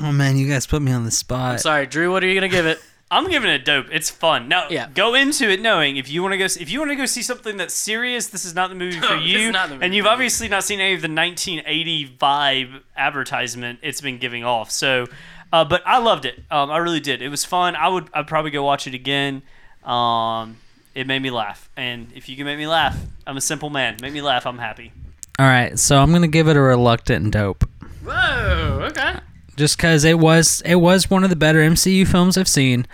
Oh 0.00 0.10
man, 0.12 0.36
you 0.36 0.48
guys 0.48 0.66
put 0.66 0.80
me 0.82 0.92
on 0.92 1.04
the 1.04 1.10
spot. 1.10 1.60
Sorry, 1.60 1.86
Drew. 1.86 2.10
What 2.10 2.24
are 2.24 2.26
you 2.26 2.34
gonna 2.34 2.48
give 2.48 2.66
it? 2.66 2.80
I'm 3.10 3.28
giving 3.30 3.50
it 3.50 3.64
dope. 3.64 3.86
It's 3.92 4.10
fun. 4.10 4.48
Now, 4.48 4.68
Yeah. 4.70 4.88
go 4.92 5.14
into 5.14 5.48
it 5.48 5.60
knowing 5.60 5.98
if 5.98 6.10
you 6.10 6.22
want 6.22 6.32
to 6.32 6.38
go 6.38 6.46
if 6.46 6.68
you 6.70 6.80
want 6.80 6.90
to 6.90 6.96
go 6.96 7.06
see 7.06 7.22
something 7.22 7.56
that's 7.58 7.74
serious, 7.74 8.28
this 8.28 8.44
is 8.44 8.54
not 8.54 8.70
the 8.70 8.74
movie 8.74 8.98
for 9.10 9.14
you. 9.16 9.52
not 9.52 9.68
the 9.68 9.74
movie 9.74 9.84
and 9.86 9.94
you've 9.94 10.06
for 10.06 10.10
obviously 10.12 10.48
not 10.48 10.64
seen 10.64 10.80
any 10.80 10.94
of 10.94 11.02
the 11.02 11.08
1980 11.08 12.16
vibe 12.18 12.80
advertisement 12.96 13.78
it's 13.82 14.00
been 14.00 14.18
giving 14.18 14.42
off. 14.44 14.70
So, 14.70 15.06
uh, 15.52 15.64
but 15.64 15.82
I 15.86 15.98
loved 15.98 16.24
it. 16.24 16.42
Um, 16.50 16.70
I 16.70 16.78
really 16.78 16.98
did. 17.00 17.22
It 17.22 17.28
was 17.28 17.44
fun. 17.44 17.76
I 17.76 17.88
would 17.88 18.08
I'd 18.14 18.26
probably 18.26 18.50
go 18.50 18.64
watch 18.64 18.86
it 18.88 18.94
again. 18.94 19.42
Um, 19.84 20.56
it 20.94 21.06
made 21.06 21.20
me 21.22 21.30
laugh, 21.30 21.68
and 21.76 22.08
if 22.14 22.28
you 22.28 22.36
can 22.36 22.46
make 22.46 22.58
me 22.58 22.66
laugh, 22.66 22.96
I'm 23.26 23.36
a 23.36 23.40
simple 23.40 23.70
man. 23.70 23.96
Make 24.00 24.12
me 24.12 24.22
laugh, 24.22 24.46
I'm 24.46 24.58
happy. 24.58 24.92
All 25.38 25.46
right, 25.46 25.78
so 25.78 25.98
I'm 26.00 26.12
gonna 26.12 26.28
give 26.28 26.48
it 26.48 26.56
a 26.56 26.60
reluctant 26.60 27.32
dope, 27.32 27.64
Whoa. 28.04 28.80
Okay. 28.90 29.14
just 29.56 29.76
because 29.76 30.04
it 30.04 30.18
was 30.18 30.62
it 30.64 30.76
was 30.76 31.10
one 31.10 31.24
of 31.24 31.30
the 31.30 31.36
better 31.36 31.58
MCU 31.60 32.06
films 32.06 32.38
I've 32.38 32.48
seen. 32.48 32.86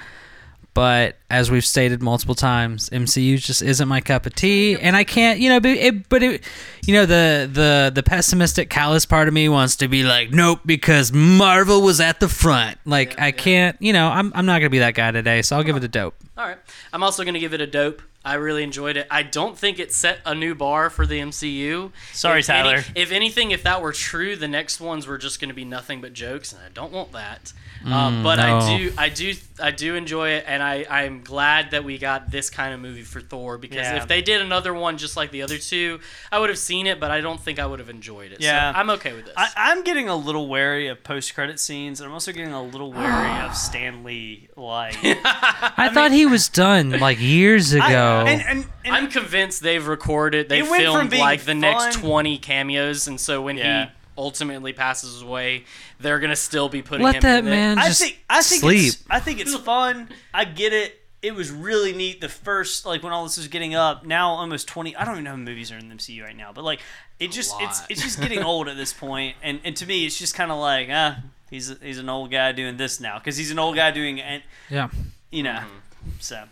But 0.73 1.17
as 1.29 1.51
we've 1.51 1.65
stated 1.65 2.01
multiple 2.01 2.35
times, 2.35 2.89
MCU 2.91 3.39
just 3.39 3.61
isn't 3.61 3.89
my 3.89 4.01
cup 4.01 4.25
of 4.25 4.35
tea, 4.35 4.77
and 4.77 4.95
I 4.95 5.05
can't, 5.05 5.41
you 5.41 5.49
know, 5.49 5.59
but 5.59 5.71
it, 5.71 6.09
but 6.09 6.23
it, 6.23 6.45
you 6.87 6.95
know, 6.95 7.07
the 7.07 7.51
the 7.53 7.91
the 7.93 8.03
pessimistic, 8.03 8.71
callous 8.71 9.05
part 9.05 9.27
of 9.27 9.35
me 9.35 9.49
wants 9.49 9.77
to 9.77 9.89
be 9.89 10.05
like, 10.05 10.31
nope, 10.31 10.61
because 10.65 11.13
Marvel 11.13 11.83
was 11.83 12.01
at 12.01 12.21
the 12.21 12.29
front. 12.29 12.79
Like 12.85 13.15
Yeah, 13.15 13.25
I 13.25 13.27
yeah. 13.27 13.33
can't, 13.33 13.77
you 13.81 13.93
know, 13.93 14.09
I'm 14.09 14.33
I'm 14.35 14.47
not 14.47 14.61
gonna 14.61 14.71
be 14.71 14.79
that 14.79 14.95
guy 14.95 15.11
today, 15.11 15.43
so 15.43 15.57
I'll 15.57 15.65
give 15.65 15.77
it 15.77 15.85
a 15.85 15.89
dope. 15.89 16.15
All 16.39 16.47
right. 16.47 16.59
I'm 16.93 17.03
also 17.03 17.23
going 17.23 17.35
to 17.35 17.41
give 17.41 17.53
it 17.53 17.61
a 17.61 17.67
dope. 17.67 18.01
I 18.25 18.35
really 18.35 18.63
enjoyed 18.63 18.97
it. 18.99 19.07
I 19.11 19.23
don't 19.23 19.57
think 19.57 19.79
it 19.79 19.93
set 19.93 20.19
a 20.27 20.35
new 20.35 20.55
bar 20.55 20.91
for 20.91 21.07
the 21.07 21.19
MCU. 21.21 21.91
Sorry, 22.13 22.41
If 22.41 22.51
any- 22.51 22.63
Tyler. 22.71 22.85
if 22.95 23.13
anything, 23.13 23.51
if 23.51 23.63
that 23.63 23.81
were 23.81 23.93
true, 23.93 24.37
the 24.37 24.49
next 24.49 24.79
ones 24.81 25.07
were 25.07 25.17
just 25.19 25.41
going 25.41 25.49
to 25.49 25.55
be 25.55 25.65
nothing 25.65 26.01
but 26.03 26.13
jokes, 26.13 26.53
and 26.53 26.61
I 26.63 26.69
don't 26.69 26.93
want 26.93 27.13
that. 27.13 27.53
Mm, 27.83 27.91
um, 27.93 28.23
but 28.23 28.37
no. 28.37 28.59
I 28.59 28.77
do, 28.77 28.93
I 28.99 29.09
do, 29.09 29.35
I 29.59 29.71
do 29.71 29.95
enjoy 29.95 30.31
it, 30.33 30.45
and 30.47 30.63
I, 30.63 30.85
I'm 30.91 31.23
glad 31.23 31.71
that 31.71 31.83
we 31.83 31.97
got 31.97 32.31
this 32.31 32.51
kind 32.51 32.75
of 32.75 32.81
movie 32.81 33.05
for 33.05 33.23
Thor 33.23 33.57
because 33.57 33.77
Yeah. 33.79 33.97
if 33.97 34.07
they 34.07 34.21
did 34.21 34.43
another 34.43 34.75
one 34.75 34.99
just 34.99 35.17
like 35.17 35.31
the 35.31 35.41
other 35.41 35.57
two, 35.57 36.01
I 36.31 36.39
would 36.41 36.51
have 36.51 36.59
seen 36.59 36.87
it, 36.87 37.01
but 37.01 37.11
I 37.11 37.23
don't 37.23 37.41
think 37.41 37.59
I 37.59 37.65
would 37.65 37.79
have 37.79 37.89
enjoyed 37.89 38.33
it. 38.33 38.43
Yeah. 38.43 38.71
so 38.75 38.79
I'm 38.79 38.91
okay 38.91 39.15
with 39.15 39.25
this. 39.25 39.35
I, 39.35 39.49
I'm 39.57 39.83
getting 39.83 40.11
a 40.11 40.15
little 40.17 40.47
wary 40.47 40.89
of 40.89 41.03
post-credit 41.03 41.59
scenes, 41.59 42.01
and 42.03 42.07
I'm 42.07 42.13
also 42.13 42.33
getting 42.33 42.53
a 42.53 42.63
little 42.63 42.93
wary 42.93 43.41
of 43.47 43.57
Stan 43.57 44.05
Lee. 44.05 44.49
Like, 44.57 44.97
I, 45.03 45.89
thought 45.95 46.13
he 46.13 46.27
was 46.27 46.51
done 46.51 46.91
like 47.01 47.19
years 47.19 47.73
ago. 47.73 47.83
I- 47.87 48.10
and, 48.27 48.43
and, 48.43 48.67
and 48.85 48.95
I'm 48.95 49.09
convinced 49.11 49.63
they've 49.63 49.87
recorded, 49.87 50.49
they 50.49 50.59
It 50.61 50.63
went 50.71 50.83
from 50.85 50.93
filmed 50.95 51.11
being 51.11 51.23
like 51.23 51.43
the 51.45 51.55
next 51.55 51.97
fun- 51.97 52.05
20 52.05 52.39
cameos, 52.39 53.07
and 53.09 53.21
so 53.21 53.43
when 53.43 53.57
Yeah. 53.57 53.87
he 53.87 53.91
ultimately 54.19 54.73
passes 54.73 55.23
away, 55.23 55.65
they're 55.99 56.19
gonna 56.19 56.37
still 56.37 56.69
be 56.69 56.83
putting 56.83 57.05
Let 57.05 57.17
him 57.17 57.23
that 57.23 57.39
in 57.41 57.47
it. 57.47 57.51
man 57.51 57.79
I 57.79 57.87
just 57.89 58.01
think 58.03 58.19
I 58.29 58.43
think 58.43 58.61
sleep. 58.61 58.89
it's 58.89 59.05
I 59.09 59.19
think 59.21 59.41
it's 59.41 59.55
fun. 59.57 60.09
I 60.35 60.45
get 60.45 60.73
it. 60.73 60.97
It 61.23 61.35
was 61.35 61.51
really 61.51 61.93
neat 61.93 62.21
the 62.23 62.29
first 62.31 62.87
like 62.87 63.03
when 63.03 63.13
all 63.13 63.25
this 63.25 63.37
was 63.37 63.49
getting 63.49 63.75
up. 63.75 64.05
Now 64.07 64.31
almost 64.31 64.69
twenty. 64.69 64.95
I 64.97 65.05
don't 65.05 65.15
even 65.15 65.25
know 65.25 65.31
how 65.31 65.37
many 65.37 65.51
movies 65.51 65.71
are 65.73 65.77
in 65.79 65.89
the 65.89 65.95
MCU 65.95 66.23
right 66.25 66.37
now, 66.37 66.51
but 66.55 66.65
like 66.65 66.81
it 67.19 67.31
just 67.31 67.55
it's 67.61 67.81
lot. 67.81 67.91
it's 67.91 68.03
just 68.03 68.21
getting 68.21 68.43
old 68.43 68.69
at 68.69 68.77
this 68.77 68.93
point. 68.93 69.35
point, 69.35 69.37
and 69.43 69.61
and 69.65 69.77
to 69.77 69.87
me 69.87 70.07
it's 70.07 70.19
just 70.19 70.35
kind 70.35 70.51
of 70.51 70.59
like 70.59 70.89
ah 70.91 71.19
he's 71.51 71.75
he's 71.83 71.99
an 71.99 72.09
old 72.09 72.31
guy 72.31 72.53
doing 72.53 72.77
this 72.79 73.01
now 73.01 73.19
because 73.19 73.37
he's 73.37 73.51
an 73.51 73.59
old 73.59 73.75
guy 73.77 73.91
doing 73.91 74.21
and 74.21 74.43
yeah. 74.71 74.89
you 75.31 75.43
know 75.43 75.61
Mm-hmm. 75.61 76.09
so 76.21 76.45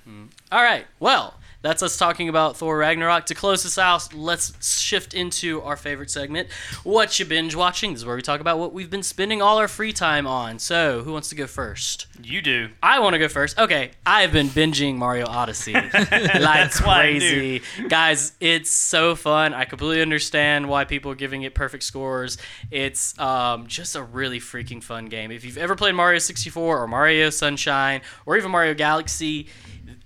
All 0.52 0.62
right, 0.62 0.86
well, 1.00 1.34
that's 1.60 1.82
us 1.82 1.96
talking 1.96 2.28
about 2.28 2.56
Thor 2.56 2.78
Ragnarok. 2.78 3.26
To 3.26 3.34
close 3.34 3.64
this 3.64 3.78
out, 3.78 4.14
let's 4.14 4.80
shift 4.80 5.12
into 5.12 5.60
our 5.62 5.76
favorite 5.76 6.10
segment, 6.10 6.48
What 6.84 7.18
You 7.18 7.24
Binge 7.24 7.54
Watching. 7.54 7.92
This 7.92 8.02
is 8.02 8.06
where 8.06 8.14
we 8.14 8.22
talk 8.22 8.40
about 8.40 8.58
what 8.58 8.72
we've 8.72 8.90
been 8.90 9.02
spending 9.02 9.42
all 9.42 9.58
our 9.58 9.68
free 9.68 9.92
time 9.92 10.26
on. 10.26 10.58
So, 10.58 11.02
who 11.02 11.12
wants 11.12 11.28
to 11.30 11.34
go 11.34 11.46
first? 11.46 12.06
you 12.22 12.42
do. 12.42 12.68
I 12.82 13.00
want 13.00 13.14
to 13.14 13.18
go 13.18 13.28
first. 13.28 13.58
Okay, 13.58 13.92
I've 14.04 14.32
been 14.32 14.48
binging 14.48 14.96
Mario 14.96 15.26
Odyssey 15.26 15.72
like 15.92 15.92
That's 15.92 16.80
what 16.80 16.90
I 16.90 17.00
crazy. 17.02 17.62
Guys, 17.88 18.32
it's 18.40 18.70
so 18.70 19.14
fun. 19.14 19.54
I 19.54 19.64
completely 19.64 20.02
understand 20.02 20.68
why 20.68 20.84
people 20.84 21.10
are 21.12 21.16
giving 21.16 21.42
it 21.42 21.54
perfect 21.54 21.82
scores. 21.84 22.38
It's 22.70 23.18
um, 23.18 23.66
just 23.66 23.96
a 23.96 24.02
really 24.02 24.40
freaking 24.40 24.82
fun 24.82 25.06
game. 25.06 25.30
If 25.30 25.44
you've 25.44 25.58
ever 25.58 25.74
played 25.76 25.94
Mario 25.94 26.18
64 26.18 26.82
or 26.82 26.86
Mario 26.86 27.30
Sunshine 27.30 28.02
or 28.26 28.36
even 28.36 28.50
Mario 28.50 28.74
Galaxy, 28.74 29.48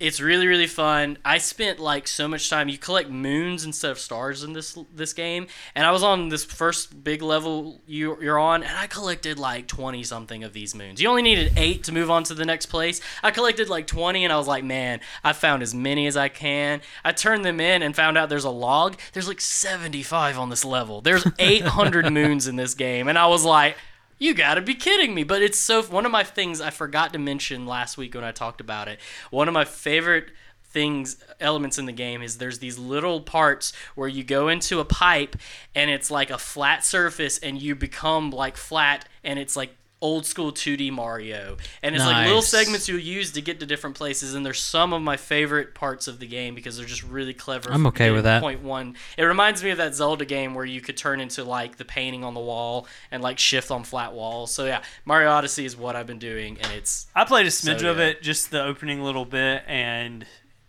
it's 0.03 0.19
really 0.19 0.47
really 0.47 0.67
fun. 0.67 1.17
I 1.23 1.37
spent 1.37 1.79
like 1.79 2.09
so 2.09 2.27
much 2.27 2.49
time. 2.49 2.67
You 2.67 2.77
collect 2.77 3.09
moons 3.09 3.63
instead 3.63 3.89
of 3.89 3.97
stars 3.97 4.43
in 4.43 4.51
this 4.51 4.77
this 4.93 5.13
game, 5.13 5.47
and 5.75 5.85
I 5.85 5.91
was 5.91 6.03
on 6.03 6.27
this 6.27 6.43
first 6.43 7.05
big 7.05 7.21
level 7.21 7.79
you, 7.87 8.21
you're 8.21 8.37
on, 8.37 8.63
and 8.63 8.77
I 8.77 8.87
collected 8.87 9.39
like 9.39 9.65
twenty 9.65 10.03
something 10.03 10.43
of 10.43 10.51
these 10.51 10.75
moons. 10.75 11.01
You 11.01 11.07
only 11.07 11.21
needed 11.21 11.53
eight 11.55 11.85
to 11.85 11.93
move 11.93 12.11
on 12.11 12.25
to 12.25 12.33
the 12.33 12.43
next 12.43 12.65
place. 12.65 12.99
I 13.23 13.31
collected 13.31 13.69
like 13.69 13.87
twenty, 13.87 14.25
and 14.25 14.33
I 14.33 14.37
was 14.37 14.47
like, 14.47 14.65
man, 14.65 14.99
I 15.23 15.31
found 15.31 15.63
as 15.63 15.73
many 15.73 16.05
as 16.05 16.17
I 16.17 16.27
can. 16.27 16.81
I 17.05 17.13
turned 17.13 17.45
them 17.45 17.61
in 17.61 17.81
and 17.81 17.95
found 17.95 18.17
out 18.17 18.27
there's 18.27 18.43
a 18.43 18.49
log. 18.49 18.97
There's 19.13 19.29
like 19.29 19.39
seventy 19.39 20.03
five 20.03 20.37
on 20.37 20.49
this 20.49 20.65
level. 20.65 20.99
There's 20.99 21.25
eight 21.39 21.63
hundred 21.63 22.11
moons 22.11 22.45
in 22.45 22.57
this 22.57 22.73
game, 22.73 23.07
and 23.07 23.17
I 23.17 23.27
was 23.27 23.45
like. 23.45 23.77
You 24.23 24.33
gotta 24.33 24.61
be 24.61 24.73
kidding 24.73 25.13
me. 25.13 25.23
But 25.23 25.41
it's 25.41 25.59
so 25.59 25.83
one 25.83 26.05
of 26.05 26.11
my 26.13 26.23
things 26.23 26.61
I 26.61 26.69
forgot 26.69 27.11
to 27.11 27.19
mention 27.19 27.65
last 27.65 27.97
week 27.97 28.15
when 28.15 28.23
I 28.23 28.31
talked 28.31 28.61
about 28.61 28.87
it. 28.87 29.01
One 29.31 29.49
of 29.49 29.53
my 29.53 29.65
favorite 29.65 30.31
things 30.63 31.17
elements 31.41 31.77
in 31.77 31.87
the 31.87 31.91
game 31.91 32.21
is 32.21 32.37
there's 32.37 32.59
these 32.59 32.79
little 32.79 33.19
parts 33.19 33.73
where 33.95 34.07
you 34.07 34.23
go 34.23 34.47
into 34.47 34.79
a 34.79 34.85
pipe 34.85 35.35
and 35.75 35.91
it's 35.91 36.09
like 36.09 36.29
a 36.29 36.37
flat 36.37 36.85
surface 36.85 37.37
and 37.37 37.61
you 37.61 37.75
become 37.75 38.29
like 38.29 38.55
flat 38.55 39.09
and 39.25 39.39
it's 39.39 39.57
like 39.57 39.75
old 40.03 40.25
school 40.25 40.51
2D 40.51 40.91
Mario. 40.91 41.55
And 41.81 41.95
it's 41.95 42.05
like 42.05 42.27
little 42.27 42.41
segments 42.41 42.89
you'll 42.89 42.99
use 42.99 43.31
to 43.31 43.41
get 43.41 43.61
to 43.61 43.65
different 43.65 43.95
places 43.95 44.35
and 44.35 44.45
they're 44.45 44.53
some 44.53 44.91
of 44.91 45.01
my 45.01 45.15
favorite 45.15 45.73
parts 45.73 46.09
of 46.09 46.19
the 46.19 46.27
game 46.27 46.53
because 46.53 46.75
they're 46.75 46.85
just 46.85 47.03
really 47.03 47.33
clever. 47.33 47.71
I'm 47.71 47.87
okay 47.87 48.11
with 48.11 48.25
that. 48.25 48.41
Point 48.41 48.61
one. 48.61 48.97
It 49.17 49.23
reminds 49.23 49.63
me 49.63 49.69
of 49.69 49.77
that 49.77 49.95
Zelda 49.95 50.25
game 50.25 50.53
where 50.53 50.65
you 50.65 50.81
could 50.81 50.97
turn 50.97 51.21
into 51.21 51.45
like 51.45 51.77
the 51.77 51.85
painting 51.85 52.25
on 52.25 52.33
the 52.33 52.41
wall 52.41 52.85
and 53.11 53.23
like 53.23 53.39
shift 53.39 53.71
on 53.71 53.85
flat 53.85 54.13
walls. 54.13 54.51
So 54.51 54.65
yeah, 54.65 54.83
Mario 55.05 55.29
Odyssey 55.31 55.63
is 55.63 55.77
what 55.77 55.95
I've 55.95 56.07
been 56.07 56.19
doing 56.19 56.57
and 56.61 56.71
it's 56.73 57.07
I 57.15 57.23
played 57.23 57.45
a 57.45 57.49
smidge 57.49 57.79
So 57.79 57.91
of 57.91 57.99
it, 57.99 58.21
just 58.21 58.51
the 58.51 58.61
opening 58.61 59.01
little 59.01 59.25
bit, 59.25 59.63
and 59.67 60.25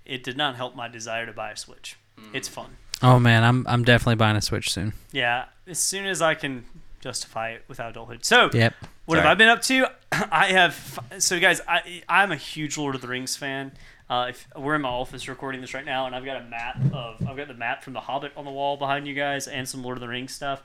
it 0.06 0.22
did 0.22 0.36
not 0.36 0.54
help 0.54 0.76
my 0.76 0.86
desire 0.86 1.26
to 1.26 1.32
buy 1.32 1.50
a 1.50 1.56
Switch. 1.56 1.96
Mm. 2.18 2.34
It's 2.34 2.46
fun. 2.46 2.76
Oh 3.02 3.18
man, 3.18 3.42
I'm 3.42 3.66
I'm 3.66 3.82
definitely 3.82 4.14
buying 4.14 4.36
a 4.36 4.40
Switch 4.40 4.70
soon. 4.70 4.92
Yeah, 5.10 5.46
as 5.66 5.80
soon 5.80 6.06
as 6.06 6.22
I 6.22 6.34
can 6.34 6.66
justify 7.04 7.50
it 7.50 7.64
with 7.68 7.80
adulthood. 7.80 8.24
So, 8.24 8.48
Yep. 8.52 8.74
What 9.06 9.18
have 9.18 9.26
I 9.26 9.34
been 9.34 9.48
up 9.48 9.62
to? 9.62 9.86
I 10.12 10.46
have. 10.52 10.98
So, 11.18 11.38
guys, 11.40 11.60
I 11.66 12.02
I'm 12.08 12.32
a 12.32 12.36
huge 12.36 12.78
Lord 12.78 12.94
of 12.94 13.00
the 13.00 13.08
Rings 13.08 13.36
fan. 13.36 13.72
Uh, 14.08 14.26
if 14.30 14.46
we're 14.56 14.74
in 14.74 14.82
my 14.82 14.90
office 14.90 15.28
recording 15.28 15.60
this 15.60 15.72
right 15.72 15.84
now, 15.84 16.06
and 16.06 16.14
I've 16.14 16.24
got 16.24 16.36
a 16.36 16.44
map 16.44 16.78
of 16.92 17.26
I've 17.26 17.36
got 17.36 17.48
the 17.48 17.54
map 17.54 17.82
from 17.82 17.92
The 17.92 18.00
Hobbit 18.00 18.32
on 18.36 18.44
the 18.44 18.50
wall 18.50 18.76
behind 18.76 19.06
you 19.06 19.14
guys, 19.14 19.46
and 19.46 19.68
some 19.68 19.82
Lord 19.82 19.96
of 19.96 20.00
the 20.00 20.08
Rings 20.08 20.34
stuff. 20.34 20.62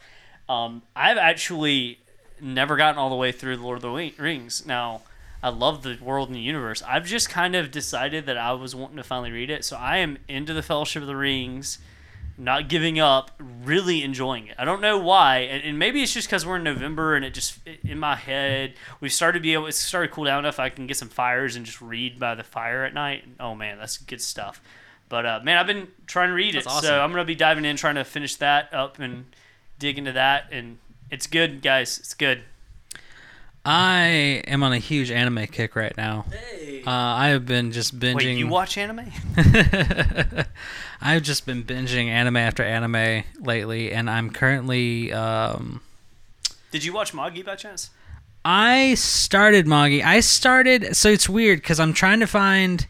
Um, 0.47 0.81
I've 0.95 1.17
actually 1.17 1.99
never 2.41 2.75
gotten 2.75 2.97
all 2.97 3.09
the 3.09 3.15
way 3.15 3.31
through 3.31 3.57
the 3.57 3.63
Lord 3.63 3.77
of 3.77 3.81
the 3.81 4.13
Rings. 4.17 4.65
Now, 4.65 5.01
I 5.41 5.49
love 5.49 5.83
the 5.83 5.97
world 6.01 6.29
and 6.29 6.35
the 6.35 6.41
universe. 6.41 6.81
I've 6.87 7.05
just 7.05 7.29
kind 7.29 7.55
of 7.55 7.71
decided 7.71 8.25
that 8.25 8.37
I 8.37 8.51
was 8.53 8.75
wanting 8.75 8.97
to 8.97 9.03
finally 9.03 9.31
read 9.31 9.49
it, 9.49 9.63
so 9.63 9.77
I 9.77 9.97
am 9.97 10.17
into 10.27 10.53
the 10.53 10.63
Fellowship 10.63 11.01
of 11.01 11.07
the 11.07 11.15
Rings 11.15 11.79
not 12.39 12.69
giving 12.69 12.99
up, 12.99 13.31
really 13.39 14.01
enjoying 14.03 14.47
it. 14.47 14.55
I 14.57 14.65
don't 14.65 14.81
know 14.81 14.97
why, 14.97 15.39
and, 15.39 15.63
and 15.63 15.77
maybe 15.77 16.01
it's 16.01 16.13
just 16.13 16.27
because 16.27 16.45
we're 16.45 16.55
in 16.55 16.63
November 16.63 17.15
and 17.15 17.25
it 17.25 17.33
just 17.33 17.59
in 17.83 17.99
my 17.99 18.15
head 18.15 18.73
we've 19.01 19.13
started 19.13 19.39
to 19.39 19.43
be 19.43 19.53
able. 19.53 19.67
It's 19.67 19.77
started 19.77 20.07
to 20.07 20.13
cool 20.13 20.25
down 20.25 20.39
enough. 20.39 20.59
I 20.59 20.69
can 20.69 20.87
get 20.87 20.97
some 20.97 21.09
fires 21.09 21.55
and 21.55 21.65
just 21.65 21.81
read 21.81 22.19
by 22.19 22.35
the 22.35 22.43
fire 22.43 22.85
at 22.85 22.93
night. 22.93 23.25
Oh 23.39 23.55
man, 23.55 23.77
that's 23.77 23.97
good 23.97 24.21
stuff. 24.21 24.61
But 25.09 25.25
uh, 25.25 25.39
man, 25.43 25.57
I've 25.57 25.67
been 25.67 25.87
trying 26.07 26.29
to 26.29 26.33
read 26.33 26.55
it, 26.55 26.65
awesome. 26.65 26.85
so 26.85 27.01
I'm 27.01 27.11
gonna 27.11 27.25
be 27.25 27.35
diving 27.35 27.65
in, 27.65 27.75
trying 27.75 27.95
to 27.95 28.03
finish 28.03 28.35
that 28.37 28.73
up 28.73 28.99
and 28.99 29.25
dig 29.77 29.97
into 29.97 30.13
that, 30.13 30.45
and 30.51 30.77
it's 31.11 31.27
good, 31.27 31.61
guys. 31.61 31.97
It's 31.97 32.13
good. 32.13 32.43
I 33.65 34.41
am 34.47 34.63
on 34.63 34.73
a 34.73 34.77
huge 34.77 35.11
anime 35.11 35.47
kick 35.47 35.75
right 35.75 35.95
now. 35.97 36.25
Hey. 36.31 36.83
Uh, 36.85 36.91
I 36.91 37.27
have 37.29 37.45
been 37.45 37.71
just 37.71 37.99
binging. 37.99 38.15
Wait, 38.15 38.37
you 38.37 38.47
watch 38.47 38.77
anime? 38.77 39.11
I've 41.01 41.23
just 41.23 41.45
been 41.45 41.63
binging 41.63 42.07
anime 42.07 42.37
after 42.37 42.63
anime 42.63 43.23
lately, 43.39 43.91
and 43.91 44.09
I'm 44.09 44.29
currently. 44.29 45.11
Um, 45.11 45.81
Did 46.71 46.83
you 46.83 46.93
watch 46.93 47.13
Magi 47.13 47.43
by 47.43 47.55
chance? 47.55 47.89
I 48.45 48.95
started 48.95 49.67
Magi. 49.67 50.01
I 50.03 50.21
started. 50.21 50.95
So 50.95 51.09
it's 51.09 51.27
weird 51.27 51.59
because 51.59 51.79
I'm 51.79 51.93
trying 51.93 52.21
to 52.21 52.27
find. 52.27 52.87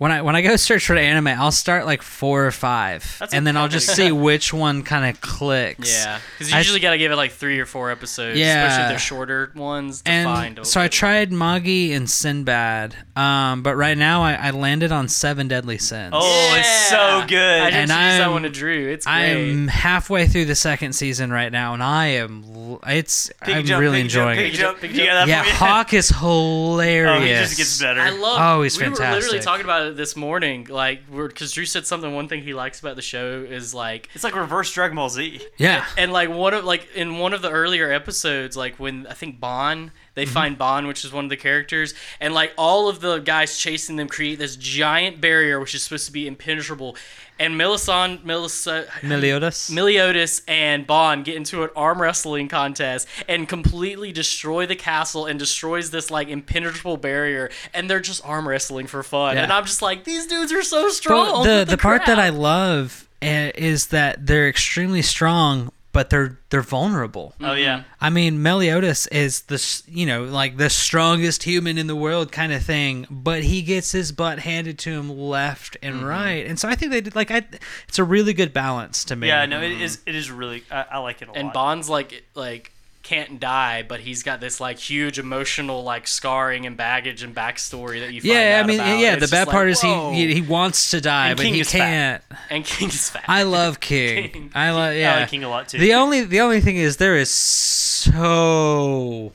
When 0.00 0.10
I 0.10 0.22
when 0.22 0.34
I 0.34 0.40
go 0.40 0.56
search 0.56 0.86
for 0.86 0.96
anime, 0.96 1.26
I'll 1.26 1.52
start 1.52 1.84
like 1.84 2.00
four 2.00 2.46
or 2.46 2.50
five, 2.52 3.04
That's 3.20 3.34
and 3.34 3.46
then 3.46 3.58
I'll 3.58 3.68
just 3.68 3.94
see 3.94 4.10
which 4.10 4.50
one 4.50 4.82
kind 4.82 5.04
of 5.14 5.20
clicks. 5.20 5.92
Yeah, 5.94 6.18
because 6.38 6.50
you 6.50 6.56
I- 6.56 6.60
usually 6.60 6.80
got 6.80 6.92
to 6.92 6.98
give 6.98 7.12
it 7.12 7.16
like 7.16 7.32
three 7.32 7.58
or 7.60 7.66
four 7.66 7.90
episodes, 7.90 8.38
Yeah. 8.38 8.64
especially 8.64 8.84
if 8.84 8.88
they're 8.92 8.98
shorter 8.98 9.52
ones 9.54 10.00
to 10.00 10.10
find. 10.24 10.56
And 10.56 10.58
a 10.60 10.64
so 10.64 10.80
I 10.80 10.88
tried 10.88 11.32
Magi 11.32 11.92
and 11.94 12.08
Sinbad, 12.08 12.96
um, 13.14 13.62
but 13.62 13.76
right 13.76 13.98
now 13.98 14.22
I, 14.22 14.32
I 14.32 14.50
landed 14.52 14.90
on 14.90 15.06
Seven 15.06 15.48
Deadly 15.48 15.76
Sins. 15.76 16.14
Oh, 16.16 16.54
it's 16.58 16.88
so 16.88 17.22
good. 17.28 17.38
I 17.60 17.68
And 17.68 17.72
just 17.74 17.82
introduced 17.90 17.90
that 17.98 18.22
I'm- 18.22 18.32
one 18.32 18.42
to 18.44 18.48
Drew. 18.48 18.88
It's 18.88 19.04
great. 19.04 19.12
I 19.14 19.24
am 19.26 19.68
halfway 19.68 20.26
through 20.26 20.46
the 20.46 20.54
second 20.54 20.94
season 20.94 21.30
right 21.30 21.52
now, 21.52 21.74
and 21.74 21.82
I 21.82 22.06
am 22.06 22.78
it's 22.86 23.30
Big 23.44 23.54
I'm 23.56 23.64
jump, 23.66 23.80
really 23.82 24.02
big 24.02 24.10
jump, 24.10 24.30
enjoying 24.30 24.38
big 24.38 24.54
it. 24.54 24.56
jump. 24.56 24.80
Big 24.80 24.94
jump. 24.94 25.08
that 25.08 25.28
Yeah. 25.28 25.42
Hawk 25.42 25.92
is 25.92 26.08
hilarious. 26.08 27.18
Oh, 27.18 27.20
he 27.20 27.28
just 27.28 27.56
gets 27.58 27.80
better. 27.82 28.00
I 28.00 28.10
love. 28.10 28.38
Oh, 28.40 28.62
he's 28.62 28.78
we 28.80 28.88
were 28.88 28.94
literally 28.94 29.40
talking 29.40 29.64
about 29.64 29.82
it 29.88 29.89
this 29.96 30.16
morning, 30.16 30.66
like, 30.68 31.02
because 31.10 31.52
Drew 31.52 31.64
said 31.64 31.86
something. 31.86 32.14
One 32.14 32.28
thing 32.28 32.42
he 32.42 32.54
likes 32.54 32.80
about 32.80 32.96
the 32.96 33.02
show 33.02 33.44
is 33.48 33.74
like, 33.74 34.08
It's 34.14 34.24
like 34.24 34.34
reverse 34.34 34.72
Dragon 34.72 34.96
Ball 34.96 35.08
Z. 35.08 35.40
Yeah, 35.56 35.84
and 35.96 36.12
like 36.12 36.28
one 36.30 36.54
of 36.54 36.64
like 36.64 36.88
in 36.94 37.18
one 37.18 37.32
of 37.32 37.42
the 37.42 37.50
earlier 37.50 37.90
episodes, 37.92 38.56
like 38.56 38.76
when 38.78 39.06
I 39.06 39.14
think 39.14 39.40
Ban, 39.40 39.92
they 40.14 40.24
Mm-hmm. 40.24 40.32
find 40.34 40.58
Ban, 40.58 40.86
which 40.86 41.04
is 41.04 41.12
one 41.12 41.24
of 41.24 41.30
the 41.30 41.36
characters, 41.36 41.94
and 42.20 42.34
like 42.34 42.52
all 42.58 42.88
of 42.88 43.00
the 43.00 43.18
guys 43.18 43.58
chasing 43.58 43.96
them 43.96 44.08
create 44.08 44.38
this 44.38 44.56
giant 44.56 45.20
barrier, 45.20 45.58
which 45.60 45.74
is 45.74 45.82
supposed 45.82 46.06
to 46.06 46.12
be 46.12 46.26
impenetrable, 46.26 46.96
and 47.38 47.56
Melisande, 47.56 48.20
Melissa, 48.24 48.86
Meliodas. 49.02 49.70
Meliodas 49.70 50.42
and 50.46 50.86
Ban 50.86 51.22
get 51.22 51.36
into 51.36 51.62
an 51.62 51.70
arm 51.74 52.00
wrestling 52.02 52.48
contest 52.48 53.08
and 53.28 53.48
completely 53.48 54.12
destroy 54.12 54.66
the 54.66 54.76
castle 54.76 55.24
and 55.24 55.38
destroys 55.38 55.90
this 55.90 56.10
like 56.10 56.28
impenetrable 56.28 56.98
barrier 56.98 57.50
and 57.72 57.88
they're 57.88 57.98
just 57.98 58.22
arm 58.26 58.46
wrestling 58.46 58.86
for 58.86 59.02
fun. 59.02 59.36
Yeah. 59.36 59.44
And 59.44 59.52
I'm 59.52 59.64
just 59.64 59.80
like, 59.80 60.04
these 60.04 60.26
dudes 60.26 60.52
are 60.52 60.62
so 60.62 60.90
strong. 60.90 61.24
But 61.24 61.28
strong. 61.30 61.44
the 61.46 61.64
the 61.64 61.78
part 61.78 62.04
that. 62.06 62.18
I 62.18 62.28
love 62.28 63.08
uh, 63.22 63.52
is 63.54 63.86
that 63.86 64.26
they're 64.26 64.48
extremely 64.48 65.00
strong, 65.00 65.72
but 65.92 66.10
they're 66.10 66.38
they're 66.50 66.62
vulnerable. 66.62 67.34
Oh 67.40 67.54
yeah. 67.54 67.82
I 68.00 68.10
mean, 68.10 68.42
Meliodas 68.42 69.06
is 69.08 69.42
the 69.42 69.82
you 69.88 70.06
know 70.06 70.24
like 70.24 70.56
the 70.56 70.70
strongest 70.70 71.42
human 71.42 71.78
in 71.78 71.86
the 71.86 71.96
world 71.96 72.30
kind 72.32 72.52
of 72.52 72.62
thing, 72.62 73.06
but 73.10 73.42
he 73.44 73.62
gets 73.62 73.92
his 73.92 74.12
butt 74.12 74.40
handed 74.40 74.78
to 74.80 74.90
him 74.90 75.08
left 75.10 75.76
and 75.82 75.96
Mm-hmm. 75.96 76.04
right, 76.04 76.46
and 76.46 76.58
so 76.58 76.68
I 76.68 76.74
think 76.76 76.92
they 76.92 77.00
did 77.00 77.14
like 77.16 77.30
I. 77.30 77.44
It's 77.88 77.98
a 77.98 78.04
really 78.04 78.32
good 78.32 78.52
balance 78.52 79.04
to 79.06 79.16
me. 79.16 79.26
Yeah, 79.28 79.46
no, 79.46 79.60
it 79.60 79.72
is. 79.72 80.00
It 80.06 80.14
is 80.14 80.30
really. 80.30 80.62
I, 80.70 80.86
I 80.92 80.98
like 80.98 81.22
it 81.22 81.28
a 81.28 81.32
and 81.32 81.46
lot. 81.46 81.54
Ban's 81.54 81.88
like 81.88 82.22
like 82.34 82.72
can't 83.02 83.40
die, 83.40 83.82
but 83.82 84.00
he's 84.00 84.22
got 84.22 84.40
this 84.40 84.60
like 84.60 84.78
huge 84.78 85.18
emotional 85.18 85.82
like 85.82 86.06
scarring 86.06 86.66
and 86.66 86.76
baggage 86.76 87.22
and 87.22 87.34
backstory 87.34 88.00
that 88.00 88.12
you 88.12 88.20
find 88.20 88.32
Yeah, 88.32 88.60
I 88.62 88.66
mean, 88.66 88.78
about. 88.80 88.98
yeah. 88.98 89.14
It's 89.14 89.24
The 89.30 89.34
bad 89.34 89.46
like, 89.48 89.54
part 89.54 89.68
is 89.70 89.80
whoa. 89.82 90.12
he, 90.12 90.34
he 90.34 90.40
wants 90.42 90.90
to 90.92 91.00
die, 91.00 91.28
And 91.30 91.36
but 91.36 91.42
King 91.44 91.54
he 91.54 91.64
can't. 91.64 92.22
and 92.50 92.64
King's 92.64 93.08
fat. 93.10 93.24
I 93.26 93.42
love 93.44 93.80
King. 93.80 94.28
King. 94.32 94.50
I 94.54 94.70
love 94.70 94.94
yeah. 94.94 95.14
I 95.16 95.20
like 95.20 95.30
King 95.30 95.44
a 95.44 95.48
lot 95.48 95.68
too. 95.68 95.78
The 95.78 95.94
only 95.94 96.24
the 96.24 96.40
only 96.40 96.60
thing 96.60 96.76
is 96.76 96.98
there 96.98 97.16
is 97.16 97.30
so 97.30 97.89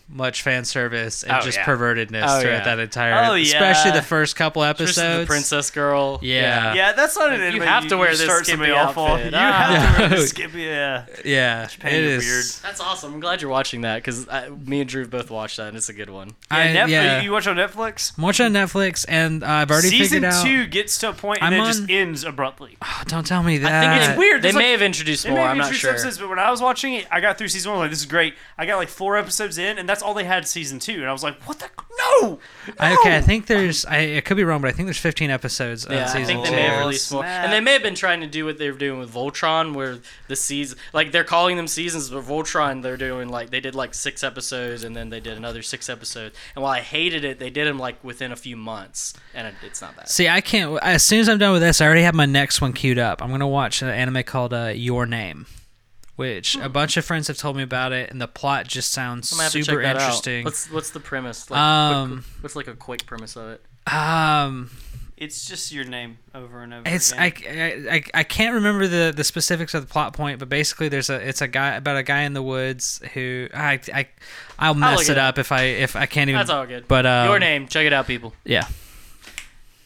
much 0.10 0.42
fan 0.42 0.66
service 0.66 1.24
and 1.24 1.34
Oh, 1.38 1.42
just 1.42 1.58
yeah. 1.58 1.66
pervertedness 1.66 2.24
Oh, 2.28 2.42
throughout 2.42 2.54
yeah. 2.60 2.64
that 2.64 2.80
entire, 2.80 3.30
Oh, 3.32 3.34
yeah. 3.36 3.44
especially 3.44 3.92
the 3.92 4.02
first 4.02 4.36
couple 4.36 4.64
Especially 4.64 4.86
episodes. 4.86 5.20
the 5.22 5.26
princess 5.26 5.72
girl. 5.72 6.20
Yeah. 6.22 6.74
yeah, 6.74 6.94
that's 6.94 7.18
not 7.18 7.32
an 7.34 7.40
You 7.42 7.46
anime. 7.48 7.62
have 7.64 7.88
to 7.88 7.98
wear 7.98 8.12
this 8.12 8.22
start 8.24 8.46
skimpy 8.46 8.66
somebody 8.68 8.72
off 8.72 8.98
on. 8.98 9.12
outfit. 9.12 9.34
You 9.34 9.40
Ah. 9.40 9.52
have 9.52 9.68
to 9.96 10.02
wear 10.02 10.10
Yeah. 10.10 10.16
this 10.16 10.30
skimpy. 10.30 10.62
Yeah. 10.62 11.06
yeah, 11.24 11.66
Japan, 11.68 11.94
it 12.04 12.18
weird. 12.20 12.46
That's 12.64 12.80
awesome. 12.80 13.14
I'm 13.14 13.20
glad 13.20 13.42
you're 13.42 13.52
watching 13.52 13.82
that 13.82 13.98
because 13.98 14.28
me 14.66 14.82
and 14.82 14.90
Drew 14.90 15.06
both 15.08 15.30
watched 15.30 15.58
that 15.58 15.68
and 15.68 15.78
it's 15.78 15.90
a 15.90 15.94
good 15.94 16.10
one. 16.10 16.36
I, 16.50 16.68
Netf- 16.68 16.88
yeah. 16.90 17.22
You 17.22 17.32
watch 17.32 17.48
on 17.48 17.56
Netflix? 17.58 18.14
I'm 18.18 18.24
watching 18.24 18.46
on 18.46 18.54
Netflix, 18.54 19.06
and 19.08 19.44
uh, 19.44 19.48
I've 19.48 19.72
already 19.72 19.90
Season 19.90 20.18
figured 20.22 20.34
out. 20.34 20.44
two 20.44 20.66
gets 20.68 20.98
to 21.00 21.10
a 21.10 21.14
point 21.14 21.40
and 21.42 21.54
I'm 21.56 21.64
then 21.64 21.68
just 21.74 21.90
ends 21.90 22.24
abruptly. 22.24 22.78
Oh, 22.98 23.02
don't 23.08 23.28
tell 23.28 23.44
me 23.44 23.58
that. 23.58 23.72
I 23.72 23.82
think 23.90 24.02
it's 24.02 24.10
It's 24.12 24.18
weird. 24.18 24.42
They 24.42 24.48
There's 24.48 24.56
may 24.56 24.62
like- 24.64 24.72
have 24.72 24.82
introduced 24.84 25.24
They 25.26 25.32
more. 25.32 25.42
I'm 25.42 25.58
not 25.58 25.74
sure. 25.76 25.94
but 25.94 26.30
when 26.30 26.40
I 26.40 26.50
was 26.50 26.62
watching 26.62 26.94
it, 26.94 27.08
I 27.12 27.20
got 27.20 27.38
through 27.38 27.50
season 27.50 27.72
one. 27.72 27.80
Like, 27.82 27.90
this 27.90 28.00
is 28.00 28.06
great. 28.06 28.36
I 28.58 28.66
got 28.66 28.78
like 28.78 28.88
four 28.90 29.18
episodes 29.18 29.58
in, 29.58 29.78
and 29.78 29.88
that's 29.90 30.02
all 30.02 30.14
they 30.14 30.24
had 30.24 30.48
season 30.48 30.80
two. 30.80 30.94
And 30.94 31.06
I 31.06 31.12
was 31.12 31.24
like, 31.24 31.42
what 31.44 31.60
the? 31.60 31.70
No! 32.22 32.40
I- 32.80 32.94
okay, 32.96 33.18
I 33.18 33.22
think 33.22 33.48
there's. 33.48 33.86
I, 33.86 34.18
I 34.18 34.22
could 34.22 34.38
be 34.38 34.44
wrong, 34.44 34.62
but 34.62 34.70
I 34.70 34.72
think 34.72 34.86
there's 34.88 34.98
15 34.98 35.30
episodes 35.30 35.86
Yeah, 35.90 35.98
on 35.98 36.04
I 36.04 36.06
season 36.08 36.26
think 36.26 36.44
they 36.44 36.50
two. 36.52 36.56
may 36.56 36.62
have 36.64 36.80
released 36.80 37.12
more, 37.12 37.26
and 37.26 37.52
they 37.52 37.60
may 37.60 37.74
have 37.74 37.84
been 37.84 37.96
trying 37.96 38.22
to 38.22 38.28
do 38.28 38.46
what 38.46 38.58
they 38.58 38.70
were 38.72 38.78
doing 38.78 39.00
with 39.00 39.14
Voltron, 39.14 39.74
where 39.74 40.00
the 40.30 40.36
season, 40.36 40.78
like 40.94 41.12
they're 41.12 41.24
calling 41.26 41.58
them 41.58 41.68
seasons, 41.68 42.10
but 42.10 42.24
Voltron 42.24 42.82
they're 42.82 42.96
doing 42.98 43.28
like 43.30 43.50
they 43.50 43.60
did 43.60 43.76
like 43.76 43.94
six 43.94 44.24
episodes, 44.24 44.84
and 44.86 44.96
then 44.96 45.10
they 45.10 45.20
did 45.20 45.36
another 45.38 45.62
six 45.62 45.90
episodes. 45.90 46.36
And 46.56 46.64
while 46.64 46.72
I 46.74 46.80
hated 46.82 47.26
it, 47.26 47.40
they 47.40 47.50
did 47.50 47.68
them 47.68 47.78
like 47.80 48.02
within 48.04 48.32
a 48.32 48.36
few 48.38 48.56
months, 48.56 49.14
and 49.34 49.48
it, 49.48 49.56
it's 49.66 49.82
not 49.82 49.96
bad. 49.98 50.08
See, 50.10 50.30
I 50.30 50.40
can't. 50.42 50.78
As 50.82 51.04
soon 51.04 51.20
as 51.20 51.28
I'm 51.28 51.38
done 51.40 51.52
with 51.54 51.62
this, 51.62 51.82
I 51.82 51.86
already 51.86 52.04
have 52.04 52.16
my 52.16 52.26
next 52.26 52.62
one 52.62 52.72
queued 52.72 53.00
up. 53.00 53.22
I'm 53.22 53.32
gonna 53.32 53.48
watch 53.48 53.82
an 53.82 53.90
anime 53.90 54.24
called 54.24 54.54
uh, 54.54 54.72
Your 54.76 55.06
Name, 55.06 55.46
which 56.16 56.56
a 56.58 56.70
bunch 56.70 56.98
of 56.98 57.06
friends 57.06 57.28
have 57.28 57.38
told 57.38 57.58
me 57.58 57.64
about 57.64 57.92
it, 57.92 58.10
and 58.12 58.22
the 58.22 58.28
plot 58.28 58.68
just 58.68 58.92
sounds 58.92 59.32
I'm 59.32 59.38
gonna 59.38 59.44
have 59.44 59.54
to 59.54 59.64
super 59.64 59.82
interesting. 59.82 60.40
Out. 60.42 60.46
What's 60.46 60.72
what's 60.72 60.90
the 60.92 61.00
premise? 61.00 61.50
Like, 61.50 61.60
Um, 61.60 62.10
quick, 62.12 62.26
what's 62.44 62.56
like 62.56 62.68
a 62.68 62.76
quick 62.76 63.06
premise 63.06 63.36
of 63.36 63.50
it? 63.52 63.94
Um, 63.94 64.72
It's 65.18 65.46
just 65.48 65.72
your 65.72 65.86
name 65.86 66.18
over 66.34 66.62
and 66.62 66.74
over 66.74 66.84
it's 66.86 67.14
I, 67.14 67.26
again. 67.28 67.88
I, 67.90 67.96
I, 67.96 68.04
I 68.16 68.24
can't 68.24 68.54
remember 68.56 68.86
the, 68.88 69.14
the 69.16 69.24
specifics 69.24 69.74
of 69.74 69.82
the 69.82 69.88
plot 69.88 70.14
point, 70.14 70.40
but 70.40 70.50
basically 70.50 70.90
there's 70.90 71.10
a 71.10 71.16
it's 71.28 71.42
a 71.42 71.48
guy 71.48 71.76
about 71.76 71.96
a 71.96 72.04
guy 72.04 72.22
in 72.24 72.34
the 72.34 72.44
woods 72.44 73.00
who 73.14 73.48
I 73.54 73.80
I 73.94 74.08
I'll 74.60 74.74
mess 74.74 74.98
look 75.00 75.08
it 75.10 75.12
it 75.14 75.18
up 75.18 75.38
if 75.38 75.52
I 75.54 75.62
if 75.64 75.96
I 75.96 76.06
can't 76.06 76.30
even. 76.30 76.40
That's 76.40 76.50
all 76.50 76.66
good. 76.66 76.88
But 76.88 77.06
um, 77.06 77.30
Your 77.30 77.40
name, 77.40 77.68
check 77.68 77.86
it 77.86 77.94
out, 77.94 78.08
people. 78.08 78.34
Yeah. 78.44 78.68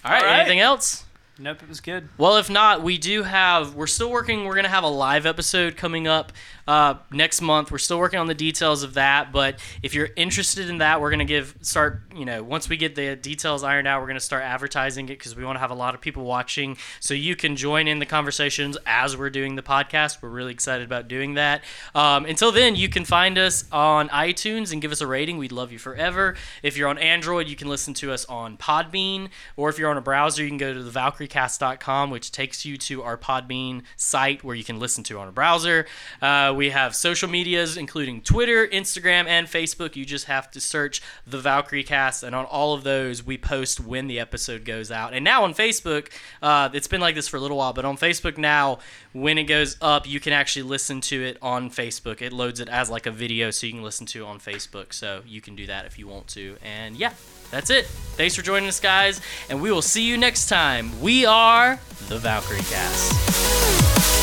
All 0.04 0.12
right, 0.12 0.22
All 0.24 0.28
right. 0.30 0.40
anything 0.40 0.62
else? 0.62 1.04
Nope, 1.42 1.64
it 1.64 1.70
was 1.70 1.80
good. 1.80 2.10
Well, 2.18 2.36
if 2.36 2.50
not, 2.50 2.84
we 2.84 2.98
do 2.98 3.24
have. 3.24 3.74
We're 3.74 3.88
still 3.88 4.12
working. 4.12 4.44
We're 4.44 4.56
gonna 4.56 4.68
have 4.68 4.84
a 4.84 4.90
live 4.90 5.26
episode 5.26 5.78
coming 5.78 6.06
up 6.06 6.34
uh, 6.70 6.94
next 7.10 7.42
month. 7.42 7.72
We're 7.72 7.80
still 7.80 7.98
working 7.98 8.20
on 8.20 8.28
the 8.28 8.36
details 8.36 8.84
of 8.84 8.94
that. 8.94 9.32
But 9.32 9.60
if 9.82 9.96
you're 9.96 10.10
interested 10.16 10.70
in 10.70 10.78
that, 10.78 11.02
we're 11.02 11.10
gonna 11.10 11.26
give 11.26 11.56
start. 11.62 12.04
You 12.16 12.26
know, 12.26 12.44
once 12.44 12.70
we 12.70 12.78
get 12.78 12.94
the 12.94 13.16
details 13.16 13.64
ironed 13.64 13.88
out, 13.88 14.02
we're 14.02 14.08
gonna 14.08 14.20
start 14.20 14.44
advertising 14.44 15.06
it 15.06 15.18
because 15.18 15.36
we 15.36 15.44
want 15.44 15.56
to 15.56 15.62
have 15.62 15.72
a 15.72 15.76
lot 15.76 15.96
of 15.96 16.02
people 16.02 16.26
watching, 16.26 16.78
so 17.00 17.16
you 17.16 17.36
can 17.36 17.56
join 17.56 17.88
in 17.88 17.98
the 17.98 18.06
conversations 18.06 18.78
as 18.86 19.18
we're 19.18 19.32
doing 19.32 19.56
the 19.56 19.64
podcast. 19.64 20.22
We're 20.22 20.30
really 20.30 20.52
excited 20.54 20.86
about 20.86 21.08
doing 21.08 21.34
that. 21.34 21.64
Um, 21.96 22.26
until 22.26 22.52
then, 22.52 22.76
you 22.76 22.88
can 22.88 23.04
find 23.04 23.40
us 23.40 23.66
on 23.72 24.08
iTunes 24.10 24.72
and 24.72 24.80
give 24.80 24.92
us 24.92 25.02
a 25.02 25.08
rating. 25.08 25.40
We'd 25.40 25.52
love 25.52 25.72
you 25.72 25.80
forever. 25.80 26.36
If 26.62 26.78
you're 26.78 26.88
on 26.88 27.00
Android, 27.00 27.48
you 27.48 27.56
can 27.56 27.68
listen 27.68 27.96
to 27.96 28.12
us 28.12 28.26
on 28.26 28.58
Podbean, 28.58 29.30
or 29.58 29.70
if 29.70 29.80
you're 29.80 29.90
on 29.90 29.98
a 29.98 30.02
browser, 30.02 30.44
you 30.44 30.50
can 30.50 30.60
go 30.60 30.72
to 30.72 30.84
the 30.84 30.92
ValkyrieCast.com, 30.92 32.12
which 32.12 32.32
takes 32.32 32.64
you 32.64 32.78
to 32.78 33.02
our 33.02 33.18
Podbean 33.18 33.82
site 33.98 34.44
where 34.44 34.56
you 34.56 34.64
can 34.64 34.78
listen 34.78 35.04
to 35.06 35.18
on 35.18 35.28
a 35.28 35.32
browser. 35.32 35.88
Uh, 36.22 36.58
we 36.60 36.72
have 36.72 36.94
social 36.94 37.30
medias, 37.30 37.78
including 37.78 38.20
Twitter, 38.20 38.68
Instagram, 38.68 39.28
and 39.28 39.48
Facebook. 39.48 39.96
You 39.96 40.04
just 40.04 40.26
have 40.26 40.52
to 40.52 40.60
search 40.60 41.02
the 41.26 41.40
Valkyrie 41.40 41.86
Cast, 41.86 42.22
and 42.22 42.36
on 42.36 42.44
all 42.44 42.74
of 42.74 42.84
those, 42.84 43.26
we 43.26 43.38
post 43.38 43.80
when 43.80 44.08
the 44.08 44.20
episode 44.20 44.66
goes 44.66 44.92
out. 44.92 45.14
And 45.14 45.24
now 45.24 45.46
on 45.46 45.54
Facebook, 45.54 46.10
uh, 46.42 46.68
it's 46.74 46.90
been 46.90 47.00
like 47.00 47.16
this 47.16 47.30
for 47.30 47.38
a 47.38 47.40
little 47.40 47.56
while, 47.56 47.72
but 47.72 47.86
on 47.86 47.96
Facebook 47.96 48.38
now, 48.38 48.80
when 49.14 49.38
it 49.38 49.46
goes 49.46 49.78
up, 49.80 50.06
you 50.06 50.20
can 50.20 50.34
actually 50.34 50.64
listen 50.64 51.00
to 51.00 51.24
it 51.24 51.38
on 51.42 51.70
Facebook. 51.70 52.22
It 52.22 52.34
loads 52.34 52.60
it 52.60 52.68
as 52.68 52.90
like 52.90 53.06
a 53.06 53.12
video, 53.12 53.52
so 53.52 53.66
you 53.66 53.72
can 53.72 53.82
listen 53.82 54.06
to 54.08 54.26
it 54.26 54.28
on 54.28 54.38
Facebook. 54.38 54.92
So 54.92 55.22
you 55.26 55.40
can 55.40 55.56
do 55.56 55.66
that 55.68 55.86
if 55.86 55.98
you 55.98 56.10
want 56.10 56.28
to. 56.30 56.58
And 56.62 56.98
yeah, 56.98 57.14
that's 57.52 57.70
it. 57.70 57.86
Thanks 57.86 58.36
for 58.36 58.42
joining 58.42 58.68
us, 58.68 58.82
guys, 58.82 59.22
and 59.50 59.62
we 59.62 59.72
will 59.72 59.82
see 59.82 60.04
you 60.04 60.18
next 60.18 60.50
time. 60.50 61.00
We 61.00 61.26
are 61.26 61.80
the 62.10 62.18
Valkyrie 62.18 62.60
Cast. 62.64 64.19